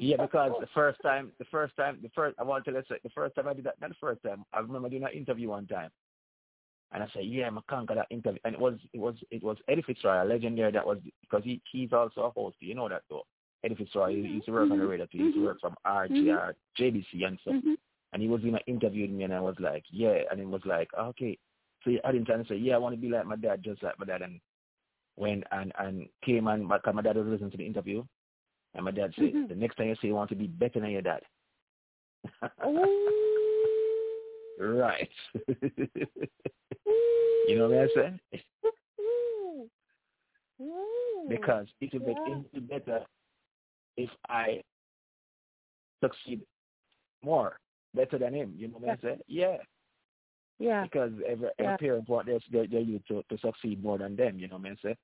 Yeah, 0.00 0.16
because 0.16 0.52
the 0.60 0.66
first 0.74 0.98
time, 1.02 1.30
the 1.38 1.44
first 1.44 1.76
time, 1.76 1.98
the 2.02 2.10
first, 2.14 2.36
I 2.40 2.42
want 2.42 2.64
to 2.64 2.70
let's 2.72 2.88
say, 2.88 2.96
the 3.04 3.10
first 3.10 3.34
time 3.36 3.46
I 3.46 3.54
did 3.54 3.64
that, 3.64 3.80
not 3.80 3.90
the 3.90 3.96
first 4.00 4.22
time, 4.22 4.44
I 4.52 4.60
remember 4.60 4.88
doing 4.88 5.04
an 5.04 5.10
interview 5.12 5.50
one 5.50 5.66
time, 5.66 5.90
and 6.92 7.02
I 7.02 7.06
said, 7.12 7.24
yeah, 7.26 7.46
I'm 7.46 7.58
a 7.58 7.62
conquer 7.68 7.94
that 7.94 8.06
interview, 8.10 8.40
and 8.44 8.54
it 8.54 8.60
was, 8.60 8.74
it 8.92 8.98
was, 8.98 9.14
it 9.30 9.42
was 9.42 9.58
Edi 9.70 9.82
Fitzroy, 9.82 10.22
a 10.22 10.24
legendary 10.24 10.72
that 10.72 10.86
was, 10.86 10.98
because 11.20 11.44
he, 11.44 11.60
he's 11.70 11.92
also 11.92 12.22
a 12.22 12.30
host, 12.30 12.56
you 12.60 12.74
know 12.74 12.88
that 12.88 13.02
though. 13.08 13.26
Edi 13.64 13.74
Fitzroy, 13.74 14.14
he 14.14 14.28
used 14.28 14.46
to 14.46 14.52
work 14.52 14.62
on 14.62 14.68
the 14.70 14.76
mm-hmm. 14.76 14.86
radio 14.86 15.06
he 15.10 15.18
used 15.18 15.36
to 15.36 15.44
work 15.44 15.58
mm-hmm. 15.62 15.74
from 15.74 16.10
RJR, 16.10 16.54
JBC 16.78 17.26
and 17.26 17.38
stuff, 17.42 17.54
and 18.12 18.22
he 18.22 18.28
was 18.28 18.42
in 18.42 18.54
an 18.54 18.60
interview 18.66 19.02
with 19.02 19.10
me, 19.10 19.24
and 19.24 19.34
I 19.34 19.40
was 19.40 19.56
like, 19.58 19.84
yeah, 19.90 20.22
and 20.30 20.40
it 20.40 20.46
was 20.46 20.62
like, 20.64 20.88
okay, 20.98 21.38
so 21.84 21.92
I 22.04 22.12
didn't 22.12 22.26
try 22.26 22.36
to 22.36 22.46
say, 22.46 22.56
yeah, 22.56 22.74
I 22.74 22.78
want 22.78 22.94
to 22.94 23.00
be 23.00 23.08
like 23.08 23.26
my 23.26 23.36
dad, 23.36 23.62
just 23.62 23.82
like 23.82 23.98
my 23.98 24.06
dad, 24.06 24.22
and 24.22 24.40
when 25.16 25.44
and 25.52 25.72
and 25.78 26.08
came 26.24 26.46
and 26.48 26.66
my, 26.66 26.78
my 26.92 27.02
dad 27.02 27.16
was 27.16 27.26
listening 27.26 27.50
to 27.50 27.56
the 27.56 27.66
interview, 27.66 28.04
and 28.74 28.84
my 28.84 28.90
dad 28.90 29.12
said, 29.16 29.32
Mhm. 29.32 29.48
the 29.48 29.54
next 29.54 29.76
time 29.76 29.88
you 29.88 29.94
say 29.96 30.08
you 30.08 30.14
want 30.14 30.30
to 30.30 30.36
be 30.36 30.46
better 30.46 30.80
than 30.80 30.90
your 30.90 31.02
dad. 31.02 31.22
Oh. 32.62 33.16
Right. 34.60 35.08
you 37.48 37.56
know 37.56 37.70
what 37.70 37.78
I'm 37.78 37.88
saying? 37.94 38.20
Because 41.28 41.66
it 41.80 41.94
will 41.94 42.00
be, 42.00 42.14
Yeah. 42.52 42.60
better 42.60 43.06
if 44.04 44.10
I 44.28 44.60
succeed 46.02 46.40
more, 47.22 47.58
better 47.94 48.18
than 48.18 48.34
him. 48.34 48.54
You 48.56 48.68
know 48.68 48.78
what 48.78 48.90
I'm 48.90 48.98
saying? 49.02 49.20
Yeah. 49.28 49.56
yeah, 50.58 50.82
Because 50.84 51.12
every, 51.26 51.48
every 51.58 51.72
Yeah. 51.72 51.76
parent 51.78 52.08
want 52.08 52.26
their, 52.26 52.38
their, 52.50 52.66
their 52.66 52.80
youth 52.80 53.02
to, 53.08 53.22
to 53.28 53.38
succeed 53.38 53.82
more 53.82 53.98
than 53.98 54.16
them. 54.16 54.38
You 54.38 54.48
know 54.48 54.56
what 54.56 54.66
I'm 54.70 54.78
saying? 54.82 54.96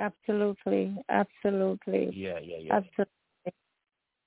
absolutely, 0.00 0.96
absolutely. 1.08 2.10
Yeah, 2.14 2.38
yeah, 2.42 2.58
yeah. 2.60 2.74
Absolutely. 2.76 3.54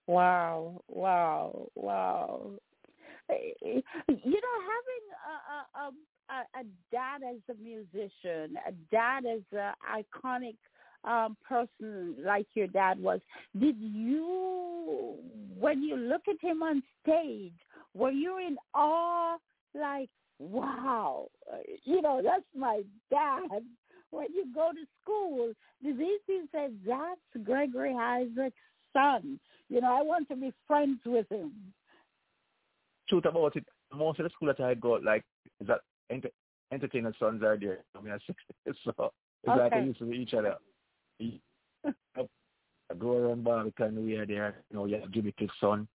Wow, 0.08 0.82
wow, 0.88 1.68
wow. 1.76 2.52
Eh, 3.30 3.34
eh, 3.66 3.82
You 4.08 4.42
know, 4.42 4.58
having 4.74 5.06
a, 5.32 5.80
a, 5.80 5.92
a, 6.30 6.62
a 6.62 6.64
dad 6.92 7.22
as 7.24 7.40
a 7.50 7.62
musician, 7.62 8.58
a 8.68 8.72
dad 8.92 9.26
as 9.26 9.42
an 9.52 9.74
iconic 9.90 10.58
um, 11.04 11.38
person 11.48 12.16
like 12.24 12.48
your 12.54 12.68
dad 12.68 13.02
was, 13.02 13.20
did 13.60 13.76
you, 13.80 15.16
when 15.60 15.82
you 15.82 15.96
look 15.96 16.24
at 16.28 16.42
him 16.42 16.64
on 16.64 16.84
stage, 17.04 17.54
were 17.94 18.12
you 18.12 18.38
in 18.38 18.58
awe, 18.74 19.38
like, 19.74 20.10
wow, 20.40 21.28
you 21.84 22.02
know, 22.02 22.22
that's 22.24 22.44
my 22.56 22.82
dad? 23.10 23.64
When 24.12 24.28
you 24.34 24.46
go 24.54 24.72
to 24.74 24.86
school, 25.02 25.54
the 25.82 25.90
VC 25.90 26.42
says, 26.52 26.72
that's 26.86 27.46
Gregory 27.46 27.96
Isaac's 27.96 28.56
son. 28.94 29.40
You 29.70 29.82
know, 29.82 29.98
I 29.98 30.02
want 30.02 30.28
to 30.30 30.36
be 30.36 30.54
friends 30.68 31.00
with 31.06 31.30
him. 31.32 31.54
truth 33.08 33.26
about 33.26 33.56
it, 33.56 33.66
most 33.94 34.20
of 34.20 34.24
the 34.24 34.30
school 34.30 34.48
that 34.48 34.60
I 34.60 34.74
go, 34.74 34.94
like, 34.94 35.24
is 35.60 35.68
that 35.68 35.82
enter, 36.10 36.30
entertainer 36.72 37.14
sons 37.20 37.44
are 37.44 37.58
there. 37.58 37.84
I 37.98 38.02
mean, 38.02 38.18
so 38.86 39.12
it's 39.44 39.48
like 39.48 39.72
Okay. 39.72 39.82
we 39.82 39.88
used 39.88 40.00
to 40.00 40.12
each 40.14 40.34
other. 40.34 40.56
You- 41.22 41.40
I 42.90 42.94
go 43.00 43.16
around 43.18 43.44
Barbican, 43.44 44.06
we 44.06 44.18
are 44.18 44.26
there. 44.26 44.64
You 44.70 44.78
know, 44.78 44.86
you 44.86 45.00
have 45.00 45.12
Jimmy 45.12 45.34
son. 45.60 45.88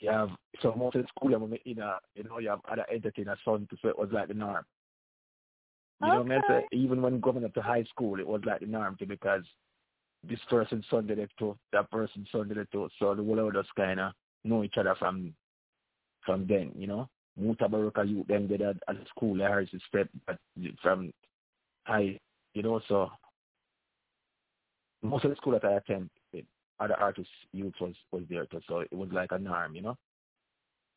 You 0.00 0.10
have, 0.10 0.30
so 0.60 0.74
most 0.74 0.96
of 0.96 1.02
the 1.02 1.08
school, 1.08 1.34
I'm 1.34 1.44
in 1.64 1.78
a, 1.78 1.98
you 2.14 2.24
know, 2.24 2.38
you 2.38 2.50
have 2.50 2.60
other 2.70 2.84
entertainer 2.92 3.36
sons, 3.44 3.68
so 3.80 3.88
it 3.88 3.98
was 3.98 4.08
like 4.12 4.28
the 4.28 4.34
norm. 4.34 4.64
You 6.02 6.08
know 6.12 6.18
what 6.22 6.26
I 6.26 6.28
mean? 6.28 6.42
So 6.48 6.62
even 6.72 7.00
when 7.00 7.20
going 7.20 7.44
up 7.44 7.54
to 7.54 7.62
high 7.62 7.84
school, 7.84 8.18
it 8.20 8.26
was 8.26 8.42
like 8.44 8.60
the 8.60 8.66
norm 8.66 8.96
too, 8.98 9.06
because 9.06 9.42
this 10.28 10.40
person's 10.50 10.84
son 10.90 11.06
did 11.06 11.18
it 11.18 11.30
too, 11.38 11.56
that 11.72 11.90
person's 11.90 12.28
son 12.30 12.48
did 12.48 12.58
it 12.58 12.68
too. 12.72 12.88
So 12.98 13.14
the 13.14 13.22
whole 13.24 13.48
of 13.48 13.56
us 13.56 13.66
kind 13.76 14.00
of 14.00 14.12
know 14.44 14.64
each 14.64 14.76
other 14.76 14.94
from 14.98 15.34
from 16.24 16.46
then, 16.46 16.72
you 16.76 16.86
know. 16.86 17.08
Mutabaruka 17.40 18.08
youth 18.08 18.26
then 18.28 18.48
did 18.48 18.62
at, 18.62 18.76
at 18.88 18.96
school, 19.08 19.42
I 19.42 19.48
heard 19.48 19.70
step 19.88 20.08
but 20.26 20.38
from 20.82 21.12
high, 21.84 22.18
you 22.54 22.62
know, 22.62 22.80
so 22.88 23.10
most 25.06 25.24
of 25.24 25.30
the 25.30 25.36
school 25.36 25.52
that 25.52 25.64
I 25.64 25.74
attend, 25.74 26.10
it, 26.32 26.44
other 26.80 26.94
artists 26.94 27.32
youth 27.52 27.74
was, 27.80 27.94
was 28.12 28.22
there 28.28 28.46
too, 28.46 28.60
so 28.68 28.80
it 28.80 28.92
was 28.92 29.08
like 29.12 29.32
a 29.32 29.38
norm, 29.38 29.74
you 29.74 29.82
know. 29.82 29.96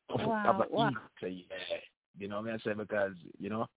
Wow, 0.09 0.65
wow. 0.71 0.91
yeah, 1.21 1.37
you 2.17 2.27
know 2.27 2.41
what 2.41 2.51
I'm 2.51 2.59
saying? 2.63 2.77
Because, 2.77 3.13
you 3.39 3.49
know, 3.49 3.67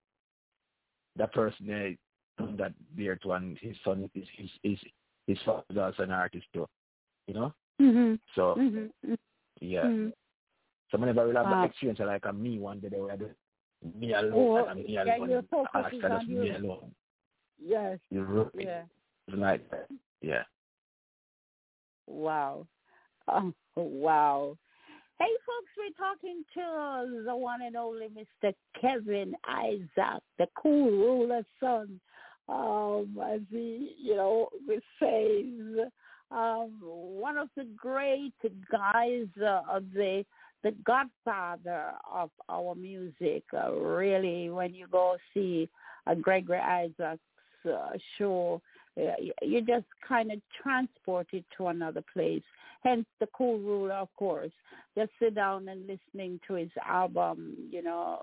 that 1.17 1.33
person 1.33 1.67
there 1.67 1.95
that 2.57 2.73
there 2.97 3.17
too 3.17 3.33
and 3.33 3.59
his 3.59 3.77
son 3.85 4.11
is 4.15 4.27
his 4.37 4.49
his 4.63 4.79
his 5.27 5.39
father 5.45 5.63
is 5.71 5.77
also 5.77 6.03
an 6.05 6.11
artist 6.11 6.47
too. 6.53 6.67
You 7.27 7.35
know? 7.35 7.55
Mhm. 7.81 8.19
So 8.35 8.55
Mhm. 8.57 9.19
yeah. 9.61 9.85
Mhm. 9.85 10.13
So 10.91 10.99
I 10.99 11.07
never 11.07 11.23
really 11.25 11.37
have 11.37 11.47
Wow. 11.47 11.63
that 11.63 11.71
experience 11.71 12.01
like 12.01 12.25
a 12.25 12.33
me 12.33 12.59
one 12.59 12.81
day 12.81 12.89
they 12.89 13.01
were 13.01 13.17
just 13.17 13.35
me 13.95 14.15
alone 14.15 14.33
Oh, 14.33 14.67
and 14.67 14.85
me 14.85 14.95
yeah, 14.95 15.17
alone. 15.17 15.31
your 15.31 15.43
focus 15.43 15.71
Ask 15.75 15.95
is 15.95 16.01
just 16.01 16.29
me 16.29 16.51
alone. 16.51 16.95
Yes. 17.59 17.99
You 18.11 18.23
right. 18.23 18.51
Yeah. 18.55 18.83
It's 19.29 19.37
like 19.37 19.71
that. 19.71 19.89
Yeah. 20.23 20.45
Wow. 22.07 22.67
Oh, 23.29 23.53
wow. 23.77 24.57
Hey, 25.19 25.27
folks, 25.47 25.71
we're 25.77 26.05
talking 26.05 26.43
to 26.55 27.25
the 27.25 27.37
one 27.37 27.63
and 27.63 27.77
only 27.77 28.09
Mr. 28.09 28.53
Kevin 28.81 29.35
Isaac, 29.47 30.23
the 30.39 30.47
cool 30.61 30.91
ruler 30.91 31.43
son, 31.61 32.01
um, 32.49 33.17
as 33.33 33.41
he, 33.51 33.95
you 34.01 34.17
know, 34.17 34.49
says, 34.99 35.89
um, 36.33 36.73
one 36.81 37.37
of 37.37 37.49
the 37.57 37.67
great 37.77 38.33
guys 38.71 39.27
uh, 39.41 39.61
of 39.71 39.85
the 39.95 40.25
the 40.65 40.75
godfather 40.85 41.93
of 42.13 42.31
our 42.49 42.75
music. 42.75 43.43
Uh, 43.53 43.73
really, 43.73 44.49
when 44.49 44.75
you 44.75 44.87
go 44.91 45.17
see 45.35 45.69
a 46.07 46.15
Gregory 46.15 46.59
Isaacs 46.59 47.21
uh, 47.67 47.91
show, 48.17 48.63
uh, 48.99 49.15
you- 49.19 49.35
you 49.43 49.61
just 49.63 49.87
kind 50.07 50.31
of 50.33 50.41
transported 50.63 51.45
to 51.57 51.69
another 51.69 52.03
place. 52.13 52.43
Hence 52.83 53.07
the 53.21 53.29
cool 53.29 53.59
ruler, 53.59 53.95
of 53.95 54.09
course. 54.17 54.53
Just 54.97 55.13
sit 55.19 55.35
down 55.35 55.69
and 55.69 55.87
listening 55.87 56.41
to 56.47 56.55
his 56.55 56.71
album. 56.85 57.69
You 57.71 57.83
know, 57.83 58.23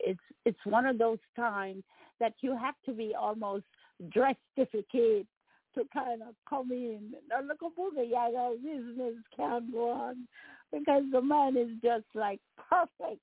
it's 0.00 0.20
it's 0.44 0.64
one 0.64 0.86
of 0.86 0.98
those 0.98 1.20
times 1.36 1.84
that 2.18 2.34
you 2.40 2.56
have 2.56 2.74
to 2.86 2.92
be 2.92 3.14
almost 3.14 3.64
dressificate 4.10 5.26
to 5.74 5.84
kind 5.92 6.22
of 6.22 6.34
come 6.48 6.70
in. 6.72 7.14
Now 7.28 7.40
look 7.42 7.62
at 7.62 7.76
Boogie 7.76 8.10
Yaga, 8.10 8.56
business 8.62 9.14
can't 9.36 9.72
go 9.72 9.90
on 9.90 10.28
because 10.72 11.04
the 11.12 11.20
man 11.22 11.56
is 11.56 11.70
just 11.82 12.04
like 12.14 12.40
perfect. 12.56 13.20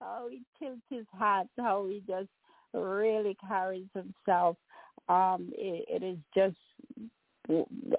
How 0.00 0.28
he 0.30 0.42
tilts 0.58 0.82
his 0.90 1.06
hat, 1.18 1.46
how 1.58 1.86
he 1.88 2.02
just 2.06 2.28
really 2.74 3.36
carries 3.48 3.88
himself. 3.94 4.56
Um, 5.08 5.52
it, 5.56 6.02
it 6.02 6.04
is 6.04 6.18
just 6.34 6.56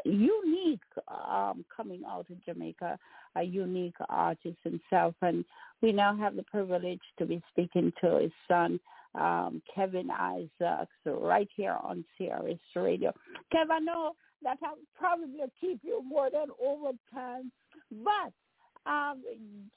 unique 0.05 0.79
um, 1.07 1.65
coming 1.75 2.01
out 2.07 2.25
of 2.29 2.45
Jamaica, 2.45 2.97
a 3.35 3.43
unique 3.43 3.95
artist 4.09 4.57
himself. 4.63 5.15
And 5.21 5.45
we 5.81 5.91
now 5.91 6.15
have 6.17 6.35
the 6.35 6.43
privilege 6.43 7.01
to 7.19 7.25
be 7.25 7.41
speaking 7.51 7.93
to 8.01 8.19
his 8.19 8.31
son, 8.47 8.79
um, 9.15 9.61
Kevin 9.73 10.09
Isaacs, 10.11 10.91
right 11.05 11.47
here 11.55 11.77
on 11.81 12.03
CRS 12.19 12.59
Radio. 12.75 13.13
Kevin, 13.51 13.71
I 13.71 13.79
know 13.79 14.11
that 14.43 14.57
I'll 14.63 14.77
probably 14.95 15.39
keep 15.59 15.79
you 15.83 16.03
more 16.07 16.29
than 16.31 16.47
over 16.63 16.91
time, 17.13 17.51
but 17.91 18.33
um, 18.89 19.21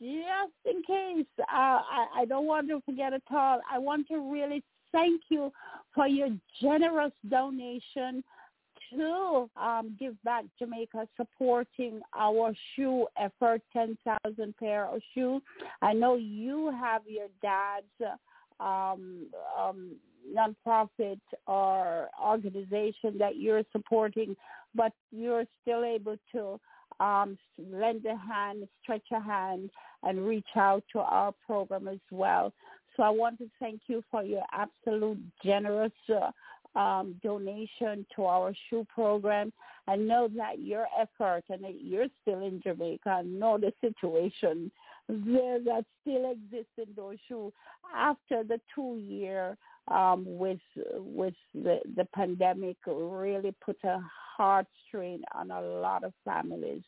just 0.00 0.52
in 0.64 0.82
case, 0.86 1.26
uh, 1.40 1.44
I, 1.52 2.06
I 2.18 2.24
don't 2.26 2.46
want 2.46 2.68
to 2.68 2.80
forget 2.86 3.12
at 3.12 3.22
all, 3.30 3.60
I 3.70 3.78
want 3.78 4.06
to 4.08 4.18
really 4.32 4.62
thank 4.92 5.22
you 5.28 5.52
for 5.94 6.06
your 6.06 6.28
generous 6.60 7.12
donation 7.28 8.22
to 8.92 9.48
um, 9.56 9.96
Give 9.98 10.20
Back 10.24 10.44
Jamaica 10.58 11.06
supporting 11.16 12.00
our 12.16 12.52
shoe 12.74 13.06
effort, 13.18 13.62
10,000 13.72 14.56
pair 14.56 14.86
of 14.86 15.00
shoes. 15.14 15.42
I 15.82 15.92
know 15.92 16.16
you 16.16 16.72
have 16.80 17.02
your 17.06 17.28
dad's 17.40 18.16
um, 18.58 19.26
um, 19.58 19.96
nonprofit 20.34 21.20
or 21.46 22.08
organization 22.22 23.16
that 23.18 23.36
you're 23.36 23.62
supporting, 23.72 24.36
but 24.74 24.92
you're 25.10 25.44
still 25.62 25.84
able 25.84 26.16
to 26.32 26.60
um, 27.00 27.38
lend 27.58 28.04
a 28.06 28.16
hand, 28.16 28.68
stretch 28.82 29.06
a 29.12 29.20
hand, 29.20 29.70
and 30.02 30.26
reach 30.26 30.48
out 30.56 30.82
to 30.92 31.00
our 31.00 31.32
program 31.46 31.88
as 31.88 31.98
well. 32.10 32.52
So 33.00 33.04
I 33.04 33.08
want 33.08 33.38
to 33.38 33.48
thank 33.58 33.80
you 33.86 34.04
for 34.10 34.22
your 34.22 34.42
absolute 34.52 35.18
generous 35.42 35.90
uh, 36.10 36.78
um, 36.78 37.14
donation 37.22 38.04
to 38.14 38.26
our 38.26 38.52
shoe 38.68 38.86
program. 38.94 39.54
I 39.88 39.96
know 39.96 40.28
that 40.36 40.60
your 40.60 40.86
effort, 41.00 41.44
and 41.48 41.64
that 41.64 41.80
you're 41.80 42.08
still 42.20 42.46
in 42.46 42.60
Jamaica, 42.60 43.22
know 43.24 43.56
the 43.56 43.72
situation 43.80 44.70
there 45.08 45.60
that 45.64 45.86
still 46.02 46.30
exists 46.30 46.74
in 46.76 46.88
those 46.94 47.16
shoes 47.26 47.54
after 47.96 48.44
the 48.44 48.60
two 48.74 48.98
year 49.02 49.56
um, 49.88 50.24
with 50.26 50.60
with 50.98 51.32
the, 51.54 51.78
the 51.96 52.04
pandemic 52.14 52.76
really 52.86 53.54
put 53.64 53.78
a 53.84 53.98
hard 54.36 54.66
strain 54.86 55.22
on 55.34 55.50
a 55.50 55.60
lot 55.62 56.04
of 56.04 56.12
families. 56.22 56.82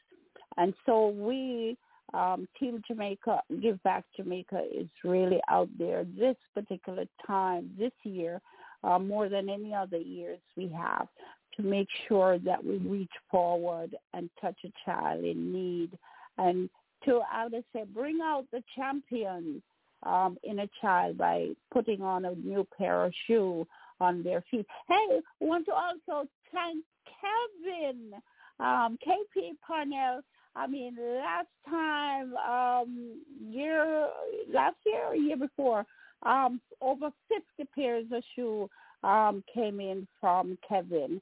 And 0.59 0.75
so 0.85 1.09
we 1.09 1.79
um, 2.15 2.47
Team 2.59 2.83
Jamaica, 2.87 3.41
Give 3.61 3.83
Back 3.83 4.05
Jamaica 4.17 4.63
is 4.73 4.89
really 5.05 5.41
out 5.49 5.69
there 5.79 6.05
this 6.19 6.37
particular 6.55 7.05
time, 7.27 7.71
this 7.79 7.93
year, 8.05 8.41
uh, 8.85 8.99
more 8.99 9.29
than 9.29 9.49
any 9.49 9.75
other 9.75 9.99
years 9.99 10.41
we 10.57 10.69
have, 10.69 11.09
to 11.57 11.63
make 11.63 11.89
sure 12.09 12.39
that 12.41 12.63
we 12.65 12.79
reach 12.79 13.13
forward 13.31 13.95
and 14.15 14.29
touch 14.41 14.57
a 14.65 14.73
child 14.85 15.25
in 15.25 15.53
need 15.53 15.99
and 16.39 16.69
to, 17.05 17.21
I 17.33 17.47
would 17.47 17.65
say, 17.73 17.85
bring 17.93 18.21
out 18.23 18.45
the 18.53 18.63
champion 18.77 19.63
um, 20.03 20.39
in 20.43 20.61
a 20.61 20.69
child 20.81 21.19
by 21.19 21.49
putting 21.73 22.03
on 22.03 22.25
a 22.25 22.35
new 22.35 22.67
pair 22.77 23.05
of 23.05 23.13
shoes 23.27 23.67
on 24.01 24.23
their 24.23 24.43
feet. 24.51 24.67
Hey, 24.89 25.21
want 25.41 25.67
to 25.67 25.73
also 25.73 26.29
thank 26.53 26.85
Kevin, 27.21 28.13
um, 28.59 28.99
KP 29.07 29.53
Parnell, 29.67 30.23
I 30.55 30.67
mean, 30.67 30.97
last 30.99 31.49
time, 31.69 32.35
um, 32.37 33.21
year, 33.51 34.09
last 34.53 34.77
year 34.85 35.07
or 35.07 35.17
year 35.17 35.37
before, 35.37 35.87
um, 36.25 36.61
over 36.81 37.11
50 37.29 37.71
pairs 37.75 38.05
of 38.13 38.23
shoes 38.37 38.69
um, 39.03 39.43
came 39.53 39.81
in 39.81 40.07
from 40.21 40.59
Kevin. 40.69 41.21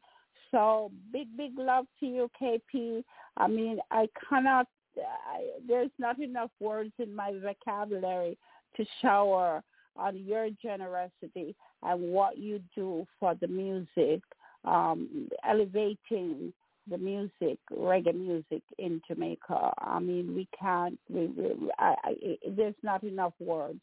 So 0.51 0.91
big, 1.13 1.29
big 1.37 1.53
love 1.57 1.87
to 2.01 2.07
you, 2.07 2.31
KP. 2.41 3.05
I 3.37 3.47
mean, 3.47 3.79
I 3.91 4.09
cannot, 4.29 4.67
I, 4.99 5.47
there's 5.67 5.91
not 5.99 6.19
enough 6.19 6.51
words 6.61 6.93
in 6.99 7.15
my 7.15 7.33
vocabulary 7.33 8.37
to 8.77 8.85
shower 9.01 9.63
on 9.97 10.17
your 10.17 10.49
generosity 10.63 11.55
and 11.83 12.01
what 12.13 12.39
you 12.39 12.61
do 12.75 13.07
for 13.19 13.35
the 13.41 13.47
music, 13.47 14.23
um, 14.65 15.29
elevating 15.49 16.53
the 16.89 16.99
music, 16.99 17.59
reggae 17.73 18.15
music 18.15 18.63
in 18.79 19.01
Jamaica. 19.07 19.73
I 19.79 20.01
mean, 20.01 20.35
we 20.35 20.49
can't. 20.59 20.99
We, 21.09 21.27
we, 21.27 21.71
I, 21.79 21.95
I, 22.05 22.15
there's 22.57 22.75
not 22.83 23.05
enough 23.05 23.35
words 23.39 23.81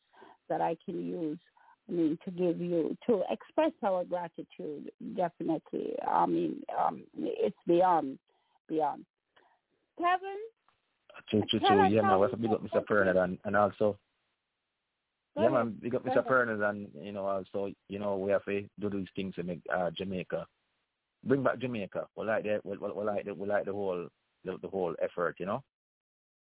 that 0.49 0.61
I 0.61 0.75
can 0.85 1.05
use. 1.05 1.39
I 1.89 1.93
mean, 1.93 2.17
to 2.25 2.31
give 2.31 2.59
you 2.59 2.97
to 3.07 3.23
express 3.29 3.71
our 3.83 4.03
gratitude. 4.03 4.91
Definitely. 5.15 5.93
I 6.05 6.25
mean, 6.25 6.61
um, 6.77 7.03
it's 7.15 7.55
beyond, 7.65 8.19
beyond. 8.67 9.05
Kevin. 9.97 10.37
True, 11.29 11.43
true, 11.49 11.59
true. 11.59 11.87
Yeah, 11.87 12.01
man. 12.01 12.19
We 12.19 12.27
have 12.29 12.41
big 12.41 12.51
up 12.51 12.63
Mr. 12.63 12.85
Pernod 12.85 13.17
and, 13.17 13.37
and 13.45 13.55
also. 13.55 13.97
Yeah, 15.37 15.49
man. 15.49 15.77
Big 15.81 15.95
up 15.95 16.03
Mr. 16.03 16.27
Pernod 16.27 16.67
and 16.69 16.87
you 17.01 17.11
know 17.11 17.25
also 17.25 17.71
you 17.87 17.99
know 17.99 18.17
we 18.17 18.31
have 18.31 18.43
to 18.45 18.63
do 18.79 18.89
these 18.89 19.07
things 19.15 19.35
to 19.35 19.43
make 19.43 19.61
uh, 19.73 19.89
Jamaica 19.91 20.45
bring 21.23 21.43
back 21.43 21.59
Jamaica. 21.59 22.07
We 22.15 22.25
like 22.25 22.43
the 22.43 22.59
we, 22.63 22.77
we 22.77 23.03
like 23.03 23.25
the 23.25 23.33
we 23.33 23.47
like 23.47 23.65
the 23.65 23.73
whole 23.73 24.07
the, 24.45 24.57
the 24.61 24.67
whole 24.67 24.95
effort, 25.01 25.35
you 25.39 25.45
know. 25.45 25.63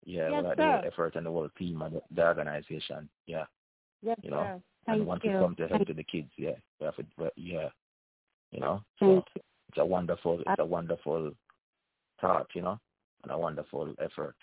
Yeah, 0.04 0.28
yes, 0.30 0.42
we 0.42 0.48
like 0.48 0.56
sir. 0.58 0.80
the 0.82 0.88
effort 0.88 1.16
and 1.16 1.26
the 1.26 1.30
whole 1.30 1.48
team 1.58 1.82
and 1.82 1.96
the, 1.96 2.02
the 2.14 2.26
organization. 2.26 3.08
Yeah. 3.26 3.44
Yes, 4.02 4.18
you 4.22 4.30
know, 4.30 4.44
sir. 4.44 4.52
and 4.92 4.96
Thank 4.98 5.08
want 5.08 5.24
you. 5.24 5.32
to 5.32 5.38
come 5.38 5.56
to 5.56 5.62
help 5.68 5.70
Thank 5.78 5.86
to 5.88 5.94
the 5.94 6.04
kids. 6.04 6.30
Yeah, 6.36 6.56
we 6.78 6.84
have 6.86 6.96
to, 6.96 7.04
yeah, 7.36 7.68
you 8.52 8.60
know. 8.60 8.82
Thank 9.00 9.24
So 9.34 9.40
it's 9.68 9.78
a 9.78 9.84
wonderful, 9.84 10.40
it's 10.40 10.58
a 10.58 10.64
wonderful 10.64 11.32
thought, 12.20 12.48
you 12.54 12.62
know, 12.62 12.78
and 13.22 13.32
a 13.32 13.38
wonderful 13.38 13.94
effort. 13.98 14.36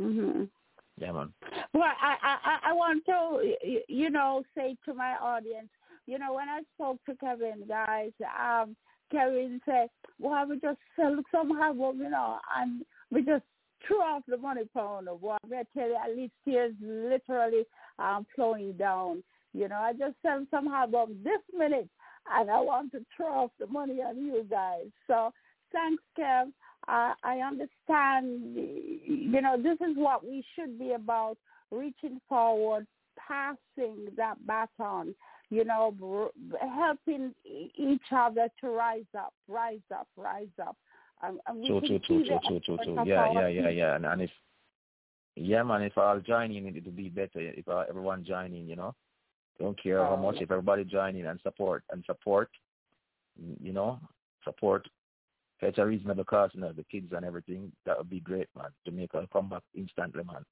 Mhm. 0.00 0.48
Yeah, 0.96 1.12
man. 1.12 1.32
Well, 1.72 1.84
I, 2.00 2.16
I 2.22 2.70
I 2.70 2.72
want 2.72 3.04
to 3.06 3.54
you 3.88 4.10
know 4.10 4.42
say 4.56 4.76
to 4.84 4.94
my 4.94 5.14
audience, 5.20 5.70
you 6.06 6.18
know, 6.18 6.34
when 6.34 6.48
I 6.48 6.60
spoke 6.74 6.98
to 7.06 7.16
Kevin, 7.16 7.64
guys, 7.68 8.12
um, 8.38 8.76
Kevin 9.10 9.60
said, 9.64 9.88
"Well, 10.18 10.46
we 10.48 10.58
just 10.60 10.78
sell 10.96 11.16
somehow, 11.30 11.72
well, 11.72 11.94
you 11.94 12.10
know, 12.10 12.38
and 12.56 12.84
we 13.10 13.22
just 13.22 13.44
threw 13.86 14.00
off 14.00 14.22
the 14.26 14.36
money 14.36 14.62
pound 14.74 15.08
of 15.08 15.22
what 15.22 15.40
I 15.44 15.64
tell 15.76 15.88
you, 15.88 15.96
at 16.02 16.16
least 16.16 16.32
tears 16.44 16.74
literally 16.80 17.64
um, 17.98 18.26
flowing 18.34 18.72
down. 18.74 19.22
You 19.52 19.68
know, 19.68 19.76
I 19.76 19.92
just 19.92 20.16
sell 20.22 20.44
somehow 20.50 20.84
about 20.84 21.08
this 21.22 21.40
minute, 21.56 21.88
and 22.34 22.50
I 22.50 22.60
want 22.60 22.92
to 22.92 23.04
throw 23.16 23.44
off 23.44 23.50
the 23.58 23.66
money 23.66 24.00
on 24.02 24.16
you 24.18 24.44
guys. 24.50 24.86
So 25.06 25.32
thanks, 25.72 26.02
Kev. 26.18 26.48
Uh, 26.88 27.14
I 27.22 27.38
understand. 27.38 28.56
You 28.56 29.40
know, 29.40 29.56
this 29.56 29.78
is 29.80 29.96
what 29.96 30.24
we 30.24 30.44
should 30.54 30.78
be 30.78 30.92
about: 30.92 31.36
reaching 31.70 32.20
forward, 32.28 32.86
passing 33.16 34.08
that 34.16 34.36
baton 34.46 35.14
you 35.54 35.64
know, 35.64 36.30
helping 36.60 37.34
each 37.44 38.02
other 38.12 38.48
to 38.60 38.68
rise 38.68 39.04
up, 39.16 39.32
rise 39.48 39.78
up, 39.94 40.08
rise 40.16 40.46
up. 40.60 40.76
Um, 41.22 41.38
and 41.46 41.60
we 41.60 41.66
True, 41.68 41.80
can 41.80 41.88
true, 41.88 42.24
see 42.24 42.28
true, 42.28 42.40
true, 42.46 42.60
true, 42.60 42.78
true. 42.84 43.04
Yeah, 43.06 43.30
yeah, 43.32 43.48
yeah, 43.48 43.68
yeah. 43.68 43.96
And, 43.96 44.04
and 44.04 44.22
if 44.22 44.30
yeah, 45.36 45.62
man, 45.62 45.82
if 45.82 45.96
I'll 45.98 46.20
join 46.20 46.52
in, 46.52 46.66
it 46.76 46.84
will 46.84 46.92
be 46.92 47.08
better. 47.08 47.40
If 47.40 47.66
uh, 47.68 47.84
everyone 47.88 48.24
join 48.24 48.52
in, 48.52 48.68
you 48.68 48.76
know, 48.76 48.94
don't 49.58 49.80
care 49.80 49.98
how 50.04 50.14
Oh, 50.14 50.16
much. 50.16 50.36
yeah. 50.36 50.44
If 50.44 50.50
everybody 50.50 50.84
join 50.84 51.16
in 51.16 51.26
and 51.26 51.40
support 51.42 51.82
and 51.90 52.04
support, 52.04 52.50
you 53.62 53.72
know, 53.72 53.98
support 54.44 54.86
at 55.62 55.78
a 55.78 55.86
reasonable 55.86 56.24
cost, 56.24 56.54
you 56.54 56.60
know, 56.60 56.72
the 56.72 56.84
kids 56.84 57.12
and 57.12 57.24
everything, 57.24 57.72
that 57.86 57.96
would 57.96 58.10
be 58.10 58.20
great, 58.20 58.48
man. 58.56 58.66
Jamaica 58.84 59.18
will 59.18 59.26
come 59.32 59.48
back 59.48 59.62
instantly, 59.74 60.22
man. 60.24 60.44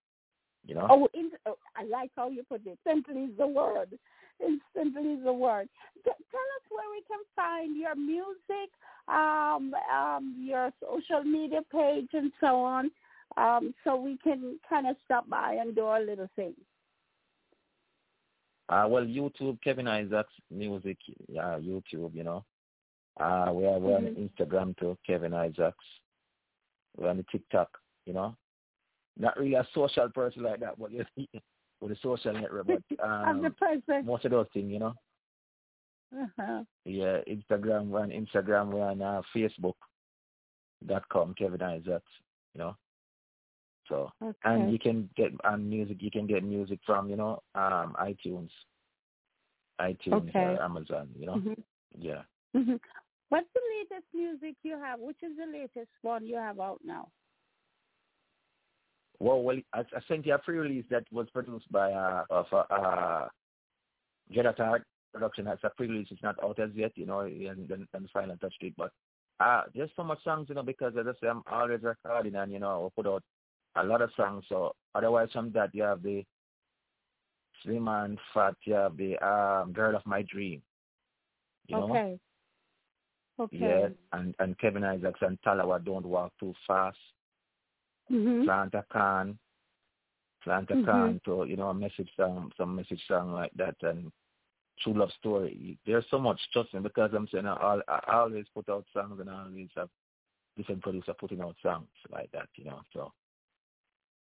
You 0.66 0.76
know. 0.76 0.86
Oh, 0.88 1.08
in, 1.14 1.30
oh, 1.46 1.58
I 1.76 1.84
like 1.84 2.10
how 2.16 2.28
you 2.28 2.44
put 2.44 2.66
it. 2.66 2.78
Simply 2.86 3.22
is 3.22 3.36
the 3.36 3.46
word. 3.46 3.98
Instantly 4.40 5.14
is 5.14 5.24
the 5.24 5.32
word. 5.32 5.68
T- 5.96 6.02
tell 6.04 6.12
us 6.12 6.64
where 6.70 6.90
we 6.90 7.02
can 7.08 7.20
find 7.34 7.76
your 7.76 7.94
music, 7.94 8.70
um, 9.08 9.74
um, 9.92 10.36
your 10.38 10.72
social 10.80 11.24
media 11.24 11.60
page, 11.70 12.08
and 12.12 12.32
so 12.40 12.60
on, 12.60 12.90
um, 13.36 13.74
so 13.84 13.96
we 13.96 14.16
can 14.18 14.58
kind 14.68 14.86
of 14.86 14.96
stop 15.04 15.28
by 15.28 15.54
and 15.54 15.74
do 15.74 15.86
a 15.86 15.98
little 15.98 16.28
thing. 16.36 16.54
Uh, 18.68 18.86
well, 18.88 19.04
YouTube, 19.04 19.60
Kevin 19.62 19.88
Isaacs 19.88 20.32
Music, 20.50 20.96
uh, 21.32 21.58
YouTube, 21.58 22.14
you 22.14 22.24
know. 22.24 22.44
Uh, 23.20 23.52
we 23.52 23.66
are, 23.66 23.78
we're 23.78 23.98
Mhm. 23.98 24.16
on 24.16 24.30
Instagram 24.30 24.76
too, 24.78 24.96
Kevin 25.06 25.34
Isaacs. 25.34 25.84
We're 26.96 27.10
on 27.10 27.18
the 27.18 27.24
TikTok, 27.24 27.78
you 28.06 28.14
know. 28.14 28.36
Not 29.18 29.36
really 29.38 29.54
a 29.54 29.66
social 29.74 30.08
person 30.08 30.42
like 30.42 30.60
that, 30.60 30.78
but 30.78 30.90
yes, 30.92 31.06
with 31.80 31.92
a 31.92 31.96
social 32.02 32.32
network, 32.32 32.66
but 32.66 32.82
I'm 33.04 33.40
the 33.42 33.48
um, 33.48 33.56
person. 33.58 34.06
most 34.06 34.24
of 34.24 34.30
those 34.30 34.46
things, 34.54 34.70
you 34.70 34.78
know. 34.78 34.94
Uh-huh. 36.14 36.62
Yeah, 36.84 37.18
Instagram, 37.28 37.88
we're 37.88 38.00
on 38.00 38.10
Instagram, 38.10 38.70
we're 38.72 38.82
on 38.86 39.00
uh, 39.02 39.22
Facebook 39.34 39.74
dot 40.86 41.08
com, 41.08 41.34
Kevin 41.34 41.62
Isaacs, 41.62 42.10
you 42.54 42.58
know. 42.58 42.76
So, 43.88 44.10
Okay. 44.22 44.36
and 44.44 44.72
you 44.72 44.78
can 44.78 45.08
get 45.16 45.32
on 45.44 45.68
music, 45.68 45.98
you 46.00 46.10
can 46.10 46.26
get 46.26 46.44
music 46.44 46.80
from, 46.86 47.08
you 47.08 47.16
know, 47.16 47.42
um, 47.54 47.96
iTunes, 48.00 48.50
iTunes 49.80 50.28
Okay. 50.28 50.38
or 50.38 50.62
Amazon, 50.62 51.08
you 51.18 51.26
know. 51.26 51.34
Mhm. 51.36 51.62
Yeah. 51.98 52.22
Mhm. 52.54 52.80
What's 53.28 53.48
the 53.54 53.60
latest 53.78 54.06
music 54.14 54.56
you 54.62 54.78
have? 54.78 55.00
Which 55.00 55.22
is 55.22 55.36
the 55.36 55.46
latest 55.46 55.90
one 56.02 56.26
you 56.26 56.36
have 56.36 56.60
out 56.60 56.80
now? 56.84 57.10
Well, 59.22 59.40
well, 59.42 59.56
I, 59.72 59.80
I 59.80 60.00
sent 60.08 60.26
you 60.26 60.34
a 60.34 60.38
pre-release 60.38 60.84
that 60.90 61.04
was 61.12 61.30
produced 61.30 61.70
by 61.70 61.92
uh, 61.92 62.24
of 62.28 62.46
uh, 62.52 62.74
uh 62.74 63.28
Jeddah 64.32 64.82
production. 65.14 65.44
That's 65.44 65.62
a 65.62 65.70
pre-release. 65.70 66.08
It's 66.10 66.24
not 66.24 66.42
out 66.42 66.58
as 66.58 66.70
yet, 66.74 66.90
you 66.96 67.06
know, 67.06 67.20
and 67.20 67.68
then 67.68 67.86
and 67.94 68.04
the 68.04 68.08
final 68.12 68.36
touch 68.38 68.54
to 68.60 68.66
it. 68.66 68.74
But 68.76 68.90
uh, 69.38 69.62
there's 69.76 69.90
so 69.94 70.02
much 70.02 70.24
songs, 70.24 70.46
you 70.48 70.56
know, 70.56 70.64
because 70.64 70.94
as 70.98 71.06
I 71.06 71.12
say, 71.20 71.28
I'm 71.28 71.44
always 71.48 71.84
recording 71.84 72.34
and 72.34 72.50
you 72.50 72.58
know, 72.58 72.90
I 72.90 73.00
put 73.00 73.06
out 73.06 73.22
a 73.76 73.84
lot 73.84 74.02
of 74.02 74.10
songs. 74.16 74.44
So 74.48 74.74
otherwise, 74.96 75.28
from 75.32 75.52
that, 75.52 75.72
you 75.72 75.84
have 75.84 76.02
the 76.02 76.24
Slim 77.62 77.86
and 77.86 78.18
Fat, 78.34 78.56
you 78.64 78.74
have 78.74 78.96
the 78.96 79.24
um, 79.24 79.72
Girl 79.72 79.94
of 79.94 80.04
My 80.04 80.22
Dream. 80.22 80.62
You 81.68 81.76
know? 81.76 81.90
Okay. 81.90 82.18
Okay. 83.38 83.56
Yeah, 83.56 83.88
and 84.18 84.34
and 84.40 84.58
Kevin 84.58 84.82
Isaacs 84.82 85.20
and 85.22 85.38
Talawa 85.46 85.84
Don't 85.84 86.06
Walk 86.06 86.32
Too 86.40 86.54
Fast. 86.66 86.98
Mhm. 88.10 88.44
Planta 88.44 88.84
Khan, 88.88 89.38
Planta 90.44 90.76
Mhm. 90.76 90.84
Khan 90.84 91.20
to 91.24 91.44
you 91.44 91.56
know 91.56 91.68
a 91.68 91.74
message 91.74 92.10
song, 92.16 92.52
some 92.56 92.74
message 92.76 93.02
song 93.06 93.32
like 93.32 93.52
that, 93.54 93.76
and 93.82 94.12
true 94.80 94.94
love 94.94 95.10
story. 95.18 95.78
There's 95.86 96.04
so 96.10 96.18
much, 96.18 96.40
trust 96.52 96.74
me, 96.74 96.80
because 96.80 97.10
I'm 97.14 97.28
saying 97.28 97.46
I, 97.46 97.52
I, 97.54 98.00
I 98.08 98.14
always 98.20 98.46
put 98.54 98.68
out 98.68 98.84
songs 98.92 99.20
and 99.20 99.30
I 99.30 99.44
always 99.44 99.68
have 99.76 99.88
different 100.56 100.82
producers 100.82 101.14
putting 101.18 101.40
out 101.40 101.56
songs 101.62 101.88
like 102.10 102.30
that, 102.32 102.48
you 102.56 102.64
know. 102.64 102.80
So 102.92 103.12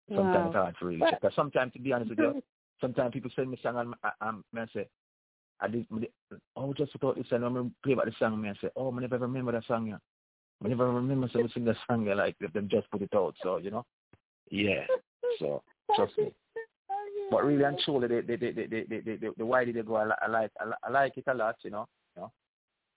sometimes 0.09 0.35
wow. 0.35 0.47
it's 0.47 0.55
hard 0.55 0.77
to 0.79 0.85
really 0.85 1.01
check. 1.01 1.21
Because 1.21 1.35
sometimes, 1.35 1.73
to 1.73 1.79
be 1.79 1.93
honest 1.93 2.11
with 2.11 2.19
you, 2.19 2.43
sometimes 2.81 3.13
people 3.13 3.31
send 3.35 3.51
me 3.51 3.59
song 3.63 3.77
and 3.79 3.95
I, 4.03 4.11
I, 4.21 4.61
I 4.61 4.67
say, 4.75 4.89
I 5.61 5.69
did, 5.69 5.87
oh, 6.57 6.75
just 6.75 6.93
put 7.01 7.11
out 7.11 7.17
this 7.17 7.29
song. 7.31 7.45
I'm 7.45 7.75
play 7.85 7.93
about 7.93 8.07
the 8.07 8.13
song, 8.19 8.35
and 8.35 8.47
I 8.49 8.61
say, 8.61 8.71
oh, 8.77 8.95
I 8.95 9.01
never 9.01 9.19
remember 9.19 9.53
that 9.53 9.65
song. 9.67 9.87
Yeah. 9.87 9.97
Whenever 10.63 10.89
I 10.89 10.95
remember 10.95 11.29
someone 11.33 11.51
sing 11.53 11.67
a 11.67 11.75
song, 11.87 12.09
I 12.09 12.15
like 12.15 12.37
them 12.39 12.69
just 12.71 12.91
put 12.91 13.03
it 13.03 13.15
out. 13.15 13.35
So 13.43 13.57
you 13.57 13.71
know, 13.71 13.85
yeah. 14.51 14.87
So 15.39 15.63
trust 15.97 16.17
me. 16.19 16.33
But 17.31 17.45
really 17.45 17.65
and 17.65 17.79
truly, 17.85 18.09
they 18.09 18.21
they 18.21 18.37
they 18.37 18.53
they 18.53 18.67
they 18.67 18.85
they, 18.89 19.01
they, 19.01 19.29
they 19.37 19.43
why 19.43 19.65
did 19.65 19.77
they 19.77 19.83
go? 19.83 19.97
I, 19.97 20.11
I 20.23 20.29
like 20.29 20.51
I, 20.61 20.91
like 20.91 21.17
it 21.17 21.25
a 21.27 21.35
lot, 21.35 21.57
you 21.63 21.71
know. 21.71 21.87
You 22.15 22.23
know? 22.23 22.33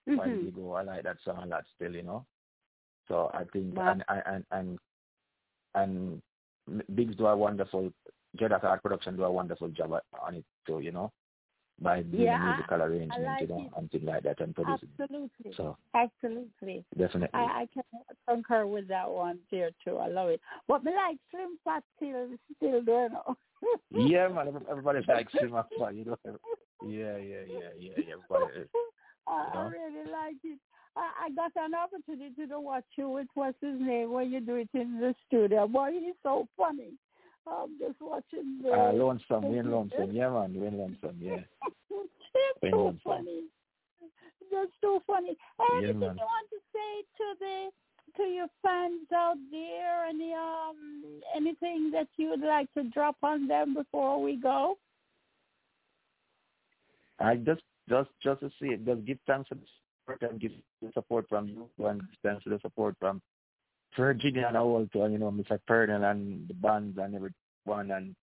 Mm-hmm. 0.08 0.18
Why 0.18 0.26
did 0.28 0.36
mm-hmm. 0.36 0.46
they 0.46 0.52
go? 0.52 0.74
I 0.74 0.82
like 0.84 1.04
that 1.04 1.18
song 1.24 1.42
a 1.44 1.46
lot 1.48 1.64
still, 1.76 1.94
you 1.94 2.04
know. 2.04 2.26
So 3.08 3.32
I 3.34 3.44
think 3.52 3.76
wow. 3.76 3.92
and 3.92 4.04
and 4.10 4.44
and 4.52 4.80
and 5.76 6.22
Biggs 6.96 7.16
do 7.16 7.28
a 7.28 7.38
wonderful 7.38 7.92
Jedi 8.38 8.64
Art 8.64 8.82
Production 8.82 9.16
do 9.16 9.24
a 9.24 9.32
wonderful 9.32 9.70
job 9.70 9.94
on 10.22 10.36
it 10.36 10.46
too, 10.68 10.80
you 10.80 10.92
know 10.92 11.12
by 11.82 12.02
doing 12.02 12.24
yeah, 12.24 12.38
musical 12.38 12.82
arrangement, 12.82 13.28
I 13.28 13.32
like 13.32 13.42
you 13.42 13.48
know, 13.48 13.60
it. 13.60 13.72
and 13.78 13.92
things 13.92 14.04
like 14.06 14.24
that 14.24 14.40
and 14.40 14.56
producing. 14.56 14.90
Absolutely. 15.00 15.54
So 15.58 15.78
absolutely. 15.94 16.86
Definitely. 16.98 17.30
I, 17.34 17.44
I 17.44 17.68
can 17.74 17.84
concur 18.30 18.66
with 18.66 18.88
that 18.88 19.10
one 19.10 19.40
there 19.52 19.72
too. 19.84 19.98
I 19.98 20.08
love 20.08 20.30
it. 20.30 20.42
But 20.68 20.84
me 20.84 20.94
like 20.96 21.18
Slim 21.32 21.58
Fat 21.64 21.84
still 21.98 22.30
still 22.58 22.82
doing 22.82 23.10
Yeah, 23.92 24.28
man. 24.30 24.66
Everybody 24.70 25.00
likes 25.08 25.34
Slim 25.34 25.52
Fat, 25.52 25.96
you 25.96 26.06
know. 26.06 26.18
Yeah, 26.88 27.18
yeah, 27.18 27.44
yeah, 27.48 27.70
yeah. 27.78 27.92
Everybody 28.14 28.62
is. 28.62 28.68
I, 29.28 29.50
I 29.54 29.62
really 29.64 30.12
like 30.12 30.36
it. 30.44 30.60
I, 30.96 31.26
I 31.26 31.30
got 31.32 31.52
an 31.58 31.74
opportunity 31.74 32.48
to 32.48 32.60
watch 32.60 32.86
you 32.98 33.10
with 33.10 33.28
what's 33.34 33.58
his 33.62 33.80
name 33.80 34.12
when 34.12 34.32
you 34.32 34.40
do 34.40 34.56
it 34.56 34.70
in 34.74 35.00
the 35.00 35.14
studio. 35.28 35.68
Boy, 35.68 35.92
he's 36.00 36.16
so 36.24 36.48
funny. 36.56 36.94
I'm 37.48 37.78
just 37.80 38.02
watching 38.02 38.60
the. 38.64 38.72
Uh, 38.72 38.92
Lonesome, 38.94 39.44
Wayne 39.52 39.72
Lonesome, 39.72 40.12
yeah, 40.12 40.30
man, 40.30 40.54
Wayne 40.60 40.78
Lonesome, 40.78 41.18
yeah. 41.20 41.40
it's 41.62 42.72
so 42.72 42.78
Lonesome. 42.78 43.00
funny. 43.04 43.44
That's 44.52 44.72
so 44.82 45.02
funny. 45.06 45.36
Anything 45.74 46.02
yeah, 46.02 46.10
you 46.10 46.26
want 46.26 46.50
to 46.50 46.60
say 46.74 47.02
to 47.18 47.26
the 47.40 47.70
to 48.18 48.24
your 48.24 48.48
fans 48.62 49.08
out 49.14 49.38
there? 49.52 50.06
Any 50.06 50.34
um 50.34 51.04
anything 51.36 51.92
that 51.92 52.08
you 52.18 52.30
would 52.30 52.42
like 52.42 52.72
to 52.74 52.84
drop 52.90 53.18
on 53.24 53.48
them 53.48 53.74
before 53.74 54.22
we 54.22 54.38
go? 54.38 54.78
I 57.20 57.36
just 57.36 57.62
just 57.90 58.10
just 58.24 58.42
to 58.42 58.50
see 58.60 58.68
it. 58.68 58.86
Just 58.86 59.06
give 59.06 59.18
thanks 59.28 59.50
for 59.50 59.56
the 59.56 59.66
support 60.06 60.22
and 60.32 60.40
give 60.40 60.52
the 60.82 60.92
support 60.94 61.28
from 61.28 61.48
you 61.48 61.70
and 61.86 62.02
thanks 62.24 62.44
for 62.44 62.50
the 62.50 62.60
support 62.62 62.96
from 63.00 63.22
Virginia 63.98 64.46
and 64.48 64.58
all 64.58 64.88
to 64.94 65.00
you 65.10 65.18
know 65.18 65.32
Mr. 65.32 65.60
Pernell 65.70 66.10
and 66.10 66.48
the 66.48 66.54
bands 66.54 66.98
and 67.02 67.16
everyone 67.16 67.92
and 67.92 68.16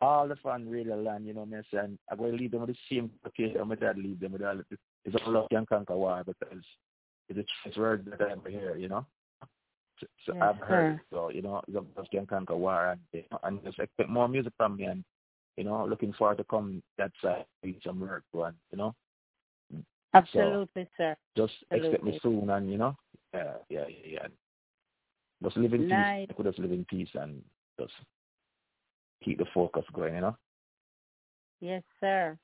all 0.00 0.28
the 0.28 0.36
fun 0.36 0.68
really 0.68 0.92
land, 0.92 1.26
you 1.26 1.32
know, 1.32 1.46
me 1.46 1.58
and 1.72 1.98
I'm 2.10 2.18
going 2.18 2.32
to 2.32 2.36
leave 2.36 2.50
them 2.50 2.60
with 2.60 2.70
the 2.70 2.76
same 2.90 3.10
occasion. 3.24 3.60
I'm 3.60 3.68
going 3.68 3.80
to 3.80 3.94
leave 3.96 4.20
them 4.20 4.32
with 4.32 4.42
all 4.42 4.58
of 4.58 4.64
It's 5.04 5.16
all 5.24 5.32
love 5.32 5.48
can 5.50 5.64
conquer 5.66 5.96
war 5.96 6.22
because 6.24 6.62
it's 7.28 7.38
a 7.38 7.68
choice 7.68 7.76
word 7.78 8.08
that 8.10 8.20
I 8.20 8.32
ever 8.32 8.50
hear, 8.50 8.76
you 8.76 8.88
know. 8.88 9.06
So, 9.98 10.06
so 10.26 10.32
yes, 10.34 10.42
I've 10.42 10.68
heard, 10.68 11.00
so 11.10 11.30
you 11.30 11.40
know, 11.40 11.62
love 11.68 11.86
can 12.10 12.26
conquer 12.26 12.56
war, 12.56 12.90
and 12.90 13.00
you 13.12 13.24
know, 13.30 13.38
and 13.44 13.62
just 13.64 13.78
expect 13.78 14.10
more 14.10 14.28
music 14.28 14.52
from 14.58 14.76
me, 14.76 14.84
and 14.84 15.02
you 15.56 15.64
know, 15.64 15.86
looking 15.86 16.12
forward 16.12 16.36
to 16.38 16.44
come 16.44 16.82
that 16.98 17.12
side, 17.22 17.46
do 17.62 17.74
some 17.82 18.00
work, 18.00 18.24
and 18.34 18.54
you 18.70 18.76
know. 18.76 18.94
Mm. 19.74 19.82
Absolutely, 20.12 20.84
so 20.84 20.88
sir. 20.98 21.16
Just 21.36 21.54
Absolutely. 21.72 21.88
expect 21.88 22.04
me 22.04 22.20
soon, 22.22 22.50
and 22.50 22.70
you 22.70 22.76
know, 22.76 22.94
yeah, 23.32 23.54
yeah, 23.70 23.84
yeah. 24.04 24.26
Just 25.42 25.56
live 25.56 25.74
in 25.74 25.82
peace. 25.82 25.90
I 26.30 26.32
could 26.36 26.46
just 26.46 26.58
live 26.58 26.72
in 26.72 26.84
peace 26.86 27.08
and 27.14 27.42
just 27.78 27.92
keep 29.24 29.38
the 29.38 29.46
focus 29.52 29.84
going, 29.92 30.14
you 30.14 30.20
know? 30.20 30.36
Yes, 31.60 31.82
sir. 32.00 32.38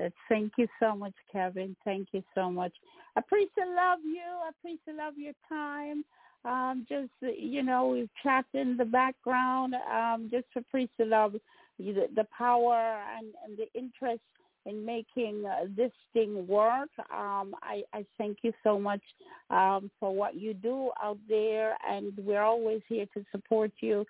Uh, 0.00 0.08
thank 0.28 0.52
you 0.56 0.68
so 0.78 0.94
much, 0.94 1.14
Kevin. 1.32 1.76
Thank 1.84 2.08
you 2.12 2.22
so 2.34 2.50
much. 2.50 2.72
I 3.16 3.20
appreciate 3.20 3.50
love 3.58 3.98
you. 4.04 4.22
I 4.22 4.50
appreciate 4.50 4.96
love 4.96 5.14
your 5.16 5.32
time. 5.48 6.04
Um, 6.44 6.86
just 6.88 7.10
you 7.20 7.62
know, 7.62 7.88
we've 7.88 8.08
chatted 8.22 8.46
in 8.54 8.76
the 8.76 8.84
background. 8.84 9.74
Um, 9.74 10.28
just 10.30 10.46
appreciate 10.56 11.08
love 11.08 11.34
the, 11.78 12.06
the 12.14 12.26
power 12.36 13.02
and, 13.16 13.34
and 13.44 13.58
the 13.58 13.66
interest 13.78 14.22
in 14.70 14.84
making 14.84 15.44
uh, 15.44 15.66
this 15.76 15.92
thing 16.12 16.46
work. 16.46 16.88
Um, 17.12 17.54
I, 17.62 17.82
I 17.92 18.04
thank 18.18 18.38
you 18.42 18.52
so 18.62 18.78
much 18.78 19.02
um, 19.50 19.90
for 19.98 20.14
what 20.14 20.34
you 20.34 20.54
do 20.54 20.90
out 21.02 21.18
there, 21.28 21.76
and 21.88 22.12
we're 22.18 22.42
always 22.42 22.80
here 22.88 23.06
to 23.14 23.24
support 23.30 23.72
you. 23.80 24.06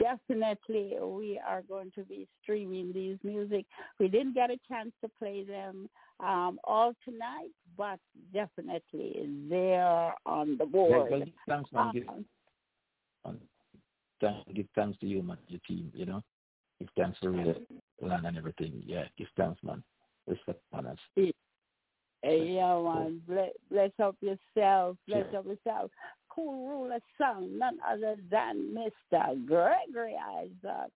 Definitely, 0.00 0.94
we 1.00 1.40
are 1.46 1.62
going 1.62 1.92
to 1.94 2.02
be 2.04 2.26
streaming 2.42 2.92
these 2.92 3.18
music. 3.22 3.66
We 4.00 4.08
didn't 4.08 4.34
get 4.34 4.50
a 4.50 4.58
chance 4.66 4.92
to 5.02 5.10
play 5.18 5.44
them 5.44 5.90
um, 6.20 6.58
all 6.64 6.94
tonight, 7.04 7.50
but 7.76 7.98
definitely 8.32 9.28
they're 9.50 10.14
on 10.24 10.56
the 10.58 10.64
board. 10.64 11.10
well, 11.10 11.22
thanks, 11.46 11.70
man. 11.72 11.90
Give, 11.92 12.04
um, 13.26 13.38
give 14.54 14.66
thanks 14.74 14.98
to 15.00 15.06
you, 15.06 15.22
man, 15.22 15.38
your 15.48 15.60
team, 15.68 15.92
you 15.94 16.06
know. 16.06 16.22
Give 16.78 16.88
thanks 16.96 17.18
to 17.20 17.30
the 17.30 17.66
land 18.00 18.26
and 18.26 18.36
everything. 18.36 18.82
Yeah, 18.84 19.04
give 19.16 19.28
thanks, 19.36 19.62
man. 19.62 19.82
Respect 20.26 20.60
on 20.72 20.86
us. 20.86 20.98
Hey, 21.14 21.32
yeah, 22.22 22.80
man. 22.82 23.22
Bless, 23.26 23.50
bless 23.70 23.90
up 24.02 24.16
yourself. 24.20 24.96
Bless 25.06 25.26
up 25.36 25.46
yourself. 25.46 25.90
Cool 26.28 26.68
ruler 26.68 26.98
song, 27.16 27.58
none 27.58 27.78
other 27.88 28.16
than 28.30 28.74
Mr. 28.76 29.46
Gregory 29.46 30.16
Isaac. 30.36 30.92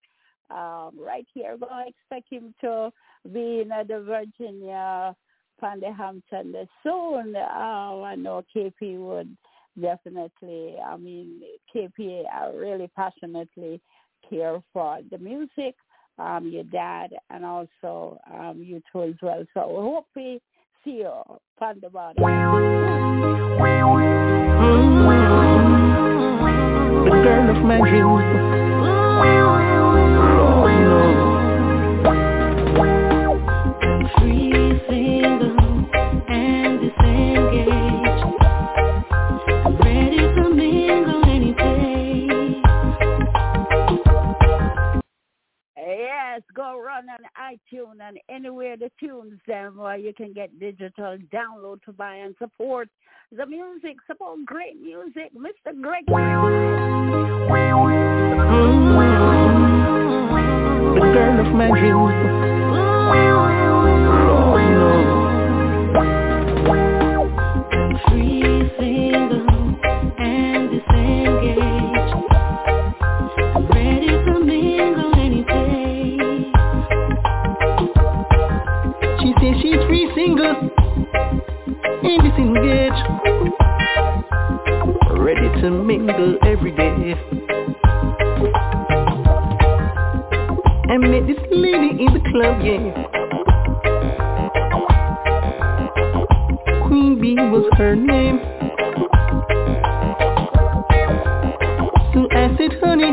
Um, 0.51 0.91
right 0.99 1.27
here, 1.33 1.57
we're 1.61 1.69
going 1.69 1.87
to 1.87 1.91
expect 1.91 2.33
him 2.33 2.55
to 2.61 2.93
be 3.33 3.63
in 3.63 3.69
the 3.69 4.01
Virginia, 4.01 5.17
Pandy 5.61 5.87
Hampton 5.97 6.55
soon. 6.83 7.35
Oh, 7.37 8.03
I 8.05 8.15
know 8.17 8.43
KP 8.55 8.99
would 8.99 9.35
definitely, 9.81 10.77
I 10.85 10.97
mean, 10.97 11.41
KP 11.75 12.25
are 12.31 12.55
really 12.55 12.91
passionately 12.95 13.81
care 14.29 14.61
for 14.73 15.01
the 15.11 15.19
music, 15.19 15.75
um, 16.19 16.49
your 16.49 16.65
dad, 16.65 17.11
and 17.31 17.45
also 17.45 18.19
um, 18.33 18.63
you 18.63 18.83
two 18.93 19.03
as 19.03 19.15
well. 19.23 19.45
So 19.55 19.69
we 19.69 19.77
hope 19.77 20.07
we 20.15 20.41
see 20.85 20.99
you 20.99 21.07
on 21.07 21.81
the 21.81 21.91
body. 21.91 22.17
The 27.05 27.11
girl 27.11 27.51
of 27.57 27.65
my 27.65 27.79
dreams. 27.79 28.42
Run 46.79 47.07
on 47.09 47.19
iTunes 47.39 48.01
and 48.01 48.19
anywhere 48.29 48.77
the 48.77 48.91
tunes 48.99 49.41
them 49.47 49.77
where 49.77 49.97
you 49.97 50.13
can 50.15 50.33
get 50.33 50.59
digital 50.59 51.19
download 51.33 51.83
to 51.85 51.93
buy 51.93 52.17
and 52.17 52.35
support 52.39 52.89
the 53.31 53.47
music, 53.47 53.97
support 54.07 54.45
great 54.45 54.81
music, 54.81 55.33
Mr. 55.37 55.81
Greg. 55.81 56.05
The 56.07 56.15
girl 61.01 61.41
of 61.41 61.55
my 61.55 61.69
dreams. 61.69 62.42
In 82.13 82.21
disengage 82.31 83.01
Ready 85.19 85.49
to 85.63 85.71
mingle 85.71 86.37
every 86.43 86.73
day. 86.73 87.15
And 90.91 91.01
met 91.11 91.27
this 91.27 91.39
lady 91.51 92.05
in 92.05 92.13
the 92.13 92.21
club, 92.31 92.61
yeah. 92.61 92.93
Queen 96.87 97.19
Bee 97.21 97.35
was 97.37 97.67
her 97.79 97.97
name. 97.97 98.41
So 102.13 102.29
I 102.31 102.55
said, 102.59 102.73
honey, 102.83 103.13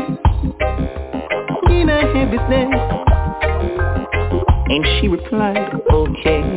can 1.68 1.88
I 1.88 2.02
have 2.18 2.30
this 2.30 2.44
dance? 2.50 2.74
And 4.68 4.84
she 5.00 5.08
replied, 5.08 5.72
okay 5.90 6.49